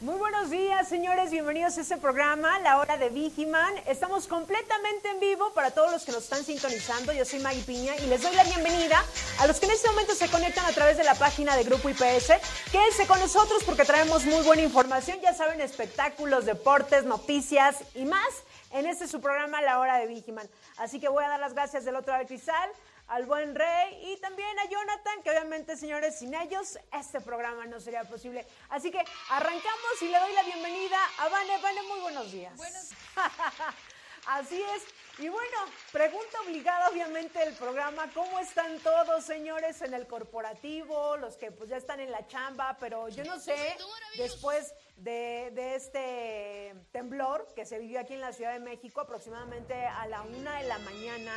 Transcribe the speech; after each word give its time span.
Muy 0.00 0.14
buenos 0.14 0.48
días, 0.48 0.88
señores. 0.88 1.30
Bienvenidos 1.30 1.76
a 1.76 1.82
este 1.82 1.98
programa, 1.98 2.58
La 2.60 2.78
Hora 2.78 2.96
de 2.96 3.10
Vigiman. 3.10 3.74
Estamos 3.86 4.26
completamente 4.26 5.10
en 5.10 5.20
vivo 5.20 5.52
para 5.52 5.72
todos 5.72 5.92
los 5.92 6.06
que 6.06 6.12
nos 6.12 6.22
están 6.22 6.42
sintonizando. 6.42 7.12
Yo 7.12 7.26
soy 7.26 7.40
Maggie 7.40 7.62
Piña 7.64 7.94
y 7.96 8.06
les 8.06 8.22
doy 8.22 8.34
la 8.34 8.44
bienvenida 8.44 9.04
a 9.40 9.46
los 9.46 9.60
que 9.60 9.66
en 9.66 9.72
este 9.72 9.88
momento 9.88 10.14
se 10.14 10.30
conectan 10.30 10.64
a 10.64 10.72
través 10.72 10.96
de 10.96 11.04
la 11.04 11.14
página 11.16 11.54
de 11.54 11.64
Grupo 11.64 11.90
IPS. 11.90 12.32
Quédense 12.72 13.06
con 13.06 13.20
nosotros 13.20 13.62
porque 13.62 13.84
traemos 13.84 14.24
muy 14.24 14.42
buena 14.42 14.62
información. 14.62 15.18
Ya 15.20 15.34
saben, 15.34 15.60
espectáculos, 15.60 16.46
deportes, 16.46 17.04
noticias 17.04 17.84
y 17.94 18.06
más 18.06 18.26
en 18.72 18.86
este 18.86 19.06
su 19.06 19.20
programa, 19.20 19.60
La 19.60 19.80
Hora 19.80 19.98
de 19.98 20.06
Vigiman. 20.06 20.48
Así 20.78 20.98
que 20.98 21.10
voy 21.10 21.24
a 21.24 21.28
dar 21.28 21.40
las 21.40 21.52
gracias 21.52 21.84
del 21.84 21.96
otro 21.96 22.12
lado 22.12 22.24
al 23.10 23.26
buen 23.26 23.56
Rey 23.56 24.12
y 24.12 24.16
también 24.18 24.56
a 24.60 24.66
Jonathan, 24.66 25.22
que 25.22 25.30
obviamente, 25.30 25.76
señores, 25.76 26.18
sin 26.18 26.32
ellos 26.32 26.78
este 26.92 27.20
programa 27.20 27.66
no 27.66 27.80
sería 27.80 28.04
posible. 28.04 28.46
Así 28.68 28.92
que 28.92 29.02
arrancamos 29.30 30.02
y 30.02 30.08
le 30.08 30.18
doy 30.18 30.32
la 30.32 30.44
bienvenida 30.44 30.98
a 31.18 31.28
Vane. 31.28 31.58
Vane, 31.60 31.82
muy 31.82 32.00
buenos 32.00 32.30
días. 32.30 32.56
Buenos 32.56 32.90
Así 34.26 34.62
es. 34.62 34.84
Y 35.18 35.28
bueno, 35.28 35.56
pregunta 35.90 36.40
obligada 36.46 36.88
obviamente 36.88 37.42
el 37.42 37.54
programa, 37.54 38.08
¿cómo 38.14 38.38
están 38.38 38.78
todos 38.78 39.24
señores 39.24 39.82
en 39.82 39.92
el 39.92 40.06
corporativo? 40.06 41.16
Los 41.16 41.36
que 41.36 41.50
pues 41.50 41.68
ya 41.68 41.78
están 41.78 41.98
en 41.98 42.12
la 42.12 42.26
chamba, 42.28 42.76
pero 42.78 43.08
yo 43.08 43.24
no 43.24 43.40
sé, 43.40 43.76
después 44.18 44.72
de, 44.96 45.50
de 45.52 45.74
este 45.74 46.74
temblor 46.92 47.52
que 47.54 47.66
se 47.66 47.78
vivió 47.80 48.00
aquí 48.00 48.14
en 48.14 48.20
la 48.20 48.32
Ciudad 48.32 48.52
de 48.52 48.60
México 48.60 49.00
aproximadamente 49.00 49.74
a 49.74 50.06
la 50.06 50.22
una 50.22 50.58
de 50.58 50.68
la 50.68 50.78
mañana, 50.78 51.32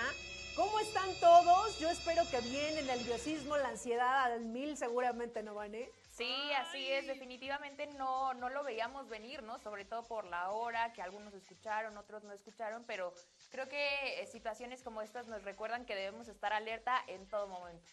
¿Cómo 0.55 0.79
están 0.79 1.09
todos? 1.19 1.79
Yo 1.79 1.89
espero 1.89 2.21
que 2.29 2.39
bien, 2.41 2.77
el 2.77 2.85
nerviosismo, 2.85 3.57
la 3.57 3.69
ansiedad 3.69 4.25
al 4.25 4.41
mil 4.41 4.77
seguramente 4.77 5.41
no 5.41 5.55
van, 5.55 5.73
¿eh? 5.73 5.89
Sí, 6.11 6.31
así 6.59 6.91
es, 6.91 7.07
definitivamente 7.07 7.87
no, 7.97 8.35
no 8.35 8.49
lo 8.49 8.63
veíamos 8.63 9.09
venir, 9.09 9.41
¿no? 9.41 9.57
Sobre 9.57 9.83
todo 9.83 10.03
por 10.03 10.25
la 10.25 10.51
hora, 10.51 10.93
que 10.93 11.01
algunos 11.01 11.33
escucharon, 11.33 11.97
otros 11.97 12.23
no 12.23 12.33
escucharon, 12.33 12.83
pero 12.85 13.15
creo 13.49 13.67
que 13.67 14.21
eh, 14.21 14.27
situaciones 14.27 14.83
como 14.83 15.01
estas 15.01 15.25
nos 15.25 15.43
recuerdan 15.43 15.85
que 15.85 15.95
debemos 15.95 16.27
estar 16.27 16.53
alerta 16.53 17.03
en 17.07 17.27
todo 17.27 17.47
momento. 17.47 17.91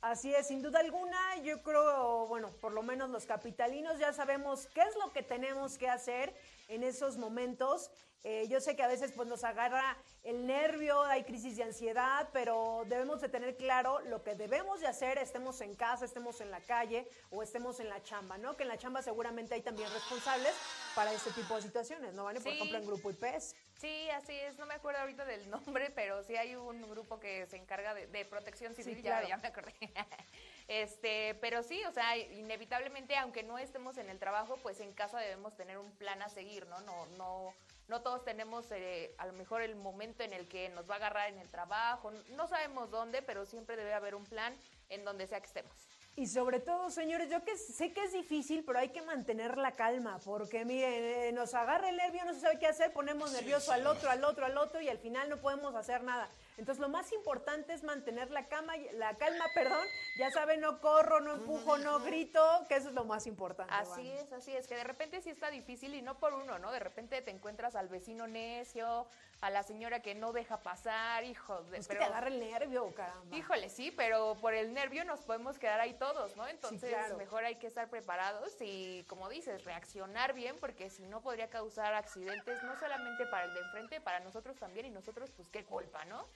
Así 0.00 0.34
es, 0.34 0.48
sin 0.48 0.62
duda 0.62 0.80
alguna, 0.80 1.36
yo 1.44 1.62
creo, 1.62 2.26
bueno, 2.26 2.48
por 2.60 2.72
lo 2.72 2.82
menos 2.82 3.10
los 3.10 3.26
capitalinos 3.26 4.00
ya 4.00 4.12
sabemos 4.12 4.66
qué 4.74 4.80
es 4.80 4.96
lo 4.96 5.12
que 5.12 5.22
tenemos 5.22 5.78
que 5.78 5.88
hacer 5.88 6.34
en 6.66 6.82
esos 6.82 7.18
momentos. 7.18 7.92
Eh, 8.22 8.46
yo 8.48 8.60
sé 8.60 8.76
que 8.76 8.82
a 8.82 8.88
veces 8.88 9.12
pues 9.12 9.26
nos 9.28 9.44
agarra 9.44 9.96
el 10.24 10.46
nervio, 10.46 11.00
hay 11.04 11.24
crisis 11.24 11.56
de 11.56 11.62
ansiedad, 11.62 12.28
pero 12.32 12.82
debemos 12.86 13.20
de 13.22 13.30
tener 13.30 13.56
claro 13.56 14.00
lo 14.00 14.22
que 14.22 14.34
debemos 14.34 14.80
de 14.80 14.88
hacer, 14.88 15.16
estemos 15.16 15.60
en 15.62 15.74
casa, 15.74 16.04
estemos 16.04 16.40
en 16.42 16.50
la 16.50 16.60
calle 16.60 17.08
o 17.30 17.42
estemos 17.42 17.80
en 17.80 17.88
la 17.88 18.02
chamba, 18.02 18.36
¿no? 18.36 18.56
Que 18.56 18.64
en 18.64 18.68
la 18.68 18.76
chamba 18.76 19.00
seguramente 19.00 19.54
hay 19.54 19.62
también 19.62 19.90
responsables 19.90 20.54
para 20.94 21.12
este 21.14 21.30
tipo 21.30 21.56
de 21.56 21.62
situaciones, 21.62 22.12
¿no? 22.12 22.24
¿Vale? 22.24 22.40
Por 22.40 22.52
ejemplo, 22.52 22.76
en 22.76 22.86
Grupo 22.86 23.10
IPS. 23.10 23.54
Sí, 23.78 24.10
así 24.10 24.38
es, 24.38 24.58
no 24.58 24.66
me 24.66 24.74
acuerdo 24.74 25.00
ahorita 25.00 25.24
del 25.24 25.48
nombre, 25.48 25.90
pero 25.90 26.22
sí 26.22 26.36
hay 26.36 26.54
un 26.56 26.82
grupo 26.90 27.18
que 27.18 27.46
se 27.46 27.56
encarga 27.56 27.94
de, 27.94 28.24
protección 28.26 28.74
civil, 28.74 28.96
Sí, 28.96 29.02
ya- 29.02 29.26
ya, 29.26 29.38
me 29.38 29.48
acordé. 29.48 29.72
Este, 30.68 31.34
pero 31.40 31.64
sí, 31.64 31.82
o 31.84 31.90
sea, 31.90 32.16
inevitablemente, 32.16 33.16
aunque 33.16 33.42
no 33.42 33.58
estemos 33.58 33.98
en 33.98 34.08
el 34.08 34.20
trabajo, 34.20 34.56
pues 34.62 34.78
en 34.78 34.92
casa 34.92 35.18
debemos 35.18 35.56
tener 35.56 35.78
un 35.78 35.90
plan 35.96 36.22
a 36.22 36.28
seguir, 36.28 36.64
¿no? 36.68 36.80
No, 36.82 37.06
no, 37.18 37.54
no 37.90 38.02
todos 38.02 38.24
tenemos 38.24 38.70
eh, 38.70 39.14
a 39.18 39.26
lo 39.26 39.32
mejor 39.32 39.62
el 39.62 39.74
momento 39.74 40.22
en 40.22 40.32
el 40.32 40.46
que 40.48 40.68
nos 40.68 40.88
va 40.88 40.94
a 40.94 40.96
agarrar 40.98 41.28
en 41.28 41.38
el 41.38 41.50
trabajo, 41.50 42.12
no 42.36 42.46
sabemos 42.46 42.90
dónde, 42.90 43.20
pero 43.20 43.44
siempre 43.44 43.76
debe 43.76 43.92
haber 43.92 44.14
un 44.14 44.24
plan 44.24 44.56
en 44.88 45.04
donde 45.04 45.26
sea 45.26 45.40
que 45.40 45.46
estemos. 45.46 45.74
Y 46.16 46.26
sobre 46.26 46.60
todo, 46.60 46.90
señores, 46.90 47.30
yo 47.30 47.44
que 47.44 47.56
sé 47.56 47.92
que 47.92 48.04
es 48.04 48.12
difícil, 48.12 48.64
pero 48.64 48.78
hay 48.78 48.90
que 48.90 49.02
mantener 49.02 49.58
la 49.58 49.72
calma, 49.72 50.20
porque 50.24 50.64
miren, 50.64 50.92
eh, 50.92 51.32
nos 51.32 51.54
agarra 51.54 51.88
el 51.88 51.96
nervio, 51.96 52.24
no 52.24 52.32
se 52.32 52.40
sabe 52.40 52.58
qué 52.58 52.66
hacer, 52.66 52.92
ponemos 52.92 53.32
nervioso 53.32 53.72
al 53.72 53.86
otro, 53.86 54.08
al 54.08 54.24
otro, 54.24 54.46
al 54.46 54.56
otro, 54.56 54.80
y 54.80 54.88
al 54.88 54.98
final 54.98 55.28
no 55.28 55.38
podemos 55.38 55.74
hacer 55.74 56.02
nada. 56.04 56.28
Entonces, 56.56 56.80
lo 56.80 56.88
más 56.88 57.12
importante 57.12 57.72
es 57.72 57.82
mantener 57.82 58.30
la, 58.30 58.46
cama, 58.48 58.76
la 58.94 59.16
calma, 59.16 59.44
perdón. 59.54 59.86
Ya 60.18 60.30
saben, 60.30 60.60
no 60.60 60.80
corro, 60.80 61.20
no 61.20 61.34
empujo, 61.34 61.78
no 61.78 62.00
grito, 62.00 62.40
que 62.68 62.76
eso 62.76 62.88
es 62.88 62.94
lo 62.94 63.04
más 63.04 63.26
importante. 63.26 63.72
Así 63.72 64.08
Vane. 64.08 64.20
es, 64.20 64.32
así 64.32 64.54
es, 64.54 64.66
que 64.66 64.76
de 64.76 64.84
repente 64.84 65.20
sí 65.20 65.30
está 65.30 65.50
difícil 65.50 65.94
y 65.94 66.02
no 66.02 66.18
por 66.18 66.34
uno, 66.34 66.58
¿no? 66.58 66.72
De 66.72 66.80
repente 66.80 67.22
te 67.22 67.30
encuentras 67.30 67.76
al 67.76 67.88
vecino 67.88 68.26
necio, 68.26 69.06
a 69.40 69.50
la 69.50 69.62
señora 69.62 70.00
que 70.00 70.14
no 70.14 70.32
deja 70.32 70.58
pasar, 70.58 71.24
hijo 71.24 71.62
de... 71.64 71.78
Es 71.78 71.88
que 71.88 71.96
te 71.96 72.04
agarra 72.04 72.28
el 72.28 72.38
nervio, 72.38 72.92
caramba. 72.94 73.34
Híjole, 73.34 73.70
sí, 73.70 73.90
pero 73.90 74.36
por 74.40 74.54
el 74.54 74.74
nervio 74.74 75.04
nos 75.04 75.20
podemos 75.20 75.58
quedar 75.58 75.80
ahí 75.80 75.94
todos, 75.94 76.36
¿no? 76.36 76.46
Entonces, 76.46 76.90
claro. 76.90 77.16
mejor 77.16 77.44
hay 77.44 77.56
que 77.56 77.66
estar 77.66 77.88
preparados 77.88 78.54
y, 78.60 79.04
como 79.08 79.28
dices, 79.30 79.64
reaccionar 79.64 80.34
bien, 80.34 80.56
porque 80.60 80.90
si 80.90 81.06
no 81.06 81.22
podría 81.22 81.48
causar 81.48 81.94
accidentes, 81.94 82.62
no 82.62 82.78
solamente 82.78 83.24
para 83.26 83.46
el 83.46 83.54
de 83.54 83.60
enfrente, 83.60 84.00
para 84.00 84.20
nosotros 84.20 84.56
también, 84.58 84.86
y 84.86 84.90
nosotros, 84.90 85.30
pues, 85.30 85.48
qué 85.48 85.64
culpa, 85.64 86.04
¿no? 86.04 86.26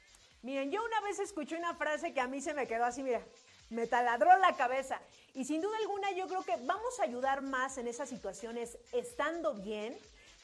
Miren, 0.45 0.71
yo 0.71 0.85
una 0.85 1.01
vez 1.01 1.19
escuché 1.21 1.57
una 1.57 1.75
frase 1.75 2.13
que 2.13 2.21
a 2.21 2.29
mí 2.29 2.39
se 2.43 2.53
me 2.53 2.67
quedó 2.67 2.85
así, 2.85 3.03
mira, 3.03 3.23
me 3.71 3.87
taladró 3.87 4.37
la 4.37 4.55
cabeza. 4.55 5.01
Y 5.33 5.47
sin 5.47 5.63
duda 5.63 5.75
alguna 5.79 6.11
yo 6.11 6.29
creo 6.29 6.43
que 6.43 6.57
vamos 6.67 7.01
a 7.01 7.05
ayudar 7.05 7.41
más 7.41 7.79
en 7.79 7.89
esas 7.89 8.11
situaciones 8.11 8.77
estando 8.93 9.55
bien 9.55 9.97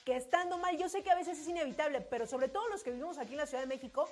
que 0.07 0.17
estando 0.17 0.57
mal. 0.57 0.79
Yo 0.79 0.89
sé 0.89 1.03
que 1.03 1.11
a 1.11 1.15
veces 1.15 1.39
es 1.39 1.47
inevitable, 1.47 2.01
pero 2.01 2.27
sobre 2.27 2.49
todo 2.49 2.67
los 2.69 2.83
que 2.83 2.93
vivimos 2.93 3.19
aquí 3.19 3.33
en 3.33 3.41
la 3.41 3.47
Ciudad 3.47 3.63
de 3.63 3.69
México, 3.69 4.09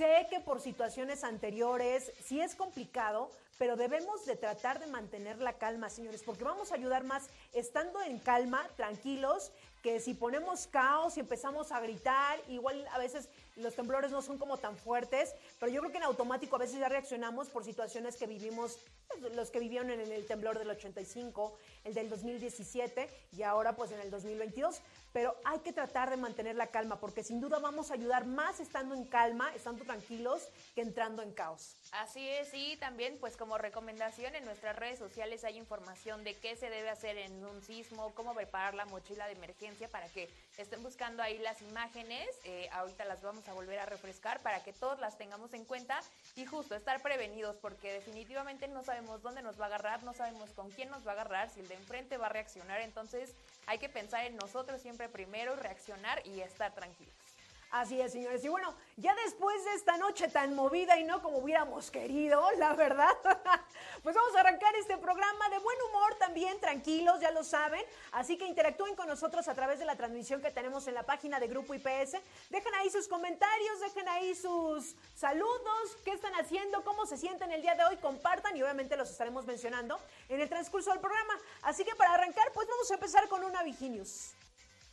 Sé 0.00 0.26
que 0.30 0.40
por 0.40 0.62
situaciones 0.62 1.24
anteriores 1.24 2.10
sí 2.24 2.40
es 2.40 2.54
complicado, 2.54 3.30
pero 3.58 3.76
debemos 3.76 4.24
de 4.24 4.34
tratar 4.34 4.80
de 4.80 4.86
mantener 4.86 5.42
la 5.42 5.58
calma, 5.58 5.90
señores, 5.90 6.22
porque 6.24 6.42
vamos 6.42 6.72
a 6.72 6.76
ayudar 6.76 7.04
más 7.04 7.28
estando 7.52 8.00
en 8.00 8.18
calma, 8.18 8.66
tranquilos, 8.76 9.52
que 9.82 10.00
si 10.00 10.14
ponemos 10.14 10.66
caos 10.68 11.18
y 11.18 11.20
empezamos 11.20 11.70
a 11.70 11.80
gritar, 11.80 12.40
igual 12.48 12.88
a 12.92 12.98
veces 12.98 13.28
los 13.56 13.74
temblores 13.74 14.10
no 14.10 14.22
son 14.22 14.38
como 14.38 14.56
tan 14.58 14.76
fuertes, 14.76 15.34
pero 15.58 15.70
yo 15.72 15.80
creo 15.80 15.92
que 15.92 15.98
en 15.98 16.04
automático 16.04 16.56
a 16.56 16.58
veces 16.58 16.78
ya 16.78 16.88
reaccionamos 16.88 17.48
por 17.48 17.64
situaciones 17.64 18.16
que 18.16 18.26
vivimos, 18.26 18.78
pues, 19.08 19.34
los 19.34 19.50
que 19.50 19.60
vivieron 19.60 19.90
en 19.90 20.00
el 20.12 20.26
temblor 20.26 20.58
del 20.58 20.70
85, 20.70 21.56
el 21.84 21.94
del 21.94 22.08
2017 22.08 23.08
y 23.36 23.42
ahora 23.42 23.76
pues 23.76 23.92
en 23.92 24.00
el 24.00 24.10
2022, 24.10 24.80
pero 25.12 25.36
hay 25.44 25.60
que 25.60 25.72
tratar 25.72 26.10
de 26.10 26.16
mantener 26.16 26.56
la 26.56 26.68
calma 26.68 27.00
porque 27.00 27.24
sin 27.24 27.40
duda 27.40 27.58
vamos 27.58 27.90
a 27.90 27.94
ayudar 27.94 28.26
más 28.26 28.60
estando 28.60 28.94
en 28.94 29.04
calma, 29.04 29.52
estando 29.54 29.84
tranquilos, 29.84 30.48
que 30.74 30.82
entrando 30.82 31.22
en 31.22 31.32
caos. 31.32 31.76
Así 31.92 32.28
es, 32.28 32.50
y 32.54 32.76
también 32.76 33.18
pues 33.18 33.36
como 33.36 33.58
recomendación 33.58 34.34
en 34.34 34.44
nuestras 34.44 34.76
redes 34.76 34.98
sociales 34.98 35.44
hay 35.44 35.56
información 35.56 36.22
de 36.24 36.36
qué 36.36 36.56
se 36.56 36.70
debe 36.70 36.90
hacer 36.90 37.18
en 37.18 37.44
un 37.44 37.62
sismo, 37.62 38.12
cómo 38.14 38.34
preparar 38.34 38.74
la 38.74 38.84
mochila 38.84 39.26
de 39.26 39.32
emergencia 39.32 39.88
para 39.88 40.08
que 40.08 40.28
estén 40.56 40.82
buscando 40.82 41.22
ahí 41.22 41.38
las 41.38 41.62
imágenes, 41.62 42.28
eh, 42.44 42.68
ahorita 42.72 43.04
las 43.04 43.22
vamos 43.22 43.48
a 43.48 43.54
volver 43.54 43.78
a 43.78 43.86
refrescar 43.86 44.40
para 44.40 44.62
que 44.62 44.72
todos 44.72 45.00
las 45.00 45.18
tengamos 45.18 45.52
en 45.54 45.64
cuenta 45.64 46.00
y 46.36 46.46
justo 46.46 46.74
estar 46.74 47.02
prevenidos 47.02 47.56
porque 47.56 47.92
definitivamente 47.92 48.68
no 48.68 48.84
sabemos 48.84 49.22
dónde 49.22 49.42
nos 49.42 49.58
va 49.58 49.64
a 49.64 49.68
agarrar, 49.68 50.02
no 50.02 50.14
sabemos 50.14 50.50
con 50.50 50.70
quién 50.70 50.90
nos 50.90 51.06
va 51.06 51.12
a 51.12 51.14
agarrar, 51.14 51.50
si 51.50 51.60
el 51.60 51.68
de 51.68 51.74
enfrente 51.74 52.16
va 52.16 52.26
a 52.26 52.30
reaccionar, 52.30 52.80
entonces 52.80 53.34
hay 53.66 53.78
que 53.78 53.88
pensar 53.88 54.24
en 54.26 54.36
nosotros 54.36 54.80
siempre 54.80 55.08
primero, 55.08 55.56
reaccionar 55.56 56.26
y 56.26 56.40
estar 56.40 56.74
tranquilos. 56.74 57.29
Así 57.70 58.00
es, 58.00 58.10
señores. 58.10 58.44
Y 58.44 58.48
bueno, 58.48 58.74
ya 58.96 59.14
después 59.14 59.64
de 59.64 59.74
esta 59.74 59.96
noche 59.96 60.26
tan 60.26 60.56
movida 60.56 60.98
y 60.98 61.04
no 61.04 61.22
como 61.22 61.38
hubiéramos 61.38 61.88
querido, 61.92 62.44
la 62.58 62.74
verdad, 62.74 63.16
pues 64.02 64.16
vamos 64.16 64.34
a 64.34 64.40
arrancar 64.40 64.74
este 64.74 64.96
programa 64.96 65.48
de 65.50 65.58
buen 65.60 65.78
humor 65.88 66.16
también, 66.16 66.58
tranquilos, 66.58 67.20
ya 67.20 67.30
lo 67.30 67.44
saben. 67.44 67.80
Así 68.10 68.36
que 68.36 68.46
interactúen 68.46 68.96
con 68.96 69.06
nosotros 69.06 69.46
a 69.46 69.54
través 69.54 69.78
de 69.78 69.84
la 69.84 69.94
transmisión 69.94 70.42
que 70.42 70.50
tenemos 70.50 70.88
en 70.88 70.94
la 70.94 71.04
página 71.04 71.38
de 71.38 71.46
Grupo 71.46 71.72
IPS. 71.72 72.16
Dejen 72.50 72.74
ahí 72.80 72.90
sus 72.90 73.06
comentarios, 73.06 73.78
dejen 73.78 74.08
ahí 74.08 74.34
sus 74.34 74.96
saludos, 75.14 75.96
qué 76.04 76.10
están 76.10 76.34
haciendo, 76.34 76.82
cómo 76.82 77.06
se 77.06 77.16
sienten 77.16 77.52
el 77.52 77.62
día 77.62 77.76
de 77.76 77.84
hoy, 77.84 77.98
compartan 77.98 78.56
y 78.56 78.62
obviamente 78.64 78.96
los 78.96 79.10
estaremos 79.10 79.46
mencionando 79.46 79.96
en 80.28 80.40
el 80.40 80.48
transcurso 80.48 80.90
del 80.90 80.98
programa. 80.98 81.38
Así 81.62 81.84
que 81.84 81.94
para 81.94 82.14
arrancar, 82.14 82.50
pues 82.52 82.66
vamos 82.66 82.90
a 82.90 82.94
empezar 82.94 83.28
con 83.28 83.44
una 83.44 83.62
Viginius. 83.62 84.34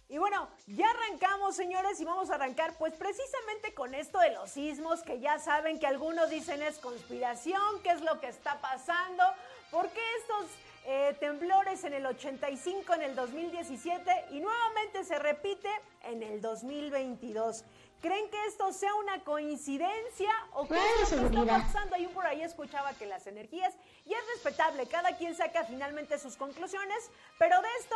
Y 0.10 0.18
bueno, 0.20 0.48
ya 0.68 0.90
arrancamos, 0.90 1.56
señores, 1.56 2.00
y 2.00 2.06
vamos 2.06 2.30
a 2.30 2.36
arrancar 2.36 2.78
pues 2.78 2.94
precisamente 2.94 3.74
con 3.74 3.94
esto 3.94 4.20
de 4.20 4.32
los 4.32 4.50
sismos, 4.50 5.04
que 5.04 5.20
ya 5.20 5.38
saben 5.38 5.80
que 5.80 5.88
algunos 5.88 6.30
dicen 6.30 6.62
es 6.62 6.80
conspiración, 6.80 7.82
qué 7.84 7.92
es 7.92 8.02
lo 8.02 8.20
que 8.22 8.28
está 8.28 8.62
pasando, 8.62 9.24
por 9.70 9.90
qué 9.90 10.00
estos 10.22 10.46
eh, 10.86 11.18
temblores 11.20 11.84
en 11.84 11.94
el 11.94 12.06
85, 12.06 12.94
en 12.94 13.02
el 13.02 13.16
2017 13.16 14.28
y 14.32 14.40
nuevamente 14.40 15.04
se 15.04 15.20
repite 15.20 15.70
en 16.04 16.24
el 16.24 16.40
2022. 16.40 17.66
¿Creen 18.02 18.30
que 18.30 18.46
esto 18.46 18.72
sea 18.72 18.96
una 18.96 19.22
coincidencia 19.26 20.32
o 20.54 20.66
qué 20.68 20.80
es 21.02 21.12
lo 21.12 21.30
que 21.30 21.40
está 21.40 21.46
pasando? 21.46 21.96
Ahí 21.96 22.08
por 22.08 22.26
ahí 22.26 22.44
escuchaba 22.44 22.94
que 22.94 23.08
las 23.08 23.28
energías, 23.28 23.74
y 24.06 24.14
es 24.14 24.20
respetable, 24.36 24.88
cada 24.88 25.18
quien 25.18 25.36
saca 25.36 25.66
finalmente 25.66 26.18
sus 26.18 26.38
conclusiones, 26.38 27.10
pero 27.38 27.62
de 27.62 27.68
esto 27.80 27.96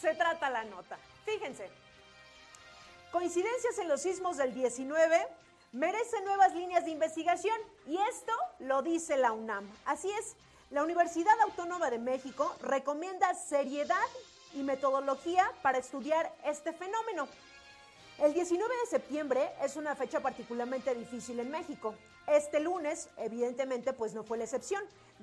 se 0.00 0.14
trata 0.14 0.50
la 0.50 0.64
nota. 0.64 0.98
Fíjense, 1.24 1.68
coincidencias 3.10 3.78
en 3.78 3.88
los 3.88 4.02
sismos 4.02 4.36
del 4.36 4.54
19 4.54 5.26
merecen 5.72 6.24
nuevas 6.24 6.54
líneas 6.54 6.84
de 6.84 6.90
investigación 6.90 7.58
y 7.86 7.96
esto 7.96 8.32
lo 8.60 8.82
dice 8.82 9.16
la 9.16 9.32
UNAM. 9.32 9.68
Así 9.84 10.10
es, 10.10 10.36
la 10.70 10.82
Universidad 10.82 11.38
Autónoma 11.42 11.90
de 11.90 11.98
México 11.98 12.54
recomienda 12.62 13.34
seriedad 13.34 13.96
y 14.54 14.62
metodología 14.62 15.50
para 15.62 15.78
estudiar 15.78 16.32
este 16.44 16.72
fenómeno. 16.72 17.28
El 18.18 18.34
19 18.34 18.74
de 18.82 18.90
septiembre 18.90 19.48
es 19.62 19.76
una 19.76 19.94
fecha 19.94 20.20
particularmente 20.20 20.94
difícil 20.94 21.38
en 21.38 21.50
México. 21.50 21.94
Este 22.26 22.60
lunes, 22.60 23.08
evidentemente, 23.16 23.92
pues 23.92 24.12
no 24.12 24.24
fue 24.24 24.38
la 24.38 24.44
excepción, 24.44 24.82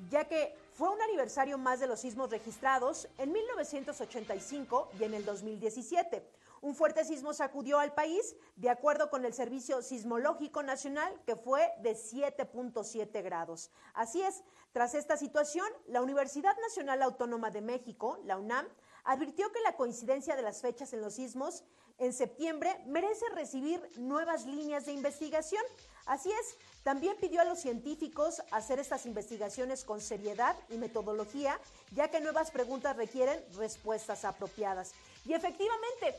ya 0.10 0.26
que 0.26 0.56
fue 0.76 0.90
un 0.90 1.02
aniversario 1.02 1.58
más 1.58 1.80
de 1.80 1.88
los 1.88 2.02
sismos 2.02 2.30
registrados 2.30 3.08
en 3.18 3.32
1985 3.32 4.90
y 5.00 5.06
en 5.06 5.14
el 5.14 5.24
2017. 5.24 6.22
Un 6.60 6.76
fuerte 6.76 7.06
sismo 7.06 7.34
sacudió 7.34 7.80
al 7.80 7.94
país, 7.94 8.36
de 8.58 8.70
acuerdo 8.70 9.10
con 9.10 9.24
el 9.24 9.34
Servicio 9.34 9.82
Sismológico 9.82 10.64
Nacional, 10.64 11.14
que 11.26 11.38
fue 11.38 11.72
de 11.82 11.96
7.7 11.96 13.24
grados. 13.24 13.72
Así 13.94 14.22
es, 14.22 14.44
tras 14.74 14.96
esta 14.96 15.16
situación, 15.16 15.68
la 15.88 16.02
Universidad 16.02 16.58
Nacional 16.60 17.04
Autónoma 17.04 17.52
de 17.52 17.62
México, 17.62 18.20
la 18.26 18.38
UNAM, 18.38 18.68
advirtió 19.06 19.50
que 19.54 19.62
la 19.62 19.78
coincidencia 19.78 20.36
de 20.36 20.42
las 20.42 20.62
fechas 20.62 20.92
en 20.92 21.00
los 21.00 21.14
sismos 21.14 21.64
en 22.00 22.12
septiembre 22.12 22.84
merece 22.86 23.24
recibir 23.34 23.82
nuevas 23.98 24.46
líneas 24.46 24.86
de 24.88 24.92
investigación. 24.92 25.64
Así 26.06 26.30
es, 26.32 26.58
también 26.86 27.18
pidió 27.18 27.42
a 27.42 27.46
los 27.46 27.60
científicos 27.60 28.44
hacer 28.52 28.78
estas 28.78 29.08
investigaciones 29.08 29.84
con 29.84 30.00
seriedad 30.00 30.56
y 30.70 30.78
metodología, 30.78 31.60
ya 31.96 32.10
que 32.10 32.22
nuevas 32.22 32.52
preguntas 32.52 32.96
requieren 32.96 33.44
respuestas 33.58 34.24
apropiadas. 34.24 34.94
Y 35.26 35.34
efectivamente, 35.34 36.14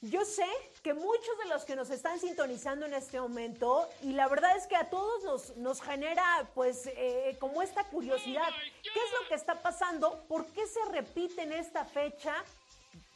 yo 0.00 0.24
sé 0.24 0.48
que 0.82 0.94
muchos 0.94 1.38
de 1.38 1.48
los 1.50 1.64
que 1.64 1.76
nos 1.76 1.90
están 1.90 2.18
sintonizando 2.18 2.86
en 2.86 2.94
este 2.94 3.20
momento, 3.20 3.88
y 4.02 4.10
la 4.10 4.26
verdad 4.26 4.56
es 4.56 4.66
que 4.66 4.74
a 4.74 4.90
todos 4.90 5.22
nos, 5.22 5.56
nos 5.58 5.80
genera 5.80 6.50
pues 6.56 6.88
eh, 6.88 7.36
como 7.38 7.62
esta 7.62 7.84
curiosidad, 7.84 8.48
¿qué 8.82 8.88
es 8.98 9.12
lo 9.22 9.28
que 9.28 9.34
está 9.36 9.62
pasando? 9.62 10.24
¿Por 10.26 10.44
qué 10.46 10.66
se 10.66 10.84
repite 10.86 11.42
en 11.42 11.52
esta 11.52 11.84
fecha? 11.84 12.34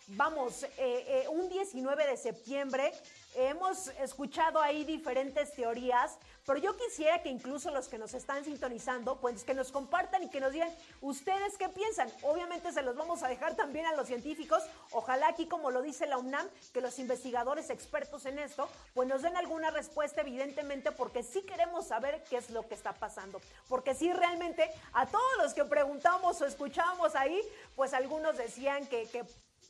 Vamos, 0.08 0.62
eh, 0.62 0.68
eh, 0.78 1.24
un 1.28 1.48
19 1.48 2.06
de 2.06 2.16
septiembre 2.16 2.92
hemos 3.34 3.88
escuchado 4.00 4.60
ahí 4.60 4.84
diferentes 4.84 5.52
teorías, 5.54 6.18
pero 6.46 6.58
yo 6.58 6.76
quisiera 6.76 7.22
que 7.22 7.30
incluso 7.30 7.70
los 7.70 7.88
que 7.88 7.98
nos 7.98 8.12
están 8.12 8.44
sintonizando, 8.44 9.16
pues 9.16 9.44
que 9.44 9.54
nos 9.54 9.72
compartan 9.72 10.22
y 10.22 10.28
que 10.28 10.40
nos 10.40 10.52
digan 10.52 10.70
ustedes 11.00 11.56
qué 11.58 11.68
piensan. 11.70 12.12
Obviamente 12.22 12.70
se 12.72 12.82
los 12.82 12.96
vamos 12.96 13.22
a 13.22 13.28
dejar 13.28 13.54
también 13.54 13.86
a 13.86 13.94
los 13.94 14.06
científicos. 14.06 14.62
Ojalá 14.92 15.28
aquí, 15.28 15.46
como 15.46 15.70
lo 15.70 15.80
dice 15.80 16.06
la 16.06 16.18
UNAM, 16.18 16.46
que 16.72 16.82
los 16.82 16.98
investigadores 16.98 17.70
expertos 17.70 18.26
en 18.26 18.38
esto, 18.38 18.68
pues 18.92 19.08
nos 19.08 19.22
den 19.22 19.36
alguna 19.36 19.70
respuesta, 19.70 20.20
evidentemente, 20.20 20.92
porque 20.92 21.22
sí 21.22 21.42
queremos 21.42 21.86
saber 21.86 22.22
qué 22.28 22.36
es 22.36 22.50
lo 22.50 22.68
que 22.68 22.74
está 22.74 22.92
pasando. 22.92 23.40
Porque 23.68 23.94
sí, 23.94 24.12
realmente, 24.12 24.70
a 24.92 25.06
todos 25.06 25.36
los 25.38 25.54
que 25.54 25.64
preguntamos 25.64 26.40
o 26.40 26.46
escuchábamos 26.46 27.14
ahí, 27.14 27.40
pues 27.74 27.94
algunos 27.94 28.36
decían 28.36 28.86
que, 28.86 29.24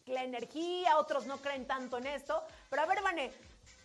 la 0.07 0.23
energía, 0.23 0.99
otros 0.99 1.25
no 1.25 1.39
creen 1.39 1.67
tanto 1.67 1.97
en 1.97 2.07
esto. 2.07 2.43
Pero 2.69 2.83
a 2.83 2.85
ver, 2.85 3.01
Vane, 3.01 3.33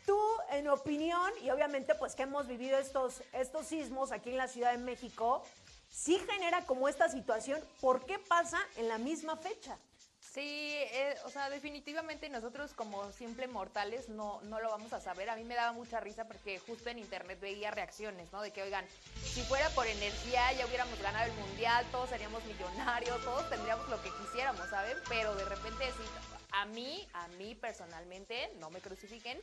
tú, 0.10 0.20
en 0.50 0.68
opinión, 0.68 1.32
y 1.44 1.52
obviamente 1.52 1.94
pues 1.94 2.16
que 2.16 2.24
hemos 2.24 2.48
vivido 2.48 2.80
estos, 2.80 3.22
estos 3.32 3.68
sismos 3.68 4.12
aquí 4.12 4.32
en 4.32 4.38
la 4.38 4.48
Ciudad 4.48 4.72
de 4.72 4.80
México, 4.80 5.44
sí 5.88 6.18
genera 6.28 6.66
como 6.66 6.90
esta 6.90 7.10
situación, 7.10 7.62
¿por 7.80 8.04
qué 8.08 8.18
pasa 8.18 8.58
en 8.78 8.88
la 8.88 8.98
misma 8.98 9.38
fecha? 9.38 9.78
Sí, 10.20 10.42
eh, 10.42 11.16
o 11.26 11.30
sea, 11.30 11.52
definitivamente 11.52 12.28
nosotros 12.28 12.74
como 12.74 13.12
simple 13.12 13.48
mortales 13.48 14.10
no, 14.10 14.42
no 14.42 14.60
lo 14.60 14.72
vamos 14.72 14.94
a 14.94 15.00
saber. 15.00 15.30
A 15.30 15.36
mí 15.36 15.44
me 15.44 15.54
daba 15.54 15.74
mucha 15.74 16.00
risa 16.00 16.28
porque 16.28 16.58
justo 16.58 16.90
en 16.90 16.98
internet 16.98 17.40
veía 17.40 17.70
reacciones, 17.70 18.32
¿no? 18.32 18.42
De 18.42 18.52
que, 18.52 18.64
oigan, 18.64 18.86
si 19.24 19.42
fuera 19.42 19.70
por 19.70 19.86
energía 19.86 20.52
ya 20.54 20.66
hubiéramos 20.66 21.00
ganado 21.02 21.32
el 21.32 21.38
mundial, 21.38 21.86
todos 21.92 22.10
seríamos 22.10 22.44
millonarios, 22.46 23.24
todos 23.24 23.48
tendríamos 23.50 23.88
lo 23.90 24.02
que 24.02 24.10
quisiéramos, 24.22 24.68
¿saben? 24.70 24.98
Pero 25.08 25.36
de 25.36 25.46
repente 25.46 25.86
sí, 25.86 26.04
a 26.52 26.66
mí, 26.66 27.08
a 27.14 27.28
mí 27.30 27.54
personalmente, 27.56 28.52
no 28.60 28.70
me 28.70 28.82
crucifiquen, 28.82 29.40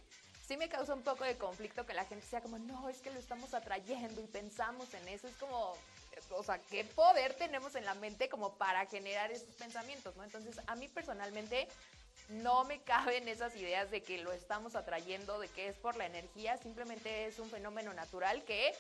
sí 0.47 0.57
me 0.57 0.69
causa 0.69 0.95
un 0.95 1.03
poco 1.03 1.25
de 1.25 1.37
conflicto 1.37 1.87
que 1.87 1.95
la 1.95 2.05
gente 2.05 2.27
sea 2.27 2.41
como, 2.41 2.59
no, 2.59 2.89
es 2.89 2.99
que 2.99 3.11
lo 3.11 3.19
estamos 3.19 3.55
atrayendo 3.55 4.21
y 4.21 4.27
pensamos 4.27 4.93
en 4.95 5.09
eso. 5.09 5.27
Es 5.27 5.37
como, 5.37 5.75
o 6.31 6.43
sea, 6.43 6.59
qué 6.59 6.85
poder 6.85 7.35
tenemos 7.35 7.75
en 7.75 7.85
la 7.85 7.95
mente 7.95 8.29
como 8.29 8.55
para 8.55 8.87
generar 8.87 9.31
esos 9.33 9.55
pensamientos, 9.57 10.17
¿no? 10.17 10.25
Entonces, 10.25 10.61
a 10.67 10.77
mí 10.77 10.89
personalmente 10.89 11.69
no 12.29 12.65
me 12.65 12.81
caben 12.81 13.29
esas 13.29 13.55
ideas 13.57 13.91
de 13.91 14.03
que 14.03 14.19
lo 14.19 14.33
estamos 14.33 14.75
atrayendo, 14.75 15.39
de 15.39 15.49
que 15.49 15.69
es 15.69 15.77
por 15.77 15.97
la 15.97 16.07
energía, 16.07 16.57
simplemente 16.59 17.27
es 17.27 17.39
un 17.39 17.51
fenómeno 17.51 17.93
natural 17.93 18.43
que 18.45 18.73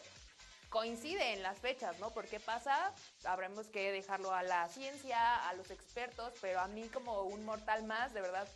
coincide 0.68 1.32
en 1.32 1.42
las 1.42 1.58
fechas, 1.58 1.98
¿no? 2.00 2.10
¿Por 2.10 2.26
qué 2.26 2.40
pasa? 2.40 2.92
Habremos 3.24 3.68
que 3.68 3.92
dejarlo 3.92 4.32
a 4.32 4.42
la 4.42 4.68
ciencia, 4.68 5.48
a 5.48 5.54
los 5.54 5.70
expertos, 5.70 6.32
pero 6.40 6.60
a 6.60 6.66
mí 6.66 6.88
como 6.88 7.22
un 7.22 7.44
mortal 7.44 7.84
más, 7.84 8.12
de 8.14 8.20
verdad, 8.20 8.48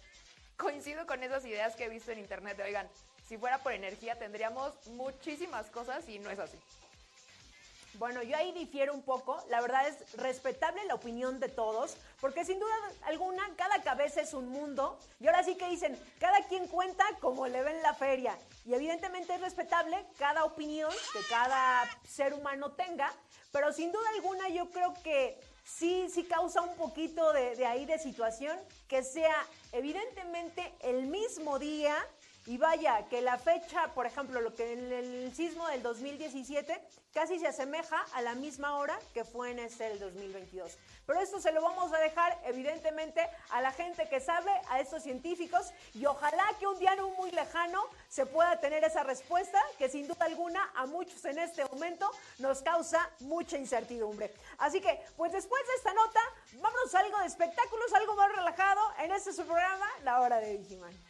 coincido 0.60 1.06
con 1.06 1.22
esas 1.22 1.44
ideas 1.44 1.74
que 1.74 1.84
he 1.84 1.88
visto 1.88 2.12
en 2.12 2.18
internet 2.18 2.56
de, 2.58 2.64
oigan, 2.64 2.88
si 3.26 3.38
fuera 3.38 3.58
por 3.58 3.72
energía 3.72 4.18
tendríamos 4.18 4.74
muchísimas 4.88 5.70
cosas 5.70 6.08
y 6.08 6.18
no 6.18 6.30
es 6.30 6.38
así. 6.38 6.58
Bueno, 7.94 8.22
yo 8.22 8.36
ahí 8.36 8.52
difiero 8.52 8.94
un 8.94 9.02
poco. 9.02 9.42
La 9.48 9.60
verdad 9.60 9.86
es 9.88 10.12
respetable 10.16 10.84
la 10.84 10.94
opinión 10.94 11.40
de 11.40 11.48
todos, 11.48 11.96
porque 12.20 12.44
sin 12.44 12.58
duda 12.58 12.72
alguna 13.02 13.42
cada 13.56 13.82
cabeza 13.82 14.20
es 14.20 14.32
un 14.32 14.48
mundo. 14.48 14.98
Y 15.18 15.26
ahora 15.26 15.42
sí 15.42 15.56
que 15.56 15.68
dicen, 15.68 15.98
cada 16.18 16.42
quien 16.44 16.66
cuenta 16.68 17.04
como 17.20 17.46
le 17.46 17.62
ven 17.62 17.82
la 17.82 17.94
feria. 17.94 18.38
Y 18.64 18.74
evidentemente 18.74 19.34
es 19.34 19.40
respetable 19.40 19.96
cada 20.18 20.44
opinión 20.44 20.92
que 21.12 21.20
cada 21.28 21.84
ser 22.08 22.32
humano 22.34 22.72
tenga, 22.72 23.12
pero 23.52 23.72
sin 23.72 23.90
duda 23.90 24.08
alguna 24.14 24.48
yo 24.48 24.70
creo 24.70 24.94
que 25.02 25.38
sí, 25.64 26.08
sí 26.08 26.24
causa 26.24 26.60
un 26.62 26.76
poquito 26.76 27.32
de, 27.32 27.56
de 27.56 27.66
ahí 27.66 27.86
de 27.86 27.98
situación 27.98 28.58
que 28.88 29.02
sea 29.02 29.34
evidentemente 29.72 30.74
el 30.80 31.06
mismo 31.06 31.58
día 31.58 31.96
y 32.46 32.56
vaya, 32.56 33.06
que 33.08 33.20
la 33.20 33.38
fecha, 33.38 33.88
por 33.94 34.06
ejemplo, 34.06 34.40
lo 34.40 34.54
que 34.54 34.72
en 34.72 34.92
el 34.92 35.34
sismo 35.34 35.68
del 35.68 35.82
2017 35.82 36.80
casi 37.12 37.38
se 37.38 37.48
asemeja 37.48 38.04
a 38.14 38.22
la 38.22 38.34
misma 38.34 38.76
hora 38.76 38.98
que 39.12 39.24
fue 39.24 39.50
en 39.50 39.58
este 39.58 39.84
del 39.84 39.98
2022. 39.98 40.78
Pero 41.06 41.20
esto 41.20 41.40
se 41.40 41.52
lo 41.52 41.60
vamos 41.60 41.92
a 41.92 41.98
dejar, 41.98 42.38
evidentemente, 42.44 43.28
a 43.50 43.60
la 43.60 43.72
gente 43.72 44.08
que 44.08 44.20
sabe, 44.20 44.50
a 44.68 44.80
estos 44.80 45.02
científicos, 45.02 45.72
y 45.94 46.06
ojalá 46.06 46.44
que 46.58 46.66
un 46.66 46.78
día 46.78 46.94
no 46.96 47.10
muy 47.10 47.30
lejano 47.32 47.82
se 48.08 48.26
pueda 48.26 48.58
tener 48.60 48.84
esa 48.84 49.02
respuesta 49.02 49.60
que 49.76 49.88
sin 49.88 50.06
duda 50.06 50.24
alguna 50.24 50.70
a 50.76 50.86
muchos 50.86 51.24
en 51.24 51.38
este 51.38 51.64
momento 51.66 52.10
nos 52.38 52.62
causa 52.62 53.10
mucha 53.20 53.58
incertidumbre. 53.58 54.32
Así 54.58 54.80
que, 54.80 55.00
pues 55.16 55.32
después 55.32 55.66
de 55.66 55.74
esta 55.74 55.92
nota, 55.94 56.20
vámonos 56.54 56.94
a 56.94 57.00
algo 57.00 57.18
de 57.18 57.26
espectáculos, 57.26 57.92
algo 57.92 58.14
más 58.14 58.32
relajado 58.34 58.80
en 59.00 59.12
este 59.12 59.32
su 59.32 59.44
programa, 59.44 59.86
La 60.04 60.20
Hora 60.20 60.38
de 60.38 60.58
Digiman. 60.58 61.09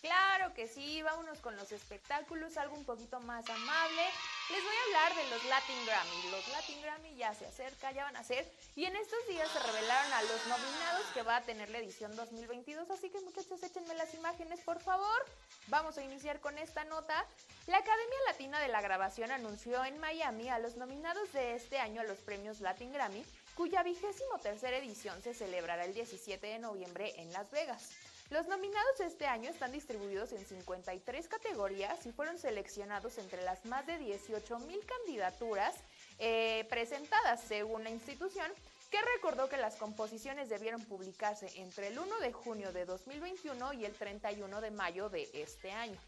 Claro 0.00 0.54
que 0.54 0.66
sí, 0.66 1.02
vámonos 1.02 1.38
con 1.40 1.54
los 1.56 1.72
espectáculos, 1.72 2.56
algo 2.56 2.74
un 2.74 2.86
poquito 2.86 3.20
más 3.20 3.48
amable. 3.50 4.02
Les 4.48 4.64
voy 4.64 4.74
a 4.74 4.84
hablar 4.84 5.14
de 5.14 5.30
los 5.30 5.44
Latin 5.44 5.86
Grammy. 5.86 6.30
Los 6.30 6.48
Latin 6.48 6.80
Grammy 6.80 7.14
ya 7.16 7.34
se 7.34 7.46
acerca, 7.46 7.92
ya 7.92 8.04
van 8.04 8.16
a 8.16 8.24
ser. 8.24 8.50
Y 8.76 8.86
en 8.86 8.96
estos 8.96 9.26
días 9.28 9.50
se 9.50 9.60
revelaron 9.60 10.12
a 10.12 10.22
los 10.22 10.46
nominados 10.46 11.06
que 11.12 11.22
va 11.22 11.36
a 11.36 11.42
tener 11.42 11.68
la 11.68 11.78
edición 11.78 12.16
2022. 12.16 12.90
Así 12.90 13.10
que 13.10 13.20
muchachos, 13.20 13.62
échenme 13.62 13.94
las 13.94 14.14
imágenes, 14.14 14.60
por 14.60 14.80
favor. 14.80 15.26
Vamos 15.66 15.98
a 15.98 16.02
iniciar 16.02 16.40
con 16.40 16.56
esta 16.56 16.84
nota. 16.84 17.26
La 17.66 17.76
Academia 17.76 18.18
Latina 18.26 18.58
de 18.58 18.68
la 18.68 18.80
Grabación 18.80 19.30
anunció 19.30 19.84
en 19.84 19.98
Miami 19.98 20.48
a 20.48 20.58
los 20.58 20.76
nominados 20.76 21.30
de 21.34 21.56
este 21.56 21.78
año 21.78 22.00
a 22.00 22.04
los 22.04 22.18
premios 22.18 22.60
Latin 22.60 22.92
Grammy, 22.92 23.22
cuya 23.54 23.82
vigésimo 23.82 24.38
tercera 24.38 24.78
edición 24.78 25.22
se 25.22 25.34
celebrará 25.34 25.84
el 25.84 25.92
17 25.92 26.46
de 26.46 26.58
noviembre 26.58 27.12
en 27.18 27.30
Las 27.34 27.50
Vegas. 27.50 27.90
Los 28.30 28.46
nominados 28.46 29.00
este 29.00 29.26
año 29.26 29.50
están 29.50 29.72
distribuidos 29.72 30.30
en 30.30 30.46
53 30.46 31.26
categorías 31.26 32.06
y 32.06 32.12
fueron 32.12 32.38
seleccionados 32.38 33.18
entre 33.18 33.42
las 33.42 33.64
más 33.64 33.84
de 33.88 33.98
18 33.98 34.60
mil 34.60 34.78
candidaturas 34.86 35.74
eh, 36.20 36.64
presentadas 36.70 37.40
según 37.40 37.82
la 37.82 37.90
institución, 37.90 38.46
que 38.88 38.98
recordó 39.16 39.48
que 39.48 39.56
las 39.56 39.74
composiciones 39.74 40.48
debieron 40.48 40.80
publicarse 40.84 41.50
entre 41.56 41.88
el 41.88 41.98
1 41.98 42.20
de 42.20 42.32
junio 42.32 42.72
de 42.72 42.84
2021 42.84 43.72
y 43.72 43.84
el 43.84 43.94
31 43.94 44.60
de 44.60 44.70
mayo 44.70 45.08
de 45.08 45.28
este 45.34 45.72
año. 45.72 45.98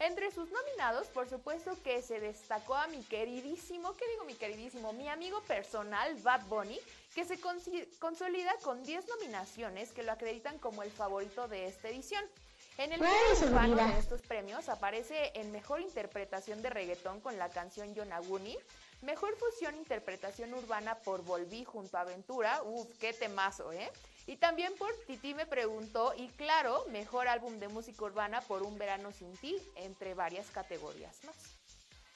Entre 0.00 0.30
sus 0.32 0.50
nominados, 0.50 1.06
por 1.08 1.28
supuesto 1.28 1.76
que 1.82 2.02
se 2.02 2.18
destacó 2.20 2.74
a 2.74 2.88
mi 2.88 3.02
queridísimo, 3.04 3.94
¿qué 3.94 4.06
digo 4.08 4.24
mi 4.24 4.34
queridísimo? 4.34 4.92
Mi 4.92 5.08
amigo 5.08 5.40
personal, 5.42 6.14
Bad 6.16 6.46
Bunny, 6.46 6.78
que 7.14 7.24
se 7.24 7.38
consolida 8.00 8.52
con 8.62 8.82
10 8.82 9.06
nominaciones 9.08 9.92
que 9.92 10.02
lo 10.02 10.12
acreditan 10.12 10.58
como 10.58 10.82
el 10.82 10.90
favorito 10.90 11.46
de 11.46 11.66
esta 11.66 11.88
edición. 11.88 12.24
En 12.76 12.92
el 12.92 13.00
urbano 13.00 13.76
de 13.76 13.98
estos 13.98 14.20
premios 14.22 14.68
aparece 14.68 15.30
en 15.34 15.52
mejor 15.52 15.80
interpretación 15.80 16.60
de 16.60 16.70
reggaetón 16.70 17.20
con 17.20 17.38
la 17.38 17.48
canción 17.48 17.94
Yonaguni, 17.94 18.56
mejor 19.02 19.36
fusión 19.36 19.76
interpretación 19.76 20.52
urbana 20.52 20.96
por 20.96 21.22
Volví 21.22 21.64
junto 21.64 21.96
a 21.96 22.00
Aventura, 22.00 22.62
uff, 22.64 22.88
qué 22.98 23.12
temazo, 23.12 23.70
¿eh? 23.72 23.88
Y 24.26 24.36
también 24.36 24.74
por 24.76 24.90
Titi 25.06 25.34
me 25.34 25.46
preguntó, 25.46 26.14
y 26.16 26.28
claro, 26.30 26.84
mejor 26.90 27.28
álbum 27.28 27.60
de 27.60 27.68
música 27.68 28.04
urbana 28.04 28.40
por 28.40 28.62
Un 28.62 28.76
Verano 28.76 29.12
Sin 29.12 29.36
Ti, 29.36 29.56
entre 29.76 30.14
varias 30.14 30.50
categorías 30.50 31.22
más. 31.24 31.36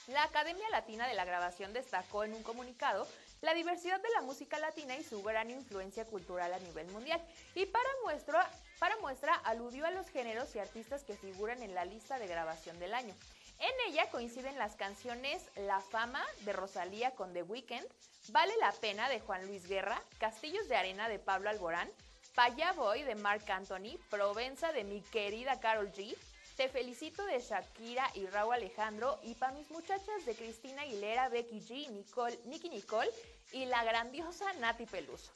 La 0.08 0.24
Academia 0.24 0.68
Latina 0.70 1.06
de 1.06 1.14
la 1.14 1.26
Grabación 1.26 1.72
destacó 1.72 2.24
en 2.24 2.34
un 2.34 2.42
comunicado 2.42 3.06
la 3.40 3.54
diversidad 3.54 4.00
de 4.00 4.10
la 4.10 4.22
música 4.22 4.58
latina 4.58 4.96
y 4.96 5.04
su 5.04 5.22
gran 5.22 5.50
influencia 5.50 6.04
cultural 6.04 6.52
a 6.52 6.58
nivel 6.58 6.86
mundial. 6.88 7.22
Y 7.54 7.66
para 7.66 7.88
muestra, 8.04 8.50
para 8.78 8.96
muestra 8.98 9.34
aludió 9.34 9.86
a 9.86 9.90
los 9.90 10.08
géneros 10.08 10.54
y 10.54 10.58
artistas 10.58 11.04
que 11.04 11.16
figuran 11.16 11.62
en 11.62 11.74
la 11.74 11.84
lista 11.84 12.18
de 12.18 12.26
grabación 12.26 12.78
del 12.78 12.94
año. 12.94 13.14
En 13.60 13.92
ella 13.92 14.08
coinciden 14.10 14.56
las 14.56 14.76
canciones 14.76 15.42
La 15.56 15.80
Fama 15.80 16.24
de 16.44 16.52
Rosalía 16.52 17.10
con 17.12 17.32
The 17.32 17.42
Weeknd, 17.42 17.86
Vale 18.30 18.52
la 18.60 18.72
Pena 18.72 19.08
de 19.08 19.20
Juan 19.20 19.46
Luis 19.46 19.66
Guerra, 19.66 20.02
Castillos 20.18 20.68
de 20.68 20.76
Arena 20.76 21.08
de 21.08 21.18
Pablo 21.18 21.48
Alborán, 21.48 21.88
Paya 22.34 22.72
Boy 22.72 23.02
de 23.02 23.14
Marc 23.14 23.48
Anthony, 23.48 23.98
Provenza 24.10 24.70
de 24.72 24.84
mi 24.84 25.00
querida 25.00 25.60
Carol 25.60 25.90
G, 25.92 26.14
Te 26.58 26.68
Felicito 26.68 27.24
de 27.24 27.38
Shakira 27.38 28.10
y 28.14 28.26
Raúl 28.26 28.54
Alejandro 28.54 29.20
y 29.22 29.36
Pa' 29.36 29.52
mis 29.52 29.70
muchachas 29.70 30.26
de 30.26 30.34
Cristina 30.34 30.82
Aguilera, 30.82 31.28
Becky 31.28 31.60
G, 31.60 31.88
Nicole, 31.88 32.36
Nicky 32.46 32.68
Nicole 32.68 33.08
y 33.52 33.66
la 33.66 33.84
grandiosa 33.84 34.52
Nati 34.54 34.84
Peluso. 34.84 35.30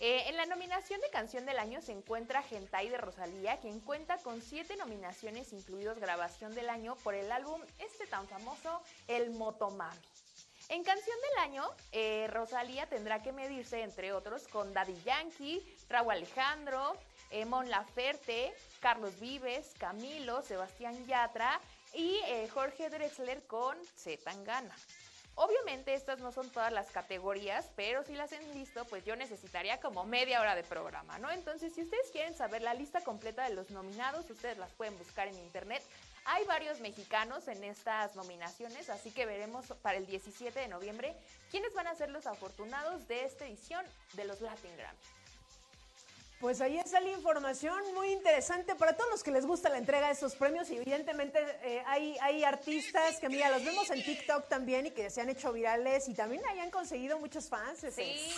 Eh, 0.00 0.30
en 0.30 0.38
la 0.38 0.46
nominación 0.46 0.98
de 1.02 1.10
Canción 1.10 1.44
del 1.44 1.58
Año 1.58 1.82
se 1.82 1.92
encuentra 1.92 2.42
Gentai 2.42 2.88
de 2.88 2.96
Rosalía, 2.96 3.58
quien 3.58 3.80
cuenta 3.80 4.16
con 4.16 4.40
siete 4.40 4.78
nominaciones, 4.78 5.52
incluidos 5.52 5.98
Grabación 5.98 6.54
del 6.54 6.70
Año, 6.70 6.96
por 7.04 7.14
el 7.14 7.30
álbum 7.30 7.60
este 7.78 8.06
tan 8.06 8.26
famoso, 8.26 8.80
El 9.08 9.28
Motomami. 9.32 10.00
En 10.70 10.84
Canción 10.84 11.16
del 11.20 11.50
Año, 11.50 11.70
eh, 11.90 12.28
Rosalía 12.28 12.86
tendrá 12.86 13.22
que 13.22 13.32
medirse, 13.32 13.82
entre 13.82 14.14
otros, 14.14 14.48
con 14.48 14.72
Daddy 14.72 14.96
Yankee, 15.04 15.62
Raúl 15.90 16.12
Alejandro, 16.12 16.96
Mon 17.46 17.68
Laferte, 17.70 18.54
Carlos 18.80 19.18
Vives, 19.20 19.72
Camilo, 19.78 20.42
Sebastián 20.42 21.06
Yatra 21.06 21.60
y 21.94 22.20
Jorge 22.52 22.90
Drexler 22.90 23.42
con 23.46 23.76
Zetangana. 23.96 24.76
Obviamente 25.34 25.94
estas 25.94 26.18
no 26.18 26.30
son 26.30 26.50
todas 26.50 26.70
las 26.72 26.90
categorías, 26.90 27.70
pero 27.74 28.04
si 28.04 28.14
las 28.14 28.32
han 28.34 28.52
visto, 28.52 28.84
pues 28.84 29.02
yo 29.06 29.16
necesitaría 29.16 29.80
como 29.80 30.04
media 30.04 30.42
hora 30.42 30.54
de 30.54 30.62
programa, 30.62 31.18
¿no? 31.18 31.30
Entonces, 31.30 31.72
si 31.74 31.82
ustedes 31.82 32.10
quieren 32.10 32.36
saber 32.36 32.60
la 32.60 32.74
lista 32.74 33.00
completa 33.00 33.48
de 33.48 33.54
los 33.54 33.70
nominados, 33.70 34.28
ustedes 34.28 34.58
las 34.58 34.70
pueden 34.72 34.98
buscar 34.98 35.28
en 35.28 35.38
internet. 35.38 35.82
Hay 36.26 36.44
varios 36.44 36.80
mexicanos 36.80 37.48
en 37.48 37.64
estas 37.64 38.14
nominaciones, 38.14 38.90
así 38.90 39.10
que 39.10 39.24
veremos 39.24 39.64
para 39.80 39.96
el 39.96 40.06
17 40.06 40.60
de 40.60 40.68
noviembre 40.68 41.16
quiénes 41.50 41.72
van 41.72 41.86
a 41.86 41.94
ser 41.94 42.10
los 42.10 42.26
afortunados 42.26 43.08
de 43.08 43.24
esta 43.24 43.46
edición 43.46 43.86
de 44.12 44.26
los 44.26 44.42
Latin 44.42 44.76
Grammy. 44.76 44.98
Pues 46.42 46.60
ahí 46.60 46.76
está 46.76 46.98
la 46.98 47.10
información 47.10 47.78
muy 47.94 48.10
interesante 48.10 48.74
para 48.74 48.96
todos 48.96 49.08
los 49.12 49.22
que 49.22 49.30
les 49.30 49.46
gusta 49.46 49.68
la 49.68 49.78
entrega 49.78 50.08
de 50.08 50.14
estos 50.14 50.34
premios. 50.34 50.68
Y 50.70 50.76
evidentemente 50.78 51.38
eh, 51.62 51.84
hay, 51.86 52.16
hay 52.20 52.42
artistas 52.42 53.20
que, 53.20 53.28
mira, 53.28 53.48
los 53.48 53.64
vemos 53.64 53.88
en 53.92 54.02
TikTok 54.02 54.48
también 54.48 54.86
y 54.86 54.90
que 54.90 55.08
se 55.08 55.20
han 55.20 55.28
hecho 55.28 55.52
virales 55.52 56.08
y 56.08 56.14
también 56.14 56.42
hayan 56.46 56.72
conseguido 56.72 57.16
muchos 57.20 57.48
fans. 57.48 57.86
Sí, 57.94 58.28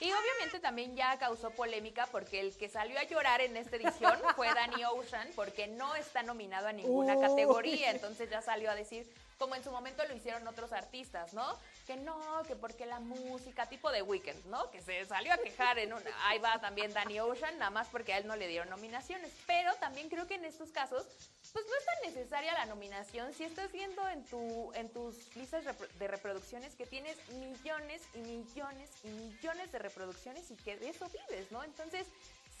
y 0.00 0.10
obviamente 0.10 0.58
también 0.60 0.96
ya 0.96 1.16
causó 1.20 1.50
polémica 1.50 2.08
porque 2.10 2.40
el 2.40 2.56
que 2.56 2.68
salió 2.68 2.98
a 2.98 3.04
llorar 3.04 3.40
en 3.40 3.56
esta 3.56 3.76
edición 3.76 4.18
fue 4.34 4.48
Danny 4.52 4.84
Ocean 4.84 5.28
porque 5.36 5.68
no 5.68 5.94
está 5.94 6.24
nominado 6.24 6.66
a 6.66 6.72
ninguna 6.72 7.16
categoría. 7.20 7.92
Entonces 7.92 8.28
ya 8.28 8.42
salió 8.42 8.72
a 8.72 8.74
decir, 8.74 9.08
como 9.42 9.56
en 9.56 9.64
su 9.64 9.72
momento 9.72 10.04
lo 10.06 10.14
hicieron 10.14 10.46
otros 10.46 10.70
artistas, 10.70 11.34
¿no? 11.34 11.58
Que 11.84 11.96
no, 11.96 12.44
que 12.46 12.54
porque 12.54 12.86
la 12.86 13.00
música, 13.00 13.66
tipo 13.66 13.90
de 13.90 14.00
Weekend, 14.00 14.46
¿no? 14.46 14.70
Que 14.70 14.80
se 14.80 15.04
salió 15.04 15.32
a 15.32 15.36
quejar 15.38 15.80
en 15.80 15.92
un... 15.92 16.00
Ahí 16.26 16.38
va 16.38 16.60
también 16.60 16.94
Danny 16.94 17.18
Ocean, 17.18 17.58
nada 17.58 17.72
más 17.72 17.88
porque 17.88 18.12
a 18.12 18.18
él 18.18 18.28
no 18.28 18.36
le 18.36 18.46
dieron 18.46 18.70
nominaciones. 18.70 19.32
Pero 19.48 19.74
también 19.80 20.08
creo 20.08 20.28
que 20.28 20.36
en 20.36 20.44
estos 20.44 20.70
casos, 20.70 21.04
pues 21.52 21.64
no 21.68 21.76
es 21.76 21.84
tan 21.84 22.14
necesaria 22.14 22.52
la 22.52 22.66
nominación 22.66 23.34
si 23.34 23.42
estás 23.42 23.72
viendo 23.72 24.08
en, 24.10 24.24
tu, 24.26 24.72
en 24.74 24.88
tus 24.90 25.34
listas 25.34 25.64
de 25.98 26.06
reproducciones 26.06 26.76
que 26.76 26.86
tienes 26.86 27.16
millones 27.30 28.02
y 28.14 28.18
millones 28.18 28.90
y 29.02 29.08
millones 29.08 29.72
de 29.72 29.78
reproducciones 29.80 30.52
y 30.52 30.54
que 30.54 30.76
de 30.76 30.90
eso 30.90 31.08
vives, 31.08 31.50
¿no? 31.50 31.64
Entonces, 31.64 32.06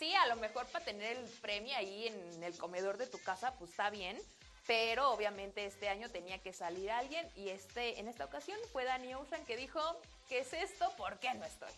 sí, 0.00 0.12
a 0.16 0.26
lo 0.26 0.34
mejor 0.34 0.66
para 0.66 0.84
tener 0.84 1.16
el 1.16 1.28
premio 1.40 1.76
ahí 1.76 2.08
en 2.08 2.42
el 2.42 2.58
comedor 2.58 2.98
de 2.98 3.06
tu 3.06 3.18
casa, 3.22 3.54
pues 3.56 3.70
está 3.70 3.88
bien, 3.88 4.20
pero 4.66 5.10
obviamente 5.10 5.64
este 5.64 5.88
año 5.88 6.08
tenía 6.10 6.38
que 6.38 6.52
salir 6.52 6.90
alguien 6.90 7.28
y 7.34 7.48
este, 7.48 7.98
en 7.98 8.08
esta 8.08 8.24
ocasión 8.24 8.58
fue 8.72 8.84
Danny 8.84 9.14
Ocean 9.14 9.44
que 9.44 9.56
dijo, 9.56 9.80
¿qué 10.28 10.40
es 10.40 10.52
esto? 10.52 10.90
¿Por 10.96 11.18
qué 11.18 11.34
no 11.34 11.44
estoy? 11.44 11.72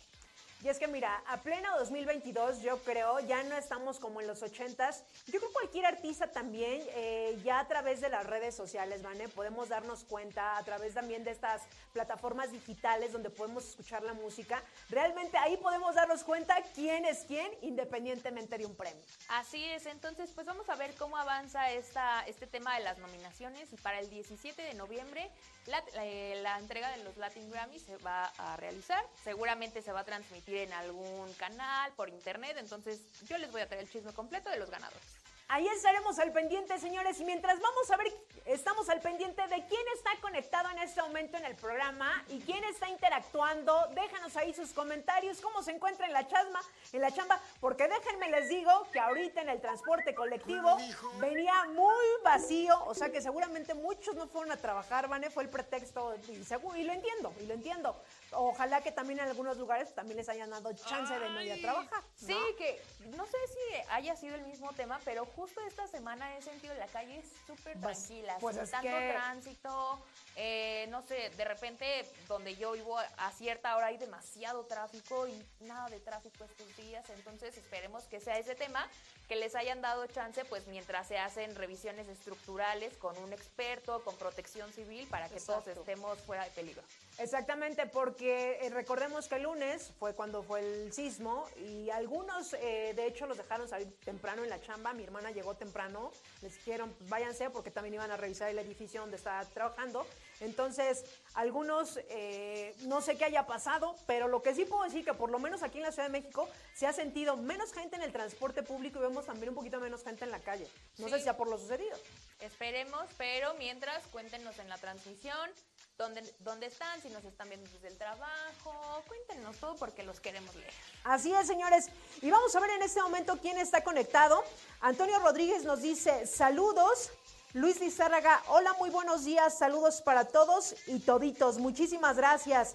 Y 0.62 0.68
es 0.68 0.78
que 0.78 0.88
mira, 0.88 1.22
a 1.26 1.42
pleno 1.42 1.68
2022 1.78 2.62
yo 2.62 2.78
creo, 2.84 3.20
ya 3.20 3.42
no 3.42 3.56
estamos 3.56 3.98
como 3.98 4.20
en 4.20 4.26
los 4.26 4.42
80s. 4.42 5.02
Yo 5.26 5.38
creo 5.38 5.40
que 5.48 5.52
cualquier 5.52 5.86
artista 5.86 6.30
también, 6.30 6.82
eh, 6.94 7.38
ya 7.44 7.60
a 7.60 7.68
través 7.68 8.00
de 8.00 8.08
las 8.08 8.26
redes 8.26 8.54
sociales, 8.54 9.02
¿vale? 9.02 9.28
Podemos 9.28 9.68
darnos 9.68 10.04
cuenta, 10.04 10.56
a 10.56 10.62
través 10.64 10.94
también 10.94 11.22
de 11.24 11.32
estas 11.32 11.62
plataformas 11.92 12.50
digitales 12.50 13.12
donde 13.12 13.30
podemos 13.30 13.68
escuchar 13.68 14.02
la 14.02 14.14
música. 14.14 14.62
Realmente 14.88 15.36
ahí 15.38 15.56
podemos 15.58 15.94
darnos 15.94 16.24
cuenta 16.24 16.56
quién 16.74 17.04
es 17.04 17.24
quién, 17.26 17.50
independientemente 17.60 18.56
de 18.56 18.66
un 18.66 18.74
premio. 18.74 19.02
Así 19.28 19.62
es, 19.64 19.86
entonces 19.86 20.30
pues 20.34 20.46
vamos 20.46 20.68
a 20.68 20.76
ver 20.76 20.94
cómo 20.94 21.16
avanza 21.16 21.70
esta, 21.72 22.22
este 22.26 22.46
tema 22.46 22.76
de 22.78 22.84
las 22.84 22.98
nominaciones 22.98 23.72
y 23.72 23.76
para 23.76 24.00
el 24.00 24.08
17 24.08 24.62
de 24.62 24.74
noviembre 24.74 25.30
la, 25.66 25.82
eh, 26.02 26.40
la 26.42 26.58
entrega 26.58 26.90
de 26.90 27.04
los 27.04 27.16
Latin 27.16 27.50
Grammy 27.50 27.78
se 27.78 27.96
va 27.98 28.26
a 28.38 28.56
realizar. 28.56 29.04
Seguramente 29.22 29.82
se 29.82 29.92
va 29.92 30.00
a 30.00 30.04
transmitir 30.04 30.43
en 30.46 30.72
algún 30.72 31.32
canal, 31.34 31.92
por 31.92 32.08
internet. 32.08 32.56
Entonces 32.58 33.00
yo 33.28 33.38
les 33.38 33.50
voy 33.50 33.62
a 33.62 33.66
traer 33.66 33.82
el 33.82 33.90
chisme 33.90 34.12
completo 34.12 34.50
de 34.50 34.58
los 34.58 34.70
ganadores. 34.70 35.24
Ahí 35.48 35.68
estaremos 35.68 36.18
al 36.18 36.32
pendiente, 36.32 36.78
señores. 36.78 37.20
Y 37.20 37.24
mientras 37.24 37.60
vamos 37.60 37.90
a 37.90 37.96
ver, 37.98 38.10
estamos 38.46 38.88
al 38.88 39.00
pendiente 39.00 39.42
de 39.42 39.66
quién 39.66 39.82
está 39.94 40.10
conectado 40.22 40.70
en 40.70 40.78
este 40.78 41.02
momento 41.02 41.36
en 41.36 41.44
el 41.44 41.54
programa 41.54 42.24
y 42.28 42.40
quién 42.40 42.64
está 42.64 42.88
interactuando. 42.88 43.88
Déjanos 43.94 44.36
ahí 44.36 44.54
sus 44.54 44.70
comentarios, 44.70 45.42
cómo 45.42 45.62
se 45.62 45.72
encuentra 45.72 46.06
en 46.06 46.14
la 46.14 46.26
chasma, 46.26 46.62
en 46.92 47.00
la 47.02 47.12
chamba, 47.12 47.38
porque 47.60 47.86
déjenme 47.86 48.30
les 48.30 48.48
digo 48.48 48.86
que 48.90 48.98
ahorita 48.98 49.42
en 49.42 49.50
el 49.50 49.60
transporte 49.60 50.14
colectivo 50.14 50.78
venía 51.20 51.64
muy 51.66 52.06
vacío, 52.24 52.82
o 52.86 52.94
sea 52.94 53.12
que 53.12 53.20
seguramente 53.20 53.74
muchos 53.74 54.14
no 54.14 54.26
fueron 54.26 54.52
a 54.52 54.56
trabajar, 54.56 55.08
Vane, 55.08 55.30
fue 55.30 55.42
el 55.42 55.50
pretexto 55.50 56.16
y, 56.26 56.32
y 56.32 56.82
lo 56.84 56.92
entiendo, 56.92 57.34
y 57.40 57.46
lo 57.46 57.54
entiendo 57.54 57.96
ojalá 58.36 58.80
que 58.82 58.92
también 58.92 59.20
en 59.20 59.28
algunos 59.28 59.56
lugares 59.56 59.94
también 59.94 60.16
les 60.16 60.28
hayan 60.28 60.50
dado 60.50 60.72
chance 60.72 61.18
de 61.18 61.30
no 61.30 61.42
ir 61.42 61.52
a 61.52 61.56
trabajar. 61.56 62.02
Sí, 62.14 62.36
que 62.58 62.80
no 63.16 63.26
sé 63.26 63.36
si 63.48 63.90
haya 63.90 64.16
sido 64.16 64.34
el 64.36 64.42
mismo 64.46 64.72
tema, 64.72 65.00
pero 65.04 65.24
justo 65.24 65.60
esta 65.66 65.86
semana 65.86 66.36
he 66.36 66.42
sentido 66.42 66.74
la 66.74 66.86
calle 66.86 67.22
súper 67.46 67.76
pues, 67.78 68.06
tranquila, 68.06 68.36
pues 68.40 68.56
sin 68.56 68.70
tanto 68.70 68.88
tránsito, 68.88 70.04
eh, 70.36 70.86
no 70.90 71.02
sé, 71.02 71.30
de 71.36 71.44
repente 71.44 72.04
donde 72.28 72.56
yo 72.56 72.72
vivo 72.72 72.98
a 72.98 73.32
cierta 73.32 73.76
hora 73.76 73.86
hay 73.86 73.98
demasiado 73.98 74.64
tráfico 74.64 75.28
y 75.28 75.64
nada 75.64 75.88
de 75.88 76.00
tráfico 76.00 76.44
estos 76.44 76.76
días, 76.76 77.08
entonces 77.10 77.56
esperemos 77.56 78.04
que 78.04 78.20
sea 78.20 78.38
ese 78.38 78.54
tema, 78.54 78.88
que 79.28 79.36
les 79.36 79.54
hayan 79.54 79.80
dado 79.80 80.06
chance 80.06 80.44
pues 80.44 80.66
mientras 80.66 81.06
se 81.08 81.18
hacen 81.18 81.54
revisiones 81.54 82.08
estructurales 82.08 82.96
con 82.96 83.16
un 83.18 83.32
experto, 83.32 84.02
con 84.02 84.16
protección 84.16 84.72
civil, 84.72 85.06
para 85.08 85.28
que 85.28 85.40
todos 85.40 85.66
estemos 85.68 86.18
fuera 86.20 86.44
de 86.44 86.50
peligro. 86.50 86.82
Exactamente, 87.18 87.86
porque 87.86 88.58
eh, 88.60 88.70
recordemos 88.70 89.28
que 89.28 89.36
el 89.36 89.44
lunes 89.44 89.92
fue 90.00 90.14
cuando 90.14 90.42
fue 90.42 90.60
el 90.60 90.92
sismo 90.92 91.46
y 91.58 91.90
algunos 91.90 92.54
eh, 92.54 92.92
de 92.96 93.06
hecho 93.06 93.26
los 93.26 93.36
dejaron 93.36 93.68
salir 93.68 93.88
temprano 94.04 94.42
en 94.42 94.50
la 94.50 94.60
chamba, 94.60 94.92
mi 94.92 95.04
hermana 95.04 95.30
llegó 95.30 95.54
temprano, 95.54 96.10
les 96.42 96.54
dijeron 96.54 96.94
váyanse 97.08 97.50
porque 97.50 97.70
también 97.70 97.94
iban 97.94 98.10
a 98.10 98.16
revisar 98.16 98.50
el 98.50 98.58
edificio 98.58 99.00
donde 99.00 99.16
estaba 99.16 99.44
trabajando 99.44 100.04
entonces, 100.44 101.04
algunos, 101.34 101.98
eh, 102.08 102.74
no 102.80 103.00
sé 103.00 103.16
qué 103.16 103.24
haya 103.24 103.46
pasado, 103.46 103.96
pero 104.06 104.28
lo 104.28 104.42
que 104.42 104.54
sí 104.54 104.64
puedo 104.64 104.84
decir 104.84 105.04
que 105.04 105.14
por 105.14 105.30
lo 105.30 105.38
menos 105.38 105.62
aquí 105.62 105.78
en 105.78 105.84
la 105.84 105.92
Ciudad 105.92 106.08
de 106.08 106.12
México 106.12 106.48
se 106.74 106.86
ha 106.86 106.92
sentido 106.92 107.36
menos 107.36 107.72
gente 107.72 107.96
en 107.96 108.02
el 108.02 108.12
transporte 108.12 108.62
público 108.62 108.98
y 108.98 109.02
vemos 109.02 109.26
también 109.26 109.50
un 109.50 109.54
poquito 109.54 109.80
menos 109.80 110.04
gente 110.04 110.24
en 110.24 110.30
la 110.30 110.40
calle. 110.40 110.68
No 110.98 111.08
sé 111.08 111.18
si 111.18 111.24
sea 111.24 111.36
por 111.36 111.48
lo 111.48 111.58
sucedido. 111.58 111.96
Esperemos, 112.40 113.06
pero 113.16 113.54
mientras 113.54 114.06
cuéntenos 114.08 114.58
en 114.58 114.68
la 114.68 114.78
transmisión 114.78 115.50
dónde, 115.96 116.22
dónde 116.40 116.66
están, 116.66 117.00
si 117.00 117.08
nos 117.08 117.24
están 117.24 117.48
viendo 117.48 117.68
desde 117.70 117.88
el 117.88 117.96
trabajo, 117.98 119.02
cuéntenos 119.06 119.56
todo 119.56 119.76
porque 119.76 120.02
los 120.02 120.20
queremos 120.20 120.54
leer. 120.54 120.72
Así 121.04 121.32
es, 121.32 121.46
señores. 121.46 121.88
Y 122.22 122.30
vamos 122.30 122.54
a 122.54 122.60
ver 122.60 122.70
en 122.70 122.82
este 122.82 123.02
momento 123.02 123.38
quién 123.40 123.58
está 123.58 123.82
conectado. 123.82 124.44
Antonio 124.80 125.18
Rodríguez 125.20 125.64
nos 125.64 125.82
dice 125.82 126.26
saludos. 126.26 127.10
Luis 127.54 127.78
Lizárraga, 127.78 128.42
hola, 128.48 128.72
muy 128.80 128.90
buenos 128.90 129.24
días, 129.24 129.56
saludos 129.56 130.02
para 130.02 130.24
todos 130.24 130.74
y 130.88 130.98
toditos, 130.98 131.58
muchísimas 131.58 132.16
gracias. 132.16 132.74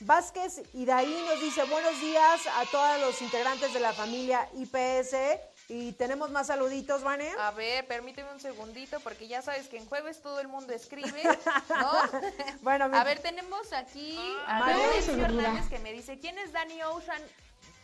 Vázquez 0.00 0.62
y 0.74 0.84
de 0.84 0.92
ahí 0.92 1.24
nos 1.28 1.40
dice 1.40 1.62
buenos 1.62 2.00
días 2.00 2.40
a 2.56 2.64
todos 2.72 3.00
los 3.02 3.22
integrantes 3.22 3.72
de 3.72 3.78
la 3.78 3.92
familia 3.92 4.48
IPS. 4.54 5.14
Y 5.68 5.92
tenemos 5.92 6.30
más 6.30 6.48
saluditos, 6.48 7.04
Vane. 7.04 7.30
A 7.38 7.52
ver, 7.52 7.86
permíteme 7.86 8.32
un 8.32 8.40
segundito, 8.40 8.98
porque 8.98 9.28
ya 9.28 9.42
sabes 9.42 9.68
que 9.68 9.78
en 9.78 9.86
jueves 9.86 10.20
todo 10.20 10.40
el 10.40 10.48
mundo 10.48 10.72
escribe, 10.72 11.22
¿no? 11.68 11.92
bueno, 12.62 12.90
a 12.92 13.04
ver, 13.04 13.20
tenemos 13.20 13.72
aquí 13.72 14.18
a 14.46 14.58
Mauricio 14.58 15.24
Hernández 15.24 15.68
que 15.68 15.78
me 15.78 15.92
dice, 15.92 16.18
¿quién 16.18 16.36
es 16.38 16.52
Danny 16.52 16.82
Ocean? 16.82 17.22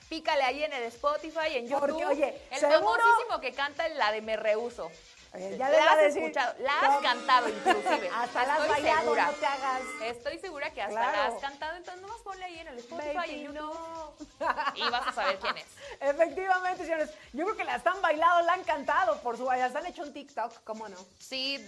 Pícale 0.09 0.43
ahí 0.43 0.65
en 0.65 0.73
el 0.73 0.83
Spotify, 0.85 1.55
en 1.55 1.69
YouTube. 1.69 1.89
Porque, 1.89 2.05
oye, 2.05 2.43
el 2.51 2.61
famosísimo 2.61 3.41
que 3.41 3.53
canta 3.53 3.89
la 3.91 4.11
de 4.11 4.23
Me 4.23 4.37
Rehuso. 4.37 4.91
Eh, 5.35 5.57
ya 5.59 5.71
la 5.71 5.93
has 5.93 6.15
escuchado, 6.15 6.55
la 6.61 6.81
has 6.81 7.03
cantado 7.03 7.49
inclusive. 7.49 8.11
Hasta 8.15 8.47
la 8.47 8.55
has 8.57 8.69
bailado, 8.69 9.15
no 9.15 9.31
te 9.33 9.47
hagas. 9.47 9.83
Estoy 10.05 10.39
segura 10.39 10.71
que 10.73 10.83
hasta 10.83 11.01
la 11.01 11.27
has 11.27 11.41
cantado, 11.41 11.77
entonces 11.77 12.03
nomás 12.03 12.19
ponle 12.19 12.45
ahí 12.45 12.59
en 12.59 12.69
el 12.69 12.79
Spotify 12.79 13.31
y 13.31 13.43
YouTube 13.45 14.29
y 14.75 14.91
vas 14.91 15.07
a 15.07 15.13
saber 15.13 15.39
quién 15.39 15.57
es. 15.57 15.67
Efectivamente, 16.01 16.85
señores. 16.85 17.11
Yo 17.33 17.45
creo 17.45 17.57
que 17.57 17.65
la 17.65 17.77
están 17.77 18.01
bailado, 18.03 18.43
la 18.43 18.53
han 18.55 18.65
cantado 18.65 19.21
por 19.23 19.39
su 19.39 19.47
ya 19.47 19.67
han 19.67 19.87
hecho 19.87 20.03
un 20.03 20.13
TikTok, 20.13 20.65
¿cómo 20.65 20.89
no? 20.89 20.97
Sí, 21.19 21.59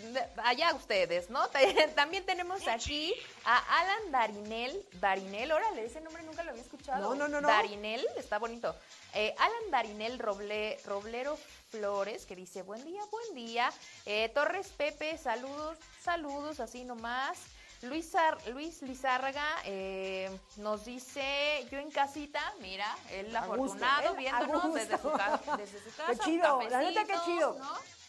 allá 0.44 0.74
ustedes, 0.74 1.30
¿no? 1.30 1.48
También 1.94 2.24
tenemos 2.24 2.66
aquí 2.68 3.14
a 3.44 3.80
Alan 3.80 4.12
Darinel. 4.12 4.86
Darinel, 4.94 5.52
órale, 5.52 5.86
ese 5.86 6.00
nombre 6.00 6.22
nunca 6.22 6.42
lo 6.42 6.50
había 6.50 6.62
escuchado. 6.62 7.00
No, 7.00 7.14
no, 7.14 7.28
no. 7.28 7.40
no. 7.40 7.48
Darinel, 7.48 8.06
está 8.16 8.38
bonito. 8.38 8.74
Eh, 9.14 9.34
Alan 9.38 9.70
Darinel 9.70 10.18
Roble, 10.18 10.78
Roblero 10.84 11.38
Flores, 11.74 12.24
que 12.24 12.36
dice, 12.36 12.62
buen 12.62 12.84
día, 12.84 13.02
buen 13.10 13.34
día. 13.34 13.72
Eh, 14.06 14.30
Torres 14.32 14.68
Pepe, 14.76 15.18
saludos, 15.18 15.76
saludos, 16.00 16.60
así 16.60 16.84
nomás. 16.84 17.38
Luis, 17.82 18.12
Luis 18.52 18.80
Lizárraga 18.82 19.44
eh, 19.64 20.30
nos 20.58 20.84
dice, 20.84 21.66
yo 21.72 21.78
en 21.78 21.90
casita, 21.90 22.40
mira, 22.60 22.86
el 23.10 23.34
afortunado, 23.34 24.14
viéndonos 24.14 24.72
desde 24.72 24.98
su, 24.98 25.10
casa, 25.10 25.56
desde 25.56 25.80
su 25.80 25.90
casa. 25.96 26.12
Qué 26.12 26.18
chido, 26.18 26.62
la 26.70 26.80
neta 26.80 27.04
qué 27.04 27.14
chido. 27.24 27.56
¿no? 27.58 28.03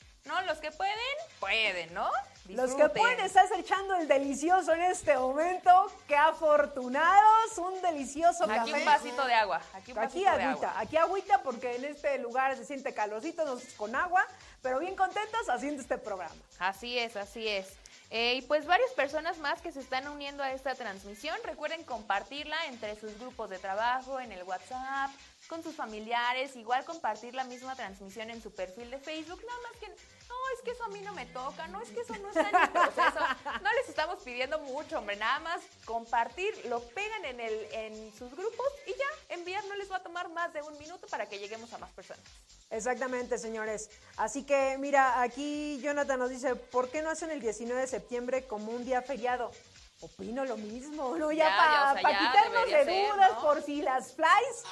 Los 0.47 0.59
que 0.59 0.71
pueden, 0.71 0.95
pueden, 1.39 1.93
¿no? 1.93 2.09
Los 2.49 2.73
que 2.73 2.89
pueden 2.89 3.19
estar 3.19 3.45
echando 3.57 3.95
el 3.95 4.07
delicioso 4.07 4.73
en 4.73 4.81
este 4.81 5.15
momento. 5.17 5.91
Qué 6.07 6.15
afortunados, 6.15 7.57
un 7.57 7.81
delicioso 7.81 8.47
café. 8.47 8.59
Aquí 8.59 8.73
un 8.73 8.85
vasito 8.85 9.25
de 9.25 9.33
agua. 9.33 9.61
Aquí, 9.73 9.91
un 9.91 9.99
aquí 9.99 10.25
agüita, 10.25 10.79
aquí 10.79 10.97
agüita 10.97 11.43
porque 11.43 11.75
en 11.75 11.85
este 11.85 12.17
lugar 12.19 12.55
se 12.55 12.65
siente 12.65 12.93
calorcito, 12.93 13.45
no 13.45 13.59
con 13.77 13.95
agua, 13.95 14.25
pero 14.61 14.79
bien 14.79 14.95
contentos 14.95 15.47
haciendo 15.49 15.81
este 15.81 15.97
programa. 15.97 16.35
Así 16.59 16.97
es, 16.97 17.15
así 17.15 17.47
es. 17.47 17.67
Eh, 18.11 18.35
y 18.35 18.41
pues 18.43 18.65
varias 18.65 18.91
personas 18.91 19.37
más 19.39 19.61
que 19.61 19.71
se 19.71 19.79
están 19.79 20.07
uniendo 20.07 20.43
a 20.43 20.51
esta 20.51 20.75
transmisión. 20.75 21.37
Recuerden 21.43 21.83
compartirla 21.83 22.67
entre 22.67 22.95
sus 22.99 23.17
grupos 23.19 23.49
de 23.49 23.59
trabajo, 23.59 24.19
en 24.19 24.31
el 24.31 24.43
WhatsApp, 24.43 25.11
con 25.47 25.63
sus 25.63 25.75
familiares, 25.75 26.55
igual 26.55 26.85
compartir 26.85 27.33
la 27.33 27.43
misma 27.43 27.75
transmisión 27.75 28.29
en 28.29 28.41
su 28.41 28.53
perfil 28.53 28.89
de 28.91 28.99
Facebook, 28.99 29.41
nada 29.45 29.59
más 29.63 29.79
que 29.79 29.89
no, 29.89 29.95
es 30.53 30.61
que 30.61 30.71
eso 30.71 30.83
a 30.83 30.89
mí 30.89 31.01
no 31.01 31.13
me 31.13 31.25
toca, 31.27 31.67
no, 31.67 31.81
es 31.81 31.89
que 31.89 32.01
eso 32.01 32.15
no 32.17 32.29
está 32.29 32.49
en 32.49 32.55
el 32.55 32.69
proceso. 32.71 33.19
No 33.61 33.73
les 33.73 33.89
estamos 33.89 34.21
pidiendo 34.23 34.59
mucho, 34.59 34.99
hombre, 34.99 35.15
nada 35.15 35.39
más 35.39 35.61
compartir, 35.85 36.53
lo 36.65 36.81
pegan 36.89 37.25
en, 37.25 37.39
el, 37.39 37.53
en 37.71 38.13
sus 38.17 38.31
grupos 38.31 38.67
y 38.85 38.91
ya, 38.91 39.35
enviar 39.35 39.63
no 39.65 39.75
les 39.75 39.91
va 39.91 39.97
a 39.97 40.03
tomar 40.03 40.29
más 40.29 40.53
de 40.53 40.61
un 40.61 40.77
minuto 40.77 41.07
para 41.07 41.27
que 41.27 41.39
lleguemos 41.39 41.71
a 41.73 41.77
más 41.77 41.91
personas. 41.91 42.23
Exactamente, 42.69 43.37
señores. 43.37 43.89
Así 44.17 44.43
que, 44.43 44.77
mira, 44.79 45.21
aquí 45.21 45.79
Jonathan 45.81 46.19
nos 46.19 46.29
dice, 46.29 46.55
¿por 46.55 46.89
qué 46.89 47.01
no 47.01 47.09
hacen 47.09 47.31
el 47.31 47.39
19 47.39 47.81
de 47.81 47.87
septiembre 47.87 48.47
como 48.47 48.71
un 48.71 48.85
día 48.85 49.01
feriado? 49.01 49.51
Opino 50.01 50.43
lo 50.43 50.57
mismo, 50.57 51.15
¿no? 51.15 51.31
Ya, 51.31 51.95
para 52.01 52.19
quitarnos 52.19 52.65
de 52.69 52.85
dudas, 52.85 53.31
por 53.41 53.63
si 53.63 53.81
las 53.81 54.13
flies, 54.13 54.63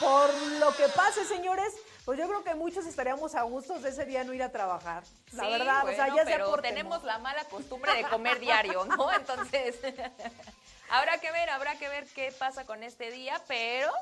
por 0.00 0.34
lo 0.58 0.74
que 0.74 0.88
pase, 0.88 1.24
señores, 1.24 1.72
pues 2.04 2.18
yo 2.18 2.26
creo 2.26 2.42
que 2.42 2.54
muchos 2.54 2.86
estaríamos 2.86 3.34
a 3.34 3.42
gustos 3.42 3.82
de 3.82 3.90
ese 3.90 4.04
día 4.04 4.24
no 4.24 4.32
ir 4.32 4.42
a 4.42 4.50
trabajar. 4.50 5.04
La 5.32 5.48
verdad, 5.48 5.84
o 5.86 5.92
sea, 5.92 6.08
ya 6.14 6.24
pero 6.24 6.56
tenemos 6.56 7.04
la 7.04 7.18
mala 7.18 7.44
costumbre 7.44 7.94
de 7.94 8.02
comer 8.04 8.40
diario, 8.40 8.84
¿no? 8.84 9.12
Entonces, 9.16 9.76
habrá 10.90 11.18
que 11.18 11.30
ver, 11.30 11.50
habrá 11.50 11.76
que 11.76 11.88
ver 11.88 12.06
qué 12.14 12.32
pasa 12.32 12.64
con 12.64 12.82
este 12.82 13.10
día, 13.10 13.40
pero 13.46 13.92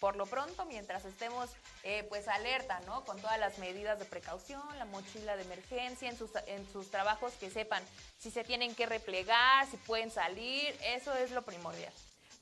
por 0.00 0.16
lo 0.16 0.26
pronto, 0.26 0.64
mientras 0.64 1.04
estemos 1.04 1.48
eh, 1.84 2.04
pues 2.08 2.26
alerta, 2.26 2.80
¿no? 2.86 3.04
Con 3.04 3.20
todas 3.20 3.38
las 3.38 3.58
medidas 3.58 3.98
de 3.98 4.04
precaución, 4.04 4.62
la 4.76 4.84
mochila 4.86 5.36
de 5.36 5.42
emergencia, 5.42 6.08
en 6.08 6.16
sus, 6.16 6.30
en 6.46 6.66
sus 6.72 6.90
trabajos 6.90 7.34
que 7.34 7.50
sepan 7.50 7.84
si 8.18 8.30
se 8.30 8.42
tienen 8.42 8.74
que 8.74 8.86
replegar, 8.86 9.64
si 9.70 9.76
pueden 9.76 10.10
salir, 10.10 10.76
eso 10.82 11.14
es 11.14 11.30
lo 11.30 11.42
primordial. 11.42 11.92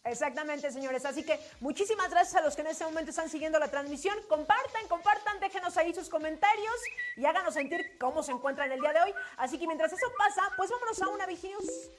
Exactamente, 0.04 0.70
señores. 0.72 1.04
Así 1.04 1.22
que 1.22 1.38
muchísimas 1.60 2.10
gracias 2.10 2.36
a 2.36 2.40
los 2.40 2.56
que 2.56 2.62
en 2.62 2.68
este 2.68 2.84
momento 2.84 3.10
están 3.10 3.28
siguiendo 3.28 3.58
la 3.58 3.68
transmisión. 3.68 4.16
Compartan, 4.28 4.88
compartan, 4.88 5.38
déjenos 5.40 5.76
ahí 5.76 5.94
sus 5.94 6.08
comentarios 6.08 6.74
y 7.16 7.26
háganos 7.26 7.54
sentir 7.54 7.98
cómo 7.98 8.22
se 8.22 8.32
encuentran 8.32 8.72
el 8.72 8.80
día 8.80 8.92
de 8.92 9.02
hoy. 9.02 9.14
Así 9.36 9.58
que 9.58 9.66
mientras 9.66 9.92
eso 9.92 10.06
pasa, 10.16 10.42
pues 10.56 10.70
vámonos 10.70 11.02
a 11.02 11.08
una 11.08 11.26
Viginews. 11.26 11.90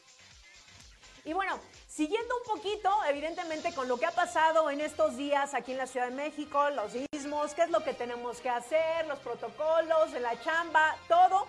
Y 1.23 1.33
bueno, 1.33 1.59
siguiendo 1.87 2.35
un 2.37 2.43
poquito, 2.55 2.89
evidentemente, 3.07 3.71
con 3.75 3.87
lo 3.87 3.97
que 3.97 4.07
ha 4.07 4.11
pasado 4.11 4.71
en 4.71 4.81
estos 4.81 5.15
días 5.17 5.53
aquí 5.53 5.73
en 5.73 5.77
la 5.77 5.85
Ciudad 5.85 6.07
de 6.07 6.15
México, 6.15 6.71
los 6.71 6.93
sismos, 6.93 7.53
qué 7.53 7.61
es 7.61 7.69
lo 7.69 7.83
que 7.83 7.93
tenemos 7.93 8.41
que 8.41 8.49
hacer, 8.49 9.05
los 9.05 9.19
protocolos 9.19 10.11
la 10.13 10.41
chamba, 10.41 10.97
todo, 11.07 11.45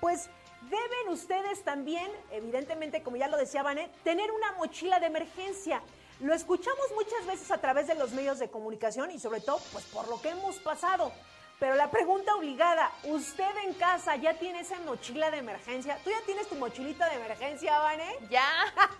pues 0.00 0.30
deben 0.62 1.08
ustedes 1.08 1.64
también, 1.64 2.10
evidentemente, 2.30 3.02
como 3.02 3.16
ya 3.16 3.28
lo 3.28 3.36
decía 3.36 3.62
Vanet, 3.62 3.90
tener 4.02 4.30
una 4.30 4.52
mochila 4.52 5.00
de 5.00 5.06
emergencia. 5.06 5.82
Lo 6.20 6.34
escuchamos 6.34 6.86
muchas 6.94 7.26
veces 7.26 7.50
a 7.50 7.58
través 7.58 7.86
de 7.86 7.94
los 7.94 8.12
medios 8.12 8.38
de 8.38 8.50
comunicación 8.50 9.10
y 9.10 9.18
sobre 9.18 9.40
todo, 9.40 9.60
pues 9.72 9.84
por 9.86 10.08
lo 10.08 10.20
que 10.20 10.30
hemos 10.30 10.58
pasado. 10.58 11.12
Pero 11.58 11.74
la 11.74 11.90
pregunta 11.90 12.34
obligada, 12.34 12.90
¿usted 13.04 13.50
en 13.66 13.74
casa 13.74 14.16
ya 14.16 14.34
tiene 14.34 14.60
esa 14.60 14.78
mochila 14.80 15.30
de 15.30 15.38
emergencia? 15.38 15.98
¿Tú 16.02 16.10
ya 16.10 16.20
tienes 16.24 16.48
tu 16.48 16.54
mochilita 16.54 17.06
de 17.10 17.16
emergencia, 17.16 17.78
Vane? 17.78 18.16
Ya, 18.30 18.42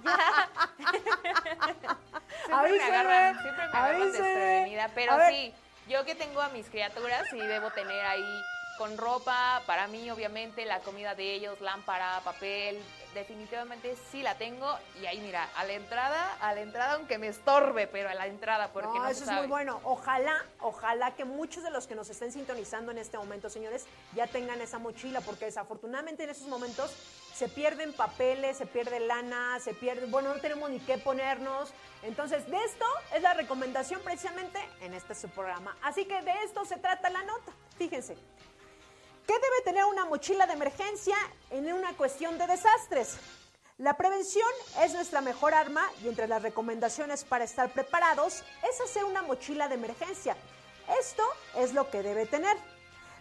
ya. 0.05 0.51
siempre 2.46 2.73
me 2.73 2.83
agarran, 2.83 3.40
siempre 3.40 3.66
me 3.66 3.79
agarran 3.79 4.12
desprevenida, 4.12 4.90
pero 4.94 5.14
sí, 5.31 5.55
yo 5.88 6.05
que 6.05 6.14
tengo 6.14 6.42
a 6.42 6.51
mis 6.51 6.68
criaturas 6.68 7.25
sí 7.31 7.38
debo 7.38 7.70
tener 7.70 8.05
ahí 8.05 8.42
con 8.80 8.96
ropa, 8.96 9.62
para 9.66 9.88
mí 9.88 10.10
obviamente 10.10 10.64
la 10.64 10.80
comida 10.80 11.14
de 11.14 11.34
ellos, 11.34 11.60
lámpara, 11.60 12.18
papel, 12.24 12.82
definitivamente 13.12 13.94
sí 14.10 14.22
la 14.22 14.38
tengo 14.38 14.74
y 15.02 15.04
ahí 15.04 15.20
mira, 15.20 15.50
a 15.54 15.64
la 15.64 15.74
entrada, 15.74 16.38
a 16.40 16.54
la 16.54 16.62
entrada 16.62 16.94
aunque 16.94 17.18
me 17.18 17.26
estorbe, 17.26 17.86
pero 17.88 18.08
a 18.08 18.14
la 18.14 18.26
entrada 18.26 18.72
porque 18.72 18.98
no, 18.98 19.06
eso 19.06 19.24
es 19.24 19.32
muy 19.32 19.48
bueno. 19.48 19.82
Ojalá, 19.84 20.46
ojalá 20.60 21.14
que 21.14 21.26
muchos 21.26 21.62
de 21.62 21.70
los 21.70 21.86
que 21.86 21.94
nos 21.94 22.08
estén 22.08 22.32
sintonizando 22.32 22.90
en 22.90 22.96
este 22.96 23.18
momento, 23.18 23.50
señores, 23.50 23.84
ya 24.14 24.26
tengan 24.26 24.62
esa 24.62 24.78
mochila 24.78 25.20
porque 25.20 25.44
desafortunadamente 25.44 26.24
en 26.24 26.30
esos 26.30 26.48
momentos 26.48 26.90
se 27.34 27.50
pierden 27.50 27.92
papeles, 27.92 28.56
se 28.56 28.64
pierde 28.64 28.98
lana, 28.98 29.60
se 29.60 29.74
pierde, 29.74 30.06
bueno, 30.06 30.32
no 30.34 30.40
tenemos 30.40 30.70
ni 30.70 30.80
qué 30.80 30.96
ponernos. 30.96 31.70
Entonces, 32.02 32.50
de 32.50 32.56
esto 32.64 32.86
es 33.14 33.20
la 33.20 33.34
recomendación 33.34 34.00
precisamente 34.00 34.58
en 34.80 34.94
este 34.94 35.14
su 35.14 35.28
programa. 35.28 35.76
Así 35.82 36.06
que 36.06 36.22
de 36.22 36.32
esto 36.44 36.64
se 36.64 36.78
trata 36.78 37.10
la 37.10 37.22
nota. 37.24 37.52
Fíjense. 37.76 38.16
¿Qué 39.30 39.38
debe 39.38 39.62
tener 39.62 39.84
una 39.84 40.06
mochila 40.06 40.44
de 40.48 40.54
emergencia 40.54 41.14
en 41.50 41.72
una 41.72 41.96
cuestión 41.96 42.36
de 42.36 42.48
desastres? 42.48 43.16
La 43.78 43.96
prevención 43.96 44.48
es 44.82 44.92
nuestra 44.92 45.20
mejor 45.20 45.54
arma 45.54 45.88
y 46.02 46.08
entre 46.08 46.26
las 46.26 46.42
recomendaciones 46.42 47.22
para 47.22 47.44
estar 47.44 47.72
preparados 47.72 48.42
es 48.68 48.80
hacer 48.80 49.04
una 49.04 49.22
mochila 49.22 49.68
de 49.68 49.76
emergencia. 49.76 50.36
Esto 51.00 51.22
es 51.56 51.74
lo 51.74 51.88
que 51.92 52.02
debe 52.02 52.26
tener. 52.26 52.56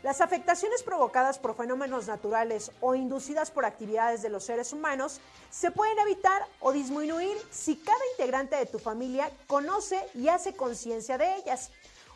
Las 0.02 0.20
afectaciones 0.20 0.82
provocadas 0.82 1.38
por 1.38 1.56
fenómenos 1.56 2.08
naturales 2.08 2.72
o 2.82 2.96
inducidas 2.96 3.52
por 3.52 3.66
actividades 3.66 4.24
de 4.24 4.30
los 4.30 4.44
seres 4.44 4.74
humanos 4.74 5.22
se 5.52 5.70
pueden 5.70 6.00
evitar 6.00 6.42
o 6.60 6.72
disminuir 6.72 7.38
si 7.52 7.76
cada 7.76 8.04
integrante 8.14 8.56
de 8.56 8.66
tu 8.66 8.80
familia 8.80 9.30
conoce 9.46 10.04
y 10.16 10.30
hace 10.30 10.56
conciencia 10.56 11.20
de 11.20 11.36
ellas. 11.36 11.70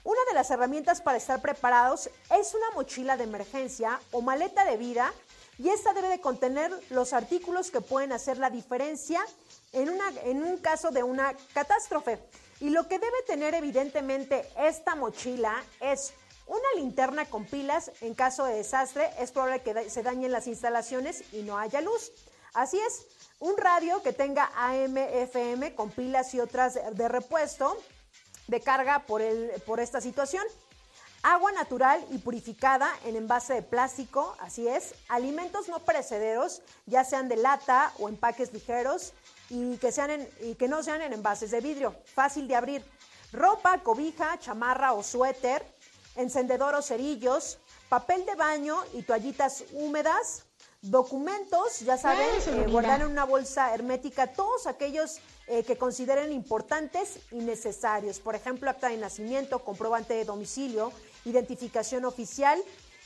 Una 0.03 0.19
de 0.27 0.33
las 0.33 0.51
herramientas 0.51 1.01
para 1.01 1.17
estar 1.17 1.41
preparados 1.41 2.09
es 2.29 2.53
una 2.53 2.71
mochila 2.71 3.15
de 3.15 3.23
emergencia 3.23 4.01
o 4.11 4.21
maleta 4.21 4.65
de 4.65 4.75
vida 4.75 5.13
y 5.57 5.69
esta 5.69 5.93
debe 5.93 6.09
de 6.09 6.19
contener 6.19 6.71
los 6.89 7.13
artículos 7.13 7.71
que 7.71 7.79
pueden 7.79 8.11
hacer 8.11 8.37
la 8.37 8.49
diferencia 8.49 9.25
en, 9.71 9.89
una, 9.89 10.03
en 10.25 10.43
un 10.43 10.57
caso 10.57 10.91
de 10.91 11.03
una 11.03 11.33
catástrofe. 11.53 12.19
Y 12.59 12.69
lo 12.69 12.87
que 12.89 12.99
debe 12.99 13.23
tener 13.27 13.53
evidentemente 13.53 14.45
esta 14.57 14.95
mochila 14.95 15.63
es 15.79 16.13
una 16.47 16.67
linterna 16.75 17.25
con 17.25 17.45
pilas 17.45 17.91
en 18.01 18.13
caso 18.13 18.43
de 18.43 18.55
desastre, 18.55 19.09
es 19.19 19.31
probable 19.31 19.61
que 19.61 19.89
se 19.89 20.03
dañen 20.03 20.33
las 20.33 20.47
instalaciones 20.47 21.23
y 21.31 21.43
no 21.43 21.57
haya 21.57 21.79
luz. 21.79 22.11
Así 22.53 22.77
es, 22.77 23.05
un 23.39 23.57
radio 23.57 24.03
que 24.03 24.11
tenga 24.11 24.51
AM, 24.55 24.97
FM 24.97 25.75
con 25.75 25.91
pilas 25.91 26.33
y 26.33 26.41
otras 26.41 26.73
de 26.73 27.07
repuesto 27.07 27.77
de 28.47 28.59
carga 28.61 28.99
por, 29.05 29.21
el, 29.21 29.51
por 29.65 29.79
esta 29.79 30.01
situación. 30.01 30.43
agua 31.23 31.53
natural 31.53 32.05
y 32.11 32.17
purificada 32.17 32.89
en 33.05 33.15
envase 33.15 33.53
de 33.53 33.61
plástico, 33.61 34.35
así 34.39 34.67
es, 34.67 34.93
alimentos 35.07 35.69
no 35.69 35.79
perecederos, 35.79 36.61
ya 36.85 37.05
sean 37.05 37.29
de 37.29 37.37
lata 37.37 37.93
o 37.99 38.09
empaques 38.09 38.51
ligeros 38.51 39.13
y 39.49 39.77
que, 39.77 39.93
sean 39.93 40.27
y 40.41 40.55
que 40.55 40.67
no 40.67 40.83
sean 40.83 41.01
en 41.01 41.13
envases 41.13 41.51
de 41.51 41.61
vidrio, 41.61 41.95
fácil 42.13 42.47
de 42.47 42.55
abrir. 42.55 42.83
Ropa, 43.31 43.79
cobija, 43.79 44.37
chamarra 44.39 44.93
o 44.93 45.01
suéter, 45.01 45.65
encendedor 46.15 46.75
o 46.75 46.81
cerillos, 46.81 47.57
papel 47.89 48.25
de 48.25 48.35
baño 48.35 48.75
y 48.93 49.03
toallitas 49.03 49.63
húmedas, 49.71 50.45
documentos, 50.83 51.79
ya 51.79 51.97
saben, 51.97 52.27
eh, 52.47 52.67
guardar 52.69 53.01
en 53.01 53.07
una 53.07 53.23
bolsa 53.23 53.73
hermética 53.73 54.27
todos 54.33 54.67
aquellos 54.67 55.19
eh, 55.47 55.63
que 55.63 55.77
consideren 55.77 56.31
importantes 56.33 57.19
y 57.31 57.37
necesarios. 57.37 58.19
Por 58.19 58.35
ejemplo, 58.35 58.69
acta 58.69 58.89
de 58.89 58.97
nacimiento, 58.97 59.63
comprobante 59.63 60.13
de 60.13 60.25
domicilio, 60.25 60.91
identificación 61.23 62.03
oficial 62.03 62.61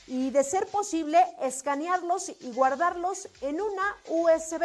y, 0.08 0.30
de 0.30 0.42
ser 0.42 0.66
posible, 0.66 1.18
escanearlos 1.40 2.30
y 2.40 2.52
guardarlos 2.52 3.28
en 3.42 3.60
una 3.60 3.96
USB. 4.08 4.64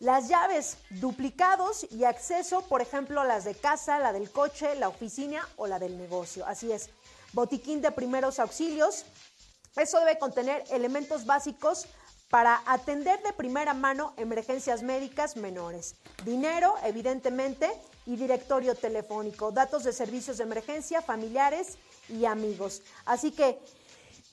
Las 0.00 0.28
llaves, 0.28 0.78
duplicados 0.90 1.86
y 1.92 2.02
acceso, 2.02 2.62
por 2.62 2.82
ejemplo, 2.82 3.22
las 3.22 3.44
de 3.44 3.54
casa, 3.54 4.00
la 4.00 4.12
del 4.12 4.28
coche, 4.28 4.74
la 4.74 4.88
oficina 4.88 5.48
o 5.56 5.68
la 5.68 5.78
del 5.78 5.96
negocio. 5.96 6.44
Así 6.46 6.72
es. 6.72 6.90
Botiquín 7.32 7.80
de 7.80 7.92
primeros 7.92 8.40
auxilios. 8.40 9.04
Eso 9.76 9.98
debe 10.00 10.18
contener 10.18 10.64
elementos 10.70 11.26
básicos 11.26 11.86
para 12.34 12.62
atender 12.66 13.22
de 13.22 13.32
primera 13.32 13.74
mano 13.74 14.12
emergencias 14.16 14.82
médicas 14.82 15.36
menores. 15.36 15.94
Dinero, 16.24 16.74
evidentemente, 16.82 17.70
y 18.06 18.16
directorio 18.16 18.74
telefónico, 18.74 19.52
datos 19.52 19.84
de 19.84 19.92
servicios 19.92 20.38
de 20.38 20.42
emergencia, 20.42 21.00
familiares 21.00 21.78
y 22.08 22.24
amigos. 22.24 22.82
Así 23.04 23.30
que 23.30 23.60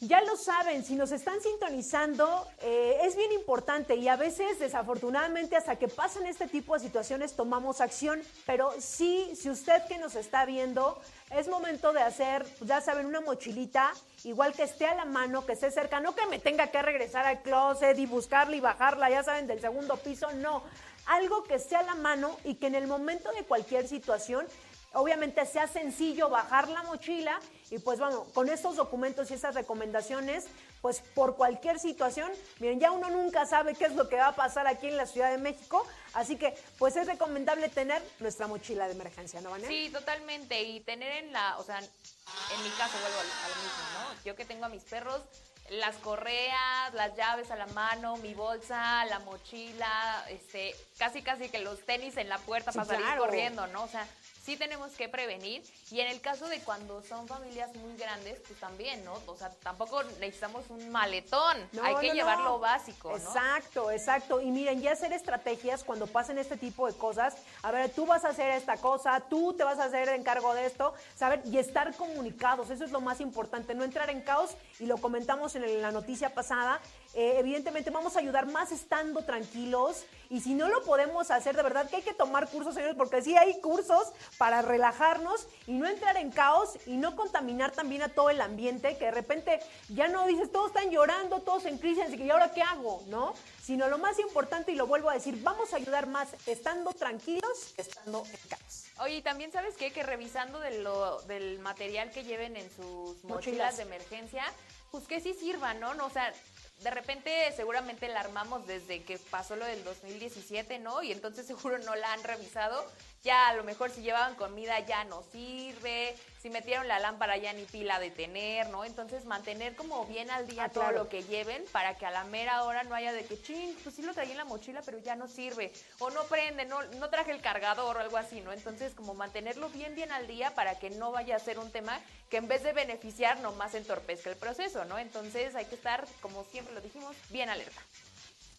ya 0.02 0.20
lo 0.22 0.36
saben, 0.36 0.84
si 0.84 0.96
nos 0.96 1.12
están 1.12 1.40
sintonizando, 1.42 2.48
eh, 2.64 3.02
es 3.04 3.16
bien 3.16 3.32
importante 3.34 3.96
y 3.96 4.08
a 4.08 4.16
veces, 4.16 4.58
desafortunadamente, 4.58 5.56
hasta 5.56 5.76
que 5.76 5.88
pasan 5.88 6.26
este 6.26 6.48
tipo 6.48 6.74
de 6.74 6.80
situaciones, 6.80 7.36
tomamos 7.36 7.82
acción. 7.82 8.20
Pero 8.48 8.74
sí, 8.80 9.32
si 9.40 9.52
usted 9.52 9.86
que 9.88 10.00
nos 10.00 10.16
está 10.16 10.44
viendo, 10.46 11.00
es 11.30 11.48
momento 11.48 11.94
de 11.94 12.02
hacer, 12.02 12.44
ya 12.62 12.82
saben, 12.82 13.06
una 13.06 13.22
mochilita, 13.22 13.94
igual 14.24 14.54
que 14.54 14.64
esté 14.64 14.88
a 14.88 14.96
la 14.96 15.06
mano, 15.06 15.46
que 15.46 15.54
esté 15.54 15.70
cerca, 15.70 16.00
no 16.00 16.16
que 16.16 16.26
me 16.26 16.40
tenga 16.40 16.72
que 16.72 16.82
regresar 16.82 17.28
al 17.28 17.44
closet 17.44 17.96
y 18.00 18.08
buscarla 18.08 18.56
y 18.56 18.60
bajarla, 18.60 19.08
ya 19.12 19.22
saben, 19.22 19.46
del 19.46 19.62
segundo 19.62 19.98
piso, 19.98 20.32
no. 20.32 20.64
Algo 21.06 21.44
que 21.44 21.56
esté 21.56 21.76
a 21.76 21.84
la 21.84 21.94
mano 21.94 22.36
y 22.44 22.56
que 22.56 22.66
en 22.66 22.76
el 22.76 22.88
momento 22.88 23.32
de 23.34 23.44
cualquier 23.44 23.88
situación 23.88 24.48
obviamente 24.94 25.46
sea 25.46 25.68
sencillo 25.68 26.30
bajar 26.30 26.68
la 26.68 26.84
mochila 26.84 27.40
y 27.72 27.80
pues 27.80 28.00
bueno, 28.00 28.26
con 28.34 28.50
estos 28.50 28.76
documentos 28.76 29.32
y 29.32 29.34
estas 29.34 29.56
recomendaciones, 29.56 30.46
pues 30.82 31.02
por 31.16 31.38
cualquier 31.38 31.80
situación, 31.80 32.30
miren, 32.60 32.82
ya 32.82 32.92
uno 32.92 33.10
nunca 33.10 33.46
sabe 33.46 33.76
qué 33.76 33.86
es 33.86 33.96
lo 33.96 34.10
que 34.10 34.18
va 34.18 34.28
a 34.28 34.36
pasar 34.36 34.68
aquí 34.68 34.88
en 34.88 34.98
la 34.98 35.06
Ciudad 35.06 35.32
de 35.32 35.38
México, 35.38 35.88
así 36.14 36.36
que 36.36 36.54
pues 36.78 36.98
es 36.98 37.08
recomendable 37.08 37.70
tener 37.70 38.04
nuestra 38.20 38.48
mochila 38.48 38.88
de 38.88 38.92
emergencia, 38.92 39.40
¿no, 39.40 39.52
Vanessa? 39.52 39.70
Sí, 39.70 39.90
totalmente, 39.90 40.62
y 40.62 40.82
tener 40.82 41.24
en 41.24 41.32
la, 41.32 41.58
o 41.60 41.64
sea, 41.64 41.80
en 41.80 42.64
mi 42.64 42.70
caso 42.72 42.98
vuelvo 43.00 43.20
a 43.20 43.50
lo 43.50 43.56
mismo, 43.56 43.84
¿no? 43.94 44.24
Yo 44.26 44.36
que 44.36 44.44
tengo 44.44 44.66
a 44.66 44.70
mis 44.70 44.84
perros, 44.84 45.22
las 45.70 45.96
correas, 45.98 46.94
las 46.94 47.16
llaves 47.16 47.50
a 47.52 47.56
la 47.56 47.68
mano, 47.68 48.18
mi 48.18 48.34
bolsa, 48.34 49.06
la 49.06 49.20
mochila, 49.20 50.26
este, 50.28 50.76
casi 50.98 51.22
casi 51.22 51.48
que 51.48 51.60
los 51.60 51.80
tenis 51.86 52.18
en 52.18 52.28
la 52.28 52.38
puerta 52.40 52.74
para 52.74 52.84
salir 52.84 53.18
corriendo, 53.18 53.66
¿no? 53.68 53.84
O 53.84 53.88
sea, 53.88 54.06
sí 54.44 54.58
tenemos 54.58 54.92
que 54.94 55.08
prevenir. 55.08 55.64
Y 55.92 56.00
en 56.00 56.08
el 56.08 56.22
caso 56.22 56.48
de 56.48 56.60
cuando 56.62 57.02
son 57.04 57.28
familias 57.28 57.74
muy 57.76 57.96
grandes, 57.98 58.40
pues 58.48 58.60
también, 58.60 59.04
¿no? 59.06 59.14
O 59.26 59.36
sea, 59.36 59.50
tampoco 59.62 60.04
necesitamos 60.20 60.66
un 60.70 60.90
maletón. 60.90 61.58
Hay 61.84 61.96
que 61.96 62.14
llevar 62.14 62.40
lo 62.40 62.60
básico, 62.60 63.10
¿no? 63.10 63.16
Exacto, 63.18 63.92
exacto. 63.92 64.42
Y 64.42 64.52
miren, 64.52 64.82
ya 64.82 64.94
hacer 64.94 65.14
estrategias 65.14 65.84
cuando 65.84 66.08
pasen 66.08 66.38
este 66.38 66.58
tipo 66.58 66.88
de 66.88 66.94
cosas. 66.94 67.36
A 67.62 67.72
ver, 67.72 67.90
tú 67.92 68.06
vas 68.06 68.26
a 68.26 68.30
hacer 68.30 68.52
esta 68.52 68.78
cosa, 68.78 69.20
tú 69.30 69.54
te 69.54 69.64
vas 69.64 69.80
a 69.80 69.86
hacer 69.86 70.10
encargo 70.10 70.54
de 70.54 70.66
esto, 70.66 70.94
¿saben? 71.16 71.42
Y 71.46 71.58
estar 71.58 71.96
comunicados. 71.96 72.70
Eso 72.70 72.84
es 72.84 72.92
lo 72.92 73.02
más 73.02 73.22
importante. 73.22 73.76
No 73.76 73.84
entrar 73.84 74.10
en 74.10 74.22
caos. 74.22 74.52
Y 74.80 74.86
lo 74.86 74.98
comentamos 74.98 75.56
en 75.56 75.82
la 75.82 75.92
noticia 75.92 76.34
pasada. 76.34 76.80
Eh, 77.14 77.36
evidentemente 77.38 77.90
vamos 77.90 78.16
a 78.16 78.20
ayudar 78.20 78.48
más 78.48 78.72
estando 78.72 79.24
tranquilos 79.24 80.06
y 80.32 80.40
si 80.40 80.54
no 80.54 80.70
lo 80.70 80.82
podemos 80.84 81.30
hacer, 81.30 81.58
de 81.58 81.62
verdad 81.62 81.90
que 81.90 81.98
hay 81.98 82.02
que 82.04 82.14
tomar 82.14 82.48
cursos, 82.50 82.74
señores, 82.74 82.96
porque 82.98 83.22
sí 83.22 83.36
hay 83.36 83.60
cursos 83.60 84.14
para 84.38 84.62
relajarnos 84.62 85.46
y 85.68 85.74
no 85.74 85.86
entrar 85.86 86.16
en 86.16 86.32
caos 86.32 86.78
y 86.86 86.96
no 86.96 87.18
contaminar 87.18 87.72
también 87.72 88.02
a 88.02 88.08
todo 88.08 88.30
el 88.30 88.40
ambiente, 88.40 88.98
que 88.98 89.06
de 89.06 89.12
repente 89.12 89.60
ya 89.90 90.08
no 90.08 90.26
dices, 90.28 90.50
todos 90.50 90.68
están 90.68 90.90
llorando, 90.90 91.42
todos 91.42 91.66
en 91.66 91.78
crisis, 91.78 92.06
y 92.14 92.24
¿y 92.24 92.30
ahora 92.30 92.54
qué 92.54 92.62
hago? 92.62 93.04
¿No? 93.08 93.34
Sino 93.62 93.90
lo 93.90 93.98
más 93.98 94.20
importante, 94.20 94.72
y 94.72 94.76
lo 94.76 94.88
vuelvo 94.88 95.10
a 95.10 95.16
decir, 95.16 95.38
vamos 95.44 95.74
a 95.74 95.76
ayudar 95.76 96.08
más 96.08 96.30
estando 96.48 96.94
tranquilos 96.94 97.74
que 97.76 97.82
estando 97.82 98.24
en 98.26 98.50
caos. 98.50 98.86
Oye, 99.02 99.22
también 99.22 99.52
sabes 99.52 99.76
qué? 99.76 99.92
que 99.92 100.02
revisando 100.02 100.62
de 100.62 100.80
lo, 100.80 101.22
del 101.24 101.60
material 101.60 102.10
que 102.12 102.24
lleven 102.24 102.56
en 102.56 102.72
sus 102.74 103.22
mochilas, 103.26 103.76
de 103.76 103.84
emergencia, 103.84 104.46
pues 104.92 105.08
que 105.08 105.20
sí 105.20 105.34
sirva, 105.34 105.74
¿no? 105.74 105.94
no 105.94 106.06
o 106.06 106.10
sea, 106.10 106.34
de 106.82 106.92
repente 106.92 107.52
seguramente 107.56 108.08
la 108.08 108.22
armamos 108.22 108.66
desde 108.66 109.04
que 109.04 109.18
pasó 109.18 109.56
lo 109.56 109.66
del 109.66 109.84
2017, 109.84 110.80
¿no? 110.80 111.04
Y 111.04 111.12
entonces 111.12 111.46
seguro 111.48 111.78
no 111.80 111.96
la 111.96 112.14
han 112.14 112.24
revisado 112.24 112.86
ya 113.24 113.50
a 113.50 113.54
lo 113.54 113.64
mejor 113.64 113.92
si 113.92 114.02
llevaban 114.02 114.36
comida 114.36 114.80
ya 114.80 115.04
no 115.04 115.24
sirve, 115.32 116.16
si 116.42 116.50
metieron 116.50 116.88
la 116.88 117.00
lámpara 117.00 117.38
ya 117.38 117.54
ni 117.54 117.66
pila 117.66 118.00
de 118.00 118.10
tener, 118.10 118.70
¿no? 118.70 118.84
Entonces 118.84 119.26
mantener 119.26 119.76
como 119.76 120.06
bien 120.08 120.32
al 120.32 120.48
día 120.48 120.66
ah, 120.66 120.70
todo 120.70 120.92
lo 120.92 121.08
que 121.08 121.24
lleven 121.24 121.64
para 121.72 121.96
que 121.96 122.06
a 122.06 122.12
la 122.12 122.24
mera 122.24 122.64
hora 122.64 122.84
no 122.84 122.96
haya 122.96 123.14
de 123.14 123.24
que, 123.26 123.40
ching, 123.40 123.76
pues 123.84 123.96
sí 123.96 124.02
lo 124.02 124.14
traía 124.14 124.32
en 124.32 124.38
la 124.38 124.46
mochila, 124.46 124.82
pero 124.84 124.98
ya 124.98 125.16
no 125.16 125.28
sirve, 125.28 125.72
o 126.00 126.10
no 126.10 126.24
prende, 126.24 126.66
no, 126.66 126.82
no 127.00 127.10
traje 127.10 127.32
el 127.32 127.42
cargador 127.42 127.98
o 127.98 128.00
algo 128.00 128.18
así, 128.18 128.42
¿no? 128.42 128.52
Entonces 128.52 128.96
como 128.96 129.14
mantenerlo 129.14 129.70
bien, 129.70 129.94
bien 129.94 130.12
al 130.12 130.26
día 130.26 130.56
para 130.56 130.80
que 130.80 130.90
no 130.90 131.12
vaya 131.12 131.36
a 131.36 131.40
ser 131.40 131.60
un 131.60 131.72
tema 131.72 132.00
que 132.30 132.38
en 132.38 132.48
vez 132.48 132.64
de 132.64 132.74
beneficiar 132.74 133.40
nomás 133.42 133.76
entorpezca 133.76 134.32
el 134.32 134.38
proceso, 134.38 134.84
¿no? 134.86 134.98
Entonces 134.98 135.54
hay 135.54 135.66
que 135.66 135.76
estar, 135.76 136.08
como 136.22 136.44
siempre 136.46 136.74
lo 136.74 136.82
dijimos, 136.82 137.16
bien 137.30 137.50
alerta. 137.50 137.82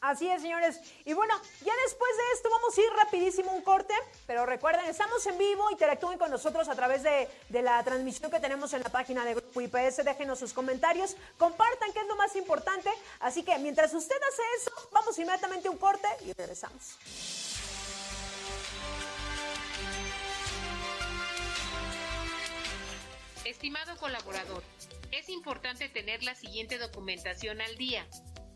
Así 0.02 0.28
es, 0.28 0.42
señores. 0.42 0.80
Y 1.04 1.12
bueno, 1.12 1.32
ya 1.64 1.72
después 1.84 2.10
de 2.16 2.22
esto 2.34 2.50
vamos 2.50 2.76
a 2.76 2.80
ir 2.80 2.92
rapidísimo 3.04 3.52
un 3.52 3.62
corte, 3.62 3.94
pero 4.26 4.44
recuerden, 4.44 4.86
estamos 4.86 5.24
en 5.28 5.38
vivo, 5.38 5.70
interactúen 5.70 6.18
con 6.18 6.28
nosotros 6.28 6.68
a 6.68 6.74
través 6.74 7.04
de, 7.04 7.28
la 7.62 7.80
transmisión 7.84 8.28
que 8.28 8.40
tenemos 8.40 8.72
en 8.72 8.82
la 8.82 8.88
página 8.88 9.24
de 9.24 9.34
Grupo 9.34 9.60
IPS, 9.60 10.04
déjenos 10.04 10.40
sus 10.40 10.52
comentarios, 10.52 11.16
compartan, 11.38 11.92
que 11.92 12.00
es 12.00 12.06
lo 12.08 12.16
más 12.16 12.34
importante. 12.34 12.90
Así 13.20 13.44
que 13.44 13.56
mientras 13.60 13.94
usted 13.94 14.16
hace 14.16 14.42
eso, 14.58 14.72
vamos 14.90 15.16
inmediatamente 15.20 15.68
a 15.68 15.70
un 15.70 15.78
corte 15.78 16.08
y 16.26 16.32
regresamos. 16.32 16.98
Estimado 23.44 23.96
colaborador, 23.98 24.64
es 25.12 25.28
importante 25.28 25.88
tener 25.88 26.24
la 26.24 26.34
siguiente 26.34 26.78
documentación 26.78 27.60
al 27.60 27.76
día 27.76 28.04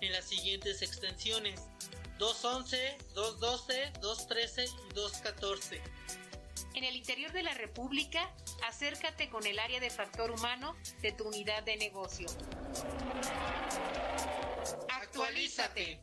en 0.00 0.12
las 0.12 0.24
siguientes 0.24 0.82
extensiones 0.82 1.60
211, 2.18 2.96
212, 3.14 3.92
213 4.00 4.64
y 4.64 4.94
214. 4.94 5.82
En 6.74 6.84
el 6.84 6.96
interior 6.96 7.32
de 7.32 7.42
la 7.42 7.54
República, 7.54 8.30
acércate 8.66 9.30
con 9.30 9.46
el 9.46 9.58
área 9.58 9.80
de 9.80 9.90
factor 9.90 10.30
humano 10.30 10.76
de 11.00 11.12
tu 11.12 11.24
unidad 11.24 11.62
de 11.62 11.76
negocio. 11.76 12.26
Actualízate. 14.90 16.00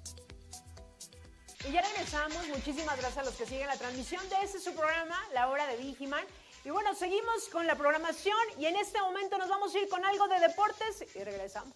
Y 1.68 1.72
ya 1.72 1.82
regresamos. 1.82 2.48
Muchísimas 2.48 2.98
gracias 2.98 3.20
a 3.20 3.24
los 3.24 3.36
que 3.36 3.46
siguen 3.46 3.68
la 3.68 3.78
transmisión 3.78 4.28
de 4.30 4.36
este 4.44 4.60
su 4.60 4.74
programa, 4.74 5.20
La 5.34 5.48
Hora 5.50 5.68
de 5.68 5.78
Vigiman. 5.78 6.26
Y 6.66 6.70
bueno, 6.70 6.96
seguimos 6.96 7.50
con 7.52 7.68
la 7.68 7.76
programación 7.76 8.38
y 8.58 8.66
en 8.66 8.76
este 8.76 9.00
momento 9.02 9.38
nos 9.38 9.50
vamos 9.50 9.76
a 9.76 9.80
ir 9.80 9.88
con 9.90 10.04
algo 10.04 10.28
de 10.28 10.40
deportes 10.40 11.06
y 11.16 11.24
regresamos. 11.24 11.74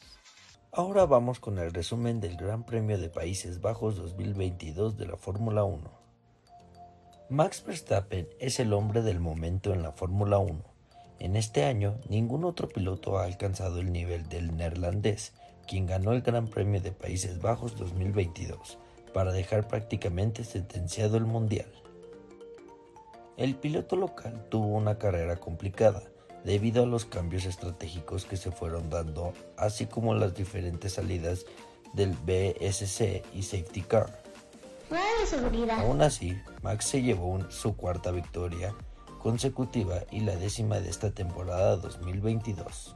Ahora 0.74 1.06
vamos 1.06 1.40
con 1.40 1.58
el 1.60 1.74
resumen 1.74 2.20
del 2.20 2.36
Gran 2.36 2.64
Premio 2.64 3.00
de 3.00 3.10
Países 3.10 3.62
Bajos 3.62 3.96
2022 3.96 4.98
de 4.98 5.08
la 5.08 5.16
Fórmula 5.16 5.64
1. 5.64 5.90
Max 7.30 7.64
Verstappen 7.66 8.28
es 8.40 8.60
el 8.60 8.74
hombre 8.74 9.02
del 9.02 9.20
momento 9.20 9.74
en 9.74 9.82
la 9.82 9.94
Fórmula 9.94 10.38
1 10.40 10.62
En 11.20 11.36
este 11.38 11.64
año, 11.64 11.96
ningún 12.10 12.44
otro 12.44 12.68
piloto 12.68 13.18
ha 13.18 13.24
alcanzado 13.24 13.80
el 13.80 13.92
nivel 13.92 14.28
del 14.28 14.56
neerlandés, 14.56 15.34
quien 15.68 15.88
ganó 15.88 16.12
el 16.12 16.22
Gran 16.22 16.48
Premio 16.48 16.82
de 16.82 16.92
Países 16.92 17.42
Bajos 17.42 17.78
2022, 17.78 18.78
para 19.14 19.32
dejar 19.32 19.68
prácticamente 19.70 20.44
sentenciado 20.44 21.18
el 21.18 21.26
Mundial. 21.26 21.72
El 23.38 23.56
piloto 23.56 23.96
local 23.96 24.46
tuvo 24.50 24.68
una 24.68 24.98
carrera 24.98 25.38
complicada, 25.38 26.04
debido 26.44 26.84
a 26.84 26.88
los 26.88 27.06
cambios 27.06 27.46
estratégicos 27.46 28.26
que 28.26 28.38
se 28.38 28.52
fueron 28.52 28.90
dando, 28.90 29.34
así 29.58 29.86
como 29.86 30.14
las 30.14 30.36
diferentes 30.36 30.94
salidas 30.94 31.46
del 31.94 32.12
BSC 32.12 33.24
y 33.34 33.44
Safety 33.44 33.82
Car. 33.82 34.24
Aún 35.80 36.02
así, 36.02 36.38
Max 36.62 36.86
se 36.86 37.02
llevó 37.02 37.40
su 37.50 37.76
cuarta 37.76 38.12
victoria 38.12 38.74
consecutiva 39.20 40.04
y 40.12 40.22
la 40.22 40.36
décima 40.36 40.80
de 40.80 40.90
esta 40.90 41.12
temporada 41.12 41.76
2022. 41.78 42.96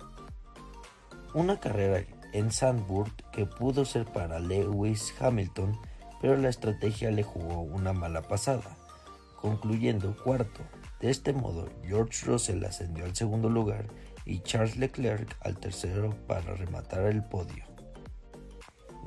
Una 1.33 1.59
carrera 1.59 2.05
en 2.33 2.51
Sandburg 2.51 3.11
que 3.31 3.45
pudo 3.45 3.83
ser 3.83 4.05
para 4.05 4.39
Lewis 4.39 5.13
Hamilton, 5.19 5.77
pero 6.21 6.37
la 6.37 6.49
estrategia 6.49 7.11
le 7.11 7.23
jugó 7.23 7.61
una 7.61 7.91
mala 7.91 8.21
pasada, 8.21 8.77
concluyendo 9.35 10.15
cuarto. 10.23 10.61
De 11.01 11.09
este 11.09 11.33
modo, 11.33 11.67
George 11.83 12.25
Russell 12.27 12.63
ascendió 12.63 13.05
al 13.05 13.15
segundo 13.15 13.49
lugar 13.49 13.87
y 14.23 14.41
Charles 14.41 14.77
Leclerc 14.77 15.35
al 15.41 15.57
tercero 15.57 16.15
para 16.27 16.53
rematar 16.53 17.05
el 17.05 17.23
podio. 17.23 17.65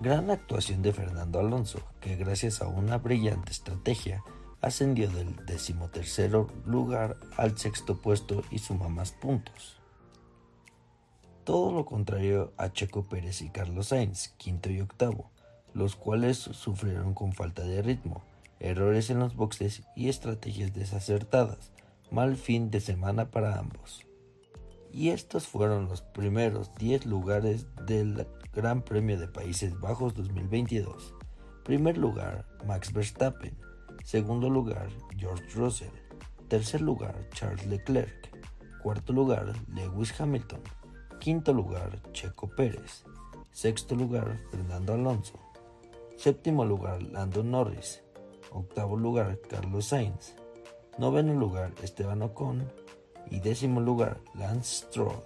Gran 0.00 0.28
actuación 0.30 0.82
de 0.82 0.92
Fernando 0.92 1.38
Alonso, 1.38 1.78
que 2.00 2.16
gracias 2.16 2.60
a 2.60 2.66
una 2.66 2.98
brillante 2.98 3.52
estrategia 3.52 4.24
ascendió 4.60 5.08
del 5.08 5.36
decimotercero 5.46 6.48
lugar 6.66 7.16
al 7.36 7.56
sexto 7.56 8.02
puesto 8.02 8.42
y 8.50 8.58
suma 8.58 8.88
más 8.88 9.12
puntos. 9.12 9.80
Todo 11.44 11.70
lo 11.70 11.84
contrario 11.84 12.54
a 12.56 12.72
Checo 12.72 13.04
Pérez 13.08 13.40
y 13.40 13.50
Carlos 13.50 13.88
Sainz, 13.88 14.28
quinto 14.36 14.68
y 14.68 14.80
octavo, 14.80 15.30
los 15.74 15.94
cuales 15.94 16.38
sufrieron 16.38 17.14
con 17.14 17.34
falta 17.34 17.62
de 17.62 17.82
ritmo, 17.82 18.24
errores 18.58 19.10
en 19.10 19.20
los 19.20 19.36
boxes 19.36 19.82
y 19.94 20.08
estrategias 20.08 20.72
desacertadas, 20.72 21.73
mal 22.10 22.36
fin 22.36 22.70
de 22.70 22.80
semana 22.80 23.30
para 23.30 23.58
ambos. 23.58 24.06
Y 24.92 25.10
estos 25.10 25.46
fueron 25.46 25.88
los 25.88 26.02
primeros 26.02 26.74
10 26.76 27.06
lugares 27.06 27.66
del 27.86 28.26
Gran 28.52 28.82
Premio 28.82 29.18
de 29.18 29.26
Países 29.26 29.78
Bajos 29.80 30.14
2022. 30.14 31.14
Primer 31.64 31.98
lugar, 31.98 32.46
Max 32.66 32.92
Verstappen. 32.92 33.56
Segundo 34.04 34.48
lugar, 34.48 34.88
George 35.16 35.44
Russell. 35.54 35.90
Tercer 36.48 36.80
lugar, 36.80 37.16
Charles 37.32 37.66
Leclerc. 37.66 38.30
Cuarto 38.82 39.12
lugar, 39.12 39.52
Lewis 39.68 40.14
Hamilton. 40.20 40.60
Quinto 41.18 41.52
lugar, 41.52 42.00
Checo 42.12 42.48
Pérez. 42.48 43.04
Sexto 43.50 43.96
lugar, 43.96 44.38
Fernando 44.50 44.94
Alonso. 44.94 45.40
Séptimo 46.16 46.64
lugar, 46.64 47.02
Lando 47.02 47.42
Norris. 47.42 48.02
Octavo 48.52 48.96
lugar, 48.96 49.40
Carlos 49.48 49.86
Sainz. 49.86 50.36
Noveno 50.96 51.34
lugar, 51.34 51.72
Esteban 51.82 52.22
Ocon. 52.22 52.70
Y 53.28 53.40
décimo 53.40 53.80
lugar, 53.80 54.18
Lance 54.34 54.86
Stroll. 54.86 55.16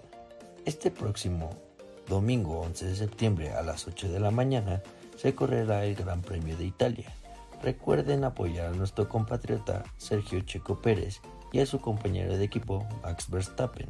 Este 0.65 0.89
próximo 0.89 1.51
domingo 2.07 2.61
11 2.61 2.85
de 2.87 2.95
septiembre 2.95 3.51
a 3.51 3.61
las 3.61 3.87
8 3.87 4.09
de 4.09 4.19
la 4.19 4.31
mañana 4.31 4.81
se 5.15 5.35
correrá 5.35 5.85
el 5.85 5.93
Gran 5.93 6.21
Premio 6.21 6.57
de 6.57 6.65
Italia. 6.65 7.13
Recuerden 7.61 8.23
apoyar 8.23 8.67
a 8.67 8.75
nuestro 8.75 9.07
compatriota 9.07 9.83
Sergio 9.97 10.39
Checo 10.41 10.81
Pérez 10.81 11.21
y 11.51 11.59
a 11.59 11.67
su 11.67 11.79
compañero 11.79 12.35
de 12.35 12.45
equipo 12.45 12.87
Max 13.03 13.29
Verstappen. 13.29 13.89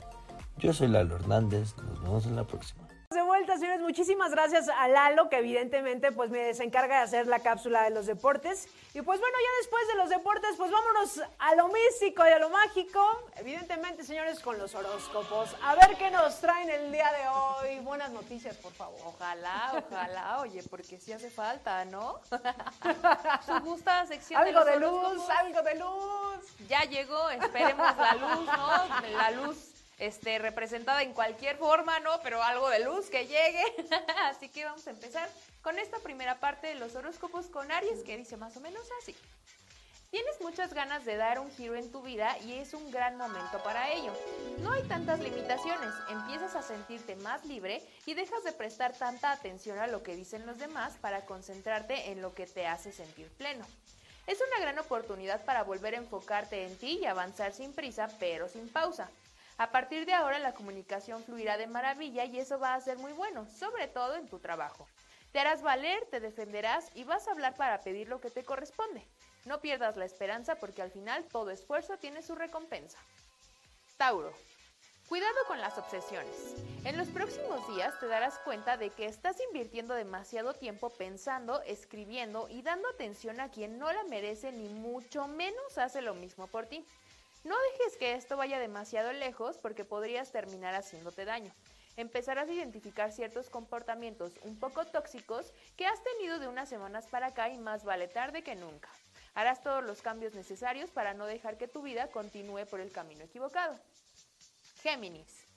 Yo 0.58 0.74
soy 0.74 0.90
Lalo 0.90 1.16
Hernández, 1.16 1.76
nos 1.78 2.02
vemos 2.02 2.26
en 2.26 2.36
la 2.36 2.46
próxima 2.46 2.89
señores, 3.60 3.82
muchísimas 3.82 4.32
gracias 4.32 4.70
a 4.70 4.88
Lalo, 4.88 5.30
que 5.30 5.38
evidentemente 5.38 6.12
pues 6.12 6.30
me 6.30 6.40
desencarga 6.40 6.98
de 6.98 7.04
hacer 7.04 7.28
la 7.28 7.40
cápsula 7.40 7.84
de 7.84 7.90
los 7.90 8.06
deportes. 8.06 8.68
Y 8.94 9.02
pues 9.02 9.20
bueno, 9.20 9.38
ya 9.38 9.58
después 9.62 9.88
de 9.88 9.96
los 9.96 10.10
deportes, 10.10 10.56
pues 10.58 10.72
vámonos 10.72 11.22
a 11.38 11.56
lo 11.56 11.68
místico 11.68 12.26
y 12.26 12.30
a 12.30 12.40
lo 12.40 12.50
mágico. 12.50 13.06
Evidentemente, 13.36 14.04
señores, 14.04 14.40
con 14.40 14.58
los 14.58 14.74
horóscopos. 14.76 15.56
A 15.64 15.76
ver 15.76 15.98
qué 15.98 16.10
nos 16.12 16.40
traen 16.40 16.70
el 16.70 16.92
día 16.92 17.12
de 17.12 17.28
hoy. 17.28 17.80
Buenas 17.80 18.12
noticias, 18.12 18.56
por 18.58 18.74
favor. 18.74 19.00
Ojalá, 19.06 19.74
ojalá, 19.88 20.40
oye, 20.40 20.64
porque 20.70 21.00
sí 21.00 21.12
hace 21.12 21.30
falta, 21.30 21.86
¿no? 21.86 22.20
Su 23.46 23.60
gusta 23.62 24.06
sección 24.06 24.42
algo 24.42 24.64
de, 24.64 24.72
de 24.72 24.80
luz, 24.80 25.30
algo 25.30 25.62
de 25.62 25.76
luz. 25.76 26.68
Ya 26.68 26.84
llegó, 26.84 27.30
esperemos 27.30 27.98
la 27.98 28.14
luz, 28.16 28.46
¿no? 28.46 29.18
La 29.18 29.32
luz 29.32 29.79
este, 30.00 30.40
representada 30.40 31.04
en 31.04 31.14
cualquier 31.14 31.58
forma, 31.58 32.00
¿no? 32.00 32.20
Pero 32.22 32.42
algo 32.42 32.70
de 32.70 32.80
luz 32.80 33.10
que 33.10 33.28
llegue. 33.28 33.64
así 34.26 34.50
que 34.50 34.66
vamos 34.66 34.88
a 34.88 34.92
empezar 34.92 35.30
con 35.62 35.78
esta 35.78 36.00
primera 36.00 36.40
parte 36.40 36.68
de 36.68 36.76
los 36.76 36.96
horóscopos 36.96 37.48
con 37.48 37.72
Aries, 37.72 38.04
que 38.04 38.18
dice 38.18 38.38
más 38.38 38.56
o 38.58 38.62
menos 38.62 38.88
así. 39.02 39.16
Tienes 40.12 40.42
muchas 40.42 40.74
ganas 40.74 41.06
de 41.06 41.18
dar 41.18 41.38
un 41.38 41.52
giro 41.52 41.76
en 41.76 41.92
tu 41.92 42.02
vida 42.02 42.36
y 42.40 42.54
es 42.54 42.74
un 42.74 42.90
gran 42.90 43.16
momento 43.16 43.62
para 43.62 43.92
ello. 43.92 44.12
No 44.62 44.72
hay 44.72 44.82
tantas 44.84 45.20
limitaciones, 45.20 45.94
empiezas 46.10 46.56
a 46.56 46.64
sentirte 46.64 47.16
más 47.18 47.46
libre 47.46 47.84
y 48.08 48.16
dejas 48.16 48.44
de 48.44 48.52
prestar 48.52 48.94
tanta 48.94 49.32
atención 49.32 49.78
a 49.78 49.86
lo 49.86 50.02
que 50.02 50.16
dicen 50.16 50.48
los 50.48 50.58
demás 50.58 50.94
para 51.00 51.26
concentrarte 51.26 52.12
en 52.12 52.24
lo 52.24 52.34
que 52.34 52.48
te 52.48 52.66
hace 52.66 52.92
sentir 52.92 53.28
pleno. 53.38 53.68
Es 54.26 54.40
una 54.48 54.60
gran 54.62 54.80
oportunidad 54.80 55.46
para 55.46 55.64
volver 55.64 55.94
a 55.94 55.98
enfocarte 55.98 56.66
en 56.66 56.76
ti 56.78 57.00
y 57.02 57.06
avanzar 57.06 57.54
sin 57.54 57.74
prisa 57.74 58.10
pero 58.20 58.50
sin 58.50 58.68
pausa. 58.68 59.12
A 59.60 59.72
partir 59.72 60.06
de 60.06 60.14
ahora 60.14 60.40
la 60.40 60.54
comunicación 60.54 61.22
fluirá 61.22 61.58
de 61.58 61.68
maravilla 61.68 62.24
y 62.24 62.40
eso 62.40 62.60
va 62.60 62.76
a 62.76 62.80
ser 62.80 62.98
muy 62.98 63.12
bueno, 63.12 63.46
sobre 63.46 63.90
todo 63.90 64.16
en 64.16 64.30
tu 64.30 64.40
trabajo. 64.40 64.88
Te 65.34 65.40
harás 65.42 65.62
valer, 65.62 66.06
te 66.06 66.22
defenderás 66.22 66.90
y 66.96 67.04
vas 67.04 67.28
a 67.28 67.32
hablar 67.32 67.56
para 67.56 67.82
pedir 67.82 68.08
lo 68.08 68.22
que 68.22 68.32
te 68.32 68.46
corresponde. 68.46 69.06
No 69.44 69.60
pierdas 69.60 69.98
la 69.98 70.06
esperanza 70.06 70.56
porque 70.56 70.82
al 70.82 70.92
final 70.92 71.26
todo 71.26 71.52
esfuerzo 71.52 71.98
tiene 71.98 72.22
su 72.22 72.36
recompensa. 72.36 73.00
Tauro. 73.98 74.32
Cuidado 75.10 75.36
con 75.48 75.60
las 75.60 75.78
obsesiones. 75.78 76.56
En 76.86 76.96
los 76.96 77.10
próximos 77.10 77.68
días 77.68 78.00
te 78.00 78.08
darás 78.08 78.40
cuenta 78.46 78.78
de 78.78 78.92
que 78.92 79.08
estás 79.08 79.42
invirtiendo 79.42 79.94
demasiado 79.94 80.54
tiempo 80.54 80.90
pensando, 80.90 81.62
escribiendo 81.64 82.48
y 82.48 82.62
dando 82.62 82.88
atención 82.88 83.42
a 83.42 83.50
quien 83.50 83.78
no 83.78 83.92
la 83.92 84.06
merece 84.06 84.54
ni 84.54 84.70
mucho 84.70 85.28
menos 85.28 85.78
hace 85.78 86.02
lo 86.02 86.14
mismo 86.14 86.48
por 86.48 86.68
ti. 86.68 86.86
No 87.44 87.56
dejes 87.72 87.98
que 87.98 88.14
esto 88.14 88.38
vaya 88.38 88.60
demasiado 88.60 89.14
lejos 89.14 89.58
porque 89.58 89.86
podrías 89.86 90.32
terminar 90.32 90.76
haciéndote 90.76 91.26
daño. 91.26 91.54
Empezarás 91.96 92.50
a 92.50 92.54
identificar 92.54 93.12
ciertos 93.12 93.50
comportamientos 93.50 94.34
un 94.44 94.60
poco 94.60 94.86
tóxicos 94.86 95.54
que 95.76 95.86
has 95.86 96.02
tenido 96.04 96.40
de 96.40 96.48
unas 96.48 96.70
semanas 96.70 97.08
para 97.08 97.28
acá 97.28 97.50
y 97.50 97.58
más 97.58 97.84
vale 97.84 98.08
tarde 98.08 98.44
que 98.44 98.56
nunca. 98.56 98.90
Harás 99.34 99.62
todos 99.62 99.84
los 99.84 100.02
cambios 100.02 100.34
necesarios 100.34 100.92
para 100.92 101.14
no 101.14 101.26
dejar 101.26 101.58
que 101.58 101.68
tu 101.68 101.82
vida 101.82 102.08
continúe 102.08 102.66
por 102.70 102.80
el 102.80 102.92
camino 102.92 103.24
equivocado. 103.24 103.78
Géminis. 104.82 105.49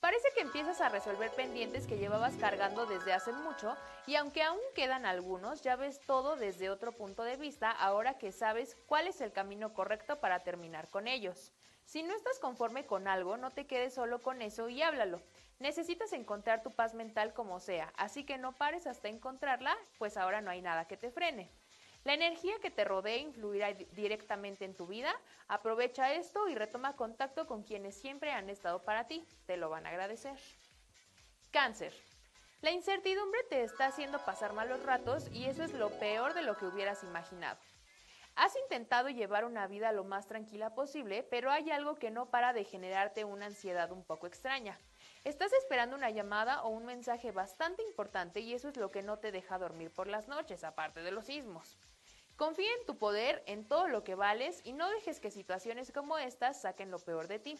Parece 0.00 0.28
que 0.32 0.42
empiezas 0.42 0.80
a 0.80 0.88
resolver 0.88 1.32
pendientes 1.32 1.88
que 1.88 1.98
llevabas 1.98 2.36
cargando 2.36 2.86
desde 2.86 3.12
hace 3.12 3.32
mucho 3.32 3.76
y 4.06 4.14
aunque 4.14 4.44
aún 4.44 4.60
quedan 4.76 5.04
algunos, 5.06 5.62
ya 5.62 5.74
ves 5.74 6.00
todo 6.06 6.36
desde 6.36 6.70
otro 6.70 6.92
punto 6.92 7.24
de 7.24 7.36
vista 7.36 7.72
ahora 7.72 8.16
que 8.16 8.30
sabes 8.30 8.76
cuál 8.86 9.08
es 9.08 9.20
el 9.20 9.32
camino 9.32 9.74
correcto 9.74 10.20
para 10.20 10.44
terminar 10.44 10.88
con 10.88 11.08
ellos. 11.08 11.52
Si 11.84 12.04
no 12.04 12.14
estás 12.14 12.38
conforme 12.38 12.86
con 12.86 13.08
algo, 13.08 13.36
no 13.36 13.50
te 13.50 13.66
quedes 13.66 13.94
solo 13.94 14.22
con 14.22 14.40
eso 14.40 14.68
y 14.68 14.82
háblalo. 14.82 15.20
Necesitas 15.58 16.12
encontrar 16.12 16.62
tu 16.62 16.70
paz 16.70 16.94
mental 16.94 17.34
como 17.34 17.58
sea, 17.58 17.92
así 17.96 18.24
que 18.24 18.38
no 18.38 18.52
pares 18.52 18.86
hasta 18.86 19.08
encontrarla, 19.08 19.76
pues 19.98 20.16
ahora 20.16 20.40
no 20.40 20.50
hay 20.50 20.62
nada 20.62 20.86
que 20.86 20.96
te 20.96 21.10
frene. 21.10 21.50
La 22.04 22.14
energía 22.14 22.58
que 22.60 22.70
te 22.70 22.84
rodea 22.84 23.16
influirá 23.16 23.72
directamente 23.72 24.64
en 24.64 24.74
tu 24.74 24.86
vida. 24.86 25.14
Aprovecha 25.46 26.14
esto 26.14 26.48
y 26.48 26.54
retoma 26.54 26.96
contacto 26.96 27.46
con 27.46 27.62
quienes 27.62 28.00
siempre 28.00 28.32
han 28.32 28.48
estado 28.48 28.82
para 28.82 29.06
ti. 29.06 29.26
Te 29.46 29.56
lo 29.56 29.68
van 29.68 29.86
a 29.86 29.90
agradecer. 29.90 30.38
Cáncer. 31.50 31.92
La 32.60 32.72
incertidumbre 32.72 33.40
te 33.50 33.62
está 33.62 33.86
haciendo 33.86 34.18
pasar 34.24 34.52
malos 34.52 34.82
ratos 34.82 35.28
y 35.32 35.44
eso 35.44 35.62
es 35.62 35.72
lo 35.72 35.90
peor 35.98 36.34
de 36.34 36.42
lo 36.42 36.56
que 36.56 36.66
hubieras 36.66 37.04
imaginado. 37.04 37.58
Has 38.34 38.54
intentado 38.56 39.08
llevar 39.08 39.44
una 39.44 39.66
vida 39.66 39.92
lo 39.92 40.04
más 40.04 40.26
tranquila 40.26 40.74
posible, 40.74 41.24
pero 41.24 41.50
hay 41.50 41.70
algo 41.70 41.96
que 41.96 42.10
no 42.10 42.30
para 42.30 42.52
de 42.52 42.64
generarte 42.64 43.24
una 43.24 43.46
ansiedad 43.46 43.90
un 43.90 44.04
poco 44.04 44.26
extraña. 44.26 44.78
Estás 45.24 45.52
esperando 45.52 45.96
una 45.96 46.10
llamada 46.10 46.62
o 46.62 46.68
un 46.68 46.86
mensaje 46.86 47.32
bastante 47.32 47.82
importante 47.82 48.40
y 48.40 48.54
eso 48.54 48.68
es 48.68 48.76
lo 48.76 48.90
que 48.90 49.02
no 49.02 49.18
te 49.18 49.32
deja 49.32 49.58
dormir 49.58 49.90
por 49.90 50.06
las 50.06 50.28
noches, 50.28 50.64
aparte 50.64 51.02
de 51.02 51.10
los 51.10 51.26
sismos. 51.26 51.76
Confía 52.36 52.70
en 52.78 52.86
tu 52.86 52.96
poder, 52.98 53.42
en 53.46 53.66
todo 53.66 53.88
lo 53.88 54.04
que 54.04 54.14
vales 54.14 54.60
y 54.64 54.72
no 54.72 54.88
dejes 54.90 55.18
que 55.18 55.30
situaciones 55.30 55.90
como 55.90 56.18
estas 56.18 56.60
saquen 56.60 56.90
lo 56.90 57.00
peor 57.00 57.26
de 57.26 57.40
ti. 57.40 57.58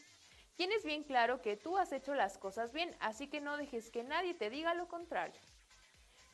Tienes 0.54 0.84
bien 0.84 1.02
claro 1.02 1.42
que 1.42 1.56
tú 1.56 1.76
has 1.76 1.92
hecho 1.92 2.14
las 2.14 2.38
cosas 2.38 2.72
bien, 2.72 2.96
así 3.00 3.28
que 3.28 3.40
no 3.40 3.56
dejes 3.56 3.90
que 3.90 4.04
nadie 4.04 4.34
te 4.34 4.50
diga 4.50 4.74
lo 4.74 4.88
contrario. 4.88 5.40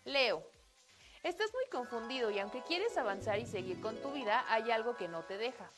Leo. 0.04 0.46
Estás 1.22 1.50
muy 1.54 1.64
confundido 1.70 2.30
y 2.30 2.38
aunque 2.38 2.62
quieres 2.62 2.98
avanzar 2.98 3.38
y 3.38 3.46
seguir 3.46 3.80
con 3.80 3.96
tu 4.02 4.12
vida, 4.12 4.44
hay 4.48 4.70
algo 4.70 4.94
que 4.96 5.08
no 5.08 5.24
te 5.24 5.38
deja. 5.38 5.70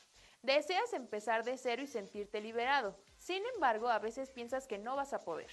Deseas 0.46 0.92
empezar 0.92 1.42
de 1.42 1.58
cero 1.58 1.82
y 1.82 1.88
sentirte 1.88 2.40
liberado. 2.40 2.96
Sin 3.18 3.42
embargo, 3.54 3.88
a 3.88 3.98
veces 3.98 4.30
piensas 4.30 4.68
que 4.68 4.78
no 4.78 4.94
vas 4.94 5.12
a 5.12 5.22
poder. 5.22 5.50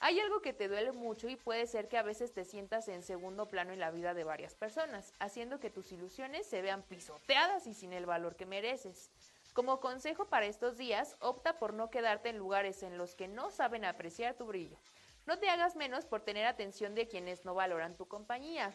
Hay 0.00 0.18
algo 0.20 0.40
que 0.40 0.54
te 0.54 0.68
duele 0.68 0.92
mucho 0.92 1.28
y 1.28 1.36
puede 1.36 1.66
ser 1.66 1.86
que 1.86 1.98
a 1.98 2.02
veces 2.02 2.32
te 2.32 2.46
sientas 2.46 2.88
en 2.88 3.02
segundo 3.02 3.50
plano 3.50 3.74
en 3.74 3.78
la 3.78 3.90
vida 3.90 4.14
de 4.14 4.24
varias 4.24 4.54
personas, 4.54 5.12
haciendo 5.18 5.60
que 5.60 5.68
tus 5.68 5.92
ilusiones 5.92 6.46
se 6.46 6.62
vean 6.62 6.82
pisoteadas 6.82 7.66
y 7.66 7.74
sin 7.74 7.92
el 7.92 8.06
valor 8.06 8.34
que 8.34 8.46
mereces. 8.46 9.10
Como 9.52 9.80
consejo 9.80 10.24
para 10.24 10.46
estos 10.46 10.78
días, 10.78 11.14
opta 11.20 11.58
por 11.58 11.74
no 11.74 11.90
quedarte 11.90 12.30
en 12.30 12.38
lugares 12.38 12.82
en 12.82 12.96
los 12.96 13.14
que 13.14 13.28
no 13.28 13.50
saben 13.50 13.84
apreciar 13.84 14.34
tu 14.34 14.46
brillo. 14.46 14.78
No 15.26 15.38
te 15.40 15.50
hagas 15.50 15.76
menos 15.76 16.06
por 16.06 16.22
tener 16.22 16.46
atención 16.46 16.94
de 16.94 17.06
quienes 17.06 17.44
no 17.44 17.52
valoran 17.52 17.98
tu 17.98 18.08
compañía. 18.08 18.74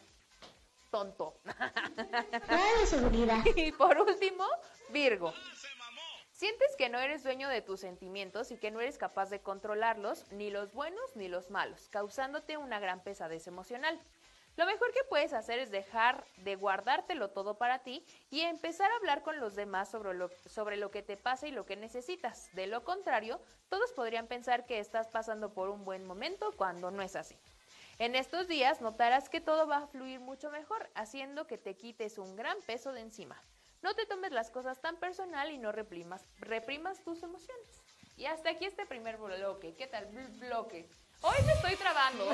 Tonto. 0.91 1.39
y 3.55 3.71
por 3.71 3.99
último, 3.99 4.45
Virgo. 4.89 5.33
Sientes 6.31 6.75
que 6.77 6.87
no 6.87 6.99
eres 6.99 7.23
dueño 7.23 7.49
de 7.49 7.61
tus 7.61 7.79
sentimientos 7.79 8.51
y 8.51 8.57
que 8.57 8.71
no 8.71 8.79
eres 8.79 8.97
capaz 8.97 9.29
de 9.29 9.41
controlarlos, 9.41 10.31
ni 10.31 10.51
los 10.51 10.71
buenos 10.71 11.15
ni 11.15 11.27
los 11.27 11.49
malos, 11.49 11.89
causándote 11.89 12.57
una 12.57 12.79
gran 12.79 13.03
pesadez 13.03 13.47
emocional. 13.47 13.99
Lo 14.55 14.65
mejor 14.65 14.91
que 14.91 15.03
puedes 15.09 15.33
hacer 15.33 15.59
es 15.59 15.71
dejar 15.71 16.25
de 16.37 16.55
guardártelo 16.55 17.29
todo 17.29 17.57
para 17.57 17.79
ti 17.79 18.05
y 18.29 18.41
empezar 18.41 18.91
a 18.91 18.95
hablar 18.95 19.23
con 19.23 19.39
los 19.39 19.55
demás 19.55 19.89
sobre 19.89 20.13
lo, 20.13 20.29
sobre 20.45 20.77
lo 20.77 20.89
que 20.89 21.03
te 21.03 21.17
pasa 21.17 21.47
y 21.47 21.51
lo 21.51 21.65
que 21.65 21.75
necesitas. 21.75 22.49
De 22.53 22.65
lo 22.65 22.83
contrario, 22.83 23.39
todos 23.69 23.91
podrían 23.91 24.27
pensar 24.27 24.65
que 24.65 24.79
estás 24.79 25.07
pasando 25.07 25.53
por 25.53 25.69
un 25.69 25.85
buen 25.85 26.05
momento 26.05 26.51
cuando 26.55 26.91
no 26.91 27.01
es 27.01 27.15
así. 27.15 27.35
En 27.99 28.15
estos 28.15 28.47
días 28.47 28.81
notarás 28.81 29.27
que 29.27 29.41
todo 29.41 29.67
va 29.67 29.77
a 29.77 29.87
fluir 29.87 30.19
mucho 30.19 30.49
mejor, 30.51 30.89
haciendo 30.95 31.45
que 31.45 31.57
te 31.57 31.75
quites 31.75 32.17
un 32.17 32.35
gran 32.35 32.57
peso 32.61 32.93
de 32.93 33.01
encima. 33.01 33.41
No 33.81 33.95
te 33.95 34.05
tomes 34.05 34.31
las 34.31 34.49
cosas 34.49 34.81
tan 34.81 34.97
personal 34.97 35.51
y 35.51 35.57
no 35.57 35.71
reprimas, 35.71 36.27
reprimas 36.39 37.03
tus 37.03 37.21
emociones. 37.23 37.83
Y 38.15 38.25
hasta 38.25 38.49
aquí 38.49 38.65
este 38.65 38.85
primer 38.85 39.17
bloque. 39.17 39.75
¿Qué 39.75 39.85
tal? 39.85 40.07
Bloque. 40.39 40.89
Hoy 41.21 41.35
me 41.45 41.53
estoy 41.53 41.75
trabando. 41.75 42.27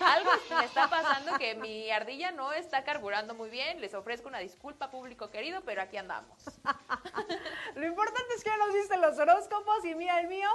Algo 0.00 0.30
me 0.58 0.64
está 0.64 0.88
pasando 0.88 1.38
que 1.38 1.54
mi 1.54 1.90
ardilla 1.90 2.30
no 2.30 2.52
está 2.52 2.84
carburando 2.84 3.34
muy 3.34 3.48
bien. 3.48 3.80
Les 3.80 3.94
ofrezco 3.94 4.28
una 4.28 4.38
disculpa, 4.38 4.90
público 4.90 5.30
querido, 5.30 5.62
pero 5.62 5.82
aquí 5.82 5.96
andamos. 5.96 6.44
Lo 7.74 7.86
importante 7.86 8.34
es 8.36 8.44
que 8.44 8.50
ya 8.50 8.56
nos 8.58 8.74
diste 8.74 8.96
los 8.98 9.18
horóscopos 9.18 9.84
y 9.84 9.94
mira 9.94 10.20
el 10.20 10.28
mío. 10.28 10.48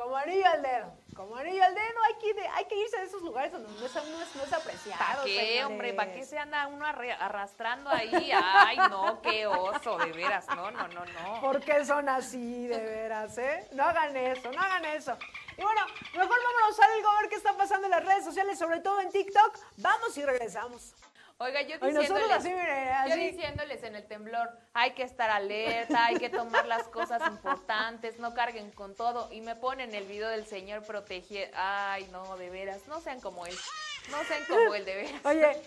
Como 0.00 0.16
anillo 0.16 0.46
al 0.46 0.62
dedo. 0.62 0.94
Como 1.14 1.36
anillo 1.36 1.62
al 1.62 1.74
dedo, 1.74 2.02
hay 2.06 2.14
que, 2.14 2.48
hay 2.48 2.64
que 2.64 2.74
irse 2.74 2.96
a 2.96 3.02
esos 3.02 3.20
lugares 3.20 3.52
donde 3.52 3.68
no 3.68 3.84
es, 3.84 4.34
no 4.34 4.42
es, 4.42 4.52
apreciado. 4.54 4.98
¿Para 4.98 5.24
qué, 5.24 5.62
hombre? 5.62 5.92
¿Para 5.92 6.12
qué 6.14 6.24
se 6.24 6.38
anda 6.38 6.66
uno 6.68 6.86
arrastrando 6.86 7.90
ahí? 7.90 8.30
Ay, 8.32 8.78
no, 8.88 9.20
qué 9.20 9.46
oso, 9.46 9.98
de 9.98 10.12
veras. 10.12 10.46
No, 10.56 10.70
no, 10.70 10.88
no, 10.88 11.04
no. 11.04 11.40
¿Por 11.42 11.60
qué 11.60 11.84
son 11.84 12.08
así, 12.08 12.66
de 12.66 12.78
veras, 12.78 13.36
eh? 13.36 13.68
No 13.72 13.84
hagan 13.84 14.16
eso, 14.16 14.50
no 14.50 14.58
hagan 14.58 14.86
eso. 14.86 15.18
Y 15.58 15.62
bueno, 15.62 15.82
mejor 16.14 16.38
vámonos 16.46 16.80
a 16.80 16.84
algo 16.86 17.08
a 17.10 17.20
ver 17.20 17.28
qué 17.28 17.36
está 17.36 17.52
pasando 17.52 17.86
en 17.86 17.90
las 17.90 18.04
redes 18.06 18.24
sociales, 18.24 18.58
sobre 18.58 18.80
todo 18.80 19.02
en 19.02 19.10
TikTok. 19.10 19.58
Vamos 19.76 20.16
y 20.16 20.24
regresamos. 20.24 20.94
Oiga, 21.42 21.62
yo 21.62 21.78
diciéndoles, 21.78 22.44
yo 23.08 23.16
diciéndoles 23.16 23.82
en 23.82 23.96
el 23.96 24.04
temblor, 24.04 24.50
hay 24.74 24.90
que 24.90 25.02
estar 25.04 25.30
alerta, 25.30 26.04
hay 26.04 26.18
que 26.18 26.28
tomar 26.28 26.66
las 26.66 26.86
cosas 26.88 27.22
importantes, 27.30 28.18
no 28.18 28.34
carguen 28.34 28.70
con 28.72 28.94
todo. 28.94 29.32
Y 29.32 29.40
me 29.40 29.56
ponen 29.56 29.94
el 29.94 30.04
video 30.04 30.28
del 30.28 30.44
señor 30.44 30.82
protegido. 30.82 31.46
Ay, 31.54 32.06
no, 32.12 32.36
de 32.36 32.50
veras, 32.50 32.86
no 32.88 33.00
sean 33.00 33.22
como 33.22 33.46
él. 33.46 33.56
No 34.10 34.22
sean 34.24 34.44
como 34.46 34.74
él, 34.74 34.84
de 34.84 34.94
veras. 34.96 35.24
Oye, 35.24 35.62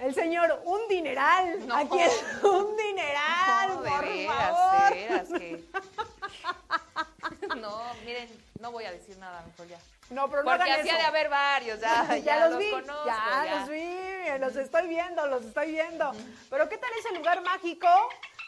el 0.00 0.14
señor, 0.16 0.60
un 0.64 0.88
dineral. 0.88 1.64
No. 1.64 1.76
Aquí 1.76 2.00
es 2.00 2.24
un 2.42 2.76
dineral, 2.76 3.68
no, 3.68 3.82
de 3.82 3.90
por 3.90 4.04
veras, 4.04 4.36
favor. 4.36 4.94
De 4.94 5.08
veras 5.08 5.28
que... 5.28 5.64
No, 7.60 7.82
miren, 8.04 8.28
no 8.60 8.72
voy 8.72 8.84
a 8.84 8.92
decir 8.92 9.16
nada, 9.18 9.42
mejor 9.42 9.66
ya. 9.68 9.78
No, 10.10 10.28
pero 10.28 10.42
no 10.42 10.50
Porque 10.50 10.70
hacía 10.70 10.96
de 10.96 11.02
haber 11.02 11.28
varios, 11.28 11.80
ya, 11.80 12.16
ya, 12.24 12.48
los, 12.48 12.58
vi, 12.58 12.70
conozco, 12.70 13.06
ya, 13.06 13.58
los 13.58 13.68
vi, 13.68 14.38
los 14.38 14.56
estoy 14.56 14.86
viendo, 14.88 15.26
los 15.26 15.44
estoy 15.44 15.72
viendo. 15.72 16.12
Pero 16.50 16.68
¿qué 16.68 16.78
tal 16.78 16.90
ese 16.98 17.14
lugar 17.14 17.42
mágico 17.42 17.88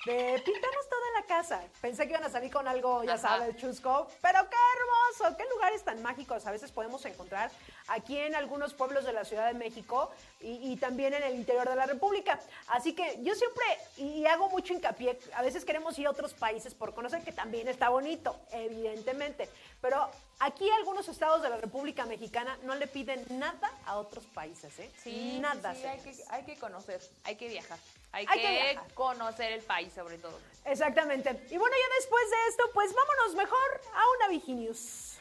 de 0.06 0.40
pintamos 0.44 0.88
toda 0.88 1.20
la 1.20 1.26
casa? 1.26 1.60
Pensé 1.80 2.04
que 2.04 2.12
iban 2.12 2.24
a 2.24 2.30
salir 2.30 2.50
con 2.50 2.66
algo, 2.66 3.02
ya 3.04 3.18
sabes, 3.18 3.56
chusco, 3.56 4.06
pero 4.22 4.38
qué 4.48 4.56
hermoso, 4.76 5.36
qué 5.36 5.44
lugares 5.50 5.82
tan 5.82 6.00
mágicos 6.00 6.46
a 6.46 6.52
veces 6.52 6.70
podemos 6.70 7.04
encontrar 7.04 7.50
aquí 7.88 8.16
en 8.16 8.34
algunos 8.36 8.72
pueblos 8.72 9.04
de 9.04 9.12
la 9.12 9.24
Ciudad 9.24 9.48
de 9.48 9.54
México 9.54 10.10
y, 10.40 10.76
también 10.76 11.12
en 11.14 11.24
el 11.24 11.34
interior 11.34 11.68
de 11.68 11.74
la 11.74 11.86
República. 11.86 12.38
Así 12.68 12.94
que 12.94 13.18
yo 13.22 13.34
siempre, 13.34 13.64
y 13.96 14.24
hago 14.26 14.48
mucho 14.48 14.72
hincapié, 14.72 15.18
a 15.34 15.42
veces 15.42 15.64
queremos 15.64 15.98
ir 15.98 16.06
a 16.06 16.10
otros 16.10 16.34
países 16.34 16.74
por 16.74 16.94
conocer 16.94 17.22
que 17.22 17.32
también 17.32 17.66
está 17.66 17.88
bonito, 17.88 18.36
evidentemente, 18.52 19.48
pero 19.80 20.08
aquí 20.40 20.68
algunos 20.70 21.08
estados 21.08 21.42
de 21.42 21.48
la 21.48 21.56
República 21.56 22.06
Mexicana 22.06 22.58
no 22.62 22.74
le 22.74 22.86
piden 22.86 23.24
nada 23.30 23.70
a 23.84 23.96
otros 23.96 24.24
países, 24.26 24.78
¿eh? 24.78 24.90
Sí, 25.02 25.38
nada. 25.40 25.74
Sí, 25.74 25.84
hay, 25.84 26.00
que, 26.00 26.14
hay 26.28 26.44
que 26.44 26.56
conocer, 26.58 27.00
hay 27.24 27.36
que 27.36 27.48
viajar. 27.48 27.78
Hay, 28.12 28.26
que, 28.26 28.78
conocer 28.94 29.52
el 29.52 29.62
país 29.62 29.92
sobre 29.92 30.16
todo. 30.18 30.38
Exactamente. 30.64 31.30
Y 31.50 31.58
bueno, 31.58 31.76
ya 31.76 31.94
después 31.96 32.30
de 32.30 32.36
esto, 32.48 32.70
pues 32.72 32.94
vámonos 32.94 33.34
mejor 33.34 33.80
a 33.94 34.02
una 34.16 34.28
Viginius. 34.28 35.18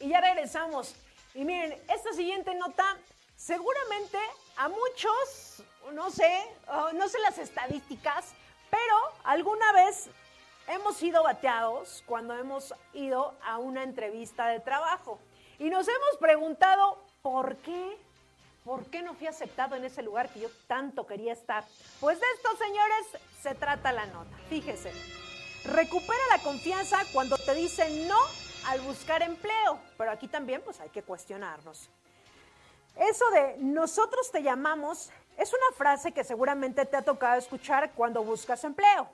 Y 0.00 0.08
ya 0.08 0.20
regresamos. 0.20 0.94
Y 1.34 1.44
miren, 1.44 1.72
esta 1.88 2.12
siguiente 2.14 2.54
nota 2.54 2.96
seguramente 3.36 4.18
a 4.56 4.68
muchos, 4.68 5.62
no 5.92 6.10
sé, 6.10 6.44
no 6.94 7.08
sé 7.08 7.18
las 7.20 7.38
estadísticas, 7.38 8.32
pero 8.70 8.96
alguna 9.24 9.72
vez 9.72 10.08
hemos 10.68 10.96
sido 10.96 11.22
bateados 11.22 12.02
cuando 12.06 12.36
hemos 12.36 12.74
ido 12.92 13.34
a 13.44 13.58
una 13.58 13.82
entrevista 13.82 14.48
de 14.48 14.60
trabajo. 14.60 15.18
Y 15.58 15.70
nos 15.70 15.88
hemos 15.88 16.16
preguntado, 16.20 17.02
¿por 17.22 17.56
qué? 17.56 17.98
¿Por 18.64 18.84
qué 18.86 19.02
no 19.02 19.14
fui 19.14 19.26
aceptado 19.26 19.76
en 19.76 19.84
ese 19.84 20.02
lugar 20.02 20.28
que 20.28 20.40
yo 20.40 20.48
tanto 20.66 21.06
quería 21.06 21.32
estar? 21.32 21.64
Pues 22.00 22.20
de 22.20 22.26
esto, 22.36 22.56
señores, 22.56 23.06
se 23.42 23.54
trata 23.54 23.92
la 23.92 24.06
nota. 24.06 24.36
Fíjese. 24.48 24.92
Recupera 25.64 26.20
la 26.30 26.42
confianza 26.42 26.98
cuando 27.12 27.36
te 27.36 27.54
dicen 27.54 28.06
no 28.06 28.18
al 28.66 28.80
buscar 28.82 29.22
empleo, 29.22 29.78
pero 29.96 30.10
aquí 30.10 30.28
también 30.28 30.62
pues 30.62 30.80
hay 30.80 30.90
que 30.90 31.02
cuestionarnos. 31.02 31.88
Eso 32.96 33.30
de 33.30 33.56
nosotros 33.58 34.30
te 34.30 34.42
llamamos 34.42 35.10
es 35.36 35.52
una 35.52 35.76
frase 35.76 36.12
que 36.12 36.24
seguramente 36.24 36.84
te 36.84 36.96
ha 36.96 37.02
tocado 37.02 37.38
escuchar 37.38 37.92
cuando 37.92 38.22
buscas 38.22 38.62
empleo. 38.64 39.08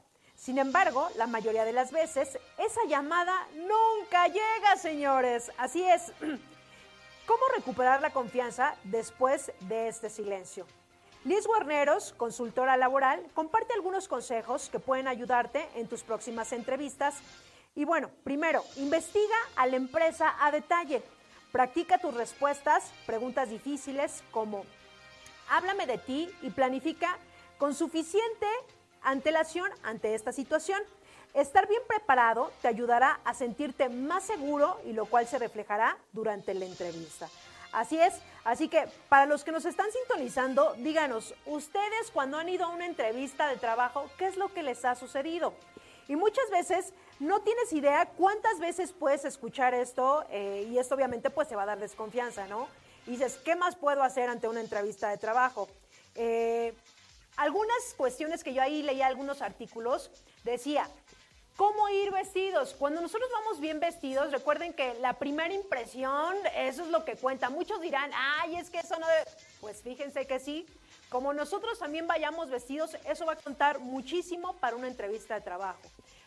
Sin 0.44 0.59
embargo, 0.59 1.09
la 1.16 1.26
mayoría 1.26 1.64
de 1.64 1.72
las 1.72 1.90
veces 1.90 2.38
esa 2.59 2.85
llamada 2.87 3.48
nunca 3.54 4.26
llega, 4.26 4.76
señores. 4.76 5.50
Así 5.57 5.83
es. 5.83 6.12
¿Cómo 7.26 7.42
recuperar 7.57 8.02
la 8.02 8.11
confianza 8.11 8.76
después 8.85 9.52
de 9.61 9.88
este 9.88 10.11
silencio? 10.11 10.66
Liz 11.24 11.46
Guarneros, 11.46 12.12
consultora 12.18 12.76
laboral, 12.76 13.26
comparte 13.33 13.72
algunos 13.72 14.07
consejos 14.07 14.68
que 14.68 14.78
pueden 14.78 15.09
ayudarte 15.09 15.66
en 15.76 15.88
tus 15.88 16.02
próximas 16.02 16.52
entrevistas 16.52 17.14
y 17.74 17.87
bueno, 17.87 18.11
primero, 18.22 18.62
investiga 18.76 19.37
a 19.57 19.66
la 19.66 19.76
empresa 19.76 20.35
a 20.44 20.50
detalle. 20.50 21.02
Practica 21.52 21.96
tus 21.96 22.12
respuestas, 22.12 22.92
preguntas 23.07 23.48
difíciles 23.48 24.22
como 24.30 24.66
háblame 25.48 25.87
de 25.87 25.96
ti 25.96 26.30
y 26.42 26.50
planifica 26.50 27.16
con 27.57 27.74
suficiente 27.74 28.46
antelación 29.04 29.70
ante 29.82 30.14
esta 30.14 30.32
situación. 30.32 30.80
Estar 31.34 31.68
bien 31.68 31.82
preparado 31.88 32.52
te 32.62 32.68
ayudará 32.68 33.20
a 33.24 33.34
sentirte 33.34 33.88
más 33.88 34.24
seguro 34.24 34.80
y 34.84 34.92
lo 34.92 35.06
cual 35.06 35.26
se 35.26 35.38
reflejará 35.38 35.96
durante 36.12 36.54
la 36.54 36.64
entrevista. 36.64 37.28
Así 37.72 38.00
es, 38.00 38.14
así 38.44 38.68
que 38.68 38.86
para 39.08 39.26
los 39.26 39.42
que 39.42 39.50
nos 39.50 39.64
están 39.64 39.88
sintonizando, 39.90 40.74
díganos, 40.78 41.34
ustedes 41.44 42.12
cuando 42.12 42.38
han 42.38 42.48
ido 42.48 42.66
a 42.66 42.68
una 42.68 42.86
entrevista 42.86 43.48
de 43.48 43.56
trabajo, 43.56 44.08
¿qué 44.16 44.26
es 44.26 44.36
lo 44.36 44.54
que 44.54 44.62
les 44.62 44.84
ha 44.84 44.94
sucedido? 44.94 45.54
Y 46.06 46.14
muchas 46.14 46.48
veces 46.50 46.92
no 47.18 47.40
tienes 47.40 47.72
idea 47.72 48.06
cuántas 48.16 48.60
veces 48.60 48.92
puedes 48.92 49.24
escuchar 49.24 49.74
esto 49.74 50.24
eh, 50.30 50.68
y 50.70 50.78
esto 50.78 50.94
obviamente 50.94 51.30
pues 51.30 51.48
te 51.48 51.56
va 51.56 51.64
a 51.64 51.66
dar 51.66 51.80
desconfianza, 51.80 52.46
¿no? 52.46 52.68
Y 53.06 53.12
dices, 53.12 53.38
¿qué 53.44 53.56
más 53.56 53.74
puedo 53.74 54.04
hacer 54.04 54.28
ante 54.28 54.46
una 54.46 54.60
entrevista 54.60 55.08
de 55.08 55.18
trabajo? 55.18 55.68
Eh, 56.14 56.74
algunas 57.36 57.94
cuestiones 57.96 58.44
que 58.44 58.54
yo 58.54 58.62
ahí 58.62 58.82
leía 58.82 59.06
algunos 59.06 59.42
artículos, 59.42 60.10
decía, 60.44 60.88
¿Cómo 61.56 61.88
ir 61.88 62.10
vestidos? 62.10 62.74
Cuando 62.74 63.00
nosotros 63.00 63.30
vamos 63.32 63.60
bien 63.60 63.78
vestidos, 63.78 64.32
recuerden 64.32 64.72
que 64.72 64.94
la 64.94 65.12
primera 65.12 65.54
impresión, 65.54 66.35
eso 66.56 66.82
es 66.82 66.88
lo 66.88 67.04
que 67.04 67.14
cuenta. 67.14 67.48
Muchos 67.48 67.80
dirán, 67.80 68.10
ay, 68.12 68.56
es 68.56 68.70
que 68.70 68.78
eso 68.78 68.98
no 68.98 69.06
debe... 69.06 69.24
Pues 69.60 69.80
fíjense 69.80 70.26
que 70.26 70.40
sí, 70.40 70.66
como 71.10 71.32
nosotros 71.32 71.78
también 71.78 72.08
vayamos 72.08 72.50
vestidos, 72.50 72.96
eso 73.04 73.24
va 73.24 73.35
a 73.35 73.37
contar 73.37 73.78
muchísimo 73.78 74.54
para 74.54 74.74
una 74.74 74.88
entrevista 74.88 75.37
de 75.37 75.42
trabajo. 75.42 75.78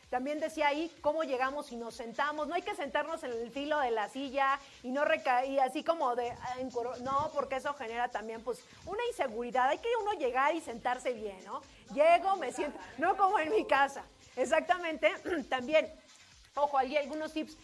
También 0.09 0.39
decía 0.39 0.69
ahí 0.69 0.89
cómo 1.01 1.23
llegamos 1.23 1.71
y 1.71 1.75
nos 1.75 1.95
sentamos. 1.95 2.47
No 2.47 2.55
hay 2.55 2.61
que 2.61 2.75
sentarnos 2.75 3.23
en 3.23 3.31
el 3.31 3.51
filo 3.51 3.77
de 3.79 3.91
la 3.91 4.07
silla 4.07 4.57
y 4.81 4.91
no 4.91 5.03
recaer 5.03 5.59
así 5.59 5.83
como 5.83 6.15
de 6.15 6.33
no, 7.01 7.29
porque 7.33 7.57
eso 7.57 7.73
genera 7.73 8.07
también 8.07 8.41
pues 8.41 8.63
una 8.85 9.05
inseguridad. 9.09 9.67
Hay 9.67 9.79
que 9.79 9.89
uno 10.01 10.13
llegar 10.13 10.55
y 10.55 10.61
sentarse 10.61 11.11
bien, 11.11 11.43
¿no? 11.43 11.61
Llego, 11.93 12.37
me 12.37 12.53
siento, 12.53 12.79
no 12.97 13.17
como 13.17 13.37
en 13.39 13.51
mi 13.51 13.65
casa. 13.65 14.03
Exactamente. 14.37 15.11
También, 15.49 15.91
ojo, 16.55 16.77
hay 16.77 16.95
algunos 16.95 17.33
tips. 17.33 17.57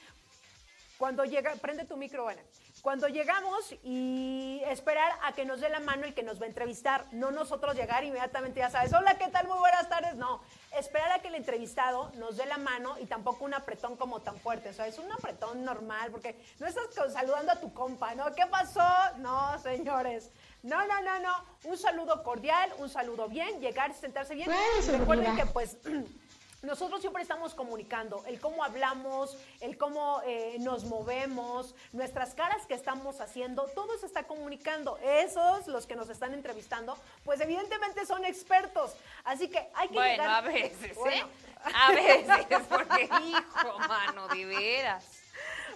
Cuando 0.97 1.23
llega, 1.23 1.53
prende 1.55 1.85
tu 1.85 1.95
micro, 1.95 2.27
Ana. 2.27 2.41
Cuando 2.81 3.07
llegamos 3.07 3.73
y 3.81 4.61
esperar 4.65 5.13
a 5.23 5.31
que 5.31 5.45
nos 5.45 5.61
dé 5.61 5.69
la 5.69 5.79
mano 5.79 6.05
el 6.05 6.13
que 6.13 6.21
nos 6.21 6.41
va 6.41 6.43
a 6.43 6.49
entrevistar, 6.49 7.05
no 7.13 7.31
nosotros 7.31 7.75
llegar 7.75 8.03
inmediatamente, 8.03 8.59
ya 8.59 8.69
sabes, 8.69 8.91
hola, 8.91 9.17
¿qué 9.17 9.29
tal? 9.29 9.47
Muy 9.47 9.57
buenas 9.57 9.87
tardes. 9.87 10.15
No, 10.15 10.41
esperar 10.77 11.11
a 11.11 11.19
que 11.19 11.27
el 11.27 11.35
entrevistado 11.35 12.11
nos 12.15 12.37
dé 12.37 12.45
la 12.45 12.57
mano 12.57 12.95
y 12.99 13.05
tampoco 13.05 13.45
un 13.45 13.53
apretón 13.53 13.95
como 13.95 14.21
tan 14.21 14.37
fuerte, 14.37 14.69
o 14.69 14.73
sea, 14.73 14.87
es 14.87 14.97
un 14.97 15.11
apretón 15.11 15.63
normal, 15.63 16.11
porque 16.11 16.39
no 16.59 16.67
estás 16.67 16.85
saludando 17.11 17.51
a 17.51 17.59
tu 17.59 17.73
compa, 17.73 18.15
¿no? 18.15 18.33
¿Qué 18.33 18.45
pasó? 18.47 18.81
No, 19.17 19.57
señores. 19.59 20.31
No, 20.63 20.85
no, 20.87 21.01
no, 21.01 21.19
no. 21.19 21.45
Un 21.65 21.77
saludo 21.77 22.23
cordial, 22.23 22.71
un 22.77 22.89
saludo 22.89 23.27
bien, 23.27 23.59
llegar, 23.59 23.93
sentarse 23.93 24.33
bien. 24.33 24.49
Recuerden 24.87 25.35
que 25.35 25.45
pues 25.45 25.77
nosotros 26.63 27.01
siempre 27.01 27.21
estamos 27.21 27.53
comunicando 27.53 28.23
el 28.25 28.39
cómo 28.39 28.63
hablamos, 28.63 29.37
el 29.59 29.77
cómo 29.77 30.21
eh, 30.25 30.57
nos 30.59 30.85
movemos, 30.85 31.75
nuestras 31.91 32.33
caras 32.33 32.65
que 32.65 32.73
estamos 32.73 33.21
haciendo, 33.21 33.65
todo 33.75 33.97
se 33.97 34.05
está 34.05 34.23
comunicando. 34.23 34.97
Esos, 35.03 35.67
los 35.67 35.85
que 35.85 35.95
nos 35.95 36.09
están 36.09 36.33
entrevistando, 36.33 36.97
pues 37.23 37.39
evidentemente 37.41 38.05
son 38.05 38.25
expertos. 38.25 38.95
Así 39.25 39.49
que 39.49 39.69
hay 39.75 39.89
que 39.89 39.95
bueno, 39.95 40.23
a 40.23 40.41
veces, 40.41 40.97
¿eh? 40.97 41.23
A 41.63 41.91
veces, 41.91 42.61
porque 42.69 43.03
hijo, 43.03 43.79
mano, 43.79 44.27
de 44.29 44.45
veras. 44.45 45.23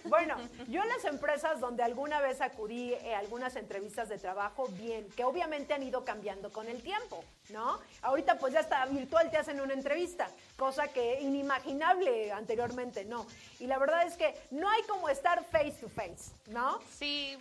Bueno, 0.06 0.38
yo 0.68 0.82
en 0.82 0.90
las 0.90 1.04
empresas 1.06 1.60
donde 1.60 1.84
alguna 1.84 2.22
vez 2.22 2.42
acudí 2.42 2.94
a 2.94 2.98
eh, 2.98 3.16
algunas 3.16 3.56
entrevistas 3.56 4.08
de 4.10 4.18
trabajo, 4.18 4.68
bien, 4.72 5.10
que 5.12 5.24
obviamente 5.26 5.74
han 5.74 5.84
ido 5.84 6.06
cambiando 6.06 6.52
con 6.52 6.68
el 6.68 6.82
tiempo, 6.82 7.24
¿no? 7.50 7.80
Ahorita 8.02 8.38
pues 8.38 8.54
ya 8.54 8.60
está 8.60 8.86
virtual, 8.86 9.30
te 9.32 9.38
hacen 9.38 9.60
una 9.62 9.74
entrevista, 9.74 10.30
cosa 10.58 10.88
que 10.88 11.22
inimaginable 11.22 12.32
anteriormente, 12.32 13.06
¿no? 13.06 13.26
Y 13.60 13.68
la 13.68 13.78
verdad 13.78 14.06
es 14.06 14.16
que 14.16 14.36
no 14.52 14.70
hay 14.70 14.84
como 14.84 15.10
estar 15.10 15.43
face 15.45 15.78
to 15.82 15.89
face, 15.89 16.32
¿no? 16.48 16.80
Sí, 16.98 17.38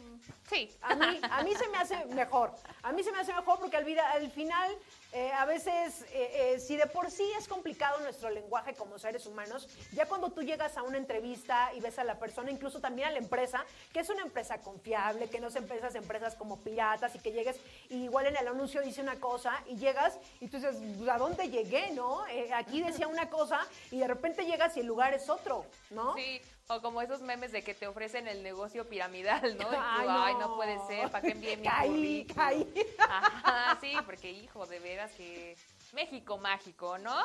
sí. 0.49 0.71
A 0.83 0.95
mí, 0.95 1.21
a 1.23 1.43
mí 1.43 1.55
se 1.55 1.69
me 1.69 1.79
hace 1.79 2.05
mejor, 2.07 2.53
a 2.83 2.93
mí 2.93 3.03
se 3.03 3.13
me 3.13 3.19
hace 3.19 3.33
mejor 3.33 3.59
porque 3.59 3.77
al, 3.77 3.99
al 3.99 4.31
final 4.31 4.77
eh, 5.13 5.33
a 5.33 5.47
veces, 5.47 6.03
eh, 6.13 6.55
eh, 6.55 6.61
si 6.61 6.77
de 6.77 6.87
por 6.87 7.11
sí 7.11 7.25
es 7.39 7.49
complicado 7.49 8.01
nuestro 8.01 8.29
lenguaje 8.29 8.75
como 8.75 8.99
seres 8.99 9.25
humanos, 9.27 9.69
ya 9.93 10.07
cuando 10.07 10.31
tú 10.31 10.43
llegas 10.43 10.77
a 10.77 10.83
una 10.83 10.99
entrevista 10.99 11.73
y 11.75 11.81
ves 11.81 11.99
a 11.99 12.05
la 12.05 12.19
persona, 12.19 12.51
incluso 12.51 12.81
también 12.81 13.09
a 13.09 13.11
la 13.13 13.19
empresa, 13.19 13.65
que 13.93 14.01
es 14.01 14.11
una 14.11 14.23
empresa 14.23 14.61
confiable, 14.61 15.31
que 15.31 15.41
no 15.41 15.49
se 15.49 15.59
empresas 15.59 15.95
empresas 15.95 16.35
como 16.35 16.59
piratas 16.59 17.15
y 17.15 17.19
que 17.19 17.33
llegues 17.33 17.57
y 17.89 18.05
igual 18.05 18.27
en 18.27 18.37
el 18.37 18.47
anuncio 18.47 18.83
dice 18.83 19.01
una 19.01 19.17
cosa 19.17 19.63
y 19.67 19.77
llegas 19.97 20.19
y 20.41 20.49
tú 20.49 20.57
dices, 20.57 20.77
pues, 20.99 21.09
¿a 21.09 21.19
dónde 21.19 21.49
llegué, 21.49 21.91
no? 21.93 22.25
aquí 22.55 22.83
decía 22.83 23.09
una 23.09 23.29
cosa 23.29 23.67
y 23.91 23.99
de 23.99 24.07
repente 24.07 24.45
llegas 24.45 24.77
y 24.77 24.81
el 24.81 24.87
lugar 24.87 25.15
es 25.15 25.29
otro, 25.29 25.65
¿no? 25.91 26.15
Sí. 26.15 26.41
O 26.69 26.83
como 26.83 27.01
esos 27.01 27.21
memes 27.21 27.53
de 27.53 27.63
que 27.63 27.75
te 27.75 27.87
ofrecen 27.87 28.27
el 28.27 28.43
negocio 28.43 28.89
piramidal, 28.89 29.57
¿no? 29.57 29.69
ay, 29.81 30.35
no. 30.35 30.57
puede 30.57 30.79
ser, 30.87 31.11
¿para 31.11 31.23
qué 31.23 31.33
envié 31.33 31.57
mi 31.57 31.67
caí, 31.67 32.27
caí. 32.35 32.87
Ajá, 32.99 33.79
sí, 33.81 33.93
porque 34.05 34.31
hijo, 34.31 34.67
de 34.67 34.81
veras 34.81 35.13
que 35.13 35.57
México 35.93 36.39
mágico, 36.39 36.99
¿no? 36.99 37.17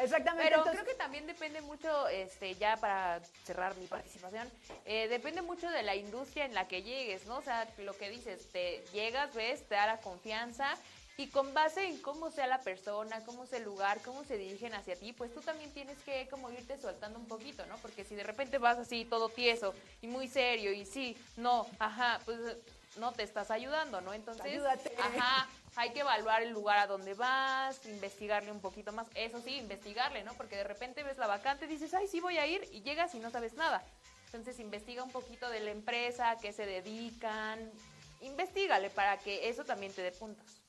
Exactamente. 0.00 0.50
Pero 0.50 0.64
creo 0.64 0.84
que 0.84 0.94
también 0.94 1.26
depende 1.26 1.60
mucho, 1.62 2.08
este, 2.08 2.56
ya 2.56 2.76
para 2.76 3.20
cerrar 3.44 3.76
mi 3.76 3.86
participación, 3.86 4.50
eh, 4.84 5.06
depende 5.08 5.42
mucho 5.42 5.70
de 5.70 5.84
la 5.84 5.94
industria 5.94 6.44
en 6.44 6.54
la 6.54 6.66
que 6.66 6.82
llegues, 6.82 7.24
¿no? 7.26 7.36
O 7.36 7.42
sea, 7.42 7.68
lo 7.78 7.96
que 7.96 8.10
dices, 8.10 8.48
te 8.50 8.84
llegas, 8.92 9.32
ves, 9.34 9.66
te 9.68 9.76
da 9.76 9.86
la 9.86 10.00
confianza 10.00 10.76
y 11.16 11.28
con 11.28 11.52
base 11.52 11.86
en 11.86 11.98
cómo 12.00 12.30
sea 12.30 12.46
la 12.46 12.60
persona, 12.60 13.24
cómo 13.24 13.44
es 13.44 13.52
el 13.52 13.64
lugar, 13.64 14.00
cómo 14.02 14.24
se 14.24 14.38
dirigen 14.38 14.74
hacia 14.74 14.96
ti, 14.96 15.12
pues 15.12 15.32
tú 15.32 15.40
también 15.40 15.70
tienes 15.72 15.98
que 16.02 16.26
como 16.28 16.50
irte 16.50 16.78
soltando 16.78 17.18
un 17.18 17.26
poquito, 17.26 17.64
¿no? 17.66 17.76
Porque 17.78 18.04
si 18.04 18.14
de 18.14 18.22
repente 18.22 18.58
vas 18.58 18.78
así 18.78 19.04
todo 19.04 19.28
tieso 19.28 19.74
y 20.00 20.06
muy 20.06 20.28
serio 20.28 20.72
y 20.72 20.86
sí, 20.86 21.16
no, 21.36 21.66
ajá, 21.78 22.20
pues 22.24 22.38
no 22.96 23.12
te 23.12 23.22
estás 23.22 23.50
ayudando, 23.50 24.00
¿no? 24.00 24.12
Entonces, 24.12 24.44
Ayúdate. 24.44 24.94
ajá, 24.98 25.48
hay 25.76 25.90
que 25.90 26.00
evaluar 26.00 26.42
el 26.42 26.50
lugar 26.50 26.78
a 26.78 26.86
donde 26.86 27.14
vas, 27.14 27.84
investigarle 27.86 28.50
un 28.50 28.60
poquito 28.60 28.92
más. 28.92 29.06
Eso 29.14 29.40
sí, 29.40 29.56
investigarle, 29.56 30.24
¿no? 30.24 30.34
Porque 30.34 30.56
de 30.56 30.64
repente 30.64 31.02
ves 31.02 31.18
la 31.18 31.26
vacante 31.26 31.64
y 31.64 31.68
dices, 31.68 31.94
ay, 31.94 32.08
sí 32.08 32.20
voy 32.20 32.38
a 32.38 32.46
ir 32.46 32.68
y 32.72 32.82
llegas 32.82 33.14
y 33.14 33.20
no 33.20 33.30
sabes 33.30 33.54
nada. 33.54 33.82
Entonces, 34.26 34.58
investiga 34.60 35.02
un 35.02 35.10
poquito 35.10 35.48
de 35.50 35.60
la 35.60 35.70
empresa, 35.70 36.30
a 36.30 36.38
qué 36.38 36.52
se 36.52 36.66
dedican, 36.66 37.70
investigale 38.20 38.90
para 38.90 39.18
que 39.18 39.48
eso 39.48 39.64
también 39.64 39.92
te 39.92 40.02
dé 40.02 40.12
puntos. 40.12 40.61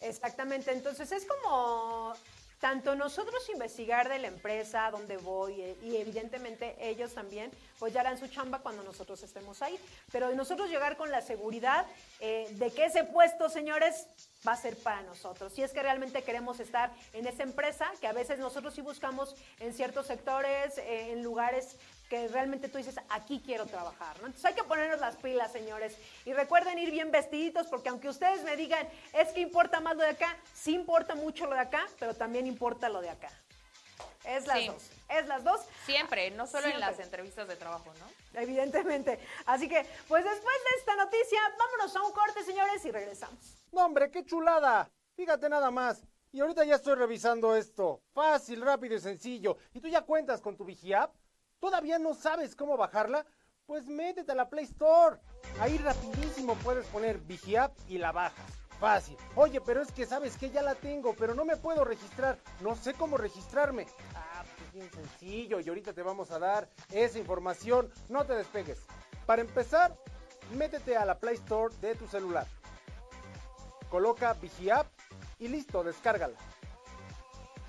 Exactamente, 0.00 0.72
entonces 0.72 1.10
es 1.12 1.26
como 1.26 2.14
tanto 2.60 2.94
nosotros 2.94 3.48
investigar 3.50 4.08
de 4.08 4.18
la 4.18 4.28
empresa, 4.28 4.90
dónde 4.90 5.16
voy, 5.16 5.60
eh, 5.60 5.76
y 5.82 5.96
evidentemente 5.96 6.76
ellos 6.80 7.14
también, 7.14 7.50
pues 7.78 7.92
ya 7.92 8.00
harán 8.00 8.18
su 8.18 8.26
chamba 8.26 8.58
cuando 8.60 8.82
nosotros 8.82 9.22
estemos 9.22 9.62
ahí. 9.62 9.78
Pero 10.10 10.34
nosotros 10.34 10.68
llegar 10.68 10.96
con 10.96 11.10
la 11.10 11.22
seguridad 11.22 11.86
eh, 12.20 12.48
de 12.52 12.70
que 12.72 12.86
ese 12.86 13.04
puesto, 13.04 13.48
señores, 13.48 14.06
va 14.46 14.52
a 14.52 14.56
ser 14.56 14.76
para 14.76 15.02
nosotros. 15.02 15.52
Si 15.52 15.62
es 15.62 15.72
que 15.72 15.82
realmente 15.82 16.22
queremos 16.22 16.58
estar 16.60 16.92
en 17.12 17.26
esa 17.26 17.44
empresa, 17.44 17.90
que 18.00 18.08
a 18.08 18.12
veces 18.12 18.38
nosotros 18.38 18.74
sí 18.74 18.80
buscamos 18.80 19.34
en 19.60 19.72
ciertos 19.72 20.06
sectores, 20.06 20.78
eh, 20.78 21.12
en 21.12 21.22
lugares 21.22 21.76
que 22.08 22.28
realmente 22.28 22.68
tú 22.68 22.78
dices, 22.78 22.96
aquí 23.10 23.42
quiero 23.44 23.66
trabajar, 23.66 24.18
¿no? 24.20 24.26
Entonces 24.26 24.44
hay 24.44 24.54
que 24.54 24.64
ponernos 24.64 25.00
las 25.00 25.16
pilas, 25.16 25.52
señores. 25.52 25.96
Y 26.24 26.32
recuerden 26.32 26.78
ir 26.78 26.90
bien 26.90 27.10
vestiditos, 27.10 27.66
porque 27.66 27.88
aunque 27.90 28.08
ustedes 28.08 28.42
me 28.44 28.56
digan, 28.56 28.88
es 29.12 29.28
que 29.28 29.40
importa 29.40 29.80
más 29.80 29.96
lo 29.96 30.02
de 30.02 30.10
acá, 30.10 30.36
sí 30.54 30.74
importa 30.74 31.14
mucho 31.14 31.46
lo 31.46 31.54
de 31.54 31.60
acá, 31.60 31.86
pero 31.98 32.14
también 32.14 32.46
importa 32.46 32.88
lo 32.88 33.00
de 33.00 33.10
acá. 33.10 33.30
Es 34.24 34.46
las 34.46 34.66
dos. 34.66 34.90
Es 35.08 35.26
las 35.26 35.44
dos. 35.44 35.60
Siempre, 35.86 36.30
no 36.32 36.46
solo 36.46 36.66
en 36.66 36.80
las 36.80 36.98
entrevistas 36.98 37.48
de 37.48 37.56
trabajo, 37.56 37.92
¿no? 37.98 38.40
Evidentemente. 38.40 39.18
Así 39.46 39.68
que, 39.68 39.86
pues 40.06 40.24
después 40.24 40.56
de 40.70 40.78
esta 40.78 40.96
noticia, 40.96 41.40
vámonos 41.58 41.96
a 41.96 42.02
un 42.02 42.12
corte, 42.12 42.44
señores, 42.44 42.84
y 42.84 42.90
regresamos. 42.90 43.38
No, 43.72 43.86
hombre, 43.86 44.10
qué 44.10 44.24
chulada. 44.24 44.90
Fíjate 45.16 45.48
nada 45.48 45.70
más. 45.70 46.02
Y 46.30 46.40
ahorita 46.40 46.64
ya 46.64 46.74
estoy 46.74 46.94
revisando 46.94 47.56
esto. 47.56 48.02
Fácil, 48.12 48.60
rápido 48.60 48.96
y 48.96 49.00
sencillo. 49.00 49.56
¿Y 49.72 49.80
tú 49.80 49.88
ya 49.88 50.02
cuentas 50.02 50.42
con 50.42 50.56
tu 50.56 50.64
Vigiapp? 50.64 51.14
¿Todavía 51.60 51.98
no 51.98 52.14
sabes 52.14 52.54
cómo 52.54 52.76
bajarla? 52.76 53.26
Pues 53.66 53.86
métete 53.86 54.32
a 54.32 54.34
la 54.34 54.48
Play 54.48 54.64
Store. 54.64 55.18
Ahí 55.60 55.76
rapidísimo 55.78 56.54
puedes 56.56 56.86
poner 56.86 57.18
Vigiapp 57.18 57.76
y 57.88 57.98
la 57.98 58.12
bajas. 58.12 58.46
Fácil. 58.78 59.16
Oye, 59.34 59.60
pero 59.60 59.82
es 59.82 59.90
que 59.90 60.06
sabes 60.06 60.36
que 60.36 60.50
ya 60.50 60.62
la 60.62 60.76
tengo, 60.76 61.14
pero 61.14 61.34
no 61.34 61.44
me 61.44 61.56
puedo 61.56 61.84
registrar. 61.84 62.38
No 62.60 62.76
sé 62.76 62.94
cómo 62.94 63.16
registrarme. 63.16 63.86
Ah, 64.14 64.44
pues 64.56 64.72
bien 64.72 64.90
sencillo. 64.92 65.58
Y 65.58 65.68
ahorita 65.68 65.92
te 65.92 66.02
vamos 66.02 66.30
a 66.30 66.38
dar 66.38 66.68
esa 66.92 67.18
información. 67.18 67.90
No 68.08 68.24
te 68.24 68.34
despegues. 68.34 68.78
Para 69.26 69.42
empezar, 69.42 69.98
métete 70.54 70.96
a 70.96 71.04
la 71.04 71.18
Play 71.18 71.34
Store 71.34 71.74
de 71.80 71.96
tu 71.96 72.06
celular. 72.06 72.46
Coloca 73.90 74.32
Vigiapp 74.34 74.86
y 75.40 75.48
listo, 75.48 75.82
descárgala. 75.82 76.36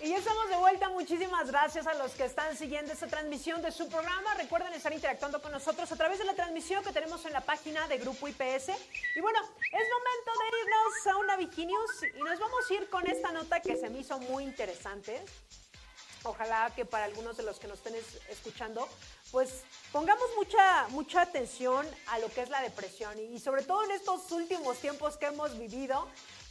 Y 0.00 0.10
ya 0.10 0.18
estamos 0.18 0.48
de 0.48 0.56
vuelta. 0.56 0.88
Muchísimas 0.90 1.50
gracias 1.50 1.88
a 1.88 1.94
los 1.94 2.12
que 2.12 2.24
están 2.24 2.56
siguiendo 2.56 2.92
esta 2.92 3.08
transmisión 3.08 3.60
de 3.62 3.72
su 3.72 3.88
programa. 3.88 4.32
Recuerden 4.34 4.72
estar 4.72 4.92
interactuando 4.92 5.42
con 5.42 5.50
nosotros 5.50 5.90
a 5.90 5.96
través 5.96 6.20
de 6.20 6.24
la 6.24 6.34
transmisión 6.34 6.84
que 6.84 6.92
tenemos 6.92 7.24
en 7.26 7.32
la 7.32 7.40
página 7.40 7.88
de 7.88 7.98
Grupo 7.98 8.28
IPS. 8.28 8.68
Y 9.16 9.20
bueno, 9.20 9.40
es 9.40 9.88
momento 9.90 10.30
de 10.38 10.58
irnos 10.62 11.06
a 11.06 11.16
una 11.16 11.36
News 11.36 12.16
y 12.16 12.22
nos 12.22 12.38
vamos 12.38 12.70
a 12.70 12.74
ir 12.74 12.88
con 12.88 13.08
esta 13.08 13.32
nota 13.32 13.58
que 13.58 13.76
se 13.76 13.90
me 13.90 13.98
hizo 13.98 14.20
muy 14.20 14.44
interesante. 14.44 15.20
Ojalá 16.22 16.70
que 16.76 16.84
para 16.84 17.04
algunos 17.04 17.36
de 17.36 17.42
los 17.42 17.58
que 17.58 17.66
nos 17.66 17.78
estén 17.78 17.96
escuchando, 18.28 18.88
pues 19.32 19.64
pongamos 19.90 20.28
mucha, 20.36 20.86
mucha 20.90 21.22
atención 21.22 21.84
a 22.06 22.20
lo 22.20 22.28
que 22.28 22.42
es 22.42 22.50
la 22.50 22.62
depresión 22.62 23.18
y 23.18 23.40
sobre 23.40 23.64
todo 23.64 23.82
en 23.84 23.90
estos 23.90 24.30
últimos 24.30 24.78
tiempos 24.78 25.16
que 25.16 25.26
hemos 25.26 25.58
vivido, 25.58 26.06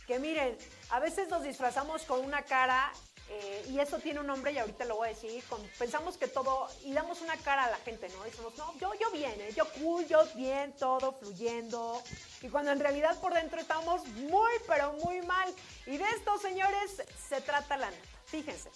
que 0.05 0.19
miren, 0.19 0.57
a 0.89 0.99
veces 0.99 1.29
nos 1.29 1.43
disfrazamos 1.43 2.03
con 2.03 2.19
una 2.23 2.43
cara 2.43 2.91
eh, 3.29 3.65
y 3.69 3.79
eso 3.79 3.99
tiene 3.99 4.21
un 4.21 4.27
nombre 4.27 4.51
y 4.53 4.57
ahorita 4.57 4.85
lo 4.85 4.97
voy 4.97 5.09
a 5.09 5.13
decir. 5.13 5.43
pensamos 5.77 6.17
que 6.17 6.27
todo, 6.27 6.67
y 6.83 6.93
damos 6.93 7.21
una 7.21 7.35
cara 7.37 7.65
a 7.65 7.71
la 7.71 7.77
gente, 7.77 8.07
¿no? 8.09 8.23
Decimos, 8.23 8.57
no, 8.57 8.73
yo, 8.79 8.93
yo 8.93 9.11
bien, 9.11 9.33
¿eh? 9.41 9.51
yo 9.55 9.65
cool, 9.79 10.07
yo 10.07 10.25
bien, 10.35 10.73
todo 10.73 11.11
fluyendo. 11.13 12.01
Y 12.41 12.47
cuando 12.47 12.71
en 12.71 12.79
realidad 12.79 13.19
por 13.19 13.33
dentro 13.33 13.59
estamos 13.59 14.05
muy, 14.07 14.51
pero 14.65 14.93
muy 14.93 15.21
mal. 15.23 15.53
Y 15.85 15.97
de 15.97 16.05
esto, 16.15 16.37
señores, 16.37 17.03
se 17.27 17.41
trata 17.41 17.75
la 17.75 17.91
nota. 17.91 18.01
Fíjense. 18.25 18.69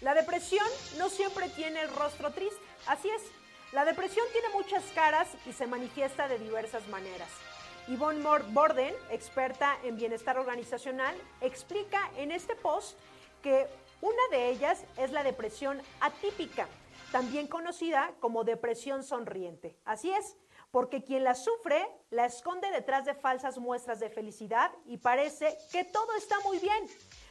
La 0.00 0.14
depresión 0.14 0.66
no 0.98 1.08
siempre 1.08 1.48
tiene 1.50 1.82
el 1.82 1.94
rostro 1.94 2.32
triste. 2.32 2.60
Así 2.86 3.08
es. 3.10 3.22
La 3.72 3.84
depresión 3.84 4.26
tiene 4.32 4.48
muchas 4.48 4.82
caras 4.94 5.28
y 5.46 5.52
se 5.52 5.66
manifiesta 5.66 6.26
de 6.26 6.38
diversas 6.38 6.88
maneras. 6.88 7.28
Yvonne 7.86 8.22
Borden, 8.50 8.94
experta 9.10 9.78
en 9.84 9.96
bienestar 9.96 10.38
organizacional, 10.38 11.14
explica 11.40 12.10
en 12.16 12.30
este 12.30 12.54
post 12.56 12.98
que 13.42 13.66
una 14.00 14.22
de 14.30 14.50
ellas 14.50 14.84
es 14.96 15.10
la 15.12 15.22
depresión 15.22 15.80
atípica, 16.00 16.68
también 17.12 17.46
conocida 17.46 18.12
como 18.20 18.44
depresión 18.44 19.02
sonriente. 19.02 19.76
Así 19.84 20.10
es, 20.10 20.36
porque 20.70 21.02
quien 21.02 21.24
la 21.24 21.34
sufre 21.34 21.86
la 22.10 22.26
esconde 22.26 22.70
detrás 22.70 23.04
de 23.04 23.14
falsas 23.14 23.58
muestras 23.58 24.00
de 24.00 24.10
felicidad 24.10 24.70
y 24.86 24.98
parece 24.98 25.56
que 25.72 25.84
todo 25.84 26.14
está 26.16 26.38
muy 26.40 26.58
bien. 26.58 26.86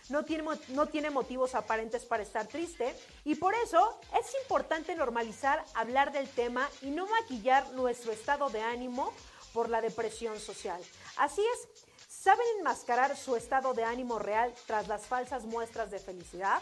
No 0.10 0.26
tiene, 0.26 0.44
no 0.70 0.88
tiene 0.88 1.12
motivos 1.12 1.54
aparentes 1.54 2.04
para 2.04 2.24
estar 2.24 2.48
triste 2.48 2.96
y 3.24 3.36
por 3.36 3.54
eso 3.54 4.00
es 4.20 4.34
importante 4.42 4.96
normalizar 4.96 5.64
hablar 5.76 6.12
del 6.12 6.28
tema 6.28 6.68
y 6.82 6.90
no 6.90 7.06
maquillar 7.06 7.70
nuestro 7.74 8.12
estado 8.12 8.50
de 8.50 8.62
ánimo 8.62 9.14
por 9.54 9.70
la 9.70 9.82
depresión 9.82 10.40
social. 10.40 10.82
Así 11.18 11.42
es, 11.42 11.89
¿Saben 12.22 12.46
enmascarar 12.58 13.16
su 13.16 13.38
estado 13.38 13.74
de 13.74 13.86
ánimo 13.86 14.20
real 14.20 14.54
tras 14.68 14.90
las 14.90 15.06
falsas 15.06 15.46
muestras 15.46 15.90
de 15.90 16.00
felicidad? 16.00 16.62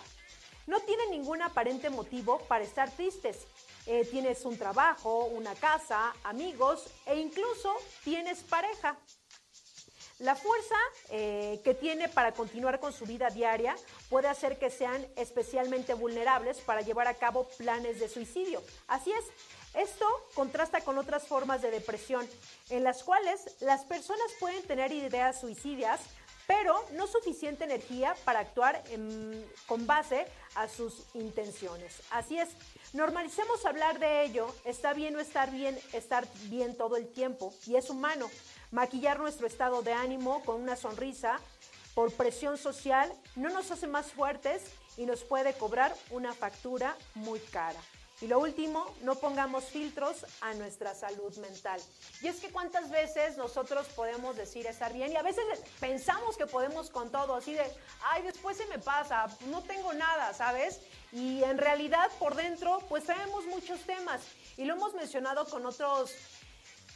No 0.67 0.79
tienen 0.81 1.09
ningún 1.09 1.41
aparente 1.41 1.89
motivo 1.89 2.37
para 2.47 2.63
estar 2.63 2.91
tristes. 2.91 3.47
Eh, 3.87 4.05
tienes 4.05 4.45
un 4.45 4.55
trabajo, 4.55 5.25
una 5.25 5.55
casa, 5.55 6.13
amigos 6.23 6.85
e 7.07 7.17
incluso 7.17 7.73
tienes 8.03 8.43
pareja. 8.43 8.99
La 10.19 10.35
fuerza 10.35 10.75
eh, 11.09 11.59
que 11.63 11.73
tiene 11.73 12.07
para 12.07 12.33
continuar 12.33 12.79
con 12.79 12.93
su 12.93 13.05
vida 13.05 13.29
diaria 13.29 13.75
puede 14.09 14.27
hacer 14.27 14.59
que 14.59 14.69
sean 14.69 15.07
especialmente 15.15 15.95
vulnerables 15.95 16.59
para 16.61 16.81
llevar 16.81 17.07
a 17.07 17.15
cabo 17.15 17.47
planes 17.57 17.99
de 17.99 18.09
suicidio. 18.09 18.61
Así 18.87 19.11
es, 19.11 19.25
esto 19.77 20.05
contrasta 20.33 20.81
con 20.81 20.97
otras 20.97 21.27
formas 21.27 21.61
de 21.61 21.71
depresión, 21.71 22.27
en 22.69 22.83
las 22.83 23.03
cuales 23.03 23.55
las 23.61 23.85
personas 23.85 24.27
pueden 24.39 24.63
tener 24.63 24.91
ideas 24.91 25.39
suicidas, 25.39 26.01
pero 26.47 26.83
no 26.93 27.07
suficiente 27.07 27.65
energía 27.65 28.15
para 28.23 28.39
actuar 28.39 28.81
con 29.67 29.85
base 29.85 30.25
a 30.55 30.67
sus 30.67 31.03
intenciones. 31.13 32.01
Así 32.09 32.39
es, 32.39 32.49
normalicemos 32.93 33.65
hablar 33.65 33.99
de 33.99 34.23
ello, 34.23 34.47
está 34.63 34.93
bien 34.93 35.15
o 35.17 35.19
estar 35.19 35.51
bien, 35.51 35.77
estar 35.91 36.25
bien 36.43 36.75
todo 36.77 36.95
el 36.95 37.07
tiempo, 37.09 37.53
y 37.65 37.75
es 37.75 37.89
humano. 37.89 38.29
Maquillar 38.71 39.19
nuestro 39.19 39.45
estado 39.45 39.81
de 39.81 39.93
ánimo 39.93 40.43
con 40.43 40.61
una 40.61 40.75
sonrisa 40.75 41.39
por 41.93 42.13
presión 42.13 42.57
social 42.57 43.11
no 43.35 43.49
nos 43.49 43.71
hace 43.71 43.87
más 43.87 44.11
fuertes 44.11 44.63
y 44.97 45.05
nos 45.05 45.23
puede 45.23 45.53
cobrar 45.53 45.95
una 46.11 46.33
factura 46.33 46.95
muy 47.15 47.39
cara. 47.39 47.79
Y 48.19 48.27
lo 48.27 48.39
último, 48.39 48.95
no 49.03 49.13
pongamos 49.15 49.65
filtros 49.65 50.25
a 50.41 50.53
nuestra 50.55 50.95
salud 50.95 51.35
mental. 51.37 51.79
Y 52.21 52.27
es 52.27 52.39
que 52.39 52.49
cuántas 52.49 52.89
veces 52.89 53.37
nosotros 53.37 53.85
podemos 53.95 54.35
decir 54.35 54.65
estar 54.65 54.91
bien 54.91 55.11
y 55.11 55.17
a 55.17 55.21
veces 55.21 55.43
pensamos 55.79 56.35
que 56.35 56.47
podemos 56.47 56.89
con 56.89 57.11
todo, 57.11 57.35
así 57.35 57.53
de, 57.53 57.63
ay, 58.03 58.23
después 58.23 58.57
se 58.57 58.65
me 58.67 58.79
pasa, 58.79 59.27
no 59.51 59.61
tengo 59.61 59.93
nada, 59.93 60.33
¿sabes? 60.33 60.79
Y 61.11 61.43
en 61.43 61.59
realidad 61.59 62.09
por 62.17 62.35
dentro 62.35 62.79
pues 62.89 63.03
traemos 63.03 63.45
muchos 63.45 63.81
temas 63.81 64.21
y 64.57 64.65
lo 64.65 64.73
hemos 64.73 64.95
mencionado 64.95 65.45
con 65.45 65.65
otros 65.65 66.11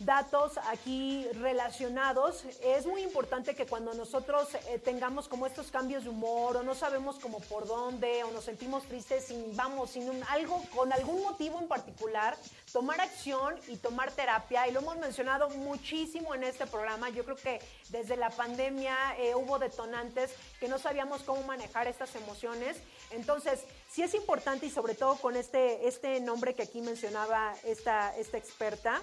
datos 0.06 0.58
aquí 0.70 1.28
relacionados. 1.34 2.44
Es 2.64 2.86
muy 2.86 3.02
importante 3.02 3.56
que 3.56 3.66
cuando 3.66 3.94
nosotros 3.94 4.54
eh, 4.54 4.80
tengamos 4.80 5.28
como 5.28 5.46
estos 5.46 5.72
cambios 5.72 6.04
de 6.04 6.10
humor 6.10 6.58
o 6.58 6.64
no 6.64 6.76
sabemos 6.76 7.20
como 7.20 7.40
por 7.42 7.68
dónde 7.68 8.24
o 8.24 8.32
nos 8.32 8.46
sentimos 8.46 8.84
tristes 8.84 9.26
sin, 9.26 9.56
vamos, 9.56 9.92
sin 9.92 10.10
algo, 10.30 10.62
con 10.76 10.92
algún 10.92 11.22
motivo 11.22 11.60
en 11.60 11.68
particular, 11.68 12.38
tomar 12.72 13.02
acción 13.02 13.56
y 13.68 13.78
tomar 13.78 14.12
terapia. 14.12 14.68
Y 14.68 14.72
lo 14.72 14.80
hemos 14.80 14.98
mencionado 14.98 15.50
muchísimo 15.50 16.34
en 16.34 16.44
este 16.44 16.66
programa. 16.68 17.10
Yo 17.10 17.24
creo 17.24 17.38
que 17.38 17.60
desde 17.90 18.18
la 18.18 18.30
pandemia 18.30 18.96
eh, 19.18 19.36
hubo 19.36 19.60
detonantes 19.60 20.32
que 20.60 20.68
no 20.68 20.80
sabíamos 20.80 21.24
cómo 21.24 21.44
manejar 21.44 21.88
estas 21.88 22.16
emociones. 22.16 22.78
Entonces, 23.12 23.64
sí 23.90 24.04
es 24.04 24.14
importante 24.14 24.66
y 24.66 24.70
sobre 24.70 24.96
todo 24.96 25.16
con 25.16 25.36
este, 25.36 25.88
este 25.88 26.20
nombre 26.22 26.54
que 26.56 26.64
aquí 26.64 26.82
mencionaba 26.82 27.54
esta, 27.64 28.16
esta 28.18 28.38
experta, 28.38 29.02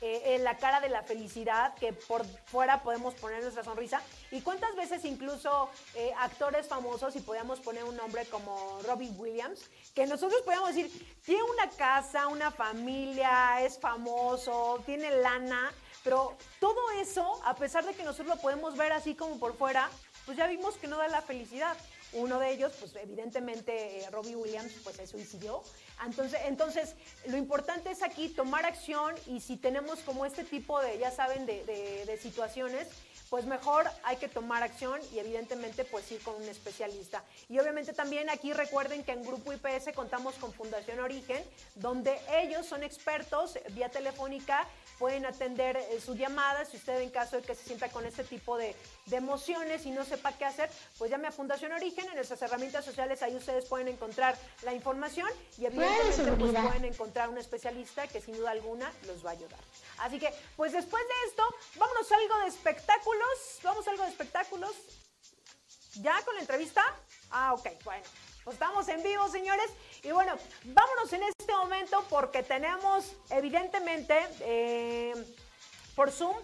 eh, 0.00 0.34
en 0.36 0.44
la 0.44 0.56
cara 0.56 0.80
de 0.80 0.88
la 0.88 1.02
felicidad, 1.02 1.74
que 1.74 1.92
por 1.92 2.24
fuera 2.46 2.82
podemos 2.82 3.14
poner 3.14 3.42
nuestra 3.42 3.64
sonrisa. 3.64 4.00
Y 4.30 4.42
cuántas 4.42 4.76
veces 4.76 5.04
incluso 5.04 5.70
eh, 5.94 6.12
actores 6.18 6.68
famosos, 6.68 7.16
y 7.16 7.20
podíamos 7.20 7.60
poner 7.60 7.84
un 7.84 7.96
nombre 7.96 8.24
como 8.26 8.78
Robbie 8.84 9.10
Williams, 9.10 9.68
que 9.94 10.06
nosotros 10.06 10.40
podíamos 10.42 10.74
decir, 10.74 11.18
tiene 11.24 11.42
una 11.42 11.68
casa, 11.70 12.28
una 12.28 12.50
familia, 12.50 13.62
es 13.62 13.78
famoso, 13.78 14.82
tiene 14.86 15.10
lana, 15.10 15.72
pero 16.04 16.36
todo 16.60 16.90
eso, 17.00 17.40
a 17.44 17.54
pesar 17.54 17.84
de 17.84 17.94
que 17.94 18.04
nosotros 18.04 18.28
lo 18.28 18.40
podemos 18.40 18.76
ver 18.76 18.92
así 18.92 19.14
como 19.14 19.38
por 19.38 19.56
fuera, 19.56 19.90
pues 20.24 20.36
ya 20.36 20.46
vimos 20.46 20.76
que 20.76 20.86
no 20.86 20.96
da 20.96 21.08
la 21.08 21.22
felicidad. 21.22 21.76
Uno 22.12 22.38
de 22.38 22.50
ellos, 22.50 22.72
pues 22.78 22.94
evidentemente 22.96 24.00
eh, 24.00 24.10
Robbie 24.10 24.36
Williams, 24.36 24.72
pues 24.82 24.96
se 24.96 25.06
suicidó. 25.06 25.62
Entonces, 26.04 26.40
entonces, 26.46 26.94
lo 27.26 27.36
importante 27.36 27.90
es 27.90 28.02
aquí 28.02 28.28
tomar 28.28 28.64
acción 28.64 29.14
y 29.26 29.40
si 29.40 29.56
tenemos 29.56 30.00
como 30.00 30.24
este 30.24 30.44
tipo 30.44 30.80
de, 30.80 30.98
ya 30.98 31.10
saben, 31.10 31.44
de, 31.46 31.64
de 31.64 32.18
situaciones, 32.18 32.88
pues 33.30 33.44
mejor 33.44 33.86
hay 34.04 34.16
que 34.16 34.28
tomar 34.28 34.62
acción 34.62 35.00
y 35.12 35.18
evidentemente 35.18 35.84
pues 35.84 36.10
ir 36.12 36.20
con 36.22 36.34
un 36.36 36.48
especialista. 36.48 37.22
Y 37.48 37.58
obviamente 37.58 37.92
también 37.92 38.30
aquí 38.30 38.52
recuerden 38.52 39.04
que 39.04 39.12
en 39.12 39.24
Grupo 39.24 39.52
IPS 39.52 39.94
contamos 39.94 40.34
con 40.36 40.52
Fundación 40.52 41.00
Origen, 41.00 41.42
donde 41.74 42.18
ellos 42.42 42.66
son 42.66 42.82
expertos 42.82 43.58
vía 43.70 43.88
telefónica, 43.88 44.66
pueden 44.98 45.26
atender 45.26 45.76
eh, 45.76 46.00
sus 46.04 46.16
llamadas, 46.16 46.68
si 46.68 46.76
usted 46.76 47.00
en 47.00 47.10
caso 47.10 47.36
de 47.36 47.42
que 47.42 47.54
se 47.54 47.64
sienta 47.64 47.88
con 47.88 48.04
este 48.04 48.24
tipo 48.24 48.56
de, 48.56 48.74
emociones 49.10 49.84
y 49.84 49.90
no 49.90 50.04
sepa 50.04 50.32
qué 50.32 50.44
hacer, 50.44 50.70
pues 50.96 51.10
llame 51.10 51.26
a 51.28 51.32
Fundación 51.32 51.72
Origen, 51.72 52.06
en 52.06 52.14
nuestras 52.14 52.40
herramientas 52.42 52.84
sociales 52.84 53.22
ahí 53.22 53.34
ustedes 53.34 53.64
pueden 53.64 53.88
encontrar 53.88 54.36
la 54.62 54.72
información 54.72 55.28
y 55.58 55.66
evidentemente 55.66 56.32
pues, 56.36 56.52
pueden 56.52 56.84
encontrar 56.84 57.28
un 57.28 57.38
especialista 57.38 58.06
que 58.06 58.20
sin 58.20 58.36
duda 58.36 58.52
alguna 58.52 58.92
los 59.06 59.24
va 59.24 59.30
a 59.30 59.32
ayudar. 59.32 59.58
Así 59.98 60.18
que, 60.18 60.32
pues 60.56 60.72
después 60.72 61.02
de 61.02 61.28
esto, 61.28 61.42
vámonos 61.76 62.10
a 62.10 62.16
algo 62.16 62.38
de 62.40 62.46
espectáculos. 62.48 63.58
Vamos 63.62 63.86
a 63.86 63.90
algo 63.90 64.04
de 64.04 64.10
espectáculos. 64.10 64.72
¿Ya 65.94 66.20
con 66.22 66.34
la 66.34 66.40
entrevista? 66.40 66.84
Ah, 67.30 67.54
ok, 67.54 67.68
bueno. 67.84 68.04
Pues 68.44 68.54
estamos 68.54 68.88
en 68.88 69.02
vivo, 69.02 69.28
señores. 69.28 69.70
Y 70.02 70.10
bueno, 70.10 70.34
vámonos 70.64 71.12
en 71.12 71.22
este 71.24 71.52
momento 71.52 72.04
porque 72.08 72.42
tenemos, 72.42 73.12
evidentemente, 73.30 74.16
eh, 74.40 75.14
por 75.94 76.10
Zoom, 76.10 76.36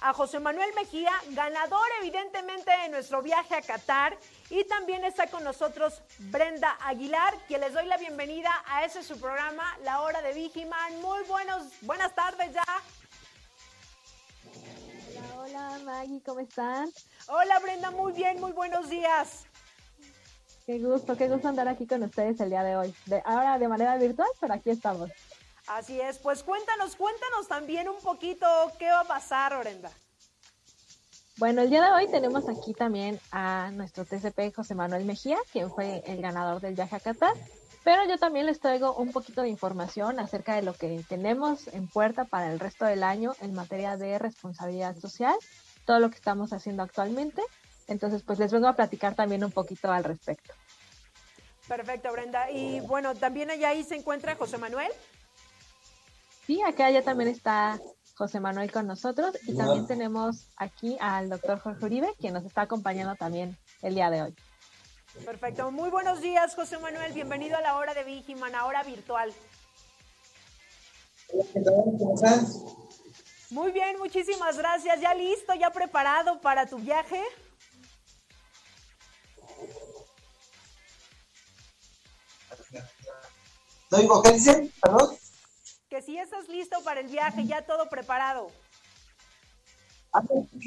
a 0.00 0.14
José 0.14 0.40
Manuel 0.40 0.72
Mejía, 0.74 1.12
ganador 1.28 1.86
evidentemente 2.00 2.70
de 2.70 2.88
nuestro 2.88 3.20
viaje 3.20 3.54
a 3.54 3.62
Qatar. 3.62 4.16
Y 4.48 4.64
también 4.64 5.04
está 5.04 5.26
con 5.26 5.44
nosotros 5.44 6.00
Brenda 6.18 6.78
Aguilar, 6.80 7.36
quien 7.46 7.60
les 7.60 7.74
doy 7.74 7.86
la 7.86 7.98
bienvenida 7.98 8.50
a 8.66 8.84
ese 8.84 9.02
su 9.02 9.20
programa, 9.20 9.76
La 9.82 10.00
Hora 10.00 10.22
de 10.22 10.32
Vigiman. 10.32 11.00
Muy 11.00 11.22
buenos, 11.24 11.64
buenas 11.82 12.14
tardes 12.14 12.52
ya. 12.54 12.64
Hola 15.70 15.84
Maggie, 15.84 16.20
¿cómo 16.22 16.40
están? 16.40 16.90
Hola 17.28 17.60
Brenda, 17.60 17.92
muy 17.92 18.12
bien, 18.12 18.40
muy 18.40 18.50
buenos 18.50 18.90
días. 18.90 19.44
Qué 20.66 20.80
gusto, 20.80 21.16
qué 21.16 21.28
gusto 21.28 21.46
andar 21.46 21.68
aquí 21.68 21.86
con 21.86 22.02
ustedes 22.02 22.40
el 22.40 22.50
día 22.50 22.64
de 22.64 22.74
hoy. 22.74 22.92
De, 23.06 23.22
ahora 23.24 23.56
de 23.56 23.68
manera 23.68 23.96
virtual, 23.96 24.28
pero 24.40 24.54
aquí 24.54 24.70
estamos. 24.70 25.10
Así 25.68 26.00
es, 26.00 26.18
pues 26.18 26.42
cuéntanos, 26.42 26.96
cuéntanos 26.96 27.46
también 27.46 27.88
un 27.88 28.00
poquito 28.00 28.46
qué 28.80 28.90
va 28.90 29.00
a 29.00 29.04
pasar, 29.04 29.56
Brenda. 29.60 29.92
Bueno, 31.36 31.62
el 31.62 31.70
día 31.70 31.84
de 31.84 31.92
hoy 31.92 32.10
tenemos 32.10 32.48
aquí 32.48 32.74
también 32.74 33.20
a 33.30 33.70
nuestro 33.70 34.04
TCP 34.04 34.52
José 34.52 34.74
Manuel 34.74 35.04
Mejía, 35.04 35.38
quien 35.52 35.70
fue 35.70 36.02
el 36.04 36.20
ganador 36.20 36.60
del 36.60 36.74
viaje 36.74 36.96
a 36.96 37.00
Qatar. 37.00 37.34
Pero 37.82 38.04
yo 38.06 38.18
también 38.18 38.46
les 38.46 38.60
traigo 38.60 38.94
un 38.94 39.10
poquito 39.12 39.42
de 39.42 39.48
información 39.48 40.20
acerca 40.20 40.54
de 40.54 40.62
lo 40.62 40.74
que 40.74 41.02
tenemos 41.08 41.68
en 41.68 41.88
puerta 41.88 42.24
para 42.24 42.52
el 42.52 42.60
resto 42.60 42.84
del 42.84 43.02
año 43.02 43.34
en 43.40 43.54
materia 43.54 43.96
de 43.96 44.18
responsabilidad 44.18 44.96
social, 44.98 45.34
todo 45.86 45.98
lo 45.98 46.10
que 46.10 46.16
estamos 46.16 46.52
haciendo 46.52 46.82
actualmente. 46.82 47.42
Entonces, 47.88 48.22
pues 48.22 48.38
les 48.38 48.52
vengo 48.52 48.68
a 48.68 48.76
platicar 48.76 49.14
también 49.14 49.42
un 49.44 49.50
poquito 49.50 49.90
al 49.90 50.04
respecto. 50.04 50.54
Perfecto, 51.66 52.12
Brenda. 52.12 52.50
Y 52.50 52.80
bueno, 52.80 53.14
también 53.14 53.50
allá 53.50 53.70
ahí 53.70 53.82
se 53.82 53.96
encuentra 53.96 54.36
José 54.36 54.58
Manuel. 54.58 54.90
Sí, 56.46 56.60
acá 56.62 56.90
ya 56.90 57.02
también 57.02 57.30
está 57.30 57.80
José 58.14 58.40
Manuel 58.40 58.70
con 58.70 58.86
nosotros 58.86 59.38
y 59.46 59.56
también 59.56 59.86
tenemos 59.86 60.48
aquí 60.56 60.98
al 61.00 61.30
doctor 61.30 61.58
Jorge 61.60 61.86
Uribe, 61.86 62.14
quien 62.18 62.34
nos 62.34 62.44
está 62.44 62.62
acompañando 62.62 63.14
también 63.14 63.56
el 63.82 63.94
día 63.94 64.10
de 64.10 64.22
hoy. 64.22 64.36
Perfecto. 65.24 65.70
Muy 65.70 65.90
buenos 65.90 66.20
días, 66.20 66.54
José 66.54 66.78
Manuel. 66.78 67.12
Bienvenido 67.12 67.56
a 67.56 67.60
la 67.60 67.76
hora 67.76 67.94
de 67.94 68.04
Vigiman, 68.04 68.54
ahora 68.54 68.82
virtual. 68.82 69.32
¿Cómo 71.28 72.14
estás? 72.14 72.60
Muy 73.50 73.72
bien, 73.72 73.98
muchísimas 73.98 74.56
gracias. 74.56 75.00
¿Ya 75.00 75.14
listo, 75.14 75.54
ya 75.54 75.70
preparado 75.70 76.40
para 76.40 76.66
tu 76.66 76.78
viaje? 76.78 77.22
¿No 83.90 83.98
digo 83.98 84.22
qué 84.22 84.32
dicen? 84.32 84.72
¿Perdón? 84.80 85.16
Que 85.88 86.00
si 86.02 86.16
estás 86.16 86.48
listo 86.48 86.82
para 86.84 87.00
el 87.00 87.08
viaje, 87.08 87.44
ya 87.44 87.66
todo 87.66 87.88
preparado. 87.88 88.52
Ah, 90.12 90.22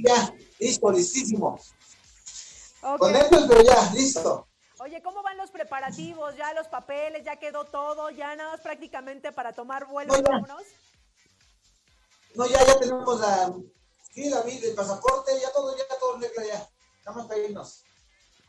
ya, 0.05 0.33
listo, 0.59 0.91
listísimo. 0.91 1.57
Con 2.97 3.15
esto, 3.15 3.37
pero 3.47 3.61
ya, 3.61 3.91
listo. 3.93 4.47
Oye, 4.79 5.01
¿cómo 5.01 5.23
van 5.23 5.37
los 5.37 5.49
preparativos? 5.51 6.35
¿Ya 6.35 6.53
los 6.53 6.67
papeles? 6.67 7.23
¿Ya 7.23 7.37
quedó 7.37 7.63
todo? 7.63 8.09
¿Ya 8.09 8.35
nada 8.35 8.51
más 8.51 8.61
prácticamente 8.61 9.31
para 9.31 9.53
tomar 9.53 9.85
vuelo 9.85 10.13
no? 10.21 10.57
No, 12.35 12.45
ya, 12.47 12.65
ya 12.65 12.79
tenemos 12.79 13.19
la, 13.19 13.53
sí, 14.13 14.29
la, 14.29 14.41
el 14.41 14.75
pasaporte, 14.75 15.31
ya 15.39 15.51
todo, 15.51 15.77
ya 15.77 15.83
todo 15.99 16.17
regla 16.17 16.45
ya. 16.45 16.69
Nada 17.05 17.17
más 17.17 17.27
para 17.27 17.39
irnos. 17.39 17.83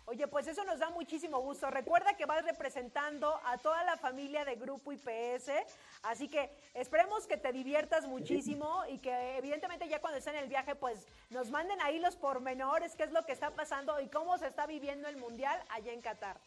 Oye, 0.07 0.29
pues 0.29 0.47
eso 0.47 0.65
nos 0.65 0.79
da 0.79 0.91
muchísimo 0.91 1.41
gusto. 1.41 1.71
Recuerda 1.71 2.15
que 2.15 2.27
vas 2.27 2.45
representando 2.45 3.41
a 3.45 3.57
toda 3.57 3.83
la 3.85 3.97
familia 3.97 4.45
de 4.45 4.57
Grupo 4.57 4.93
IPS, 4.93 5.51
así 6.03 6.29
que 6.29 6.51
esperemos 6.75 7.27
que 7.27 7.39
te 7.39 7.53
diviertas 7.53 8.07
muchísimo 8.07 8.85
y 8.89 8.99
que 8.99 9.39
evidentemente 9.39 9.89
ya 9.89 10.03
cuando 10.03 10.19
estén 10.19 10.35
en 10.35 10.43
el 10.43 10.49
viaje, 10.51 10.75
pues 10.75 11.07
nos 11.31 11.51
manden 11.51 11.81
ahí 11.81 11.99
los 11.99 12.17
pormenores, 12.17 12.95
qué 12.97 13.05
es 13.05 13.13
lo 13.13 13.25
que 13.25 13.33
está 13.33 13.51
pasando 13.55 13.99
y 13.99 14.09
cómo 14.09 14.37
se 14.37 14.49
está 14.49 14.67
viviendo 14.67 15.09
el 15.09 15.17
Mundial 15.17 15.59
allá 15.71 15.93
en 15.93 16.03
Qatar. 16.03 16.39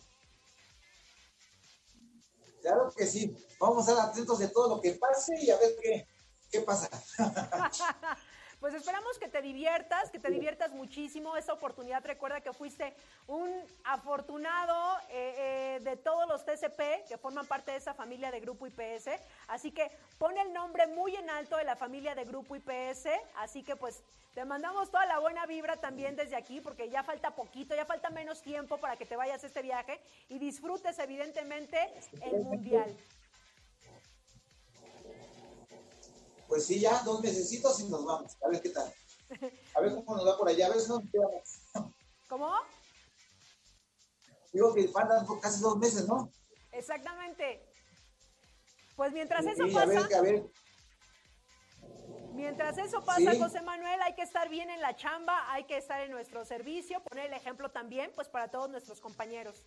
Claro 2.61 2.91
que 2.95 3.07
sí, 3.07 3.35
vamos 3.59 3.87
a 3.87 3.91
estar 3.91 4.09
atentos 4.09 4.37
de 4.37 4.49
todo 4.49 4.75
lo 4.75 4.81
que 4.81 4.91
pase 4.91 5.33
y 5.41 5.49
a 5.49 5.57
ver 5.57 5.75
qué, 5.81 6.07
qué 6.51 6.61
pasa. 6.61 6.89
Pues 8.59 8.73
esperamos 8.73 9.19
que 9.19 9.27
te 9.27 9.41
diviertas, 9.41 10.09
que 10.09 10.17
te 10.17 10.31
diviertas 10.31 10.71
muchísimo. 10.71 11.37
Esta 11.37 11.53
oportunidad, 11.53 12.03
recuerda 12.03 12.41
que 12.41 12.53
fuiste 12.53 12.95
un 13.27 13.49
afortunado 13.83 14.97
eh, 15.09 15.77
eh, 15.77 15.79
de 15.83 15.95
todos 15.95 16.27
los 16.27 16.43
TCP 16.43 17.07
que 17.07 17.17
forman 17.19 17.45
parte 17.45 17.71
de 17.71 17.77
esa 17.77 17.93
familia 17.93 18.31
de 18.31 18.39
Grupo 18.39 18.65
IPS. 18.65 19.09
Así 19.47 19.71
que 19.71 19.91
pone 20.17 20.41
el 20.41 20.53
nombre 20.53 20.87
muy 20.87 21.15
en 21.15 21.29
alto 21.29 21.57
de 21.57 21.65
la 21.65 21.75
familia 21.75 22.15
de 22.15 22.25
Grupo 22.25 22.55
IPS. 22.55 23.09
Así 23.35 23.61
que 23.61 23.75
pues 23.75 24.03
te 24.33 24.43
mandamos 24.43 24.89
toda 24.89 25.05
la 25.05 25.19
buena 25.19 25.45
vibra 25.45 25.77
también 25.77 26.15
desde 26.15 26.35
aquí, 26.35 26.59
porque 26.59 26.89
ya 26.89 27.03
falta 27.03 27.35
poquito, 27.35 27.75
ya 27.75 27.85
falta 27.85 28.09
menos 28.09 28.41
tiempo 28.41 28.77
para 28.77 28.95
que 28.95 29.05
te 29.05 29.15
vayas 29.15 29.43
a 29.43 29.47
este 29.47 29.61
viaje 29.61 29.99
y 30.29 30.39
disfrutes 30.39 30.97
evidentemente 30.97 31.93
el 32.21 32.43
Mundial. 32.43 32.95
Pues 36.47 36.65
sí, 36.65 36.79
ya 36.79 37.01
dos 37.03 37.21
necesitos 37.21 37.79
y 37.81 37.89
nos 37.89 38.05
vamos. 38.05 38.37
A 38.41 38.49
ver 38.49 38.61
qué 38.61 38.69
tal. 38.69 38.93
A 39.75 39.81
ver 39.81 39.93
cómo 39.95 40.15
nos 40.15 40.25
va 40.25 40.37
por 40.37 40.47
allá. 40.47 40.67
A 40.67 40.69
ver 40.69 40.79
si 40.79 40.89
nos 40.89 41.01
quedamos. 41.11 41.93
¿Cómo? 42.27 42.53
Digo 44.53 44.73
que 44.73 44.87
faltan 44.87 45.25
casi 45.41 45.61
dos 45.61 45.77
meses, 45.77 46.07
¿no? 46.07 46.31
Exactamente. 46.71 47.65
Pues 48.95 49.11
mientras 49.11 49.45
eso 49.45 49.65
pasa. 49.73 49.81
A 49.81 49.85
ver, 49.85 50.15
a 50.15 50.21
ver. 50.21 50.49
Mientras 52.33 52.77
eso 52.77 53.03
pasa, 53.03 53.35
José 53.35 53.61
Manuel, 53.61 53.99
hay 54.03 54.13
que 54.13 54.21
estar 54.21 54.47
bien 54.47 54.69
en 54.69 54.79
la 54.79 54.95
chamba, 54.95 55.51
hay 55.51 55.63
que 55.63 55.75
estar 55.75 56.01
en 56.01 56.11
nuestro 56.11 56.45
servicio, 56.45 57.01
poner 57.01 57.25
el 57.25 57.33
ejemplo 57.33 57.71
también, 57.71 58.11
pues 58.13 58.29
para 58.29 58.47
todos 58.47 58.69
nuestros 58.69 59.01
compañeros. 59.01 59.65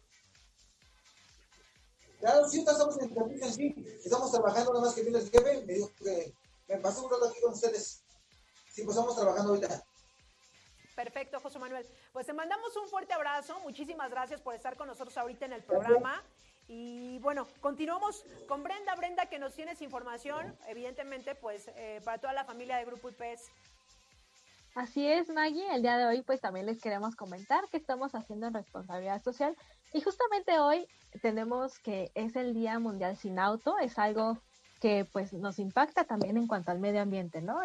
Claro, 2.20 2.48
sí, 2.48 2.60
estamos 2.60 2.96
en 3.00 3.10
el 3.42 3.52
sí. 3.52 3.74
Estamos 4.04 4.30
trabajando, 4.30 4.72
nada 4.72 4.84
más 4.84 4.94
que 4.94 5.02
viene 5.02 5.18
el 5.18 5.28
jefe, 5.28 5.64
me 5.66 5.72
dijo 5.72 5.90
que 5.98 6.32
me 6.70 6.78
pasó 6.78 7.04
un 7.04 7.10
rato 7.10 7.28
aquí 7.28 7.40
con 7.40 7.52
ustedes. 7.52 8.02
Sí, 8.70 8.84
pues 8.84 8.96
estamos 8.96 9.16
trabajando 9.16 9.50
ahorita. 9.50 9.82
Perfecto, 10.94 11.40
José 11.40 11.58
Manuel. 11.58 11.86
Pues 12.12 12.26
te 12.26 12.32
mandamos 12.32 12.76
un 12.76 12.88
fuerte 12.88 13.12
abrazo. 13.12 13.58
Muchísimas 13.60 14.10
gracias 14.10 14.40
por 14.40 14.54
estar 14.54 14.76
con 14.76 14.86
nosotros 14.86 15.16
ahorita 15.18 15.46
en 15.46 15.54
el 15.54 15.62
programa. 15.62 16.22
Y 16.68 17.18
bueno, 17.18 17.48
continuamos 17.60 18.24
con 18.46 18.62
Brenda. 18.62 18.94
Brenda, 18.94 19.26
que 19.26 19.40
nos 19.40 19.54
tienes 19.54 19.82
información, 19.82 20.56
evidentemente, 20.68 21.34
pues 21.34 21.68
eh, 21.74 22.00
para 22.04 22.18
toda 22.18 22.32
la 22.32 22.44
familia 22.44 22.76
de 22.76 22.84
Grupo 22.84 23.08
IPS. 23.08 23.50
Así 24.76 25.04
es, 25.04 25.28
Maggie. 25.30 25.74
El 25.74 25.82
día 25.82 25.96
de 25.96 26.06
hoy, 26.06 26.22
pues 26.22 26.40
también 26.40 26.66
les 26.66 26.80
queremos 26.80 27.16
comentar 27.16 27.68
que 27.70 27.76
estamos 27.76 28.14
haciendo 28.14 28.46
en 28.46 28.54
responsabilidad 28.54 29.20
social. 29.20 29.56
Y 29.92 30.00
justamente 30.00 30.60
hoy 30.60 30.86
tenemos 31.22 31.80
que 31.80 32.12
es 32.14 32.36
el 32.36 32.54
Día 32.54 32.78
Mundial 32.78 33.16
Sin 33.16 33.40
Auto. 33.40 33.78
Es 33.78 33.98
algo 33.98 34.38
que 34.80 35.04
pues 35.12 35.32
nos 35.32 35.58
impacta 35.58 36.04
también 36.04 36.36
en 36.36 36.46
cuanto 36.46 36.70
al 36.70 36.80
medio 36.80 37.02
ambiente, 37.02 37.42
¿no? 37.42 37.60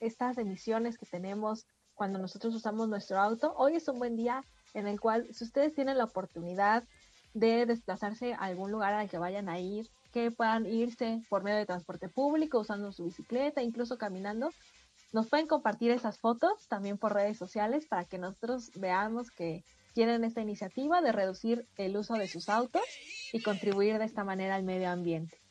estas 0.00 0.38
emisiones 0.38 0.96
que 0.96 1.06
tenemos 1.06 1.66
cuando 1.94 2.18
nosotros 2.18 2.54
usamos 2.54 2.88
nuestro 2.88 3.18
auto. 3.18 3.52
Hoy 3.56 3.76
es 3.76 3.88
un 3.88 3.98
buen 3.98 4.16
día 4.16 4.44
en 4.74 4.86
el 4.86 5.00
cual 5.00 5.28
si 5.32 5.44
ustedes 5.44 5.74
tienen 5.74 5.98
la 5.98 6.04
oportunidad 6.04 6.84
de 7.34 7.66
desplazarse 7.66 8.34
a 8.34 8.38
algún 8.38 8.70
lugar 8.70 8.94
al 8.94 9.08
que 9.08 9.18
vayan 9.18 9.48
a 9.48 9.58
ir, 9.58 9.88
que 10.12 10.30
puedan 10.30 10.66
irse 10.66 11.22
por 11.28 11.42
medio 11.42 11.58
de 11.58 11.66
transporte 11.66 12.08
público, 12.08 12.60
usando 12.60 12.92
su 12.92 13.04
bicicleta, 13.04 13.62
incluso 13.62 13.98
caminando, 13.98 14.50
nos 15.12 15.28
pueden 15.28 15.46
compartir 15.46 15.90
esas 15.90 16.18
fotos 16.18 16.68
también 16.68 16.96
por 16.96 17.12
redes 17.12 17.38
sociales 17.38 17.86
para 17.86 18.04
que 18.04 18.18
nosotros 18.18 18.70
veamos 18.76 19.30
que 19.30 19.64
quieren 19.94 20.24
esta 20.24 20.40
iniciativa 20.40 21.02
de 21.02 21.12
reducir 21.12 21.66
el 21.76 21.96
uso 21.96 22.14
de 22.14 22.28
sus 22.28 22.48
autos 22.48 22.82
y 23.32 23.42
contribuir 23.42 23.98
de 23.98 24.04
esta 24.04 24.24
manera 24.24 24.54
al 24.54 24.62
medio 24.62 24.88
ambiente. 24.90 25.41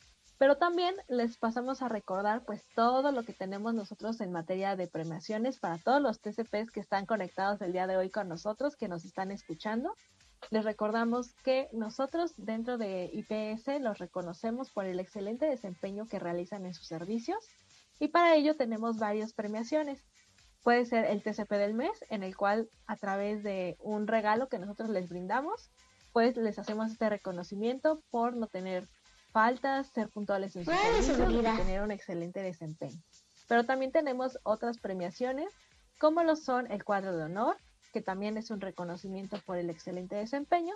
Pero 0.42 0.56
también 0.56 0.96
les 1.06 1.36
pasamos 1.36 1.82
a 1.82 1.88
recordar 1.88 2.44
pues 2.44 2.64
todo 2.74 3.12
lo 3.12 3.22
que 3.22 3.32
tenemos 3.32 3.74
nosotros 3.74 4.20
en 4.20 4.32
materia 4.32 4.74
de 4.74 4.88
premiaciones 4.88 5.60
para 5.60 5.78
todos 5.78 6.02
los 6.02 6.18
TCPs 6.18 6.72
que 6.72 6.80
están 6.80 7.06
conectados 7.06 7.62
el 7.62 7.72
día 7.72 7.86
de 7.86 7.96
hoy 7.96 8.10
con 8.10 8.28
nosotros, 8.28 8.74
que 8.74 8.88
nos 8.88 9.04
están 9.04 9.30
escuchando. 9.30 9.94
Les 10.50 10.64
recordamos 10.64 11.32
que 11.44 11.68
nosotros 11.72 12.32
dentro 12.36 12.76
de 12.76 13.08
IPS 13.12 13.80
los 13.80 13.98
reconocemos 13.98 14.72
por 14.72 14.84
el 14.84 14.98
excelente 14.98 15.46
desempeño 15.46 16.08
que 16.08 16.18
realizan 16.18 16.66
en 16.66 16.74
sus 16.74 16.88
servicios 16.88 17.38
y 18.00 18.08
para 18.08 18.34
ello 18.34 18.56
tenemos 18.56 18.98
varias 18.98 19.34
premiaciones. 19.34 20.02
Puede 20.64 20.86
ser 20.86 21.04
el 21.04 21.22
TCP 21.22 21.52
del 21.52 21.74
mes, 21.74 22.04
en 22.10 22.24
el 22.24 22.36
cual 22.36 22.68
a 22.88 22.96
través 22.96 23.44
de 23.44 23.76
un 23.78 24.08
regalo 24.08 24.48
que 24.48 24.58
nosotros 24.58 24.90
les 24.90 25.08
brindamos, 25.08 25.70
pues 26.12 26.36
les 26.36 26.58
hacemos 26.58 26.90
este 26.90 27.08
reconocimiento 27.08 28.02
por 28.10 28.34
no 28.34 28.48
tener 28.48 28.88
faltas, 29.32 29.88
ser 29.88 30.08
puntuales 30.08 30.54
en 30.56 30.64
sus 30.64 30.74
servicios 30.74 31.18
y 31.18 31.56
tener 31.56 31.82
un 31.82 31.90
excelente 31.90 32.40
desempeño. 32.40 33.00
Pero 33.48 33.64
también 33.64 33.92
tenemos 33.92 34.38
otras 34.44 34.78
premiaciones, 34.78 35.52
como 35.98 36.22
lo 36.22 36.36
son 36.36 36.70
el 36.70 36.84
cuadro 36.84 37.16
de 37.16 37.24
honor, 37.24 37.56
que 37.92 38.00
también 38.00 38.36
es 38.36 38.50
un 38.50 38.60
reconocimiento 38.60 39.38
por 39.44 39.58
el 39.58 39.70
excelente 39.70 40.16
desempeño. 40.16 40.74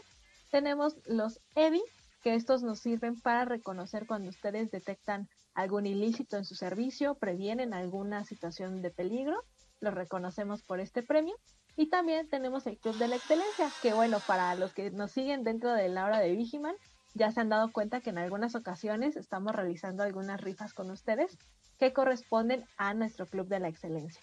Tenemos 0.50 0.96
los 1.06 1.40
EBI, 1.54 1.82
que 2.22 2.34
estos 2.34 2.62
nos 2.62 2.80
sirven 2.80 3.20
para 3.20 3.44
reconocer 3.44 4.06
cuando 4.06 4.30
ustedes 4.30 4.70
detectan 4.70 5.28
algún 5.54 5.86
ilícito 5.86 6.36
en 6.36 6.44
su 6.44 6.54
servicio, 6.54 7.14
previenen 7.14 7.72
alguna 7.72 8.24
situación 8.24 8.82
de 8.82 8.90
peligro, 8.90 9.42
los 9.80 9.94
reconocemos 9.94 10.62
por 10.62 10.80
este 10.80 11.02
premio. 11.02 11.34
Y 11.76 11.88
también 11.88 12.28
tenemos 12.28 12.66
el 12.66 12.78
Club 12.78 12.96
de 12.96 13.08
la 13.08 13.16
Excelencia, 13.16 13.70
que 13.82 13.92
bueno, 13.92 14.18
para 14.26 14.54
los 14.54 14.72
que 14.72 14.90
nos 14.90 15.12
siguen 15.12 15.44
dentro 15.44 15.72
de 15.72 15.88
la 15.88 16.04
hora 16.04 16.20
de 16.20 16.32
Vigiman, 16.32 16.74
ya 17.16 17.30
se 17.30 17.40
han 17.40 17.48
dado 17.48 17.72
cuenta 17.72 18.00
que 18.00 18.10
en 18.10 18.18
algunas 18.18 18.54
ocasiones 18.54 19.16
estamos 19.16 19.54
realizando 19.54 20.02
algunas 20.02 20.40
rifas 20.40 20.74
con 20.74 20.90
ustedes 20.90 21.38
que 21.78 21.92
corresponden 21.92 22.64
a 22.76 22.94
nuestro 22.94 23.26
Club 23.26 23.48
de 23.48 23.60
la 23.60 23.68
Excelencia. 23.68 24.22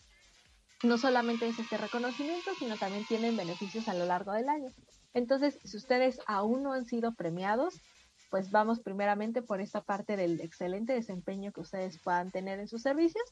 No 0.83 0.97
solamente 0.97 1.47
es 1.47 1.57
este 1.59 1.77
reconocimiento, 1.77 2.51
sino 2.59 2.77
también 2.77 3.05
tienen 3.05 3.37
beneficios 3.37 3.87
a 3.87 3.93
lo 3.93 4.05
largo 4.05 4.33
del 4.33 4.49
año. 4.49 4.69
Entonces, 5.13 5.59
si 5.63 5.77
ustedes 5.77 6.19
aún 6.27 6.63
no 6.63 6.73
han 6.73 6.85
sido 6.85 7.13
premiados, 7.13 7.81
pues 8.29 8.51
vamos 8.51 8.79
primeramente 8.79 9.41
por 9.41 9.61
esta 9.61 9.81
parte 9.81 10.17
del 10.17 10.41
excelente 10.41 10.93
desempeño 10.93 11.51
que 11.51 11.61
ustedes 11.61 11.99
puedan 12.03 12.31
tener 12.31 12.59
en 12.59 12.67
sus 12.67 12.81
servicios, 12.81 13.23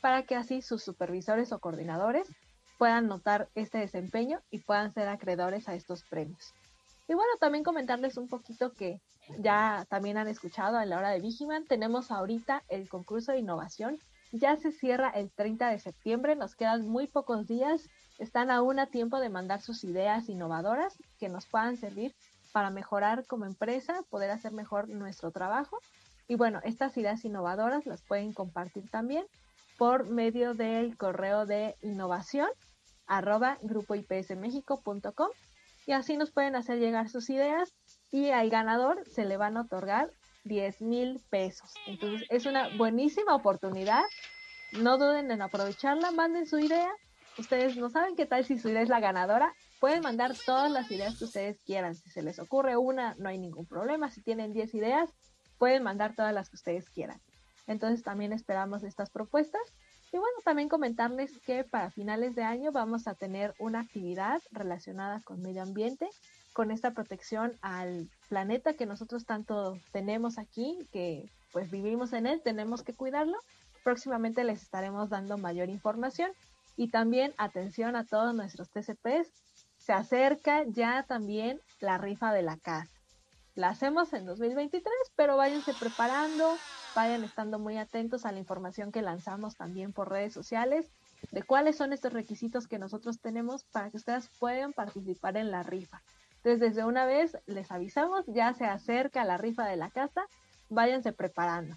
para 0.00 0.24
que 0.24 0.34
así 0.34 0.62
sus 0.62 0.82
supervisores 0.82 1.52
o 1.52 1.58
coordinadores 1.58 2.28
puedan 2.78 3.06
notar 3.06 3.48
este 3.54 3.78
desempeño 3.78 4.40
y 4.50 4.60
puedan 4.60 4.92
ser 4.92 5.08
acreedores 5.08 5.68
a 5.68 5.74
estos 5.74 6.04
premios. 6.04 6.54
Y 7.10 7.14
bueno, 7.14 7.32
también 7.40 7.64
comentarles 7.64 8.16
un 8.18 8.28
poquito 8.28 8.72
que 8.72 9.02
ya 9.40 9.84
también 9.88 10.16
han 10.16 10.28
escuchado 10.28 10.80
en 10.80 10.90
la 10.90 10.96
hora 10.96 11.10
de 11.10 11.18
Vigiman, 11.18 11.66
tenemos 11.66 12.12
ahorita 12.12 12.62
el 12.68 12.88
concurso 12.88 13.32
de 13.32 13.40
innovación. 13.40 13.98
Ya 14.30 14.54
se 14.54 14.70
cierra 14.70 15.10
el 15.10 15.32
30 15.32 15.70
de 15.70 15.80
septiembre, 15.80 16.36
nos 16.36 16.54
quedan 16.54 16.86
muy 16.86 17.08
pocos 17.08 17.48
días, 17.48 17.88
están 18.20 18.52
aún 18.52 18.78
a 18.78 18.86
tiempo 18.86 19.18
de 19.18 19.28
mandar 19.28 19.60
sus 19.60 19.82
ideas 19.82 20.28
innovadoras 20.28 20.98
que 21.18 21.28
nos 21.28 21.46
puedan 21.46 21.76
servir 21.76 22.14
para 22.52 22.70
mejorar 22.70 23.26
como 23.26 23.44
empresa, 23.44 24.04
poder 24.08 24.30
hacer 24.30 24.52
mejor 24.52 24.88
nuestro 24.88 25.32
trabajo. 25.32 25.80
Y 26.28 26.36
bueno, 26.36 26.60
estas 26.62 26.96
ideas 26.96 27.24
innovadoras 27.24 27.86
las 27.86 28.02
pueden 28.02 28.32
compartir 28.32 28.88
también 28.88 29.26
por 29.78 30.08
medio 30.08 30.54
del 30.54 30.96
correo 30.96 31.44
de 31.44 31.74
innovación 31.82 32.50
arroba 33.08 33.58
grupoipsmexico.com 33.62 35.30
y 35.86 35.92
así 35.92 36.16
nos 36.16 36.30
pueden 36.30 36.56
hacer 36.56 36.78
llegar 36.78 37.08
sus 37.08 37.30
ideas 37.30 37.74
y 38.10 38.30
al 38.30 38.50
ganador 38.50 39.02
se 39.08 39.24
le 39.24 39.36
van 39.36 39.56
a 39.56 39.62
otorgar 39.62 40.10
10 40.44 40.82
mil 40.82 41.20
pesos. 41.30 41.72
Entonces 41.86 42.26
es 42.30 42.46
una 42.46 42.76
buenísima 42.76 43.34
oportunidad. 43.34 44.02
No 44.72 44.98
duden 44.98 45.30
en 45.30 45.42
aprovecharla, 45.42 46.10
manden 46.10 46.46
su 46.46 46.58
idea. 46.58 46.90
Ustedes 47.38 47.76
no 47.76 47.90
saben 47.90 48.16
qué 48.16 48.26
tal 48.26 48.44
si 48.44 48.58
su 48.58 48.68
idea 48.68 48.82
es 48.82 48.88
la 48.88 49.00
ganadora. 49.00 49.52
Pueden 49.80 50.02
mandar 50.02 50.32
todas 50.46 50.70
las 50.70 50.90
ideas 50.90 51.18
que 51.18 51.24
ustedes 51.24 51.62
quieran. 51.62 51.94
Si 51.94 52.10
se 52.10 52.22
les 52.22 52.38
ocurre 52.38 52.76
una, 52.76 53.14
no 53.18 53.28
hay 53.28 53.38
ningún 53.38 53.66
problema. 53.66 54.10
Si 54.10 54.22
tienen 54.22 54.52
10 54.52 54.74
ideas, 54.74 55.10
pueden 55.58 55.82
mandar 55.82 56.14
todas 56.14 56.34
las 56.34 56.50
que 56.50 56.56
ustedes 56.56 56.90
quieran. 56.90 57.20
Entonces 57.66 58.02
también 58.02 58.32
esperamos 58.32 58.82
estas 58.82 59.10
propuestas 59.10 59.62
y 60.12 60.18
bueno, 60.18 60.36
también 60.44 60.68
comentarles 60.68 61.38
que 61.38 61.62
para 61.62 61.90
finales 61.90 62.34
de 62.34 62.42
año 62.42 62.72
vamos 62.72 63.06
a 63.06 63.14
tener 63.14 63.54
una 63.58 63.80
actividad 63.80 64.42
relacionada 64.50 65.20
con 65.20 65.40
medio 65.40 65.62
ambiente, 65.62 66.08
con 66.52 66.72
esta 66.72 66.90
protección 66.90 67.56
al 67.62 68.08
planeta 68.28 68.74
que 68.74 68.86
nosotros 68.86 69.24
tanto 69.24 69.78
tenemos 69.92 70.38
aquí, 70.38 70.78
que 70.92 71.30
pues 71.52 71.70
vivimos 71.70 72.12
en 72.12 72.26
él, 72.26 72.40
tenemos 72.42 72.82
que 72.82 72.94
cuidarlo. 72.94 73.38
Próximamente 73.84 74.42
les 74.42 74.62
estaremos 74.62 75.10
dando 75.10 75.38
mayor 75.38 75.68
información 75.68 76.32
y 76.76 76.88
también 76.88 77.32
atención 77.38 77.94
a 77.94 78.04
todos 78.04 78.34
nuestros 78.34 78.68
TCPs. 78.70 79.30
Se 79.78 79.92
acerca 79.92 80.64
ya 80.64 81.04
también 81.04 81.60
la 81.80 81.98
rifa 81.98 82.32
de 82.32 82.42
la 82.42 82.56
casa. 82.56 82.99
La 83.60 83.68
hacemos 83.68 84.14
en 84.14 84.24
2023, 84.24 84.90
pero 85.16 85.36
váyanse 85.36 85.74
preparando, 85.74 86.56
vayan 86.96 87.24
estando 87.24 87.58
muy 87.58 87.76
atentos 87.76 88.24
a 88.24 88.32
la 88.32 88.38
información 88.38 88.90
que 88.90 89.02
lanzamos 89.02 89.54
también 89.54 89.92
por 89.92 90.08
redes 90.08 90.32
sociales 90.32 90.90
de 91.30 91.42
cuáles 91.42 91.76
son 91.76 91.92
estos 91.92 92.14
requisitos 92.14 92.66
que 92.66 92.78
nosotros 92.78 93.20
tenemos 93.20 93.64
para 93.64 93.90
que 93.90 93.98
ustedes 93.98 94.30
puedan 94.38 94.72
participar 94.72 95.36
en 95.36 95.50
la 95.50 95.62
rifa. 95.62 96.00
Entonces, 96.36 96.58
desde 96.58 96.86
una 96.86 97.04
vez 97.04 97.36
les 97.44 97.70
avisamos, 97.70 98.24
ya 98.28 98.54
se 98.54 98.64
acerca 98.64 99.26
la 99.26 99.36
rifa 99.36 99.66
de 99.66 99.76
la 99.76 99.90
casa, 99.90 100.24
váyanse 100.70 101.12
preparando. 101.12 101.76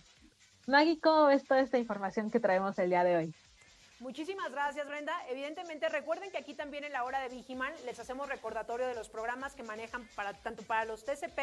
Maggie, 0.67 1.01
¿cómo 1.01 1.25
ves 1.25 1.43
toda 1.43 1.59
esta 1.59 1.79
información 1.79 2.31
que 2.31 2.39
traemos 2.39 2.79
el 2.79 2.91
día 2.91 3.03
de 3.03 3.17
hoy? 3.17 3.35
Muchísimas 4.03 4.51
gracias, 4.51 4.85
Brenda. 4.85 5.13
Evidentemente, 5.29 5.87
recuerden 5.87 6.29
que 6.29 6.37
aquí 6.37 6.53
también 6.53 6.83
en 6.83 6.91
la 6.91 7.05
hora 7.05 7.21
de 7.21 7.29
Vigiman 7.29 7.73
les 7.85 7.97
hacemos 7.99 8.27
recordatorio 8.27 8.85
de 8.85 8.95
los 8.95 9.07
programas 9.07 9.53
que 9.53 9.63
manejan 9.63 10.05
para 10.13 10.33
tanto 10.33 10.61
para 10.63 10.83
los 10.83 11.05
TCP 11.05 11.39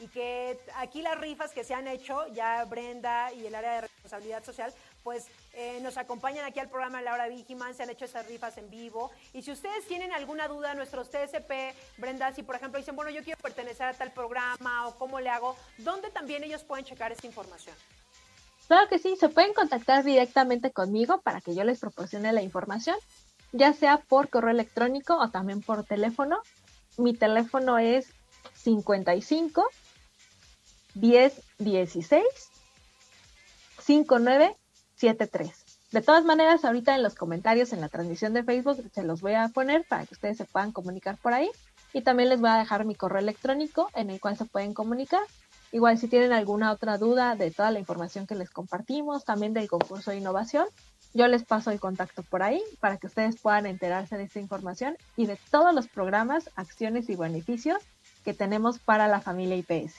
y 0.00 0.08
que 0.08 0.58
aquí 0.76 1.00
las 1.00 1.18
rifas 1.18 1.52
que 1.52 1.64
se 1.64 1.72
han 1.72 1.88
hecho, 1.88 2.26
ya 2.34 2.62
Brenda 2.66 3.32
y 3.32 3.46
el 3.46 3.54
área 3.54 3.76
de 3.76 3.80
responsabilidad 3.80 4.44
social, 4.44 4.74
pues 5.02 5.28
eh, 5.54 5.78
nos 5.80 5.96
acompañan 5.96 6.44
aquí 6.44 6.60
al 6.60 6.68
programa 6.68 6.98
en 6.98 7.06
la 7.06 7.14
hora 7.14 7.24
de 7.24 7.30
Vigiman, 7.30 7.74
se 7.74 7.84
han 7.84 7.90
hecho 7.90 8.04
esas 8.04 8.26
rifas 8.26 8.58
en 8.58 8.68
vivo. 8.68 9.10
Y 9.32 9.40
si 9.40 9.52
ustedes 9.52 9.86
tienen 9.86 10.12
alguna 10.12 10.46
duda, 10.46 10.74
nuestros 10.74 11.10
TSP, 11.10 11.74
Brenda, 11.96 12.34
si 12.34 12.42
por 12.42 12.56
ejemplo 12.56 12.78
dicen, 12.78 12.96
bueno, 12.96 13.12
yo 13.12 13.24
quiero 13.24 13.40
pertenecer 13.40 13.86
a 13.86 13.94
tal 13.94 14.12
programa 14.12 14.88
o 14.88 14.98
cómo 14.98 15.20
le 15.20 15.30
hago, 15.30 15.56
¿dónde 15.78 16.10
también 16.10 16.44
ellos 16.44 16.64
pueden 16.64 16.84
checar 16.84 17.12
esta 17.12 17.26
información? 17.26 17.74
Claro 18.66 18.88
que 18.88 18.98
sí, 18.98 19.16
se 19.16 19.28
pueden 19.28 19.52
contactar 19.52 20.04
directamente 20.04 20.72
conmigo 20.72 21.20
para 21.20 21.40
que 21.40 21.54
yo 21.54 21.64
les 21.64 21.80
proporcione 21.80 22.32
la 22.32 22.42
información, 22.42 22.96
ya 23.52 23.72
sea 23.72 23.98
por 23.98 24.30
correo 24.30 24.50
electrónico 24.50 25.16
o 25.18 25.30
también 25.30 25.60
por 25.60 25.84
teléfono. 25.84 26.38
Mi 26.96 27.14
teléfono 27.14 27.78
es 27.78 28.08
55 28.54 29.68
10 30.94 31.42
16 31.58 32.24
5973. 33.82 35.64
De 35.92 36.02
todas 36.02 36.24
maneras, 36.24 36.64
ahorita 36.64 36.94
en 36.96 37.02
los 37.02 37.14
comentarios 37.14 37.72
en 37.72 37.80
la 37.80 37.88
transmisión 37.88 38.32
de 38.32 38.42
Facebook 38.42 38.90
se 38.92 39.02
los 39.04 39.20
voy 39.20 39.34
a 39.34 39.48
poner 39.48 39.84
para 39.86 40.06
que 40.06 40.14
ustedes 40.14 40.38
se 40.38 40.44
puedan 40.44 40.72
comunicar 40.72 41.18
por 41.18 41.34
ahí. 41.34 41.50
Y 41.92 42.02
también 42.02 42.30
les 42.30 42.40
voy 42.40 42.50
a 42.50 42.56
dejar 42.56 42.84
mi 42.84 42.96
correo 42.96 43.20
electrónico 43.20 43.90
en 43.94 44.10
el 44.10 44.20
cual 44.20 44.36
se 44.36 44.46
pueden 44.46 44.74
comunicar 44.74 45.20
Igual 45.74 45.98
si 45.98 46.06
tienen 46.06 46.32
alguna 46.32 46.70
otra 46.70 46.98
duda 46.98 47.34
de 47.34 47.50
toda 47.50 47.72
la 47.72 47.80
información 47.80 48.28
que 48.28 48.36
les 48.36 48.48
compartimos, 48.48 49.24
también 49.24 49.54
del 49.54 49.68
concurso 49.68 50.12
de 50.12 50.18
innovación, 50.18 50.68
yo 51.14 51.26
les 51.26 51.42
paso 51.42 51.72
el 51.72 51.80
contacto 51.80 52.22
por 52.22 52.44
ahí 52.44 52.62
para 52.78 52.96
que 52.96 53.08
ustedes 53.08 53.40
puedan 53.40 53.66
enterarse 53.66 54.16
de 54.16 54.22
esta 54.22 54.38
información 54.38 54.96
y 55.16 55.26
de 55.26 55.36
todos 55.50 55.74
los 55.74 55.88
programas, 55.88 56.48
acciones 56.54 57.10
y 57.10 57.16
beneficios 57.16 57.82
que 58.24 58.34
tenemos 58.34 58.78
para 58.78 59.08
la 59.08 59.20
familia 59.20 59.56
IPS. 59.56 59.96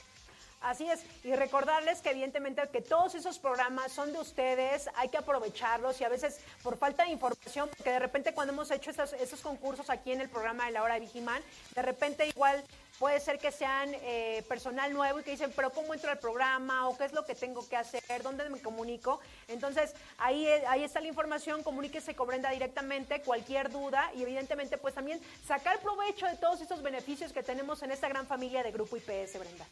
Así 0.61 0.89
es, 0.89 1.03
y 1.25 1.35
recordarles 1.35 1.99
que 1.99 2.11
evidentemente 2.11 2.61
que 2.71 2.81
todos 2.81 3.13
esos 3.13 3.37
programas 3.37 3.91
son 3.91 4.13
de 4.13 4.19
ustedes, 4.19 4.89
hay 4.95 5.09
que 5.09 5.17
aprovecharlos 5.17 5.99
y 5.99 6.05
a 6.05 6.09
veces 6.09 6.39
por 6.63 6.77
falta 6.77 7.03
de 7.03 7.11
información, 7.11 7.69
porque 7.75 7.91
de 7.91 7.99
repente 7.99 8.33
cuando 8.33 8.53
hemos 8.53 8.71
hecho 8.71 8.91
estos, 8.91 9.11
esos 9.11 9.41
concursos 9.41 9.89
aquí 9.89 10.13
en 10.13 10.21
el 10.21 10.29
programa 10.29 10.67
de 10.67 10.71
la 10.71 10.83
hora 10.83 10.99
de 10.99 11.05
de 11.05 11.81
repente 11.81 12.27
igual 12.29 12.63
Puede 12.99 13.19
ser 13.19 13.39
que 13.39 13.51
sean 13.51 13.89
eh, 13.93 14.43
personal 14.47 14.93
nuevo 14.93 15.19
y 15.19 15.23
que 15.23 15.31
dicen, 15.31 15.51
pero 15.53 15.69
¿cómo 15.71 15.93
entro 15.93 16.09
al 16.09 16.19
programa? 16.19 16.87
¿O 16.87 16.97
qué 16.97 17.05
es 17.05 17.13
lo 17.13 17.25
que 17.25 17.35
tengo 17.35 17.67
que 17.67 17.75
hacer? 17.75 18.23
¿Dónde 18.23 18.49
me 18.49 18.61
comunico? 18.61 19.19
Entonces, 19.49 19.93
ahí, 20.17 20.47
eh, 20.47 20.63
ahí 20.67 20.83
está 20.83 21.01
la 21.01 21.07
información, 21.07 21.61
comuníquese 21.61 22.15
con 22.15 22.27
Brenda 22.27 22.51
directamente, 22.51 23.21
cualquier 23.21 23.69
duda 23.69 24.11
y 24.15 24.23
evidentemente 24.23 24.77
pues 24.77 24.93
también 24.93 25.19
sacar 25.45 25.79
provecho 25.79 26.25
de 26.25 26.37
todos 26.37 26.61
estos 26.61 26.81
beneficios 26.81 27.33
que 27.33 27.43
tenemos 27.43 27.83
en 27.83 27.91
esta 27.91 28.07
gran 28.07 28.27
familia 28.27 28.63
de 28.63 28.71
Grupo 28.71 28.95
IPS, 28.95 29.39
Brenda. 29.39 29.65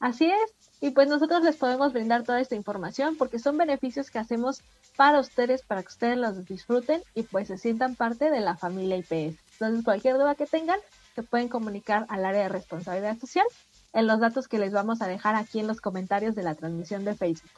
Así 0.00 0.30
es, 0.30 0.54
y 0.80 0.90
pues 0.90 1.08
nosotros 1.08 1.42
les 1.42 1.56
podemos 1.56 1.92
brindar 1.92 2.22
toda 2.22 2.40
esta 2.40 2.54
información 2.54 3.16
porque 3.16 3.40
son 3.40 3.58
beneficios 3.58 4.10
que 4.10 4.20
hacemos 4.20 4.62
para 4.96 5.18
ustedes, 5.18 5.62
para 5.62 5.82
que 5.82 5.88
ustedes 5.88 6.16
los 6.16 6.44
disfruten 6.44 7.02
y 7.14 7.24
pues 7.24 7.48
se 7.48 7.58
sientan 7.58 7.96
parte 7.96 8.30
de 8.30 8.40
la 8.40 8.56
familia 8.56 8.96
IPS. 8.96 9.38
Entonces, 9.52 9.84
cualquier 9.84 10.14
duda 10.14 10.36
que 10.36 10.46
tengan, 10.46 10.78
se 11.18 11.24
pueden 11.24 11.48
comunicar 11.48 12.06
al 12.10 12.24
área 12.24 12.42
de 12.42 12.48
responsabilidad 12.48 13.18
social 13.18 13.44
en 13.92 14.06
los 14.06 14.20
datos 14.20 14.46
que 14.46 14.60
les 14.60 14.72
vamos 14.72 15.02
a 15.02 15.08
dejar 15.08 15.34
aquí 15.34 15.58
en 15.58 15.66
los 15.66 15.80
comentarios 15.80 16.36
de 16.36 16.44
la 16.44 16.54
transmisión 16.54 17.04
de 17.04 17.16
Facebook. 17.16 17.50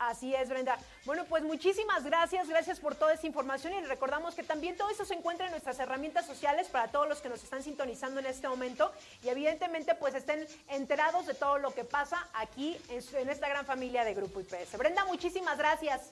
Así 0.00 0.34
es, 0.34 0.48
Brenda. 0.48 0.76
Bueno, 1.06 1.24
pues 1.26 1.44
muchísimas 1.44 2.02
gracias, 2.02 2.48
gracias 2.48 2.80
por 2.80 2.96
toda 2.96 3.12
esa 3.14 3.28
información 3.28 3.72
y 3.72 3.82
recordamos 3.82 4.34
que 4.34 4.42
también 4.42 4.76
todo 4.76 4.90
eso 4.90 5.04
se 5.04 5.14
encuentra 5.14 5.46
en 5.46 5.52
nuestras 5.52 5.78
herramientas 5.78 6.26
sociales 6.26 6.66
para 6.66 6.88
todos 6.88 7.08
los 7.08 7.20
que 7.20 7.28
nos 7.28 7.44
están 7.44 7.62
sintonizando 7.62 8.18
en 8.18 8.26
este 8.26 8.48
momento 8.48 8.90
y 9.22 9.28
evidentemente 9.28 9.94
pues 9.94 10.16
estén 10.16 10.44
enterados 10.68 11.24
de 11.26 11.34
todo 11.34 11.58
lo 11.58 11.72
que 11.72 11.84
pasa 11.84 12.26
aquí 12.34 12.76
en, 12.88 13.28
esta 13.28 13.48
gran 13.48 13.64
familia 13.64 14.02
de 14.02 14.14
Grupo 14.14 14.40
IPS. 14.40 14.76
Brenda, 14.76 15.04
muchísimas 15.04 15.56
gracias. 15.56 16.10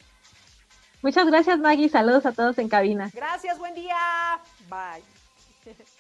Muchas 1.03 1.26
gracias 1.26 1.59
Maggie, 1.59 1.89
saludos 1.89 2.26
a 2.26 2.32
todos 2.32 2.59
en 2.59 2.68
cabina. 2.68 3.11
Gracias, 3.12 3.59
buen 3.59 3.74
día. 3.74 3.97
Bye. 4.68 5.03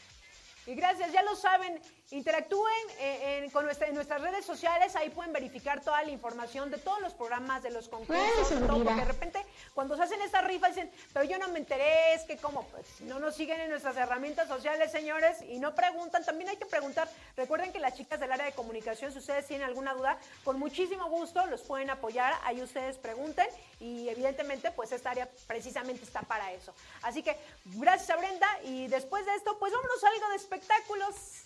Y 0.66 0.74
gracias, 0.74 1.12
ya 1.12 1.22
lo 1.22 1.36
saben, 1.36 1.80
interactúen 2.10 2.72
eh, 2.98 3.48
con 3.52 3.66
en 3.68 3.94
nuestras 3.94 4.20
redes 4.20 4.44
sociales, 4.44 4.94
ahí 4.94 5.10
pueden 5.10 5.32
verificar 5.32 5.82
toda 5.82 6.02
la 6.02 6.10
información 6.10 6.70
de 6.70 6.78
todos 6.78 7.00
los 7.00 7.14
programas, 7.14 7.62
de 7.62 7.70
los 7.70 7.88
concursos, 7.88 8.50
de 8.50 8.66
todo, 8.66 8.84
porque 8.84 9.00
de 9.00 9.04
repente 9.04 9.46
cuando 9.74 9.96
se 9.96 10.04
hacen 10.04 10.22
estas 10.22 10.44
rifas 10.44 10.74
dicen, 10.74 10.90
pero 11.12 11.24
yo 11.24 11.38
no 11.38 11.48
me 11.48 11.58
enteré, 11.58 12.14
es 12.14 12.22
que 12.22 12.36
como, 12.36 12.64
pues 12.68 13.00
no 13.00 13.18
nos 13.18 13.34
siguen 13.34 13.60
en 13.60 13.70
nuestras 13.70 13.96
herramientas 13.96 14.46
sociales, 14.48 14.92
señores, 14.92 15.42
y 15.42 15.58
no 15.58 15.74
preguntan, 15.74 16.24
también 16.24 16.50
hay 16.50 16.56
que 16.56 16.66
preguntar. 16.66 17.08
Recuerden 17.36 17.72
que 17.72 17.80
las 17.80 17.94
chicas 17.94 18.20
del 18.20 18.30
área 18.30 18.46
de 18.46 18.52
comunicación, 18.52 19.12
si 19.12 19.18
ustedes 19.18 19.46
tienen 19.46 19.66
alguna 19.66 19.94
duda, 19.94 20.18
con 20.44 20.58
muchísimo 20.58 21.08
gusto 21.08 21.44
los 21.46 21.62
pueden 21.62 21.90
apoyar, 21.90 22.34
ahí 22.44 22.62
ustedes 22.62 22.98
pregunten 22.98 23.46
y 23.80 24.08
evidentemente 24.08 24.70
pues 24.70 24.92
esta 24.92 25.10
área 25.10 25.28
precisamente 25.46 26.04
está 26.04 26.20
para 26.22 26.52
eso. 26.52 26.72
Así 27.02 27.22
que 27.22 27.36
gracias 27.64 28.10
a 28.10 28.16
Brenda 28.16 28.48
y 28.64 28.86
después 28.86 29.26
de 29.26 29.34
esto 29.34 29.58
pues 29.58 29.72
vámonos 29.72 30.04
a 30.04 30.08
algo 30.08 30.28
de 30.30 30.36
espectáculos. 30.36 31.45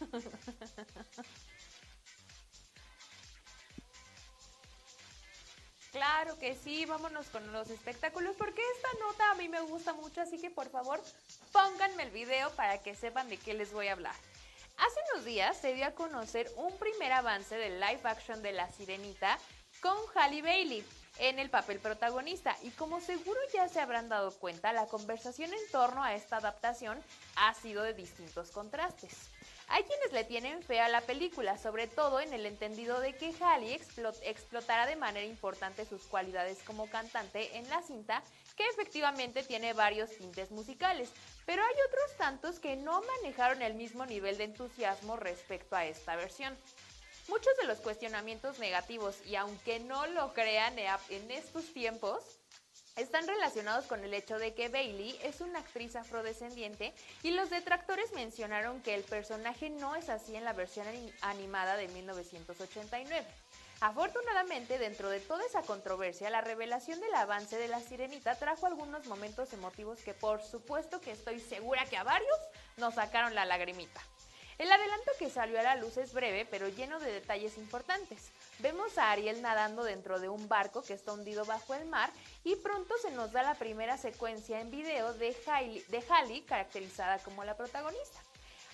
Claro 5.94 6.36
que 6.40 6.56
sí, 6.56 6.86
vámonos 6.86 7.28
con 7.28 7.52
los 7.52 7.70
espectáculos 7.70 8.34
porque 8.36 8.60
esta 8.74 8.88
nota 8.98 9.30
a 9.30 9.34
mí 9.36 9.48
me 9.48 9.60
gusta 9.60 9.92
mucho, 9.92 10.22
así 10.22 10.40
que 10.40 10.50
por 10.50 10.68
favor 10.68 11.00
pónganme 11.52 12.02
el 12.02 12.10
video 12.10 12.50
para 12.56 12.82
que 12.82 12.96
sepan 12.96 13.28
de 13.28 13.36
qué 13.36 13.54
les 13.54 13.72
voy 13.72 13.86
a 13.86 13.92
hablar. 13.92 14.16
Hace 14.76 15.00
unos 15.12 15.24
días 15.24 15.56
se 15.56 15.72
dio 15.72 15.86
a 15.86 15.92
conocer 15.92 16.50
un 16.56 16.76
primer 16.78 17.12
avance 17.12 17.54
del 17.56 17.78
live 17.78 18.00
action 18.02 18.42
de 18.42 18.50
La 18.50 18.68
Sirenita 18.72 19.38
con 19.80 19.96
Halle 20.16 20.42
Bailey 20.42 20.84
en 21.18 21.38
el 21.38 21.48
papel 21.48 21.78
protagonista. 21.78 22.56
Y 22.62 22.70
como 22.70 23.00
seguro 23.00 23.38
ya 23.52 23.68
se 23.68 23.80
habrán 23.80 24.08
dado 24.08 24.32
cuenta, 24.32 24.72
la 24.72 24.86
conversación 24.86 25.52
en 25.52 25.70
torno 25.70 26.02
a 26.02 26.14
esta 26.14 26.38
adaptación 26.38 27.00
ha 27.36 27.54
sido 27.54 27.84
de 27.84 27.94
distintos 27.94 28.50
contrastes. 28.50 29.30
Hay 29.68 29.82
quienes 29.84 30.12
le 30.12 30.24
tienen 30.24 30.62
fe 30.62 30.80
a 30.80 30.88
la 30.88 31.00
película, 31.00 31.58
sobre 31.58 31.86
todo 31.86 32.20
en 32.20 32.32
el 32.32 32.46
entendido 32.46 33.00
de 33.00 33.14
que 33.14 33.32
Halle 33.40 33.80
explotará 34.22 34.86
de 34.86 34.96
manera 34.96 35.26
importante 35.26 35.86
sus 35.86 36.02
cualidades 36.02 36.58
como 36.64 36.88
cantante 36.88 37.56
en 37.56 37.68
la 37.70 37.82
cinta, 37.82 38.22
que 38.56 38.66
efectivamente 38.66 39.42
tiene 39.42 39.72
varios 39.72 40.10
tintes 40.10 40.50
musicales, 40.50 41.10
pero 41.44 41.62
hay 41.62 41.74
otros 41.88 42.16
tantos 42.16 42.60
que 42.60 42.76
no 42.76 43.02
manejaron 43.02 43.62
el 43.62 43.74
mismo 43.74 44.06
nivel 44.06 44.38
de 44.38 44.44
entusiasmo 44.44 45.16
respecto 45.16 45.74
a 45.74 45.86
esta 45.86 46.14
versión. 46.14 46.56
Muchos 47.28 47.56
de 47.56 47.66
los 47.66 47.78
cuestionamientos 47.78 48.58
negativos, 48.58 49.16
y 49.26 49.36
aunque 49.36 49.80
no 49.80 50.06
lo 50.06 50.34
crean 50.34 50.78
en 50.78 51.30
estos 51.30 51.72
tiempos, 51.72 52.22
están 52.96 53.26
relacionados 53.26 53.86
con 53.86 54.04
el 54.04 54.14
hecho 54.14 54.38
de 54.38 54.54
que 54.54 54.68
Bailey 54.68 55.18
es 55.22 55.40
una 55.40 55.58
actriz 55.58 55.96
afrodescendiente 55.96 56.94
y 57.22 57.32
los 57.32 57.50
detractores 57.50 58.12
mencionaron 58.12 58.82
que 58.82 58.94
el 58.94 59.02
personaje 59.02 59.70
no 59.70 59.96
es 59.96 60.08
así 60.08 60.36
en 60.36 60.44
la 60.44 60.52
versión 60.52 60.86
animada 61.20 61.76
de 61.76 61.88
1989. 61.88 63.26
Afortunadamente, 63.80 64.78
dentro 64.78 65.08
de 65.10 65.18
toda 65.18 65.44
esa 65.44 65.62
controversia, 65.62 66.30
la 66.30 66.40
revelación 66.40 67.00
del 67.00 67.14
avance 67.14 67.58
de 67.58 67.68
la 67.68 67.80
sirenita 67.80 68.36
trajo 68.36 68.66
algunos 68.66 69.06
momentos 69.06 69.52
emotivos 69.52 69.98
que 69.98 70.14
por 70.14 70.40
supuesto 70.42 71.00
que 71.00 71.10
estoy 71.10 71.40
segura 71.40 71.84
que 71.86 71.96
a 71.96 72.04
varios 72.04 72.38
nos 72.76 72.94
sacaron 72.94 73.34
la 73.34 73.44
lagrimita. 73.44 74.00
El 74.56 74.70
adelanto 74.70 75.10
que 75.18 75.30
salió 75.30 75.58
a 75.58 75.64
la 75.64 75.74
luz 75.74 75.96
es 75.96 76.12
breve, 76.12 76.46
pero 76.48 76.68
lleno 76.68 77.00
de 77.00 77.12
detalles 77.12 77.58
importantes. 77.58 78.30
Vemos 78.60 78.96
a 78.98 79.10
Ariel 79.10 79.42
nadando 79.42 79.82
dentro 79.82 80.20
de 80.20 80.28
un 80.28 80.48
barco 80.48 80.82
que 80.82 80.94
está 80.94 81.12
hundido 81.12 81.44
bajo 81.44 81.74
el 81.74 81.86
mar 81.86 82.10
y 82.44 82.56
pronto 82.56 82.94
se 82.98 83.10
nos 83.10 83.32
da 83.32 83.42
la 83.42 83.54
primera 83.54 83.98
secuencia 83.98 84.60
en 84.60 84.70
video 84.70 85.12
de 85.14 85.36
Hailey, 85.46 86.42
caracterizada 86.42 87.18
como 87.18 87.44
la 87.44 87.56
protagonista. 87.56 88.20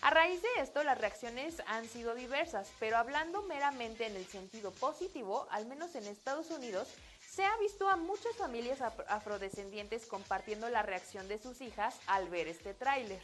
A 0.02 0.10
raíz 0.10 0.40
de 0.40 0.48
esto, 0.62 0.82
las 0.82 0.98
reacciones 0.98 1.62
han 1.66 1.86
sido 1.86 2.14
diversas, 2.14 2.70
pero 2.78 2.96
hablando 2.96 3.42
meramente 3.42 4.06
en 4.06 4.16
el 4.16 4.26
sentido 4.26 4.70
positivo, 4.72 5.46
al 5.50 5.66
menos 5.66 5.94
en 5.94 6.06
Estados 6.06 6.50
Unidos, 6.50 6.88
se 7.28 7.44
ha 7.44 7.56
visto 7.58 7.88
a 7.88 7.96
muchas 7.96 8.34
familias 8.36 8.80
afrodescendientes 8.80 10.06
compartiendo 10.06 10.68
la 10.70 10.82
reacción 10.82 11.28
de 11.28 11.38
sus 11.38 11.60
hijas 11.60 11.98
al 12.06 12.28
ver 12.28 12.48
este 12.48 12.72
tráiler. 12.72 13.20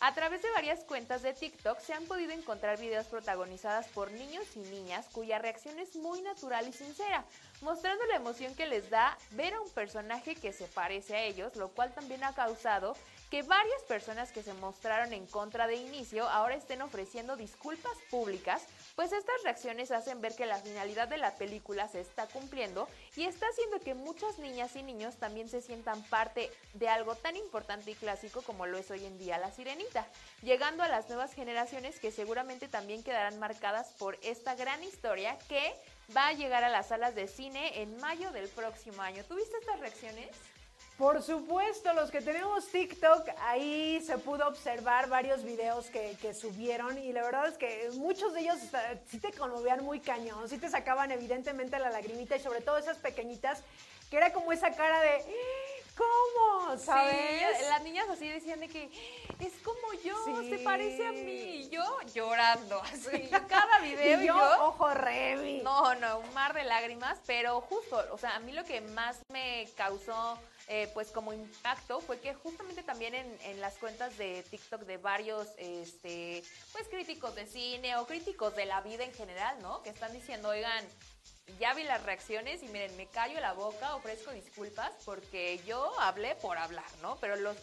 A 0.00 0.14
través 0.14 0.42
de 0.42 0.50
varias 0.52 0.84
cuentas 0.84 1.22
de 1.22 1.34
TikTok 1.34 1.80
se 1.80 1.92
han 1.92 2.04
podido 2.04 2.30
encontrar 2.30 2.78
videos 2.78 3.06
protagonizadas 3.06 3.88
por 3.88 4.12
niños 4.12 4.44
y 4.54 4.60
niñas 4.60 5.06
cuya 5.10 5.40
reacción 5.40 5.76
es 5.80 5.96
muy 5.96 6.22
natural 6.22 6.68
y 6.68 6.72
sincera, 6.72 7.24
mostrando 7.62 8.06
la 8.06 8.14
emoción 8.14 8.54
que 8.54 8.66
les 8.66 8.90
da 8.90 9.18
ver 9.32 9.54
a 9.54 9.60
un 9.60 9.70
personaje 9.70 10.36
que 10.36 10.52
se 10.52 10.66
parece 10.66 11.16
a 11.16 11.24
ellos, 11.24 11.56
lo 11.56 11.70
cual 11.70 11.92
también 11.94 12.22
ha 12.22 12.32
causado 12.32 12.96
que 13.28 13.42
varias 13.42 13.82
personas 13.88 14.30
que 14.30 14.44
se 14.44 14.54
mostraron 14.54 15.12
en 15.12 15.26
contra 15.26 15.66
de 15.66 15.74
inicio 15.74 16.28
ahora 16.28 16.54
estén 16.54 16.80
ofreciendo 16.80 17.36
disculpas 17.36 17.96
públicas, 18.08 18.62
pues 18.98 19.12
estas 19.12 19.40
reacciones 19.44 19.92
hacen 19.92 20.20
ver 20.20 20.34
que 20.34 20.44
la 20.44 20.58
finalidad 20.58 21.06
de 21.06 21.18
la 21.18 21.36
película 21.36 21.86
se 21.86 22.00
está 22.00 22.26
cumpliendo 22.26 22.88
y 23.14 23.26
está 23.26 23.46
haciendo 23.46 23.78
que 23.78 23.94
muchas 23.94 24.40
niñas 24.40 24.74
y 24.74 24.82
niños 24.82 25.14
también 25.18 25.48
se 25.48 25.60
sientan 25.62 26.02
parte 26.02 26.50
de 26.74 26.88
algo 26.88 27.14
tan 27.14 27.36
importante 27.36 27.92
y 27.92 27.94
clásico 27.94 28.42
como 28.42 28.66
lo 28.66 28.76
es 28.76 28.90
hoy 28.90 29.06
en 29.06 29.16
día 29.16 29.38
la 29.38 29.52
sirenita, 29.52 30.04
llegando 30.42 30.82
a 30.82 30.88
las 30.88 31.08
nuevas 31.08 31.32
generaciones 31.32 32.00
que 32.00 32.10
seguramente 32.10 32.66
también 32.66 33.04
quedarán 33.04 33.38
marcadas 33.38 33.92
por 34.00 34.18
esta 34.24 34.56
gran 34.56 34.82
historia 34.82 35.38
que 35.48 35.72
va 36.16 36.26
a 36.26 36.32
llegar 36.32 36.64
a 36.64 36.68
las 36.68 36.88
salas 36.88 37.14
de 37.14 37.28
cine 37.28 37.80
en 37.82 37.96
mayo 37.98 38.32
del 38.32 38.48
próximo 38.48 39.00
año. 39.00 39.22
¿Tuviste 39.22 39.58
estas 39.58 39.78
reacciones? 39.78 40.26
Por 40.98 41.22
supuesto, 41.22 41.92
los 41.92 42.10
que 42.10 42.20
tenemos 42.20 42.66
TikTok, 42.66 43.28
ahí 43.46 44.02
se 44.04 44.18
pudo 44.18 44.48
observar 44.48 45.08
varios 45.08 45.44
videos 45.44 45.86
que, 45.90 46.34
subieron 46.34 46.98
y 46.98 47.12
la 47.12 47.22
verdad 47.22 47.46
es 47.46 47.56
que 47.56 47.88
muchos 47.94 48.34
de 48.34 48.40
ellos 48.40 48.56
sí 49.06 49.20
te 49.20 49.30
conmovían 49.32 49.84
muy 49.84 50.00
cañón, 50.00 50.48
sí 50.48 50.58
te 50.58 50.68
sacaban 50.68 51.12
evidentemente 51.12 51.78
la 51.78 51.90
lagrimita 51.90 52.34
y 52.34 52.40
sobre 52.40 52.62
todo 52.62 52.78
esas 52.78 52.96
pequeñitas, 52.96 53.62
que 54.10 54.16
era 54.16 54.32
como 54.32 54.52
esa 54.52 54.72
cara 54.72 55.00
de... 55.00 55.22
¿Cómo? 55.98 56.78
¿Sabes? 56.78 57.66
las 57.68 57.82
niñas 57.82 58.08
así 58.08 58.28
decían 58.28 58.60
de 58.60 58.68
que 58.68 58.90
es 59.40 59.52
como 59.64 59.92
yo, 60.04 60.16
se 60.48 60.58
parece 60.60 61.06
a 61.06 61.12
mí. 61.12 61.68
yo 61.70 61.84
llorando, 62.14 62.80
así. 62.92 63.28
Cada 63.48 63.80
video 63.80 64.22
y 64.22 64.26
yo, 64.26 64.66
ojo 64.66 64.94
revi. 64.94 65.60
No, 65.62 65.94
no, 65.96 66.20
un 66.20 66.34
mar 66.34 66.54
de 66.54 66.64
lágrimas, 66.64 67.18
pero 67.26 67.60
justo, 67.60 68.02
o 68.12 68.18
sea, 68.18 68.36
a 68.36 68.40
mí 68.40 68.52
lo 68.52 68.64
que 68.64 68.80
más 68.80 69.18
me 69.32 69.68
causó 69.76 70.38
eh, 70.70 70.90
pues 70.92 71.10
como 71.10 71.32
impacto 71.32 71.98
fue 72.00 72.20
que 72.20 72.34
justamente 72.34 72.82
también 72.82 73.14
en, 73.14 73.60
las 73.60 73.74
cuentas 73.78 74.18
de 74.18 74.42
TikTok 74.50 74.82
de 74.82 74.98
varios 74.98 75.48
este, 75.56 76.44
pues 76.72 76.86
críticos 76.88 77.34
de 77.34 77.46
cine 77.46 77.96
o 77.96 78.06
críticos 78.06 78.54
de 78.54 78.66
la 78.66 78.82
vida 78.82 79.02
en 79.02 79.14
general, 79.14 79.56
¿no? 79.62 79.82
Que 79.82 79.88
están 79.88 80.12
diciendo, 80.12 80.50
oigan, 80.50 80.84
ya 81.58 81.74
vi 81.74 81.84
las 81.84 82.02
reacciones 82.02 82.62
y 82.62 82.68
miren, 82.68 82.96
me 82.96 83.06
callo 83.06 83.40
la 83.40 83.52
boca, 83.52 83.94
ofrezco 83.94 84.30
disculpas 84.32 84.92
porque 85.04 85.60
yo 85.66 85.98
hablé 86.00 86.34
por 86.36 86.58
hablar, 86.58 86.84
¿no? 87.02 87.16
Pero 87.20 87.36
los, 87.36 87.56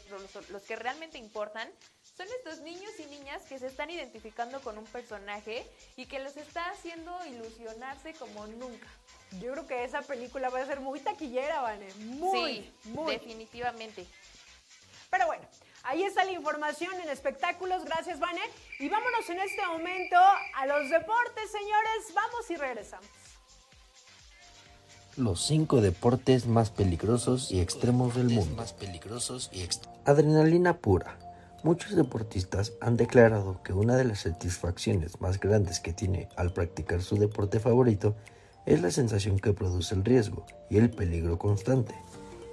los, 0.49 0.63
que 0.63 0.75
realmente 0.75 1.17
importan 1.17 1.69
son 2.17 2.27
estos 2.39 2.59
niños 2.61 2.91
y 2.99 3.05
niñas 3.05 3.43
que 3.43 3.59
se 3.59 3.67
están 3.67 3.89
identificando 3.89 4.61
con 4.61 4.77
un 4.77 4.85
personaje 4.85 5.69
y 5.95 6.05
que 6.05 6.19
los 6.19 6.35
está 6.37 6.69
haciendo 6.69 7.13
ilusionarse 7.25 8.13
como 8.13 8.47
nunca. 8.47 8.87
Yo 9.41 9.51
creo 9.51 9.67
que 9.67 9.83
esa 9.83 10.01
película 10.01 10.49
va 10.49 10.61
a 10.61 10.65
ser 10.65 10.79
muy 10.79 10.99
taquillera, 10.99 11.61
Vane. 11.61 11.93
Muy, 11.95 12.73
sí, 12.83 12.89
muy. 12.89 13.13
Definitivamente. 13.13 14.05
Pero 15.09 15.27
bueno, 15.27 15.43
ahí 15.83 16.03
está 16.03 16.23
la 16.23 16.31
información 16.31 16.93
en 17.01 17.09
espectáculos. 17.09 17.83
Gracias, 17.83 18.19
Vane. 18.19 18.41
Y 18.79 18.87
vámonos 18.87 19.29
en 19.29 19.39
este 19.39 19.65
momento 19.65 20.17
a 20.55 20.65
los 20.67 20.89
deportes, 20.89 21.51
señores. 21.51 22.13
Vamos 22.13 22.49
y 22.49 22.55
regresamos. 22.55 23.24
Los 25.17 25.45
cinco 25.45 25.79
deportes 25.79 26.45
más 26.45 26.71
peligrosos 26.71 27.49
y 27.49 27.61
extremos 27.61 28.15
del 28.15 28.27
mundo. 28.27 28.53
Más 28.57 28.73
peligrosos 28.73 29.49
y 29.53 29.65
Adrenalina 30.03 30.79
pura. 30.79 31.17
Muchos 31.63 31.95
deportistas 31.95 32.73
han 32.81 32.97
declarado 32.97 33.63
que 33.63 33.71
una 33.71 33.95
de 33.95 34.03
las 34.03 34.19
satisfacciones 34.19 35.21
más 35.21 35.39
grandes 35.39 35.79
que 35.79 35.93
tiene 35.93 36.27
al 36.35 36.51
practicar 36.51 37.01
su 37.01 37.15
deporte 37.15 37.61
favorito 37.61 38.13
es 38.65 38.81
la 38.81 38.91
sensación 38.91 39.39
que 39.39 39.53
produce 39.53 39.95
el 39.95 40.03
riesgo 40.03 40.45
y 40.69 40.79
el 40.79 40.89
peligro 40.89 41.39
constante. 41.39 41.95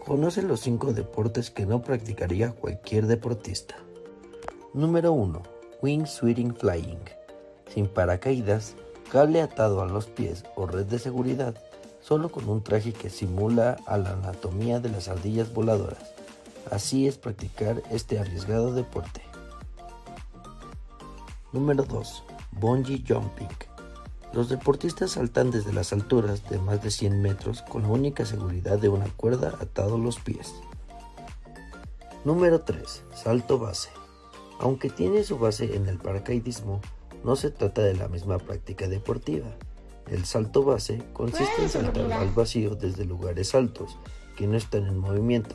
Conoce 0.06 0.42
los 0.42 0.60
cinco 0.60 0.92
deportes 0.92 1.50
que 1.50 1.66
no 1.66 1.82
practicaría 1.82 2.52
cualquier 2.52 3.08
deportista. 3.08 3.74
Número 4.72 5.12
1. 5.12 5.42
Wing 5.82 6.06
Flying. 6.06 7.02
Sin 7.74 7.88
paracaídas, 7.88 8.76
cable 9.10 9.42
atado 9.42 9.82
a 9.82 9.86
los 9.86 10.06
pies 10.06 10.44
o 10.54 10.66
red 10.66 10.86
de 10.86 11.00
seguridad, 11.00 11.56
solo 12.02 12.30
con 12.30 12.48
un 12.48 12.62
traje 12.62 12.92
que 12.92 13.08
simula 13.08 13.78
a 13.86 13.96
la 13.96 14.10
anatomía 14.10 14.80
de 14.80 14.90
las 14.90 15.08
ardillas 15.08 15.54
voladoras. 15.54 16.12
Así 16.70 17.06
es 17.06 17.16
practicar 17.16 17.82
este 17.90 18.18
arriesgado 18.18 18.72
deporte. 18.74 19.22
Número 21.52 21.84
2. 21.84 22.24
Bungee 22.52 23.04
Jumping. 23.06 23.48
Los 24.32 24.48
deportistas 24.48 25.12
saltan 25.12 25.50
desde 25.50 25.72
las 25.72 25.92
alturas 25.92 26.48
de 26.48 26.58
más 26.58 26.82
de 26.82 26.90
100 26.90 27.20
metros 27.20 27.62
con 27.62 27.82
la 27.82 27.88
única 27.88 28.24
seguridad 28.24 28.78
de 28.78 28.88
una 28.88 29.06
cuerda 29.06 29.56
atado 29.60 29.96
a 29.96 29.98
los 29.98 30.18
pies. 30.18 30.54
Número 32.24 32.60
3. 32.62 33.02
Salto 33.14 33.58
base. 33.58 33.90
Aunque 34.58 34.88
tiene 34.88 35.24
su 35.24 35.38
base 35.38 35.76
en 35.76 35.88
el 35.88 35.98
paracaidismo, 35.98 36.80
no 37.24 37.36
se 37.36 37.50
trata 37.50 37.82
de 37.82 37.94
la 37.94 38.08
misma 38.08 38.38
práctica 38.38 38.88
deportiva. 38.88 39.48
El 40.10 40.24
salto 40.24 40.64
base 40.64 41.02
consiste 41.12 41.62
en 41.62 41.68
saltar 41.68 42.12
al 42.12 42.30
vacío 42.30 42.74
desde 42.74 43.04
lugares 43.04 43.54
altos 43.54 43.98
que 44.36 44.46
no 44.46 44.56
están 44.56 44.86
en 44.86 44.98
movimiento 44.98 45.54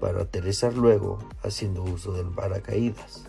para 0.00 0.22
aterrizar 0.22 0.74
luego 0.74 1.18
haciendo 1.42 1.82
uso 1.82 2.12
del 2.12 2.26
paracaídas. 2.26 3.24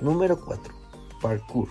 Número 0.00 0.40
4. 0.44 0.74
Parkour. 1.20 1.68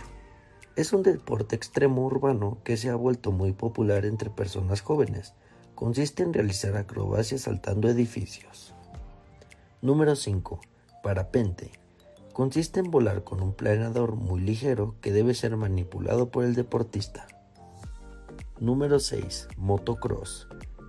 Es 0.76 0.92
un 0.92 1.04
deporte 1.04 1.56
extremo 1.56 2.04
urbano 2.06 2.58
que 2.64 2.78
se 2.78 2.90
ha 2.90 2.96
vuelto 2.96 3.32
muy 3.32 3.54
popular 3.54 4.06
entre 4.06 4.30
personas 4.30 4.82
jóvenes. 4.82 5.34
Consiste 5.76 6.24
en 6.24 6.34
realizar 6.34 6.76
acrobacias 6.76 7.42
saltando 7.42 7.90
edificios. 7.90 8.74
Número 9.82 10.16
5. 10.16 10.60
Parapente. 11.04 11.83
Consiste 12.34 12.80
en 12.80 12.90
volar 12.90 13.24
con 13.24 13.44
un 13.44 13.54
planador 13.54 14.16
muy 14.16 14.42
ligero 14.42 14.96
que 15.02 15.12
debe 15.12 15.36
ser 15.36 15.56
manipulado 15.56 16.32
por 16.32 16.44
el 16.46 16.56
deportista. 16.56 17.28
Número 18.60 19.00
6. 19.00 19.50
Motocross. 19.58 20.48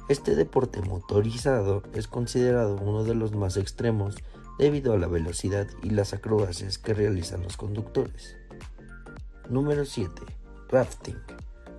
Este 0.08 0.36
deporte 0.36 0.80
motorizado 0.80 1.82
es 1.92 2.08
considerado 2.08 2.76
uno 2.76 3.04
de 3.04 3.14
los 3.14 3.32
más 3.32 3.58
extremos 3.58 4.16
debido 4.58 4.94
a 4.94 4.98
la 4.98 5.06
velocidad 5.06 5.66
y 5.82 5.90
las 5.90 6.14
acrobacias 6.14 6.78
que 6.78 6.94
realizan 6.94 7.42
los 7.42 7.58
conductores. 7.58 8.36
Número 9.50 9.84
7. 9.84 10.22
Rafting. 10.70 11.18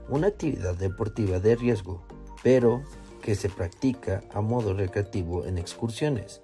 Una 0.09 0.27
actividad 0.27 0.75
deportiva 0.75 1.39
de 1.39 1.55
riesgo, 1.55 2.05
pero 2.43 2.83
que 3.23 3.33
se 3.33 3.49
practica 3.49 4.21
a 4.31 4.41
modo 4.41 4.75
recreativo 4.75 5.43
en 5.45 5.57
excursiones 5.57 6.43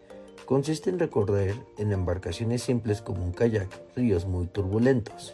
consiste 0.52 0.89
en 0.89 0.99
recorrer 0.99 1.56
en 1.78 1.93
embarcaciones 1.93 2.62
simples 2.62 3.02
como 3.02 3.24
un 3.24 3.32
kayak 3.32 3.70
ríos 3.95 4.26
muy 4.26 4.47
turbulentos. 4.47 5.34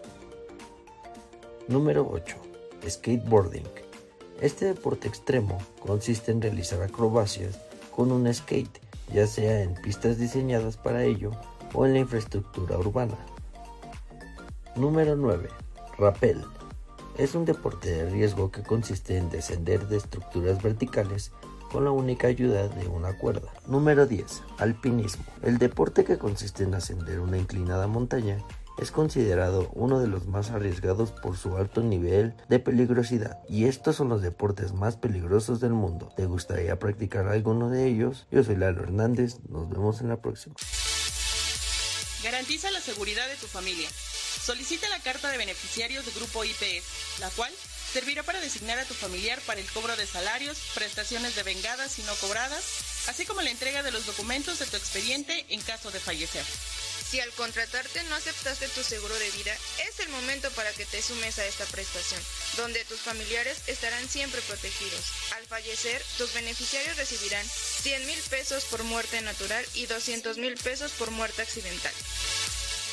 Número 1.67 2.07
8. 2.07 2.37
Skateboarding. 2.87 3.65
Este 4.41 4.65
deporte 4.65 5.07
extremo 5.07 5.57
consiste 5.79 6.31
en 6.31 6.39
realizar 6.39 6.83
acrobacias 6.83 7.59
con 7.95 8.11
un 8.11 8.31
skate, 8.31 8.79
ya 9.11 9.25
sea 9.25 9.63
en 9.63 9.73
pistas 9.81 10.19
diseñadas 10.19 10.77
para 10.77 11.03
ello 11.03 11.31
o 11.73 11.87
en 11.87 11.93
la 11.93 11.99
infraestructura 11.99 12.77
urbana. 12.77 13.17
Número 14.75 15.15
9. 15.15 15.49
Rappel. 15.97 16.45
Es 17.17 17.33
un 17.33 17.45
deporte 17.45 17.89
de 17.89 18.07
riesgo 18.11 18.51
que 18.51 18.61
consiste 18.61 19.17
en 19.17 19.31
descender 19.31 19.87
de 19.87 19.97
estructuras 19.97 20.61
verticales 20.61 21.31
con 21.77 21.83
la 21.83 21.91
única 21.91 22.27
ayuda 22.27 22.67
de 22.69 22.87
una 22.87 23.15
cuerda. 23.19 23.53
Número 23.67 24.07
10. 24.07 24.41
Alpinismo. 24.57 25.23
El 25.43 25.59
deporte 25.59 26.05
que 26.05 26.17
consiste 26.17 26.63
en 26.63 26.73
ascender 26.73 27.19
una 27.19 27.37
inclinada 27.37 27.85
montaña 27.85 28.43
es 28.79 28.89
considerado 28.89 29.69
uno 29.75 29.99
de 29.99 30.07
los 30.07 30.25
más 30.25 30.49
arriesgados 30.49 31.11
por 31.11 31.37
su 31.37 31.55
alto 31.55 31.83
nivel 31.83 32.33
de 32.49 32.57
peligrosidad 32.57 33.37
y 33.47 33.65
estos 33.65 33.95
son 33.95 34.09
los 34.09 34.23
deportes 34.23 34.73
más 34.73 34.97
peligrosos 34.97 35.59
del 35.59 35.73
mundo. 35.73 36.11
¿Te 36.17 36.25
gustaría 36.25 36.79
practicar 36.79 37.27
alguno 37.27 37.69
de 37.69 37.85
ellos? 37.85 38.25
Yo 38.31 38.43
soy 38.43 38.55
Lalo 38.55 38.81
Hernández, 38.81 39.37
nos 39.47 39.69
vemos 39.69 40.01
en 40.01 40.09
la 40.09 40.19
próxima. 40.19 40.55
Garantiza 42.23 42.71
la 42.71 42.81
seguridad 42.81 43.27
de 43.27 43.35
tu 43.35 43.45
familia. 43.45 43.87
Solicita 43.91 44.89
la 44.89 44.99
carta 45.03 45.29
de 45.29 45.37
beneficiarios 45.37 46.07
de 46.07 46.11
Grupo 46.13 46.43
IPS, 46.43 47.19
la 47.19 47.29
cual 47.29 47.53
servirá 47.97 48.21
para 48.21 48.39
designar 48.39 48.77
a 48.77 48.85
tu 48.85 48.93
familiar 48.93 49.41
para 49.47 49.59
el 49.59 49.65
cobro 49.71 49.95
de 49.95 50.05
salarios, 50.05 50.59
prestaciones 50.75 51.35
de 51.35 51.41
vengadas 51.41 51.97
y 51.97 52.03
no 52.03 52.13
cobradas, 52.17 52.63
así 53.07 53.25
como 53.25 53.41
la 53.41 53.49
entrega 53.49 53.81
de 53.81 53.89
los 53.89 54.05
documentos 54.05 54.59
de 54.59 54.67
tu 54.67 54.77
expediente 54.77 55.47
en 55.49 55.59
caso 55.61 55.89
de 55.89 55.99
fallecer. 55.99 56.45
Si 57.09 57.19
al 57.19 57.31
contratarte 57.31 58.03
no 58.03 58.15
aceptaste 58.15 58.67
tu 58.67 58.83
seguro 58.83 59.15
de 59.15 59.31
vida, 59.31 59.51
es 59.89 59.99
el 59.99 60.09
momento 60.09 60.51
para 60.51 60.71
que 60.73 60.85
te 60.85 61.01
sumes 61.01 61.39
a 61.39 61.45
esta 61.47 61.65
prestación, 61.65 62.21
donde 62.57 62.85
tus 62.85 62.99
familiares 62.99 63.57
estarán 63.65 64.07
siempre 64.07 64.41
protegidos. 64.41 65.01
Al 65.35 65.47
fallecer, 65.47 65.99
tus 66.19 66.31
beneficiarios 66.35 66.97
recibirán 66.97 67.47
100 67.81 68.05
mil 68.05 68.19
pesos 68.29 68.65
por 68.65 68.83
muerte 68.83 69.21
natural 69.21 69.65
y 69.73 69.87
200 69.87 70.37
mil 70.37 70.55
pesos 70.57 70.91
por 70.91 71.09
muerte 71.09 71.41
accidental. 71.41 71.93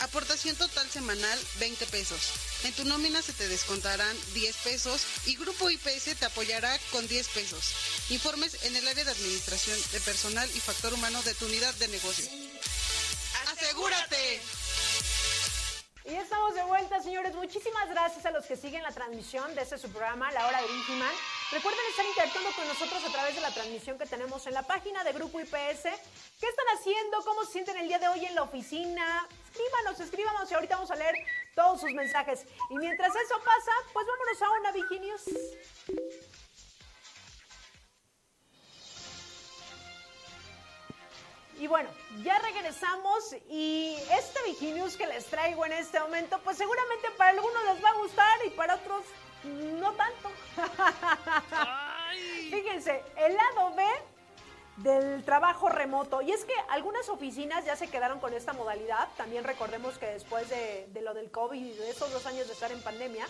Aportación 0.00 0.56
total 0.56 0.88
semanal 0.90 1.38
20 1.60 1.86
pesos. 1.86 2.32
En 2.64 2.72
tu 2.72 2.84
nómina 2.84 3.22
se 3.22 3.32
te 3.32 3.48
descontarán 3.48 4.16
10 4.34 4.56
pesos 4.58 5.06
y 5.26 5.36
Grupo 5.36 5.70
IPS 5.70 6.16
te 6.18 6.24
apoyará 6.26 6.76
con 6.90 7.06
10 7.06 7.28
pesos. 7.28 7.74
Informes 8.10 8.64
en 8.64 8.76
el 8.76 8.86
área 8.88 9.04
de 9.04 9.10
administración 9.10 9.78
de 9.92 10.00
personal 10.00 10.48
y 10.54 10.60
factor 10.60 10.92
humano 10.92 11.22
de 11.22 11.34
tu 11.34 11.46
unidad 11.46 11.74
de 11.74 11.88
negocio. 11.88 12.26
¡Asegúrate! 13.52 14.40
Y 16.06 16.14
estamos 16.16 16.54
de 16.54 16.62
vuelta, 16.64 17.00
señores. 17.00 17.34
Muchísimas 17.34 17.88
gracias 17.88 18.26
a 18.26 18.30
los 18.30 18.44
que 18.44 18.56
siguen 18.56 18.82
la 18.82 18.92
transmisión 18.92 19.54
de 19.54 19.62
este 19.62 19.78
su 19.78 19.88
programa, 19.88 20.30
La 20.32 20.46
Hora 20.46 20.60
de 20.60 20.68
Vigiman. 20.68 21.14
Recuerden 21.50 21.80
estar 21.88 22.04
interactuando 22.04 22.50
con 22.52 22.68
nosotros 22.68 23.02
a 23.04 23.12
través 23.12 23.34
de 23.34 23.40
la 23.40 23.50
transmisión 23.54 23.96
que 23.96 24.04
tenemos 24.04 24.46
en 24.46 24.52
la 24.52 24.62
página 24.64 25.02
de 25.02 25.12
Grupo 25.14 25.40
IPS. 25.40 25.82
¿Qué 26.40 26.46
están 26.46 26.66
haciendo? 26.78 27.24
¿Cómo 27.24 27.44
se 27.46 27.52
sienten 27.52 27.78
el 27.78 27.88
día 27.88 27.98
de 27.98 28.08
hoy 28.08 28.26
en 28.26 28.34
la 28.34 28.42
oficina? 28.42 29.26
Escríbanos, 29.54 30.00
escríbanos 30.00 30.50
y 30.50 30.54
ahorita 30.54 30.74
vamos 30.74 30.90
a 30.90 30.96
leer 30.96 31.14
todos 31.54 31.80
sus 31.80 31.92
mensajes. 31.92 32.44
Y 32.70 32.74
mientras 32.74 33.14
eso 33.14 33.36
pasa, 33.38 33.70
pues 33.92 34.04
vámonos 34.04 34.42
a 34.42 34.50
una 34.50 34.72
Viginius. 34.72 35.22
Y 41.56 41.68
bueno, 41.68 41.88
ya 42.24 42.36
regresamos 42.40 43.36
y 43.48 43.96
este 44.10 44.42
Viginius 44.42 44.96
que 44.96 45.06
les 45.06 45.24
traigo 45.26 45.64
en 45.66 45.74
este 45.74 46.00
momento, 46.00 46.40
pues 46.42 46.56
seguramente 46.56 47.12
para 47.12 47.30
algunos 47.30 47.64
les 47.64 47.84
va 47.84 47.90
a 47.90 47.94
gustar 47.94 48.38
y 48.46 48.50
para 48.50 48.74
otros 48.74 49.04
no 49.44 49.92
tanto. 49.92 50.32
Fíjense, 52.50 53.04
el 53.18 53.36
lado 53.36 53.72
B 53.76 53.84
del 55.14 55.24
trabajo 55.24 55.68
remoto. 55.68 56.22
Y 56.22 56.32
es 56.32 56.44
que 56.44 56.54
algunas 56.70 57.08
oficinas 57.08 57.64
ya 57.64 57.76
se 57.76 57.88
quedaron 57.88 58.18
con 58.18 58.34
esta 58.34 58.52
modalidad. 58.52 59.08
También 59.16 59.44
recordemos 59.44 59.96
que 59.96 60.06
después 60.06 60.48
de, 60.50 60.88
de 60.92 61.02
lo 61.02 61.14
del 61.14 61.30
COVID 61.30 61.64
y 61.64 61.72
de 61.72 61.90
esos 61.90 62.12
dos 62.12 62.26
años 62.26 62.48
de 62.48 62.52
estar 62.52 62.72
en 62.72 62.82
pandemia, 62.82 63.26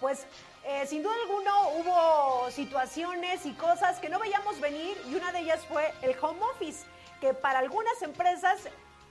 pues 0.00 0.26
eh, 0.64 0.86
sin 0.86 1.02
duda 1.02 1.14
alguno 1.22 1.70
hubo 1.70 2.50
situaciones 2.50 3.44
y 3.46 3.52
cosas 3.54 3.98
que 3.98 4.08
no 4.08 4.18
veíamos 4.18 4.60
venir 4.60 4.96
y 5.08 5.14
una 5.14 5.32
de 5.32 5.40
ellas 5.40 5.60
fue 5.66 5.92
el 6.02 6.16
home 6.20 6.40
office, 6.52 6.86
que 7.20 7.34
para 7.34 7.58
algunas 7.58 8.00
empresas, 8.02 8.60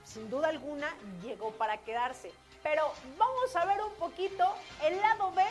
sin 0.05 0.29
duda 0.29 0.47
alguna, 0.47 0.93
llegó 1.21 1.51
para 1.51 1.77
quedarse. 1.77 2.31
Pero 2.61 2.93
vamos 3.17 3.55
a 3.55 3.65
ver 3.65 3.81
un 3.81 3.93
poquito 3.95 4.45
el 4.83 4.99
lado 5.01 5.31
B 5.31 5.43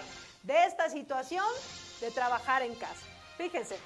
de 0.44 0.64
esta 0.64 0.88
situación 0.88 1.44
de 2.00 2.10
trabajar 2.10 2.62
en 2.62 2.74
casa. 2.74 3.06
Fíjense, 3.36 3.78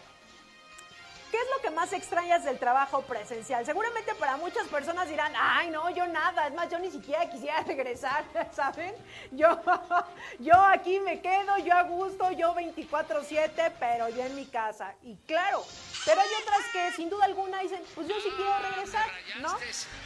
¿Qué 1.31 1.37
es 1.37 1.47
lo 1.55 1.61
que 1.61 1.71
más 1.71 1.93
extrañas 1.93 2.45
del 2.45 2.59
trabajo 2.59 3.03
presencial? 3.03 3.65
Seguramente 3.67 4.15
para 4.15 4.37
muchas 4.37 4.67
personas 4.69 5.09
dirán, 5.09 5.33
ay, 5.37 5.71
no, 5.71 5.91
yo 5.91 6.07
nada, 6.07 6.47
es 6.47 6.55
más, 6.55 6.71
yo 6.71 6.79
ni 6.79 6.91
siquiera 6.91 7.29
quisiera 7.29 7.61
regresar, 7.67 8.25
¿saben? 8.53 8.95
Yo, 9.33 9.61
yo 10.39 10.55
aquí 10.55 11.01
me 11.01 11.21
quedo, 11.21 11.59
yo 11.59 11.75
a 11.75 11.83
gusto, 11.83 12.31
yo 12.33 12.55
24/7, 12.55 13.73
pero 13.79 14.09
yo 14.09 14.25
en 14.25 14.37
mi 14.37 14.47
casa. 14.47 14.95
Y 15.03 15.17
claro, 15.27 15.65
pero 16.05 16.21
hay 16.21 16.29
otras 16.43 16.61
que 16.73 16.93
sin 16.93 17.11
duda 17.11 17.25
alguna 17.25 17.61
dicen, 17.61 17.83
pues 17.95 18.07
yo 18.07 18.15
sí 18.21 18.29
quiero 18.37 18.59
regresar, 18.59 19.07
¿no? 19.41 19.57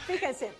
Fíjense, 0.07 0.51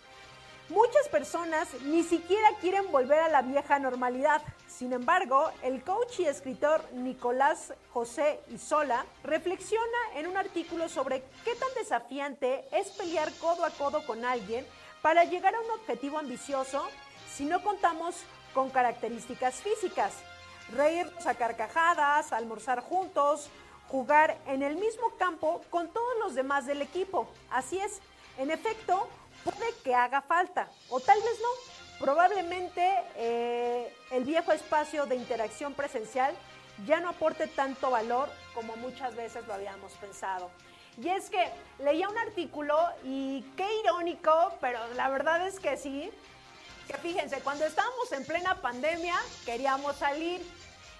muchas 0.71 1.09
personas 1.09 1.67
ni 1.83 2.01
siquiera 2.03 2.47
quieren 2.61 2.89
volver 2.91 3.19
a 3.19 3.29
la 3.29 3.41
vieja 3.41 3.77
normalidad. 3.77 4.41
Sin 4.67 4.93
embargo, 4.93 5.51
el 5.63 5.83
coach 5.83 6.21
y 6.21 6.25
escritor 6.25 6.81
Nicolás 6.93 7.73
José 7.91 8.39
Isola 8.49 9.05
reflexiona 9.23 9.97
en 10.15 10.27
un 10.27 10.37
artículo 10.37 10.87
sobre 10.87 11.23
qué 11.43 11.55
tan 11.55 11.69
desafiante 11.75 12.65
es 12.71 12.87
pelear 12.91 13.31
codo 13.33 13.65
a 13.65 13.69
codo 13.71 14.05
con 14.05 14.23
alguien 14.23 14.65
para 15.01 15.25
llegar 15.25 15.53
a 15.55 15.59
un 15.59 15.71
objetivo 15.71 16.17
ambicioso 16.17 16.87
si 17.35 17.43
no 17.45 17.61
contamos 17.61 18.15
con 18.53 18.69
características 18.69 19.55
físicas. 19.55 20.13
Reírnos 20.73 21.27
a 21.27 21.35
carcajadas, 21.35 22.31
almorzar 22.31 22.79
juntos, 22.79 23.49
jugar 23.89 24.37
en 24.47 24.63
el 24.63 24.77
mismo 24.77 25.11
campo 25.17 25.61
con 25.69 25.89
todos 25.89 26.17
los 26.23 26.33
demás 26.33 26.65
del 26.65 26.81
equipo. 26.81 27.27
Así 27.49 27.77
es, 27.77 27.99
en 28.37 28.51
efecto, 28.51 29.09
puede 29.43 29.73
que 29.83 29.93
haga 29.95 30.21
falta, 30.21 30.69
o 30.89 30.99
tal 30.99 31.19
vez 31.21 31.39
no. 31.41 31.71
Probablemente 31.99 32.95
eh, 33.15 33.95
el 34.11 34.23
viejo 34.23 34.51
espacio 34.51 35.05
de 35.05 35.15
interacción 35.15 35.73
presencial 35.73 36.33
ya 36.85 36.99
no 36.99 37.09
aporte 37.09 37.45
tanto 37.47 37.91
valor 37.91 38.29
como 38.55 38.75
muchas 38.77 39.15
veces 39.15 39.45
lo 39.45 39.53
habíamos 39.53 39.93
pensado. 39.93 40.49
Y 40.97 41.09
es 41.09 41.29
que 41.29 41.47
leía 41.79 42.09
un 42.09 42.17
artículo 42.17 42.77
y 43.03 43.43
qué 43.55 43.67
irónico, 43.81 44.53
pero 44.59 44.79
la 44.95 45.09
verdad 45.09 45.47
es 45.47 45.59
que 45.59 45.77
sí, 45.77 46.11
que 46.87 46.97
fíjense, 46.97 47.39
cuando 47.41 47.65
estábamos 47.65 48.11
en 48.11 48.25
plena 48.25 48.55
pandemia 48.61 49.15
queríamos 49.45 49.95
salir 49.95 50.41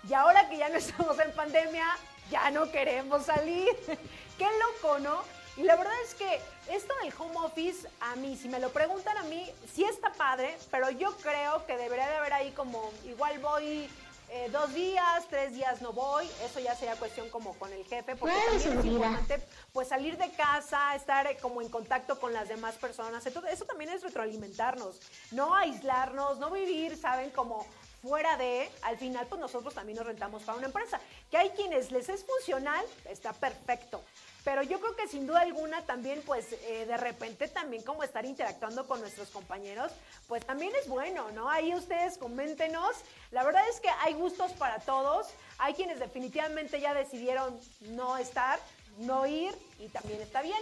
y 0.08 0.14
ahora 0.14 0.50
que 0.50 0.58
ya 0.58 0.70
no 0.70 0.76
estamos 0.78 1.20
en 1.20 1.32
pandemia 1.34 1.86
ya 2.30 2.50
no 2.52 2.72
queremos 2.72 3.26
salir. 3.26 3.68
qué 4.38 4.48
loco, 4.60 5.00
¿no? 5.00 5.41
Y 5.58 5.64
la 5.64 5.76
verdad 5.76 5.94
es 6.06 6.16
que 6.16 6.40
esto 6.70 6.94
del 7.04 7.14
home 7.18 7.36
office, 7.38 7.88
a 8.00 8.16
mí, 8.16 8.38
si 8.38 8.48
me 8.48 8.60
lo 8.60 8.72
preguntan 8.72 9.18
a 9.18 9.24
mí, 9.24 9.52
sí 9.74 9.84
está 9.84 10.12
padre, 10.14 10.58
pero 10.70 10.90
yo 10.92 11.16
creo 11.18 11.66
que 11.66 11.76
debería 11.78 12.08
de 12.08 12.16
haber 12.16 12.34
ahí 12.34 12.52
como, 12.52 12.92
igual 13.06 13.38
voy 13.40 13.90
eh, 14.34 14.48
dos 14.50 14.74
días, 14.74 15.26
tres 15.30 15.52
días 15.52 15.82
no 15.82 15.92
voy, 15.92 16.26
eso 16.42 16.62
ya 16.62 16.74
sería 16.74 16.96
cuestión 16.96 17.30
como 17.30 17.54
con 17.56 17.74
el 17.74 17.84
jefe, 17.84 18.16
porque 18.16 18.34
también 18.34 18.80
es 18.80 18.86
importante 18.86 19.46
pues 19.74 19.90
salir 19.90 20.18
de 20.18 20.32
casa, 20.32 20.96
estar 20.96 21.28
eh, 21.28 21.38
como 21.42 21.62
en 21.62 21.68
contacto 21.68 22.18
con 22.18 22.32
las 22.32 22.48
demás 22.48 22.76
personas, 22.76 23.26
entonces 23.26 23.52
eso 23.52 23.66
también 23.66 23.92
es 23.92 24.04
retroalimentarnos, 24.04 25.02
no 25.32 25.54
aislarnos, 25.54 26.40
no 26.40 26.50
vivir, 26.50 26.96
saben, 26.96 27.32
como 27.32 27.68
fuera 28.02 28.38
de, 28.38 28.72
al 28.84 28.98
final 28.98 29.28
pues 29.28 29.42
nosotros 29.42 29.74
también 29.74 29.98
nos 29.98 30.08
rentamos 30.08 30.44
para 30.44 30.58
una 30.58 30.68
empresa, 30.68 31.02
que 31.30 31.36
hay 31.36 31.50
quienes 31.50 31.92
les 31.92 32.08
es 32.08 32.24
funcional, 32.24 32.86
está 33.10 33.34
perfecto, 33.34 34.02
pero 34.44 34.64
yo 34.64 34.80
creo 34.80 34.96
que 34.96 35.08
sin 35.08 35.28
duda 35.28 35.42
alguna 35.42 35.84
también, 35.86 36.22
pues 36.26 36.52
eh, 36.54 36.86
de 36.88 36.98
repente 36.98 37.48
también 37.48 37.84
como 37.84 38.04
estar 38.04 38.26
interactuando 38.26 38.88
con 38.88 39.00
nuestros 39.00 39.30
compañeros, 39.30 39.92
pues 40.28 40.46
también 40.46 40.72
es 40.82 40.88
bueno, 40.88 41.30
¿no? 41.32 41.50
Ahí 41.50 41.76
ustedes 41.76 42.18
coméntenos. 42.18 42.96
La 43.30 43.44
verdad 43.44 43.64
es 43.70 43.80
que 43.80 43.90
hay 44.02 44.14
gustos 44.14 44.52
para 44.54 44.80
todos. 44.80 45.28
Hay 45.60 45.76
quienes 45.76 46.00
definitivamente 46.00 46.82
ya 46.82 46.96
decidieron 46.96 47.60
no 47.82 48.18
estar, 48.18 48.60
no 48.98 49.28
ir 49.28 49.56
y 49.80 49.90
también 49.90 50.20
está 50.22 50.42
bien. 50.42 50.60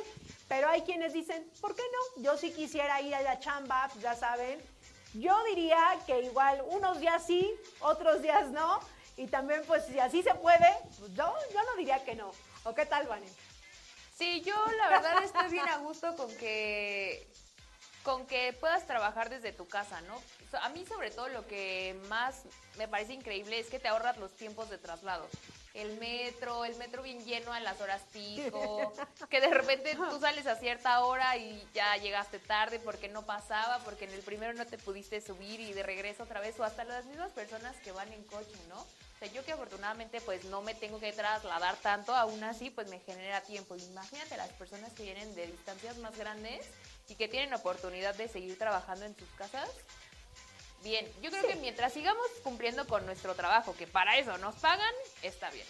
Pero 0.50 0.68
hay 0.68 0.82
quienes 0.82 1.14
dicen, 1.14 1.50
¿por 1.62 1.74
qué 1.74 1.84
no? 1.84 2.24
Yo 2.24 2.38
sí 2.38 2.52
quisiera 2.52 3.00
ir 3.02 3.16
a 3.16 3.22
la 3.22 3.40
chamba, 3.40 3.90
ya 4.02 4.14
saben. 4.14 4.60
Yo 5.14 5.42
diría 5.46 5.80
que 6.06 6.22
igual 6.22 6.62
unos 6.68 7.00
días 7.00 7.26
sí, 7.26 7.50
otros 7.80 8.22
días 8.22 8.50
no. 8.50 8.82
Y 9.16 9.28
también 9.28 9.64
pues 9.68 9.86
si 9.86 10.00
así 10.00 10.22
se 10.22 10.36
puede, 10.36 10.68
pues 10.98 11.14
yo, 11.14 11.34
yo 11.54 11.64
no 11.64 11.76
diría 11.78 12.04
que 12.04 12.16
no. 12.16 12.32
¿O 12.66 12.76
qué 12.76 12.86
tal, 12.86 13.08
Vanen? 13.08 13.30
Sí, 14.20 14.42
yo 14.46 14.54
la 14.78 14.90
verdad 14.90 15.24
estoy 15.24 15.50
bien 15.50 15.70
a 15.70 15.78
gusto 15.78 16.14
con 16.18 16.30
que 16.36 17.26
con 18.04 18.26
que 18.28 18.52
puedas 18.52 18.86
trabajar 18.86 19.30
desde 19.30 19.54
tu 19.54 19.66
casa, 19.66 20.02
¿no? 20.02 20.22
A 20.62 20.68
mí 20.70 20.86
sobre 20.86 21.10
todo 21.10 21.30
lo 21.30 21.48
que 21.48 21.98
más 22.10 22.44
me 22.78 22.90
parece 22.90 23.14
increíble 23.14 23.60
es 23.60 23.68
que 23.68 23.80
te 23.80 23.88
ahorras 23.88 24.18
los 24.18 24.36
tiempos 24.36 24.70
de 24.70 24.78
traslado. 24.78 25.26
El 25.74 25.98
metro, 26.00 26.66
el 26.66 26.76
metro 26.76 27.02
bien 27.02 27.24
lleno 27.24 27.54
a 27.54 27.62
las 27.62 27.80
horas 27.80 28.02
pico, 28.12 28.92
que 29.30 29.40
de 29.40 29.52
repente 29.52 29.96
tú 29.96 30.20
sales 30.20 30.48
a 30.48 30.58
cierta 30.58 31.06
hora 31.06 31.38
y 31.38 31.66
ya 31.74 31.96
llegaste 31.96 32.40
tarde 32.40 32.80
porque 32.80 33.08
no 33.08 33.26
pasaba, 33.26 33.80
porque 33.86 34.04
en 34.04 34.12
el 34.12 34.22
primero 34.22 34.54
no 34.54 34.66
te 34.66 34.78
pudiste 34.78 35.22
subir 35.22 35.62
y 35.62 35.72
de 35.72 35.84
regreso 35.84 36.24
otra 36.24 36.42
vez, 36.42 36.60
o 36.60 36.66
hasta 36.66 36.84
las 36.84 37.06
mismas 37.06 37.32
personas 37.32 37.78
que 37.78 37.94
van 37.94 38.12
en 38.12 38.24
coche, 38.26 38.58
¿no? 38.68 38.86
O 39.20 39.26
sea, 39.26 39.34
yo 39.34 39.44
que 39.44 39.52
afortunadamente 39.52 40.22
pues 40.22 40.46
no 40.46 40.62
me 40.62 40.74
tengo 40.74 40.98
que 40.98 41.12
trasladar 41.12 41.76
tanto, 41.78 42.16
aún 42.16 42.42
así 42.42 42.70
pues 42.70 42.90
me 42.90 43.02
genera 43.02 43.42
tiempo. 43.42 43.76
Imagínate 43.76 44.38
las 44.38 44.48
personas 44.54 44.94
que 44.94 45.04
vienen 45.04 45.36
de 45.36 45.48
distancias 45.48 45.98
más 45.98 46.18
grandes 46.18 46.66
y 47.10 47.16
que 47.16 47.28
tienen 47.28 47.54
oportunidad 47.54 48.16
de 48.16 48.30
seguir 48.30 48.58
trabajando 48.58 49.04
en 49.04 49.18
sus 49.18 49.28
casas. 49.32 49.70
Bien, 50.84 51.06
yo 51.22 51.32
creo 51.32 51.46
que 51.46 51.58
mientras 51.58 51.92
sigamos 51.92 52.26
cumpliendo 52.44 52.88
con 52.88 53.06
nuestro 53.06 53.36
trabajo, 53.36 53.76
que 53.76 53.88
para 53.88 54.18
eso 54.18 54.38
nos 54.38 54.56
pagan, 54.56 54.94
está 55.22 55.50
bien. 55.50 55.68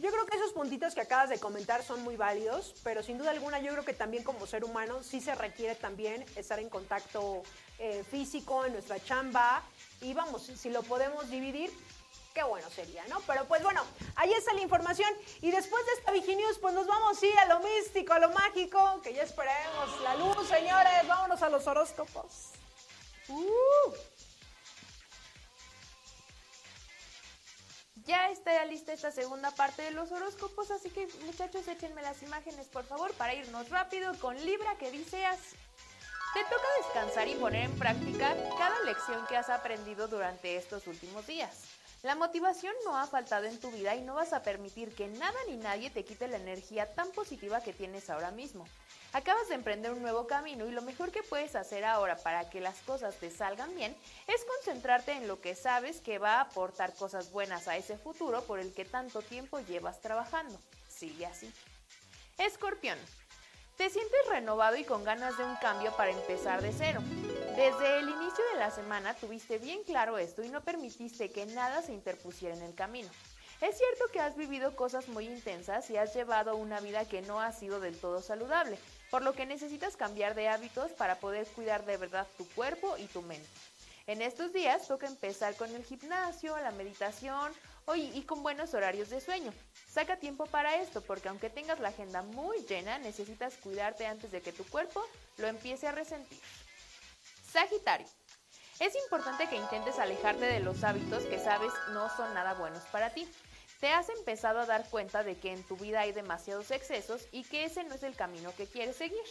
Yo 0.00 0.10
creo 0.10 0.26
que 0.26 0.36
esos 0.36 0.52
puntitos 0.52 0.96
que 0.96 1.02
acabas 1.02 1.28
de 1.28 1.38
comentar 1.38 1.84
son 1.84 2.02
muy 2.02 2.16
válidos, 2.16 2.74
pero 2.82 3.04
sin 3.04 3.18
duda 3.18 3.30
alguna 3.30 3.60
yo 3.60 3.70
creo 3.70 3.84
que 3.84 3.94
también 3.94 4.24
como 4.24 4.48
ser 4.48 4.64
humano 4.64 5.04
sí 5.04 5.20
se 5.20 5.36
requiere 5.36 5.76
también 5.76 6.24
estar 6.34 6.58
en 6.58 6.68
contacto 6.68 7.44
eh, 7.78 8.02
físico 8.10 8.64
en 8.64 8.72
nuestra 8.72 8.98
chamba 9.04 9.62
y 10.00 10.12
vamos, 10.12 10.50
si 10.56 10.70
lo 10.70 10.82
podemos 10.82 11.30
dividir, 11.30 11.70
qué 12.32 12.42
bueno 12.42 12.68
sería, 12.70 13.04
¿no? 13.06 13.20
Pero 13.26 13.44
pues 13.46 13.62
bueno, 13.62 13.82
ahí 14.16 14.32
está 14.32 14.52
la 14.54 14.60
información. 14.60 15.10
Y 15.40 15.50
después 15.50 15.84
de 15.86 15.92
esta 15.92 16.12
Viginews, 16.12 16.58
pues 16.58 16.74
nos 16.74 16.86
vamos 16.86 17.22
a 17.22 17.26
ir 17.26 17.38
a 17.38 17.46
lo 17.46 17.60
místico, 17.60 18.12
a 18.12 18.18
lo 18.18 18.30
mágico, 18.30 19.00
que 19.02 19.14
ya 19.14 19.22
esperemos 19.22 20.00
la 20.02 20.14
luz, 20.16 20.48
señores. 20.48 21.06
Vámonos 21.06 21.42
a 21.42 21.48
los 21.48 21.66
horóscopos. 21.66 22.52
Uh. 23.28 23.94
Ya 28.04 28.30
está 28.30 28.64
lista 28.64 28.92
esta 28.92 29.12
segunda 29.12 29.52
parte 29.52 29.82
de 29.82 29.92
los 29.92 30.10
horóscopos, 30.10 30.72
así 30.72 30.90
que 30.90 31.06
muchachos 31.24 31.68
échenme 31.68 32.02
las 32.02 32.20
imágenes 32.22 32.66
por 32.66 32.84
favor 32.84 33.12
para 33.14 33.34
irnos 33.34 33.68
rápido 33.68 34.12
con 34.18 34.34
Libra 34.44 34.76
que 34.76 34.90
dice 34.90 35.24
así. 35.24 35.56
Te 36.34 36.42
toca 36.44 36.66
descansar 36.78 37.28
y 37.28 37.34
poner 37.34 37.64
en 37.66 37.78
práctica 37.78 38.34
cada 38.58 38.80
lección 38.80 39.24
que 39.28 39.36
has 39.36 39.50
aprendido 39.50 40.08
durante 40.08 40.56
estos 40.56 40.86
últimos 40.86 41.26
días. 41.26 41.71
La 42.02 42.16
motivación 42.16 42.74
no 42.84 42.98
ha 42.98 43.06
faltado 43.06 43.44
en 43.44 43.60
tu 43.60 43.70
vida 43.70 43.94
y 43.94 44.02
no 44.02 44.14
vas 44.14 44.32
a 44.32 44.42
permitir 44.42 44.92
que 44.92 45.06
nada 45.06 45.38
ni 45.46 45.56
nadie 45.56 45.88
te 45.88 46.04
quite 46.04 46.26
la 46.26 46.36
energía 46.36 46.92
tan 46.94 47.12
positiva 47.12 47.60
que 47.60 47.72
tienes 47.72 48.10
ahora 48.10 48.32
mismo. 48.32 48.66
Acabas 49.12 49.48
de 49.48 49.54
emprender 49.54 49.92
un 49.92 50.02
nuevo 50.02 50.26
camino 50.26 50.66
y 50.66 50.72
lo 50.72 50.82
mejor 50.82 51.12
que 51.12 51.22
puedes 51.22 51.54
hacer 51.54 51.84
ahora 51.84 52.16
para 52.16 52.50
que 52.50 52.60
las 52.60 52.80
cosas 52.80 53.14
te 53.18 53.30
salgan 53.30 53.72
bien 53.76 53.96
es 54.26 54.44
concentrarte 54.44 55.12
en 55.12 55.28
lo 55.28 55.40
que 55.40 55.54
sabes 55.54 56.00
que 56.00 56.18
va 56.18 56.38
a 56.38 56.40
aportar 56.40 56.92
cosas 56.94 57.30
buenas 57.30 57.68
a 57.68 57.76
ese 57.76 57.96
futuro 57.96 58.42
por 58.42 58.58
el 58.58 58.74
que 58.74 58.84
tanto 58.84 59.22
tiempo 59.22 59.60
llevas 59.60 60.00
trabajando. 60.00 60.58
Sigue 60.88 61.26
así. 61.26 61.52
Escorpión. 62.36 62.98
Te 63.82 63.90
sientes 63.90 64.28
renovado 64.28 64.76
y 64.76 64.84
con 64.84 65.02
ganas 65.02 65.36
de 65.36 65.44
un 65.44 65.56
cambio 65.56 65.90
para 65.96 66.12
empezar 66.12 66.62
de 66.62 66.72
cero. 66.72 67.00
Desde 67.56 67.98
el 67.98 68.08
inicio 68.08 68.44
de 68.52 68.60
la 68.60 68.70
semana 68.70 69.12
tuviste 69.14 69.58
bien 69.58 69.82
claro 69.82 70.18
esto 70.18 70.44
y 70.44 70.48
no 70.50 70.62
permitiste 70.62 71.32
que 71.32 71.46
nada 71.46 71.82
se 71.82 71.92
interpusiera 71.92 72.54
en 72.54 72.62
el 72.62 72.76
camino. 72.76 73.08
Es 73.60 73.76
cierto 73.76 74.04
que 74.12 74.20
has 74.20 74.36
vivido 74.36 74.76
cosas 74.76 75.08
muy 75.08 75.26
intensas 75.26 75.90
y 75.90 75.96
has 75.96 76.14
llevado 76.14 76.54
una 76.54 76.78
vida 76.78 77.08
que 77.08 77.22
no 77.22 77.40
ha 77.40 77.50
sido 77.50 77.80
del 77.80 77.98
todo 77.98 78.22
saludable, 78.22 78.78
por 79.10 79.22
lo 79.22 79.32
que 79.32 79.46
necesitas 79.46 79.96
cambiar 79.96 80.36
de 80.36 80.48
hábitos 80.48 80.92
para 80.92 81.16
poder 81.16 81.48
cuidar 81.48 81.84
de 81.84 81.96
verdad 81.96 82.28
tu 82.38 82.48
cuerpo 82.50 82.96
y 82.98 83.06
tu 83.06 83.20
mente. 83.22 83.48
En 84.06 84.22
estos 84.22 84.52
días 84.52 84.86
toca 84.86 85.08
empezar 85.08 85.56
con 85.56 85.74
el 85.74 85.84
gimnasio, 85.84 86.56
la 86.58 86.70
meditación 86.70 87.52
y 87.94 88.22
con 88.22 88.42
buenos 88.42 88.74
horarios 88.74 89.10
de 89.10 89.20
sueño. 89.20 89.52
Saca 89.88 90.16
tiempo 90.16 90.46
para 90.46 90.76
esto 90.76 91.02
porque 91.02 91.28
aunque 91.28 91.50
tengas 91.50 91.80
la 91.80 91.88
agenda 91.88 92.22
muy 92.22 92.64
llena, 92.66 92.98
necesitas 92.98 93.56
cuidarte 93.56 94.06
antes 94.06 94.30
de 94.30 94.40
que 94.40 94.52
tu 94.52 94.64
cuerpo 94.64 95.04
lo 95.36 95.46
empiece 95.46 95.86
a 95.86 95.92
resentir. 95.92 96.40
Sagitario. 97.52 98.06
Es 98.80 98.94
importante 99.04 99.48
que 99.48 99.56
intentes 99.56 99.98
alejarte 99.98 100.46
de 100.46 100.60
los 100.60 100.82
hábitos 100.82 101.24
que 101.24 101.38
sabes 101.38 101.72
no 101.92 102.08
son 102.16 102.32
nada 102.32 102.54
buenos 102.54 102.82
para 102.84 103.10
ti. 103.10 103.28
Te 103.80 103.90
has 103.90 104.08
empezado 104.08 104.60
a 104.60 104.66
dar 104.66 104.88
cuenta 104.88 105.22
de 105.22 105.36
que 105.36 105.52
en 105.52 105.62
tu 105.64 105.76
vida 105.76 106.00
hay 106.00 106.12
demasiados 106.12 106.70
excesos 106.70 107.26
y 107.30 107.44
que 107.44 107.64
ese 107.64 107.84
no 107.84 107.94
es 107.94 108.02
el 108.02 108.16
camino 108.16 108.54
que 108.56 108.66
quieres 108.66 108.96
seguir. 108.96 109.22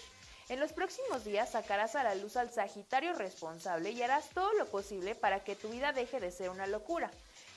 En 0.50 0.60
los 0.60 0.74
próximos 0.74 1.24
días 1.24 1.52
sacarás 1.52 1.96
a 1.96 2.04
la 2.04 2.14
luz 2.16 2.38
al 2.38 2.52
Sagitario 2.52 3.14
responsable 3.14 3.92
y 3.92 4.02
harás 4.04 4.30
todo 4.30 4.54
lo 4.54 4.66
posible 4.68 5.16
para 5.16 5.44
que 5.44 5.56
tu 5.56 5.70
vida 5.70 5.94
deje 5.94 6.20
de 6.20 6.32
ser 6.32 6.50
una 6.50 6.68
locura. 6.68 7.10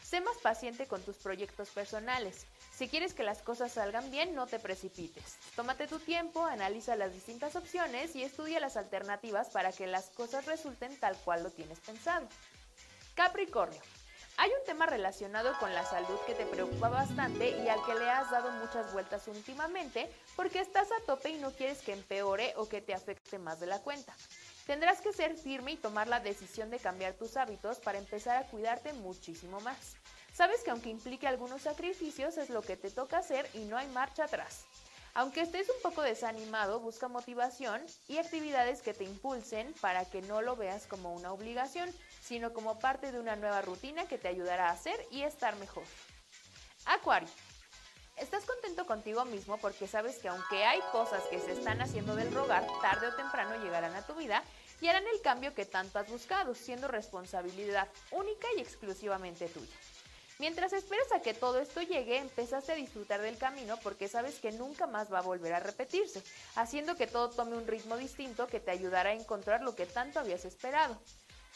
Sé 0.05 0.21
más 0.21 0.37
paciente 0.37 0.87
con 0.87 1.01
tus 1.01 1.17
proyectos 1.17 1.71
personales. 1.71 2.45
Si 2.77 2.89
quieres 2.89 3.15
que 3.15 3.23
las 3.23 3.41
cosas 3.41 3.73
salgan 3.73 4.11
bien, 4.11 4.35
no 4.35 4.47
te 4.47 4.59
precipites. 4.59 5.37
Tómate 5.57 5.87
tu 5.87 5.99
tiempo, 5.99 6.45
analiza 6.45 6.95
las 6.95 7.15
distintas 7.15 7.57
opciones 7.57 8.15
y 8.15 8.23
estudia 8.23 8.61
las 8.61 8.77
alternativas 8.77 9.49
para 9.49 9.73
que 9.73 9.87
las 9.87 10.11
cosas 10.11 10.45
resulten 10.45 10.95
tal 11.01 11.17
cual 11.25 11.43
lo 11.43 11.51
tienes 11.51 11.81
pensado. 11.81 12.29
Capricornio. 13.15 13.81
Hay 14.37 14.51
un 14.51 14.67
tema 14.67 14.85
relacionado 14.85 15.57
con 15.59 15.73
la 15.73 15.87
salud 15.87 16.19
que 16.27 16.35
te 16.35 16.45
preocupa 16.45 16.91
bastante 16.91 17.51
y 17.51 17.69
al 17.69 17.83
que 17.87 17.95
le 17.95 18.11
has 18.11 18.31
dado 18.31 18.51
muchas 18.51 18.93
vueltas 18.93 19.27
últimamente 19.29 20.13
porque 20.37 20.61
estás 20.61 20.89
a 20.93 21.07
tope 21.07 21.31
y 21.31 21.39
no 21.39 21.53
quieres 21.53 21.81
que 21.81 21.93
empeore 21.93 22.53
o 22.57 22.69
que 22.69 22.83
te 22.83 22.93
afecte 22.93 23.39
más 23.39 23.59
de 23.59 23.67
la 23.67 23.81
cuenta. 23.81 24.15
Tendrás 24.67 25.01
que 25.03 25.13
ser 25.13 25.37
firme 25.37 25.73
y 25.73 25.77
tomar 25.77 26.09
la 26.09 26.21
decisión 26.21 26.71
de 26.71 26.79
cambiar 26.79 27.15
tus 27.15 27.37
hábitos 27.37 27.79
para 27.79 27.99
empezar 27.99 28.37
a 28.37 28.47
cuidarte 28.47 28.93
muchísimo 28.95 29.61
más. 29.61 29.97
Sabes 30.33 30.63
que 30.65 30.71
aunque 30.71 30.89
implique 30.89 31.27
algunos 31.27 31.63
sacrificios 31.63 32.39
es 32.39 32.49
lo 32.49 32.63
que 32.63 32.77
te 32.77 32.91
toca 32.91 33.19
hacer 33.19 33.49
y 33.55 33.61
no 33.61 33.77
hay 33.77 33.87
marcha 33.89 34.25
atrás. 34.25 34.65
Aunque 35.13 35.43
estés 35.43 35.69
un 35.69 35.81
poco 35.81 36.03
desanimado, 36.03 36.81
busca 36.81 37.07
motivación 37.07 37.81
y 38.09 38.19
actividades 38.19 38.83
que 38.83 38.95
te 38.95 39.05
impulsen 39.05 39.73
para 39.81 40.05
que 40.07 40.23
no 40.23 40.43
lo 40.43 40.57
veas 40.57 40.89
como 40.89 41.15
una 41.15 41.33
obligación, 41.33 41.89
sino 42.21 42.53
como 42.53 42.81
parte 42.81 43.13
de 43.13 43.21
una 43.21 43.37
nueva 43.37 43.63
rutina 43.63 44.09
que 44.09 44.19
te 44.19 44.27
ayudará 44.27 44.71
a 44.71 44.73
hacer 44.73 44.99
y 45.13 45.23
estar 45.23 45.55
mejor. 45.57 45.85
Acuario. 46.87 47.29
Estás 48.17 48.45
contento 48.45 48.87
contigo 48.87 49.25
mismo 49.25 49.59
porque 49.59 49.89
sabes 49.89 50.19
que 50.19 50.29
aunque 50.29 50.65
hay 50.65 50.81
cosas 50.93 51.23
que 51.25 51.41
se 51.41 51.53
están 51.53 51.83
haciendo 51.83 52.15
del 52.15 52.33
rogar, 52.33 52.65
tarde 52.81 53.09
o 53.09 53.17
temprano 53.17 53.63
llegarán 53.63 53.95
a 53.95 54.07
tu 54.07 54.15
vida 54.15 54.43
y 54.81 54.87
harán 54.87 55.07
el 55.09 55.21
cambio 55.21 55.53
que 55.53 55.65
tanto 55.65 55.99
has 55.99 56.09
buscado, 56.09 56.55
siendo 56.55 56.87
responsabilidad 56.87 57.89
única 58.13 58.47
y 58.57 58.61
exclusivamente 58.61 59.49
tuya. 59.49 59.77
Mientras 60.39 60.73
esperas 60.73 61.11
a 61.13 61.23
que 61.23 61.35
todo 61.35 61.61
esto 61.61 61.81
llegue, 61.81 62.19
empezaste 62.19 62.73
a 62.73 62.77
disfrutar 62.77 63.21
del 63.21 63.39
camino 63.39 63.79
porque 63.83 64.09
sabes 64.09 64.39
que 64.39 64.53
nunca 64.53 64.87
más 64.87 65.13
va 65.13 65.19
a 65.19 65.23
volver 65.23 65.53
a 65.53 65.61
repetirse, 65.61 66.23
haciendo 66.55 66.97
que 66.97 67.07
todo 67.07 67.31
tome 67.31 67.57
un 67.57 67.67
ritmo 67.67 67.97
distinto 67.97 68.47
que 68.47 68.61
te 68.61 68.71
ayudará 68.71 69.11
a 69.11 69.15
encontrar 69.15 69.63
lo 69.63 69.75
que 69.75 69.87
tanto 69.87 70.21
habías 70.21 70.45
esperado. 70.45 71.01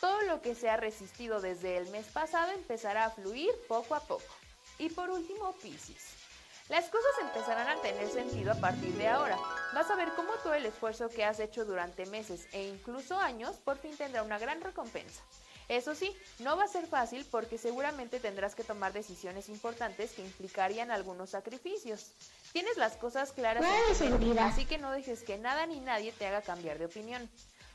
Todo 0.01 0.23
lo 0.23 0.43
que 0.43 0.55
se 0.55 0.71
ha 0.71 0.77
resistido 0.77 1.41
desde 1.41 1.77
el 1.77 1.89
mes 1.91 2.07
pasado 2.07 2.53
empezará 2.53 3.07
a 3.07 3.11
fluir 3.11 3.51
poco 3.67 3.95
a 3.95 4.01
poco. 4.01 4.33
Y 4.79 4.91
por 4.91 5.11
último, 5.11 5.53
Piscis. 5.55 6.28
Las 6.69 6.91
cosas 6.91 7.11
empezarán 7.23 7.67
a 7.69 7.81
tener 7.81 8.09
sentido 8.11 8.53
a 8.53 8.57
partir 8.57 8.93
de 8.95 9.09
ahora. 9.09 9.39
Vas 9.73 9.91
a 9.91 9.97
ver 9.97 10.09
cómo 10.15 10.35
todo 10.43 10.53
el 10.53 10.67
esfuerzo 10.67 11.09
que 11.09 11.25
has 11.25 11.41
hecho 11.41 11.65
durante 11.65 12.05
meses 12.07 12.47
e 12.53 12.69
incluso 12.69 13.19
años 13.19 13.57
por 13.57 13.79
fin 13.79 13.97
tendrá 13.97 14.23
una 14.23 14.39
gran 14.39 14.61
recompensa. 14.61 15.23
Eso 15.69 15.95
sí, 15.95 16.15
no 16.41 16.57
va 16.57 16.65
a 16.65 16.69
ser 16.69 16.87
fácil 16.87 17.27
porque 17.31 17.59
seguramente 17.59 18.21
tendrás 18.21 18.55
que 18.55 18.65
tomar 18.65 18.93
decisiones 18.93 19.49
importantes 19.49 20.13
que 20.13 20.23
implicarían 20.23 20.91
algunos 20.91 21.31
sacrificios. 21.31 22.13
Tienes 22.53 22.77
las 22.77 22.97
cosas 22.97 23.33
claras 23.33 23.65
en 24.01 24.11
tu 24.11 24.19
mente, 24.19 24.41
así 24.41 24.67
que 24.67 24.79
no 24.79 24.91
dejes 24.91 25.23
que 25.23 25.39
nada 25.39 25.67
ni 25.67 25.81
nadie 25.81 26.13
te 26.13 26.27
haga 26.27 26.43
cambiar 26.43 26.79
de 26.79 26.87
opinión. 26.87 27.31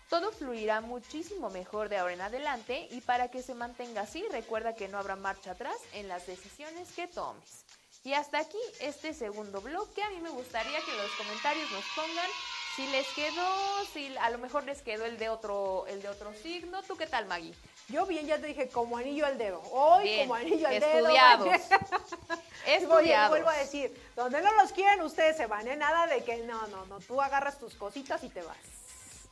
Todo 0.10 0.32
fluirá 0.32 0.82
muchísimo 0.82 1.50
mejor 1.50 1.90
de 1.90 1.98
ahora 1.98 2.14
en 2.14 2.22
adelante 2.22 2.88
y 2.92 3.02
para 3.02 3.30
que 3.30 3.42
se 3.42 3.56
mantenga 3.56 4.02
así, 4.02 4.24
recuerda 4.32 4.76
que 4.76 4.88
no 4.88 5.00
habrá 5.00 5.16
marcha 5.16 5.52
atrás 5.52 5.78
en 5.94 6.08
las 6.08 6.28
decisiones 6.28 6.92
que 6.94 7.08
tomes. 7.08 7.63
Y 8.04 8.14
hasta 8.14 8.40
aquí 8.40 8.60
este 8.80 9.14
segundo 9.14 9.62
bloque. 9.62 10.04
A 10.04 10.10
mí 10.10 10.20
me 10.20 10.30
gustaría 10.30 10.80
que 10.82 10.92
en 10.92 10.98
los 10.98 11.12
comentarios 11.12 11.72
nos 11.72 11.86
pongan 11.96 12.30
si 12.76 12.88
les 12.88 13.08
quedó, 13.10 13.86
si 13.94 14.18
a 14.18 14.30
lo 14.30 14.40
mejor 14.40 14.64
les 14.66 14.82
quedó 14.82 15.06
el 15.06 15.18
de 15.18 15.30
otro, 15.30 15.86
el 15.88 16.02
de 16.02 16.10
otro 16.10 16.34
signo. 16.34 16.84
¿Tú 16.84 16.98
qué 16.98 17.08
tal, 17.08 17.28
Maggie? 17.28 17.54
Yo 17.88 18.06
bien, 18.06 18.26
ya 18.26 18.40
te 18.40 18.48
dije, 18.48 18.68
como 18.70 18.98
anillo 18.98 19.26
al 19.26 19.38
dedo. 19.38 19.62
Hoy, 19.72 20.20
como 20.20 20.36
anillo 20.36 20.68
al 20.68 20.80
dedo. 20.80 21.08
Estudiados. 21.08 21.48
Estudiados. 22.66 23.30
vuelvo 23.30 23.50
a 23.50 23.58
decir, 23.58 23.94
donde 24.16 24.42
no 24.42 24.52
los 24.54 24.72
quieren, 24.72 25.02
ustedes 25.02 25.38
se 25.38 25.46
van, 25.46 25.68
¿eh? 25.68 25.76
Nada 25.76 26.08
de 26.08 26.24
que, 26.24 26.38
no, 26.38 26.66
no, 26.68 26.86
no, 26.88 27.00
tú 27.00 27.22
agarras 27.22 27.60
tus 27.60 27.76
cositas 27.76 28.24
y 28.24 28.30
te 28.30 28.42
vas. 28.42 28.58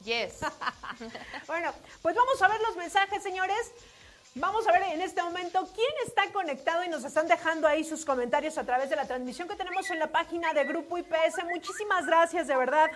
Yes. 0.03 0.39
bueno, 1.47 1.73
pues 2.01 2.15
vamos 2.15 2.41
a 2.41 2.47
ver 2.47 2.61
los 2.61 2.75
mensajes, 2.75 3.23
señores. 3.23 3.71
Vamos 4.35 4.65
a 4.65 4.71
ver 4.71 4.83
en 4.93 5.01
este 5.01 5.21
momento 5.21 5.67
quién 5.75 5.91
está 6.07 6.31
conectado 6.31 6.85
y 6.85 6.87
nos 6.87 7.03
están 7.03 7.27
dejando 7.27 7.67
ahí 7.67 7.83
sus 7.83 8.05
comentarios 8.05 8.57
a 8.57 8.63
través 8.63 8.89
de 8.89 8.95
la 8.95 9.05
transmisión 9.05 9.45
que 9.45 9.57
tenemos 9.57 9.89
en 9.89 9.99
la 9.99 10.07
página 10.07 10.53
de 10.53 10.63
Grupo 10.63 10.97
IPS. 10.97 11.43
Muchísimas 11.49 12.05
gracias, 12.07 12.47
de 12.47 12.55
verdad. 12.55 12.89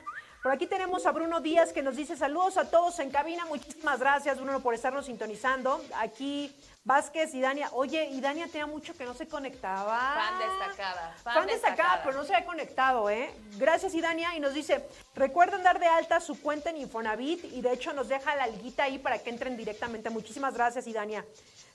Por 0.46 0.52
aquí 0.52 0.68
tenemos 0.68 1.08
a 1.08 1.12
Bruno 1.12 1.42
Díaz 1.42 1.74
que 1.74 1.82
nos 1.82 1.96
dice 1.96 2.16
saludos 2.16 2.58
a 2.58 2.70
todos 2.70 3.00
en 3.00 3.10
cabina. 3.10 3.46
Muchísimas 3.46 4.00
gracias, 4.00 4.40
Bruno, 4.40 4.60
por 4.60 4.76
estarnos 4.76 5.08
sintonizando. 5.08 5.84
Aquí 5.96 6.56
Vázquez 6.84 7.34
y 7.34 7.42
Dania. 7.42 7.70
Oye, 7.72 8.10
y 8.12 8.22
Dania 8.22 8.46
tenía 8.46 8.68
mucho 8.68 8.96
que 8.96 9.06
no 9.06 9.16
se 9.16 9.28
conectaba. 9.28 9.98
Fan 9.98 10.38
destacada. 10.38 11.16
Fan, 11.24 11.48
destacada, 11.48 12.02
pero 12.04 12.18
no 12.18 12.26
se 12.26 12.36
ha 12.36 12.46
conectado, 12.46 13.10
¿eh? 13.10 13.34
Gracias, 13.58 13.96
Idania. 13.96 14.36
Y 14.36 14.40
nos 14.40 14.54
dice, 14.54 14.88
recuerden 15.16 15.64
dar 15.64 15.80
de 15.80 15.88
alta 15.88 16.20
su 16.20 16.40
cuenta 16.40 16.70
en 16.70 16.78
Infonavit 16.78 17.44
y 17.46 17.62
de 17.62 17.74
hecho 17.74 17.92
nos 17.94 18.08
deja 18.08 18.36
la 18.36 18.46
liguita 18.46 18.84
ahí 18.84 19.00
para 19.00 19.18
que 19.18 19.32
entren 19.32 19.58
directamente. 19.58 20.12
Muchísimas 20.12 20.54
gracias, 20.54 20.86
Idania. 20.86 21.26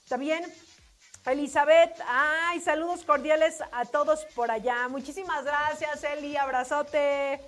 También 0.07 0.45
Elizabeth, 1.25 2.01
ay, 2.07 2.59
saludos 2.61 3.03
cordiales 3.03 3.59
a 3.71 3.85
todos 3.85 4.25
por 4.33 4.49
allá. 4.49 4.87
Muchísimas 4.87 5.45
gracias, 5.45 6.03
Eli, 6.03 6.35
abrazote. 6.35 7.39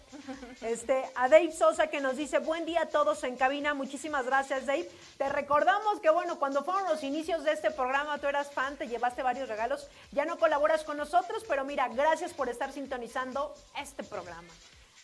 Este, 0.61 1.03
a 1.15 1.27
Dave 1.27 1.51
Sosa 1.51 1.87
que 1.87 1.99
nos 1.99 2.15
dice, 2.15 2.37
buen 2.37 2.65
día 2.65 2.83
a 2.83 2.89
todos 2.89 3.23
en 3.23 3.35
cabina. 3.35 3.73
Muchísimas 3.73 4.27
gracias, 4.27 4.67
Dave. 4.67 4.87
Te 5.17 5.27
recordamos 5.27 5.99
que, 6.01 6.11
bueno, 6.11 6.37
cuando 6.37 6.63
fueron 6.63 6.87
los 6.87 7.03
inicios 7.03 7.43
de 7.43 7.51
este 7.51 7.71
programa, 7.71 8.19
tú 8.19 8.27
eras 8.27 8.51
fan, 8.51 8.77
te 8.77 8.87
llevaste 8.87 9.23
varios 9.23 9.49
regalos. 9.49 9.87
Ya 10.11 10.25
no 10.25 10.37
colaboras 10.37 10.83
con 10.83 10.97
nosotros, 10.97 11.43
pero 11.47 11.65
mira, 11.65 11.87
gracias 11.87 12.31
por 12.31 12.49
estar 12.49 12.71
sintonizando 12.71 13.55
este 13.75 14.03
programa. 14.03 14.53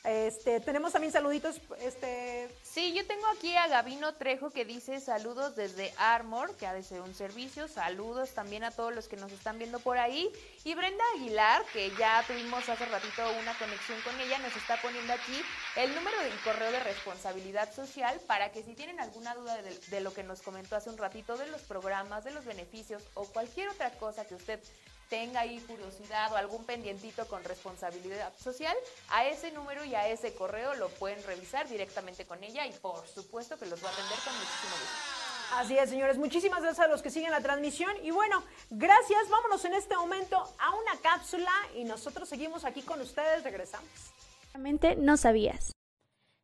Este, 0.05 0.61
tenemos 0.61 0.93
también 0.93 1.11
saluditos, 1.11 1.59
este... 1.81 2.49
Sí, 2.63 2.93
yo 2.93 3.05
tengo 3.05 3.27
aquí 3.27 3.53
a 3.57 3.67
Gabino 3.67 4.13
Trejo 4.13 4.49
que 4.49 4.63
dice 4.63 5.01
saludos 5.01 5.57
desde 5.57 5.93
Armor, 5.97 6.55
que 6.55 6.67
ha 6.67 6.73
de 6.73 6.83
ser 6.83 7.01
un 7.01 7.13
servicio, 7.13 7.67
saludos 7.67 8.29
también 8.31 8.63
a 8.63 8.71
todos 8.71 8.95
los 8.95 9.09
que 9.09 9.17
nos 9.17 9.31
están 9.33 9.57
viendo 9.57 9.79
por 9.79 9.97
ahí, 9.97 10.31
y 10.63 10.73
Brenda 10.73 11.03
Aguilar, 11.15 11.65
que 11.73 11.91
ya 11.97 12.23
tuvimos 12.25 12.69
hace 12.69 12.85
ratito 12.85 13.23
una 13.41 13.57
conexión 13.57 13.99
con 14.01 14.17
ella, 14.21 14.37
nos 14.39 14.55
está 14.55 14.81
poniendo 14.81 15.11
aquí 15.11 15.41
el 15.75 15.93
número 15.93 16.17
del 16.21 16.39
correo 16.45 16.71
de 16.71 16.79
responsabilidad 16.79 17.73
social 17.73 18.21
para 18.25 18.53
que 18.53 18.63
si 18.63 18.75
tienen 18.75 19.01
alguna 19.01 19.35
duda 19.35 19.57
de 19.61 20.01
lo 20.01 20.13
que 20.13 20.23
nos 20.23 20.41
comentó 20.41 20.77
hace 20.77 20.89
un 20.89 20.97
ratito 20.97 21.37
de 21.37 21.47
los 21.47 21.61
programas, 21.61 22.23
de 22.23 22.31
los 22.31 22.45
beneficios 22.45 23.03
o 23.15 23.25
cualquier 23.25 23.67
otra 23.67 23.91
cosa 23.91 24.25
que 24.25 24.35
usted 24.35 24.61
tenga 25.09 25.41
ahí 25.41 25.59
curiosidad 25.61 26.31
o 26.31 26.37
algún 26.37 26.63
pendientito 26.63 27.27
con 27.27 27.43
responsabilidad 27.43 28.31
social, 28.37 28.75
a 29.09 29.25
ese 29.25 29.51
número 29.51 29.83
y 29.83 29.95
a 29.95 30.07
ese 30.07 30.33
correo 30.33 30.75
lo 30.75 30.89
pueden 30.89 31.21
revisar 31.23 31.67
directamente 31.67 32.25
con 32.25 32.43
ella 32.43 32.65
y 32.67 32.71
por 32.73 33.07
supuesto 33.07 33.57
que 33.57 33.65
los 33.65 33.83
va 33.83 33.89
a 33.89 33.91
atender 33.91 34.19
con 34.19 34.33
muchísimo 34.33 34.71
gusto. 34.71 35.19
Así 35.55 35.77
es, 35.77 35.89
señores. 35.89 36.17
Muchísimas 36.17 36.61
gracias 36.61 36.85
a 36.85 36.89
los 36.89 37.01
que 37.01 37.09
siguen 37.09 37.31
la 37.31 37.41
transmisión. 37.41 37.91
Y 38.03 38.11
bueno, 38.11 38.43
gracias. 38.69 39.29
Vámonos 39.29 39.65
en 39.65 39.73
este 39.73 39.97
momento 39.97 40.37
a 40.59 40.75
una 40.75 40.95
cápsula 41.01 41.51
y 41.75 41.85
nosotros 41.85 42.29
seguimos 42.29 42.65
aquí 42.65 42.83
con 42.83 43.01
ustedes. 43.01 43.43
Regresamos. 43.43 43.89
No 44.97 45.17
sabías. 45.17 45.71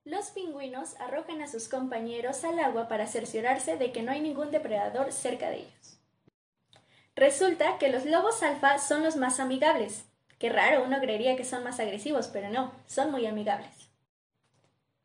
Los 0.06 0.28
pingüinos 0.32 0.96
arrojan 1.00 1.42
a 1.42 1.48
sus 1.48 1.68
compañeros 1.68 2.44
al 2.44 2.60
agua 2.60 2.88
para 2.88 3.06
cerciorarse 3.06 3.78
de 3.78 3.92
que 3.92 4.02
no 4.02 4.12
hay 4.12 4.22
ningún 4.22 4.50
depredador 4.50 5.12
cerca 5.12 5.50
de 5.50 5.58
ellos. 5.58 5.95
Resulta 7.16 7.78
que 7.78 7.90
los 7.90 8.06
lobos 8.06 8.44
alfa 8.44 8.78
son 8.78 9.04
los 9.04 9.16
más 9.16 9.40
amigables. 9.40 10.06
Qué 10.38 10.50
raro, 10.50 10.84
uno 10.84 11.00
creería 11.00 11.38
que 11.38 11.46
son 11.46 11.64
más 11.64 11.80
agresivos, 11.80 12.28
pero 12.28 12.50
no, 12.50 12.74
son 12.88 13.10
muy 13.12 13.26
amigables. 13.26 13.90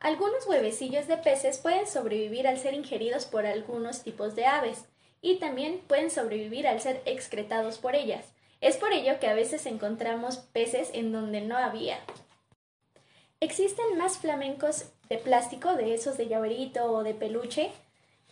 Algunos 0.00 0.46
huevecillos 0.46 1.06
de 1.06 1.18
peces 1.18 1.58
pueden 1.58 1.86
sobrevivir 1.86 2.48
al 2.48 2.58
ser 2.58 2.74
ingeridos 2.74 3.26
por 3.26 3.46
algunos 3.46 4.02
tipos 4.02 4.34
de 4.34 4.46
aves 4.46 4.86
y 5.20 5.36
también 5.36 5.82
pueden 5.86 6.10
sobrevivir 6.10 6.66
al 6.66 6.80
ser 6.80 7.00
excretados 7.04 7.78
por 7.78 7.94
ellas. 7.94 8.32
Es 8.60 8.76
por 8.76 8.92
ello 8.92 9.20
que 9.20 9.28
a 9.28 9.34
veces 9.34 9.66
encontramos 9.66 10.38
peces 10.38 10.90
en 10.94 11.12
donde 11.12 11.42
no 11.42 11.56
había. 11.56 12.00
Existen 13.38 13.96
más 13.98 14.18
flamencos 14.18 14.86
de 15.08 15.18
plástico, 15.18 15.74
de 15.74 15.94
esos 15.94 16.16
de 16.16 16.28
llaverito 16.28 16.92
o 16.92 17.02
de 17.02 17.14
peluche, 17.14 17.70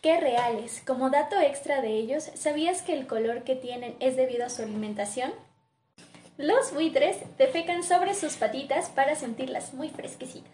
¡Qué 0.00 0.16
reales! 0.16 0.80
Como 0.86 1.10
dato 1.10 1.40
extra 1.40 1.80
de 1.80 1.90
ellos, 1.90 2.30
¿sabías 2.34 2.82
que 2.82 2.92
el 2.92 3.08
color 3.08 3.42
que 3.42 3.56
tienen 3.56 3.96
es 3.98 4.16
debido 4.16 4.46
a 4.46 4.48
su 4.48 4.62
alimentación? 4.62 5.32
Los 6.36 6.72
buitres 6.72 7.16
defecan 7.36 7.82
sobre 7.82 8.14
sus 8.14 8.36
patitas 8.36 8.90
para 8.90 9.16
sentirlas 9.16 9.74
muy 9.74 9.88
fresquecitas. 9.88 10.52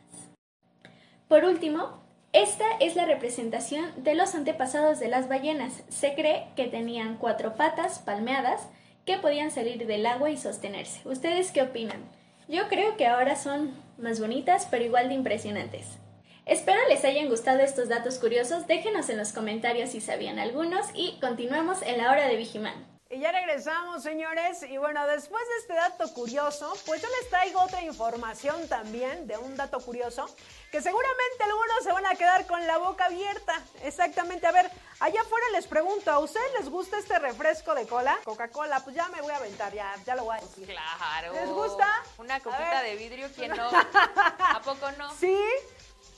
Por 1.29 1.45
último, 1.45 2.03
esta 2.33 2.65
es 2.81 2.97
la 2.97 3.05
representación 3.05 3.93
de 4.03 4.15
los 4.15 4.35
antepasados 4.35 4.99
de 4.99 5.09
las 5.09 5.29
ballenas. 5.29 5.83
Se 5.91 6.15
cree 6.15 6.47
que 6.57 6.69
tenían 6.69 7.19
cuatro 7.19 7.55
patas 7.55 7.99
palmeadas 7.99 8.67
que 9.05 9.19
podían 9.19 9.51
salir 9.51 9.87
del 9.87 10.07
agua 10.07 10.31
y 10.31 10.39
sostenerse. 10.39 11.07
¿Ustedes 11.07 11.53
qué 11.53 11.61
opinan? 11.61 12.03
Yo 12.49 12.69
creo 12.69 12.97
que 12.97 13.07
ahora 13.07 13.37
son 13.37 13.75
más 13.99 14.21
bonitas, 14.21 14.67
pero 14.71 14.85
igual 14.85 15.09
de 15.09 15.15
impresionantes. 15.15 15.99
Espero 16.47 16.79
les 16.89 17.03
hayan 17.07 17.31
gustado 17.31 17.61
estos 17.61 17.89
datos 17.89 18.19
curiosos, 18.19 18.67
déjenos 18.67 19.09
en 19.09 19.17
los 19.17 19.33
comentarios 19.33 19.91
si 19.91 20.03
sabían 20.03 20.39
algunos 20.39 20.87
y 20.93 21.19
continuamos 21.19 21.81
en 21.81 21.97
la 21.97 22.11
hora 22.11 22.27
de 22.29 22.37
Vigimán. 22.37 22.87
Y 23.09 23.21
ya 23.21 23.33
regresamos, 23.33 24.03
señores. 24.03 24.63
Y 24.65 24.77
bueno, 24.77 25.07
después 25.07 25.43
de 25.49 25.57
este 25.61 25.75
dato 25.75 26.13
curioso, 26.13 26.77
pues 26.85 27.01
yo 27.01 27.09
les 27.21 27.31
traigo 27.31 27.63
otra 27.63 27.81
información 27.83 28.69
también 28.69 29.27
de 29.27 29.39
un 29.39 29.57
dato 29.57 29.79
curioso 29.81 30.27
que 30.71 30.83
seguramente 30.83 31.45
algunos 31.45 31.83
se 31.83 31.93
van 31.93 32.05
a 32.05 32.15
quedar 32.15 32.47
con 32.47 32.67
la 32.67 32.77
boca 32.77 33.07
abierta. 33.07 33.63
Exactamente. 33.83 34.47
A 34.47 34.53
ver, 34.53 34.71
allá 35.01 35.23
afuera 35.23 35.47
les 35.53 35.67
pregunto, 35.67 36.11
¿a 36.11 36.19
ustedes 36.19 36.53
les 36.59 36.69
gusta 36.69 36.99
este 36.99 37.19
refresco 37.21 37.75
de 37.75 37.87
cola? 37.87 38.19
Coca-Cola, 38.25 38.81
pues 38.81 38.97
ya 38.97 39.09
me 39.09 39.23
voy 39.23 39.33
a 39.33 39.37
aventar, 39.37 39.73
ya, 39.73 39.95
ya 40.05 40.15
lo 40.15 40.25
voy 40.25 40.37
a 40.37 40.41
decir. 40.41 40.67
Claro. 40.67 41.33
¿Les 41.33 41.49
gusta? 41.49 41.89
Una 42.19 42.41
coquita 42.41 42.83
de 42.83 42.97
vidrio, 42.97 43.29
¿quién 43.35 43.51
no? 43.57 43.71
¿A 43.71 44.61
poco 44.63 44.91
no? 44.99 45.15
Sí. 45.15 45.39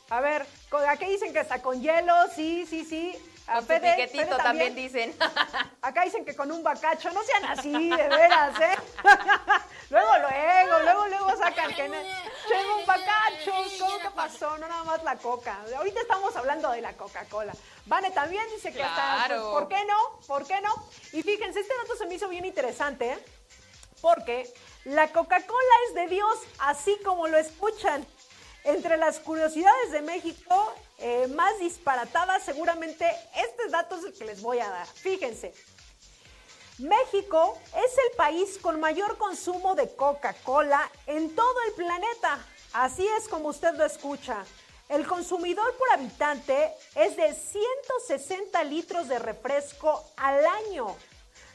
A 0.08 0.20
ver, 0.20 0.46
aquí 0.88 1.06
dicen 1.06 1.32
que 1.32 1.40
está 1.40 1.60
con 1.60 1.80
hielo, 1.80 2.14
sí, 2.34 2.66
sí, 2.66 2.84
sí. 2.84 3.16
A 3.48 3.62
con 3.62 3.66
piquetito 3.66 4.36
también. 4.38 4.74
dicen. 4.74 5.14
Acá 5.82 6.02
dicen 6.02 6.24
que 6.24 6.34
con 6.34 6.50
un 6.50 6.62
bacacho, 6.62 7.10
no 7.12 7.22
sean 7.22 7.44
así, 7.44 7.90
de 7.90 8.08
veras, 8.08 8.60
¿eh? 8.60 8.76
luego, 9.90 10.10
luego, 10.18 10.80
luego, 10.82 11.06
luego 11.06 11.36
sacan 11.36 11.72
que 11.72 11.84
Tengo 11.84 12.78
un 12.78 12.86
bacacho, 12.86 13.52
¿cómo 13.78 13.98
que 13.98 14.10
pasó? 14.10 14.58
No 14.58 14.66
nada 14.68 14.82
más 14.84 15.02
la 15.04 15.16
coca. 15.16 15.60
Ahorita 15.76 16.00
estamos 16.00 16.34
hablando 16.34 16.70
de 16.72 16.80
la 16.80 16.92
Coca-Cola. 16.94 17.52
Vane 17.86 18.10
también 18.10 18.44
dice 18.52 18.72
que 18.72 18.82
está. 18.82 19.24
Pues, 19.28 19.40
¿Por 19.40 19.68
qué 19.68 19.84
no? 19.84 20.20
¿Por 20.26 20.46
qué 20.46 20.60
no? 20.60 20.74
Y 21.12 21.22
fíjense, 21.22 21.60
este 21.60 21.74
dato 21.76 21.96
se 21.96 22.06
me 22.06 22.14
hizo 22.14 22.28
bien 22.28 22.44
interesante, 22.44 23.12
¿eh? 23.12 23.18
porque 24.00 24.52
La 24.84 25.08
Coca-Cola 25.08 25.74
es 25.88 25.94
de 25.94 26.06
Dios, 26.08 26.38
así 26.58 26.96
como 27.04 27.28
lo 27.28 27.38
escuchan. 27.38 28.06
Entre 28.66 28.96
las 28.96 29.20
curiosidades 29.20 29.92
de 29.92 30.02
México 30.02 30.74
eh, 30.98 31.28
más 31.28 31.56
disparatadas, 31.60 32.42
seguramente 32.42 33.08
este 33.36 33.68
dato 33.68 33.94
es 33.94 34.06
el 34.06 34.12
que 34.12 34.24
les 34.24 34.42
voy 34.42 34.58
a 34.58 34.68
dar. 34.68 34.88
Fíjense, 34.88 35.54
México 36.78 37.56
es 37.76 37.92
el 38.10 38.16
país 38.16 38.58
con 38.60 38.80
mayor 38.80 39.18
consumo 39.18 39.76
de 39.76 39.94
Coca-Cola 39.94 40.90
en 41.06 41.32
todo 41.36 41.54
el 41.68 41.74
planeta. 41.74 42.44
Así 42.72 43.06
es 43.16 43.28
como 43.28 43.50
usted 43.50 43.72
lo 43.76 43.84
escucha. 43.84 44.44
El 44.88 45.06
consumidor 45.06 45.72
por 45.76 45.88
habitante 45.92 46.72
es 46.96 47.16
de 47.16 47.34
160 47.34 48.64
litros 48.64 49.06
de 49.06 49.20
refresco 49.20 50.04
al 50.16 50.44
año, 50.44 50.96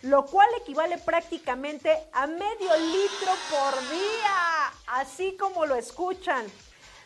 lo 0.04 0.26
cual 0.28 0.48
equivale 0.62 0.98
prácticamente 0.98 1.92
a 2.14 2.26
medio 2.26 2.78
litro 2.78 3.34
por 3.50 3.90
día, 3.90 4.74
así 4.88 5.36
como 5.36 5.66
lo 5.66 5.76
escuchan. 5.76 6.50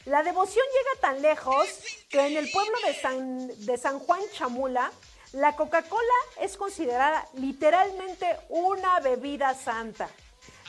La 0.05 0.21
devoción 0.21 0.63
llega 0.71 1.01
tan 1.01 1.21
lejos 1.23 1.67
que 2.09 2.27
en 2.27 2.37
el 2.37 2.51
pueblo 2.51 2.77
de 2.85 2.93
San, 2.93 3.65
de 3.65 3.77
San 3.77 3.97
Juan 3.97 4.21
Chamula, 4.33 4.91
la 5.33 5.55
Coca-Cola 5.55 6.13
es 6.39 6.57
considerada 6.57 7.27
literalmente 7.33 8.37
una 8.49 8.99
bebida 8.99 9.55
santa. 9.55 10.07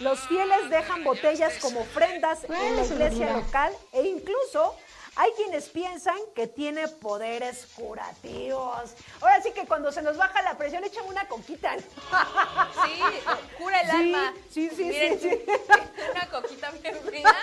Los 0.01 0.21
fieles 0.21 0.71
dejan 0.71 1.05
botellas 1.05 1.59
como 1.61 1.81
ofrendas 1.81 2.45
en 2.45 2.77
la 2.77 2.85
iglesia 2.85 3.35
local 3.35 3.75
e 3.93 4.03
incluso 4.07 4.75
hay 5.17 5.33
quienes 5.33 5.69
piensan 5.71 6.19
que 6.35 6.47
tiene 6.47 6.89
poderes 6.89 7.67
curativos. 7.75 8.95
Ahora 9.21 9.41
sí 9.43 9.51
que 9.53 9.67
cuando 9.67 9.91
se 9.91 10.03
nos 10.03 10.17
baja 10.17 10.43
la 10.43 10.59
presión, 10.59 10.85
echan 10.85 11.07
una 11.07 11.27
coquita. 11.27 11.77
Sí, 11.79 13.25
cura 13.59 13.81
el 13.81 13.91
alma. 13.91 14.35
Sí, 14.51 14.69
sí, 14.75 14.85
Miren, 14.85 15.19
sí, 15.19 15.31
sí. 15.31 15.45
Una 16.11 16.27
coquita 16.29 16.71
bien 16.71 16.97
fría. 17.05 17.35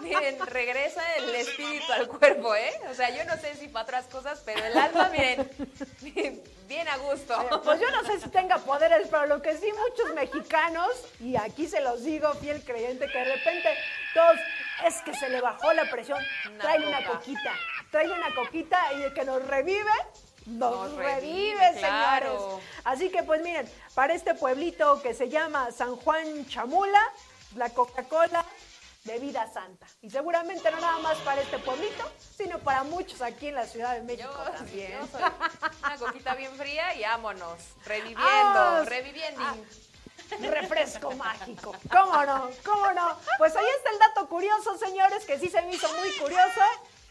Miren, 0.00 0.38
regresa 0.46 1.02
el 1.16 1.34
espíritu 1.34 1.92
al 1.92 2.08
cuerpo, 2.08 2.54
¿eh? 2.54 2.78
O 2.90 2.94
sea, 2.94 3.10
yo 3.10 3.24
no 3.24 3.40
sé 3.40 3.54
si 3.54 3.68
para 3.68 3.84
otras 3.84 4.06
cosas, 4.06 4.42
pero 4.44 4.64
el 4.64 4.76
alma, 4.76 5.08
miren, 5.10 5.50
bien 6.68 6.88
a 6.88 6.96
gusto. 6.98 7.34
Pues 7.64 7.80
yo 7.80 7.90
no 7.90 8.04
sé 8.04 8.20
si 8.20 8.28
tenga 8.28 8.58
poderes, 8.58 9.08
pero 9.10 9.26
lo 9.26 9.40
que 9.40 9.56
sí 9.56 9.66
muchos 9.72 10.14
mexicanos, 10.14 10.90
y 11.20 11.36
aquí 11.36 11.66
se 11.66 11.80
los 11.80 12.04
digo, 12.04 12.32
fiel 12.34 12.62
creyente, 12.62 13.06
que 13.06 13.18
de 13.18 13.24
repente 13.24 13.68
todos, 14.14 14.38
es 14.86 15.02
que 15.02 15.14
se 15.14 15.28
le 15.28 15.40
bajó 15.40 15.72
la 15.72 15.90
presión, 15.90 16.22
trae 16.60 16.86
una 16.86 17.04
coquita, 17.04 17.52
trae 17.90 18.10
una 18.10 18.34
coquita 18.34 18.92
y 18.94 19.02
el 19.02 19.14
que 19.14 19.24
nos 19.24 19.44
revive, 19.46 19.90
nos, 20.46 20.92
revive, 20.94 21.74
señores. 21.74 22.40
Así 22.84 23.10
que 23.10 23.22
pues 23.22 23.42
miren, 23.42 23.70
para 23.94 24.14
este 24.14 24.34
pueblito 24.34 25.02
que 25.02 25.14
se 25.14 25.28
llama 25.28 25.70
San 25.72 25.96
Juan 25.96 26.46
Chamula, 26.46 27.00
la 27.56 27.70
Coca-Cola 27.70 28.44
de 29.04 29.18
vida 29.18 29.50
santa. 29.52 29.86
Y 30.02 30.10
seguramente 30.10 30.70
no 30.70 30.80
nada 30.80 30.98
más 30.98 31.16
para 31.18 31.40
este 31.40 31.58
pueblito, 31.58 32.10
sino 32.36 32.58
para 32.58 32.84
muchos 32.84 33.22
aquí 33.22 33.48
en 33.48 33.54
la 33.54 33.66
Ciudad 33.66 33.94
de 33.94 34.02
México 34.02 34.30
Yo, 34.32 34.52
también. 34.52 34.92
yo 34.92 35.06
soy 35.06 35.22
una 35.82 35.96
coquita 35.96 36.34
bien 36.34 36.54
fría 36.56 36.94
y 36.94 37.02
vámonos. 37.02 37.58
Reviviendo, 37.86 38.84
reviviendo. 38.84 39.42
Ah, 39.42 39.56
refresco 40.36 41.12
mágico. 41.12 41.74
¿Cómo 41.90 42.24
no? 42.24 42.50
¿Cómo 42.64 42.92
no? 42.92 43.18
Pues 43.38 43.56
ahí 43.56 43.66
está 43.78 43.90
el 43.90 43.98
dato 43.98 44.28
curioso, 44.28 44.76
señores, 44.78 45.24
que 45.24 45.38
sí 45.38 45.48
se 45.48 45.62
me 45.62 45.74
hizo 45.74 45.92
muy 45.94 46.10
curioso. 46.18 46.60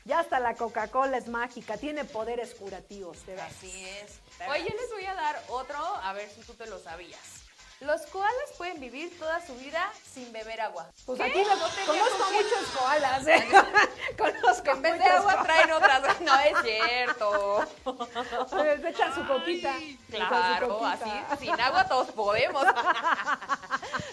Ya 0.06 0.20
hasta 0.20 0.40
la 0.40 0.56
Coca-Cola 0.56 1.18
es 1.18 1.28
mágica, 1.28 1.78
tiene 1.78 2.06
poderes 2.06 2.56
curativos, 2.56 3.26
de 3.26 3.34
verdad. 3.34 3.52
Así 3.58 3.86
es. 3.86 4.20
Oye, 4.50 4.64
les 4.80 4.92
voy 4.92 5.06
a 5.06 5.14
dar 5.14 5.44
otro, 5.50 5.78
a 5.78 6.14
ver 6.14 6.30
si 6.30 6.42
tú 6.42 6.54
te 6.54 6.66
lo 6.68 6.80
sabías. 6.80 7.47
Los 7.80 8.02
koalas 8.08 8.52
pueden 8.58 8.80
vivir 8.80 9.18
toda 9.20 9.40
su 9.46 9.54
vida 9.56 9.92
sin 10.12 10.32
beber 10.34 10.60
agua. 10.62 10.90
Pues 11.06 11.20
¿Qué? 11.20 11.26
aquí 11.26 11.44
No 11.44 11.68
tenía 11.70 11.86
conozco 11.86 12.18
con 12.24 12.34
muchos 12.34 12.68
koalas, 12.76 13.28
¿eh? 13.28 13.48
conozco 14.18 14.64
Que 14.64 14.72
en 14.72 14.82
vez 14.82 14.98
de 14.98 15.06
agua 15.06 15.34
koalas. 15.36 15.44
traen 15.46 15.72
otras. 15.72 16.22
No 16.22 16.40
es 16.40 16.58
cierto. 16.64 17.68
Se 18.50 18.90
echan 18.90 19.14
su 19.14 19.28
coquita. 19.28 19.76
Su 19.80 20.12
Claro, 20.18 20.80
coquita. 20.80 20.92
así, 21.32 21.46
sin 21.46 21.62
agua 21.62 21.88
todos 21.88 22.12
podemos. 22.12 22.66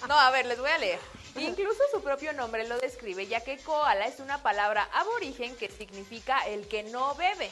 No, 0.08 0.18
a 0.18 0.30
ver, 0.30 0.44
les 0.44 0.58
voy 0.60 0.70
a 0.70 0.76
leer. 0.78 1.00
Incluso 1.36 1.80
su 1.90 2.02
propio 2.02 2.34
nombre 2.34 2.68
lo 2.68 2.76
describe, 2.78 3.26
ya 3.26 3.40
que 3.40 3.56
koala 3.58 4.06
es 4.06 4.20
una 4.20 4.42
palabra 4.42 4.86
aborigen 4.92 5.56
que 5.56 5.70
significa 5.70 6.46
el 6.46 6.68
que 6.68 6.82
no 6.84 7.14
bebe. 7.14 7.50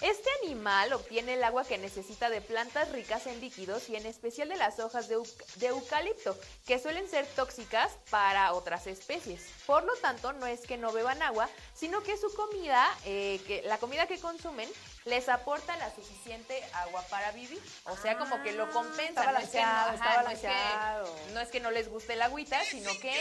Este 0.00 0.30
animal 0.42 0.94
obtiene 0.94 1.34
el 1.34 1.44
agua 1.44 1.64
que 1.64 1.76
necesita 1.76 2.30
de 2.30 2.40
plantas 2.40 2.90
ricas 2.90 3.26
en 3.26 3.38
líquidos 3.38 3.90
y 3.90 3.96
en 3.96 4.06
especial 4.06 4.48
de 4.48 4.56
las 4.56 4.78
hojas 4.80 5.08
de, 5.08 5.18
euc- 5.18 5.54
de 5.56 5.66
eucalipto, 5.66 6.34
que 6.66 6.78
suelen 6.78 7.06
ser 7.06 7.26
tóxicas 7.36 7.92
para 8.08 8.54
otras 8.54 8.86
especies. 8.86 9.42
Por 9.66 9.84
lo 9.84 9.94
tanto, 9.96 10.32
no 10.32 10.46
es 10.46 10.62
que 10.62 10.78
no 10.78 10.90
beban 10.92 11.20
agua, 11.20 11.50
sino 11.74 12.02
que 12.02 12.16
su 12.16 12.32
comida, 12.32 12.88
eh, 13.04 13.42
que 13.46 13.60
la 13.62 13.76
comida 13.76 14.06
que 14.06 14.18
consumen, 14.18 14.70
les 15.04 15.28
aporta 15.28 15.76
la 15.76 15.94
suficiente 15.94 16.62
agua 16.74 17.02
para 17.08 17.30
vivir. 17.32 17.60
O 17.84 17.96
sea, 17.96 18.18
como 18.18 18.42
que 18.42 18.52
lo 18.52 18.70
compensan. 18.70 19.28
está 19.28 19.32
no 19.32 19.38
es 19.38 19.48
que 19.50 19.58
no- 19.60 19.64
balanceado, 19.66 19.90
ajá, 19.90 19.94
está 19.94 20.22
no 20.22 20.30
es 20.30 20.38
que- 20.40 20.46
balanceado. 20.46 21.16
no 21.32 21.40
es 21.40 21.48
que 21.48 21.60
no 21.60 21.70
les 21.70 21.88
guste 21.88 22.12
el 22.12 22.22
agüita, 22.22 22.62
sino 22.64 22.90
que 23.00 23.14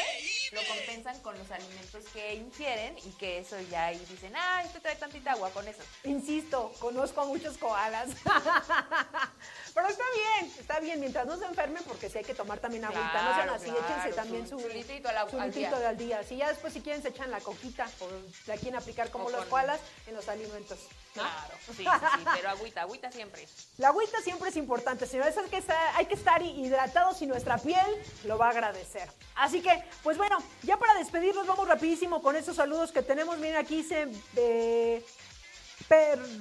lo 0.52 0.62
compensan 0.68 1.20
con 1.22 1.38
los 1.38 1.50
alimentos 1.52 2.04
que 2.14 2.34
ingieren 2.36 2.98
y 3.00 3.12
que 3.14 3.40
eso 3.40 3.60
ya 3.62 3.86
ahí 3.88 3.98
dicen, 4.10 4.36
ah, 4.36 4.62
este 4.66 4.80
trae 4.80 4.96
tantita 4.98 5.32
agua 5.32 5.50
con 5.52 5.68
eso. 5.68 5.82
Insisto, 6.04 6.72
conozco 6.80 7.22
a 7.22 7.26
muchos 7.26 7.58
koalas. 7.58 8.10
Pero 9.80 9.92
está 9.92 10.04
bien, 10.14 10.54
está 10.60 10.80
bien, 10.82 11.00
mientras 11.00 11.26
no 11.26 11.38
se 11.38 11.46
enfermen, 11.46 11.82
porque 11.88 12.10
sí 12.10 12.18
hay 12.18 12.26
que 12.26 12.34
tomar 12.36 12.60
también 12.60 12.84
agüita. 12.84 13.02
no 13.02 13.12
sean 13.14 13.34
Claro, 13.36 13.54
así, 13.54 13.66
claro, 13.72 13.80
échense 13.88 14.14
también 14.14 14.48
su, 14.50 14.60
su 14.60 14.68
litrito 14.68 15.08
al 15.08 15.18
agua- 15.18 15.32
su 15.32 15.40
al 15.40 15.48
litrito 15.48 15.78
día. 15.80 15.90
al 15.90 15.98
día. 15.98 16.24
Si 16.24 16.36
ya 16.38 16.50
después 16.50 16.74
si 16.74 16.82
quieren 16.82 17.02
se 17.02 17.08
echan 17.10 17.32
la 17.32 17.40
coquita, 17.40 17.90
o 18.02 18.08
la 18.48 18.56
quieren 18.58 18.76
aplicar 18.76 19.10
como 19.10 19.30
los 19.30 19.46
koalas 19.46 19.80
en 20.08 20.16
los 20.16 20.28
alimentos. 20.28 20.80
¿no? 21.16 21.24
Claro, 21.24 21.54
sí, 21.66 21.74
sí, 21.78 21.84
sí, 21.84 22.26
pero 22.36 22.50
agüita, 22.50 22.82
agüita 22.82 23.12
siempre. 23.12 23.48
La 23.78 23.88
agüita 23.90 24.22
siempre 24.22 24.50
es 24.50 24.58
importante, 24.58 25.08
señores. 25.08 25.36
Es 25.38 25.50
que 25.50 25.64
hay 25.96 26.06
que 26.06 26.14
estar 26.16 26.42
hidratados 26.42 27.22
y 27.22 27.26
nuestra 27.26 27.58
piel 27.58 27.86
lo 28.26 28.38
va 28.38 28.48
a 28.48 28.50
agradecer. 28.52 29.10
Así 29.36 29.62
que, 29.62 29.84
pues 30.04 30.18
bueno, 30.18 30.38
ya 30.64 30.78
para 30.78 30.94
despedirnos, 30.96 31.48
vamos 31.48 31.68
rapidísimo 31.68 32.22
con 32.22 32.36
esos 32.36 32.56
saludos 32.58 32.92
que 32.92 33.02
tenemos. 33.02 33.38
Miren, 33.38 33.58
aquí 33.58 33.78
dice 33.78 34.08
eh, 34.36 35.06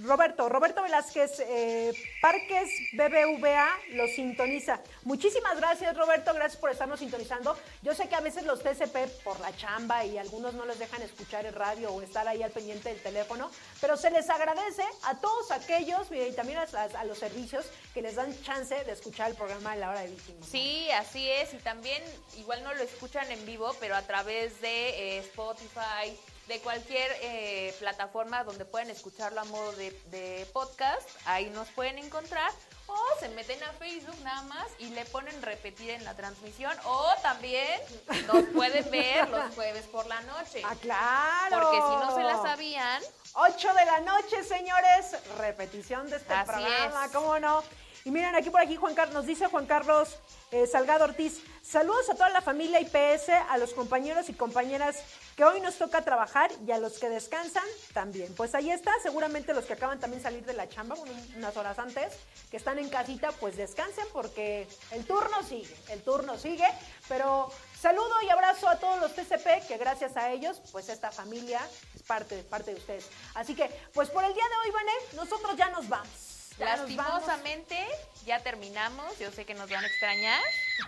Roberto, 0.02 0.48
Roberto 0.48 0.82
Velázquez, 0.82 1.40
eh, 1.40 1.92
Parques 2.20 2.70
BBVA 2.92 3.68
lo 3.92 4.06
sintoniza. 4.06 4.80
Muchísimas 5.04 5.56
gracias, 5.56 5.96
Roberto, 5.96 6.34
gracias 6.34 6.60
por 6.60 6.70
estarnos 6.70 7.00
sintonizando. 7.00 7.56
Yo 7.82 7.94
sé 7.94 8.08
que 8.08 8.14
a 8.14 8.20
veces 8.20 8.44
los 8.44 8.62
TCP 8.62 9.22
por 9.24 9.40
la 9.40 9.56
chamba 9.56 10.04
y 10.04 10.18
algunos 10.18 10.54
no 10.54 10.66
les 10.66 10.78
dejan 10.78 11.00
escuchar 11.02 11.46
el 11.46 11.54
radio 11.54 11.92
o 11.92 12.02
estar 12.02 12.28
ahí 12.28 12.42
al 12.42 12.50
pendiente 12.50 12.90
del 12.90 13.02
teléfono, 13.02 13.50
pero 13.80 13.96
se 13.96 14.10
les 14.10 14.28
agradece 14.28 14.84
a 15.04 15.18
todos 15.18 15.50
aquellos 15.50 16.08
y 16.10 16.32
también 16.32 16.58
a 16.58 17.04
los 17.04 17.18
servicios 17.18 17.64
que 17.94 18.02
les 18.02 18.16
dan 18.16 18.34
chance 18.42 18.74
de 18.84 18.92
escuchar 18.92 19.30
el 19.30 19.36
programa 19.36 19.74
de 19.74 19.80
la 19.80 19.90
hora 19.90 20.00
de 20.00 20.10
víctimas. 20.10 20.46
Sí, 20.46 20.90
así 20.92 21.28
es. 21.30 21.54
Y 21.54 21.58
también, 21.58 22.02
igual 22.36 22.62
no 22.62 22.74
lo 22.74 22.82
escuchan 22.82 23.30
en 23.30 23.44
vivo, 23.46 23.74
pero 23.80 23.96
a 23.96 24.02
través 24.02 24.60
de 24.60 25.16
eh, 25.16 25.18
Spotify, 25.18 26.16
de 26.48 26.58
cualquier 26.60 27.10
eh, 27.20 27.74
plataforma 27.78 28.42
donde 28.42 28.64
pueden 28.64 28.90
escucharlo 28.90 29.40
a 29.40 29.44
modo 29.44 29.72
de, 29.72 29.90
de 30.06 30.46
podcast, 30.52 31.08
ahí 31.26 31.50
nos 31.50 31.68
pueden 31.68 31.98
encontrar. 31.98 32.50
O 32.86 32.96
se 33.20 33.28
meten 33.28 33.62
a 33.64 33.72
Facebook 33.74 34.16
nada 34.24 34.40
más 34.42 34.66
y 34.78 34.86
le 34.88 35.04
ponen 35.04 35.42
repetir 35.42 35.90
en 35.90 36.04
la 36.04 36.14
transmisión. 36.14 36.72
O 36.84 37.06
también 37.22 37.78
nos 38.26 38.44
pueden 38.54 38.90
ver 38.90 39.28
los 39.28 39.42
jueves 39.54 39.84
por 39.88 40.06
la 40.06 40.22
noche. 40.22 40.62
¡Ah, 40.64 40.74
claro! 40.80 41.64
Porque 41.64 41.76
si 41.76 42.06
no 42.06 42.14
se 42.14 42.22
la 42.22 42.42
sabían, 42.42 43.02
8 43.34 43.74
de 43.74 43.84
la 43.84 44.00
noche, 44.00 44.42
señores. 44.42 45.16
Repetición 45.36 46.08
de 46.08 46.16
este 46.16 46.32
Así 46.32 46.50
programa, 46.50 47.04
es. 47.04 47.12
¿cómo 47.12 47.38
no? 47.38 47.62
Y 48.06 48.10
miren, 48.10 48.34
aquí 48.34 48.48
por 48.48 48.62
aquí 48.62 48.76
Juan 48.76 48.94
Carlos, 48.94 49.14
nos 49.14 49.26
dice 49.26 49.48
Juan 49.48 49.66
Carlos 49.66 50.16
eh, 50.50 50.66
Salgado 50.66 51.04
Ortiz, 51.04 51.42
saludos 51.62 52.08
a 52.08 52.14
toda 52.14 52.30
la 52.30 52.40
familia 52.40 52.80
IPS, 52.80 53.28
a 53.50 53.58
los 53.58 53.74
compañeros 53.74 54.30
y 54.30 54.32
compañeras 54.32 55.02
que 55.39 55.44
hoy 55.44 55.60
nos 55.60 55.78
toca 55.78 56.02
trabajar 56.02 56.51
y 56.66 56.73
a 56.73 56.78
los 56.78 56.98
que 56.98 57.09
descansan 57.09 57.62
también. 57.93 58.35
Pues 58.35 58.56
ahí 58.56 58.73
está, 58.73 58.90
seguramente 59.05 59.55
los 59.55 59.66
que 59.66 59.74
acaban 59.74 60.01
también 60.01 60.20
salir 60.20 60.44
de 60.44 60.52
la 60.52 60.69
chamba 60.69 60.97
unas 61.36 61.56
horas 61.56 61.78
antes, 61.78 62.12
que 62.51 62.56
están 62.56 62.81
en 62.81 62.89
casita, 62.89 63.31
pues 63.39 63.56
descansen 63.56 64.05
porque 64.12 64.66
el 64.90 65.06
turno 65.06 65.40
sigue, 65.44 65.73
el 65.90 66.02
turno 66.02 66.36
sigue, 66.36 66.66
pero 67.06 67.52
saludo 67.81 68.20
y 68.23 68.31
abrazo 68.31 68.69
a 68.69 68.81
todos 68.81 69.01
los 69.01 69.15
TCP, 69.15 69.69
que 69.69 69.77
gracias 69.78 70.16
a 70.16 70.32
ellos, 70.32 70.60
pues 70.73 70.89
esta 70.89 71.12
familia 71.12 71.60
es 71.94 72.02
parte, 72.02 72.43
parte 72.43 72.74
de 72.74 72.81
ustedes. 72.81 73.09
Así 73.36 73.55
que, 73.55 73.70
pues 73.94 74.10
por 74.10 74.24
el 74.24 74.35
día 74.35 74.44
de 74.44 74.66
hoy, 74.66 74.74
Vané, 74.74 74.93
nosotros 75.15 75.56
ya 75.56 75.70
nos 75.70 75.89
vamos. 75.89 76.56
Ya 76.59 76.77
lastimosamente 76.77 77.86
ya 78.27 78.43
terminamos. 78.43 79.16
Yo 79.20 79.31
sé 79.31 79.44
que 79.44 79.55
nos 79.55 79.70
van 79.70 79.85
a 79.85 79.86
extrañar, 79.86 80.43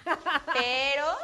pero 0.55 1.17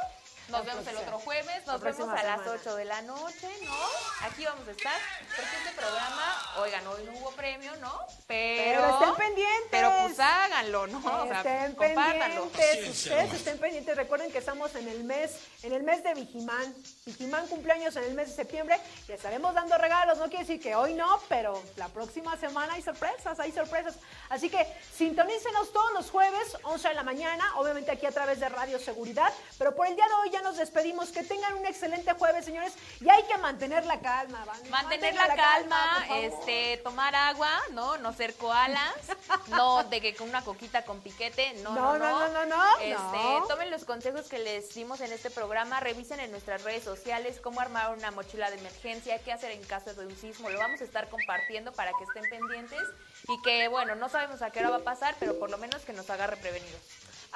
Nos 0.49 0.65
vemos 0.65 0.87
el 0.87 0.97
otro 0.97 1.19
jueves, 1.19 1.67
nos 1.67 1.81
vemos 1.81 2.09
a 2.09 2.23
las 2.23 2.47
8 2.47 2.77
de 2.77 2.85
la 2.85 3.03
noche, 3.03 3.49
¿no? 3.65 3.75
Aquí 4.23 4.45
vamos 4.45 4.67
a 4.69 4.71
estar, 4.71 5.01
porque 5.35 5.57
este 5.57 5.73
programa, 5.77 6.43
oigan, 6.59 6.87
hoy 6.87 7.03
no 7.05 7.13
hubo 7.19 7.33
premio, 7.33 7.75
¿no? 7.77 8.07
Pero, 8.29 8.81
pero 8.81 8.95
estén 8.95 9.15
pendientes. 9.17 9.69
Pero 9.71 9.93
pues 10.03 10.21
háganlo, 10.21 10.87
¿no? 10.87 10.99
O 10.99 11.27
sea, 11.27 11.39
estén 11.39 11.75
compártanlo. 11.75 12.49
pendientes. 12.49 12.89
Ustedes 12.89 13.33
estén 13.35 13.59
pendientes. 13.59 13.97
Recuerden 13.97 14.31
que 14.31 14.39
estamos 14.39 14.73
en 14.77 14.89
el 14.89 15.03
mes, 15.03 15.33
en 15.65 15.73
el 15.73 15.83
mes 15.83 16.05
de 16.05 16.15
Vigimán. 16.15 16.75
Vigimán 17.05 17.49
cumpleaños 17.49 17.97
en 17.97 18.05
el 18.05 18.15
mes 18.15 18.29
de 18.29 18.37
septiembre 18.37 18.79
y 19.09 19.13
estaremos 19.13 19.53
dando 19.53 19.77
regalos. 19.79 20.19
No 20.19 20.29
quiere 20.29 20.45
decir 20.45 20.61
que 20.61 20.77
hoy 20.77 20.95
no, 20.95 21.21
pero 21.29 21.61
la 21.75 21.89
próxima 21.89 22.37
semana 22.37 22.75
hay 22.75 22.83
sorpresas, 22.83 23.41
hay 23.41 23.51
sorpresas. 23.51 23.97
Así 24.29 24.49
que 24.49 24.65
sintonícenos 24.95 25.73
todos 25.73 25.93
los 25.93 26.11
jueves, 26.11 26.57
11 26.63 26.89
de 26.89 26.95
la 26.95 27.03
mañana, 27.03 27.45
obviamente 27.57 27.91
aquí 27.91 28.07
a 28.07 28.13
través 28.13 28.39
de 28.39 28.49
Radio 28.49 28.79
Seguridad. 28.79 29.33
Pero 29.59 29.75
por 29.75 29.89
el 29.89 29.97
día 29.97 30.07
de 30.07 30.15
hoy 30.15 30.36
ya 30.37 30.43
nos 30.43 30.57
despedimos. 30.57 31.11
Que 31.11 31.23
tengan 31.23 31.55
un 31.55 31.67
excelente 31.67 32.13
jueves, 32.13 32.45
señores. 32.45 32.73
Y 33.01 33.09
hay 33.09 33.23
que 33.25 33.37
mantener 33.39 33.85
la 33.87 34.01
calma, 34.01 34.45
¿vale? 34.45 34.69
Mantener 34.69 35.15
la, 35.15 35.35
calma, 35.35 36.07
este, 36.17 36.79
tomar 36.79 37.15
agua, 37.15 37.51
¿no? 37.73 37.97
No 37.99 38.13
ser 38.13 38.35
koalas, 38.35 38.95
no 39.49 39.85
de 39.85 40.01
que 40.01 40.15
con 40.15 40.29
una 40.29 40.43
coquita 40.43 40.85
con 40.85 41.01
piquete, 41.01 41.55
no, 41.63 41.75
no, 41.75 41.99
no, 41.99 42.29
no, 42.29 42.47
no, 42.47 42.79
Este, 42.79 43.49
tomen 43.49 43.71
los 43.71 43.85
consejos 43.85 44.29
que 44.29 44.39
les 44.39 44.75
dimos 44.75 45.01
en 45.01 45.13
este 45.13 45.31
programa, 45.31 45.81
revisen 45.81 46.21
en 46.21 46.31
nuestras 46.31 46.63
redes 46.63 46.85
sociales 46.85 47.41
cómo 47.43 47.61
armar 47.61 47.93
una 47.93 48.11
mochila 48.11 48.51
de 48.51 48.59
emergencia, 48.59 49.19
qué 49.21 49.33
hacer 49.33 49.53
en 49.53 49.63
caso 49.65 49.95
de 49.95 50.07
un 50.07 50.17
sismo, 50.17 50.51
lo 50.51 50.59
vamos 50.59 50.81
a 50.81 50.85
estar 50.85 51.09
compartiendo 51.09 51.73
para 51.73 51.93
que 51.93 52.05
estén 52.05 52.29
pendientes 52.31 52.83
y 53.29 53.41
que, 53.43 53.69
bueno, 53.69 53.95
no 53.95 54.09
sabemos 54.09 54.43
a 54.43 54.51
qué 54.51 54.61
hora 54.61 54.71
va 54.71 54.77
a 54.77 54.85
pasar, 54.85 55.15
pero 55.19 55.39
por 55.39 55.51
lo 55.51 55.59
menos 55.59 55.83
que 55.85 55.93
nos 55.93 56.09
agarre 56.11 56.37
prevenidos. 56.37 56.81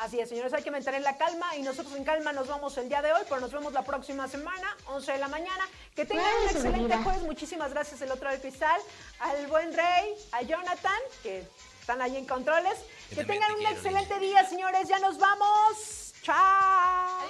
Así 0.00 0.18
es, 0.18 0.30
señores, 0.30 0.54
hay 0.54 0.62
que 0.62 0.70
mantener 0.70 1.02
la 1.02 1.18
calma 1.18 1.54
y 1.56 1.62
nosotros 1.62 1.94
en 1.94 2.04
calma 2.04 2.32
nos 2.32 2.48
vamos 2.48 2.74
el 2.78 2.88
día 2.88 3.02
de 3.02 3.12
hoy, 3.12 3.20
pero 3.28 3.38
nos 3.38 3.52
vemos 3.52 3.74
la 3.74 3.84
próxima 3.84 4.26
semana, 4.28 4.74
11 4.86 5.12
de 5.12 5.18
la 5.18 5.28
mañana. 5.28 5.68
Que 5.94 6.06
tengan 6.06 6.24
un 6.42 6.48
excelente 6.48 6.96
jueves. 6.96 7.22
Muchísimas 7.22 7.70
gracias 7.70 8.00
el 8.00 8.10
otro 8.10 8.30
del 8.30 8.40
cristal, 8.40 8.80
al 9.18 9.46
buen 9.48 9.74
Rey, 9.74 10.14
a 10.32 10.40
Jonathan, 10.40 11.00
que 11.22 11.46
están 11.80 12.00
ahí 12.00 12.16
en 12.16 12.24
controles. 12.24 12.78
Que, 13.10 13.24
tengan 13.24 13.52
un 13.52 13.66
excelente 13.66 14.18
día, 14.20 14.48
señores. 14.48 14.88
Ya 14.88 14.98
nos 15.00 15.18
vamos. 15.18 16.14
Chao. 16.22 17.20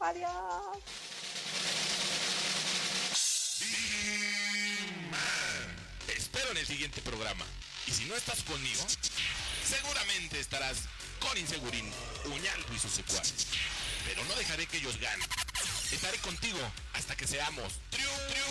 Adiós. 0.00 0.26
Adiós. 0.26 0.78
Te 6.06 6.18
espero 6.18 6.50
en 6.50 6.56
el 6.56 6.66
siguiente 6.66 7.00
programa. 7.00 7.44
Y 7.86 7.92
si 7.92 8.06
no 8.06 8.16
estás 8.16 8.42
conmigo, 8.42 8.82
seguramente 9.64 10.40
estarás 10.40 10.78
con 11.22 11.38
Insegurín, 11.38 11.90
Uñalco 12.26 12.74
y 12.74 12.78
sus 12.78 12.92
secuaces. 12.92 13.46
Pero 14.04 14.24
no 14.24 14.34
dejaré 14.34 14.66
que 14.66 14.78
ellos 14.78 14.98
ganen. 15.00 15.26
Estaré 15.90 16.18
contigo 16.18 16.58
hasta 16.94 17.16
que 17.16 17.26
seamos 17.26 17.72
triunfadores. 17.90 18.42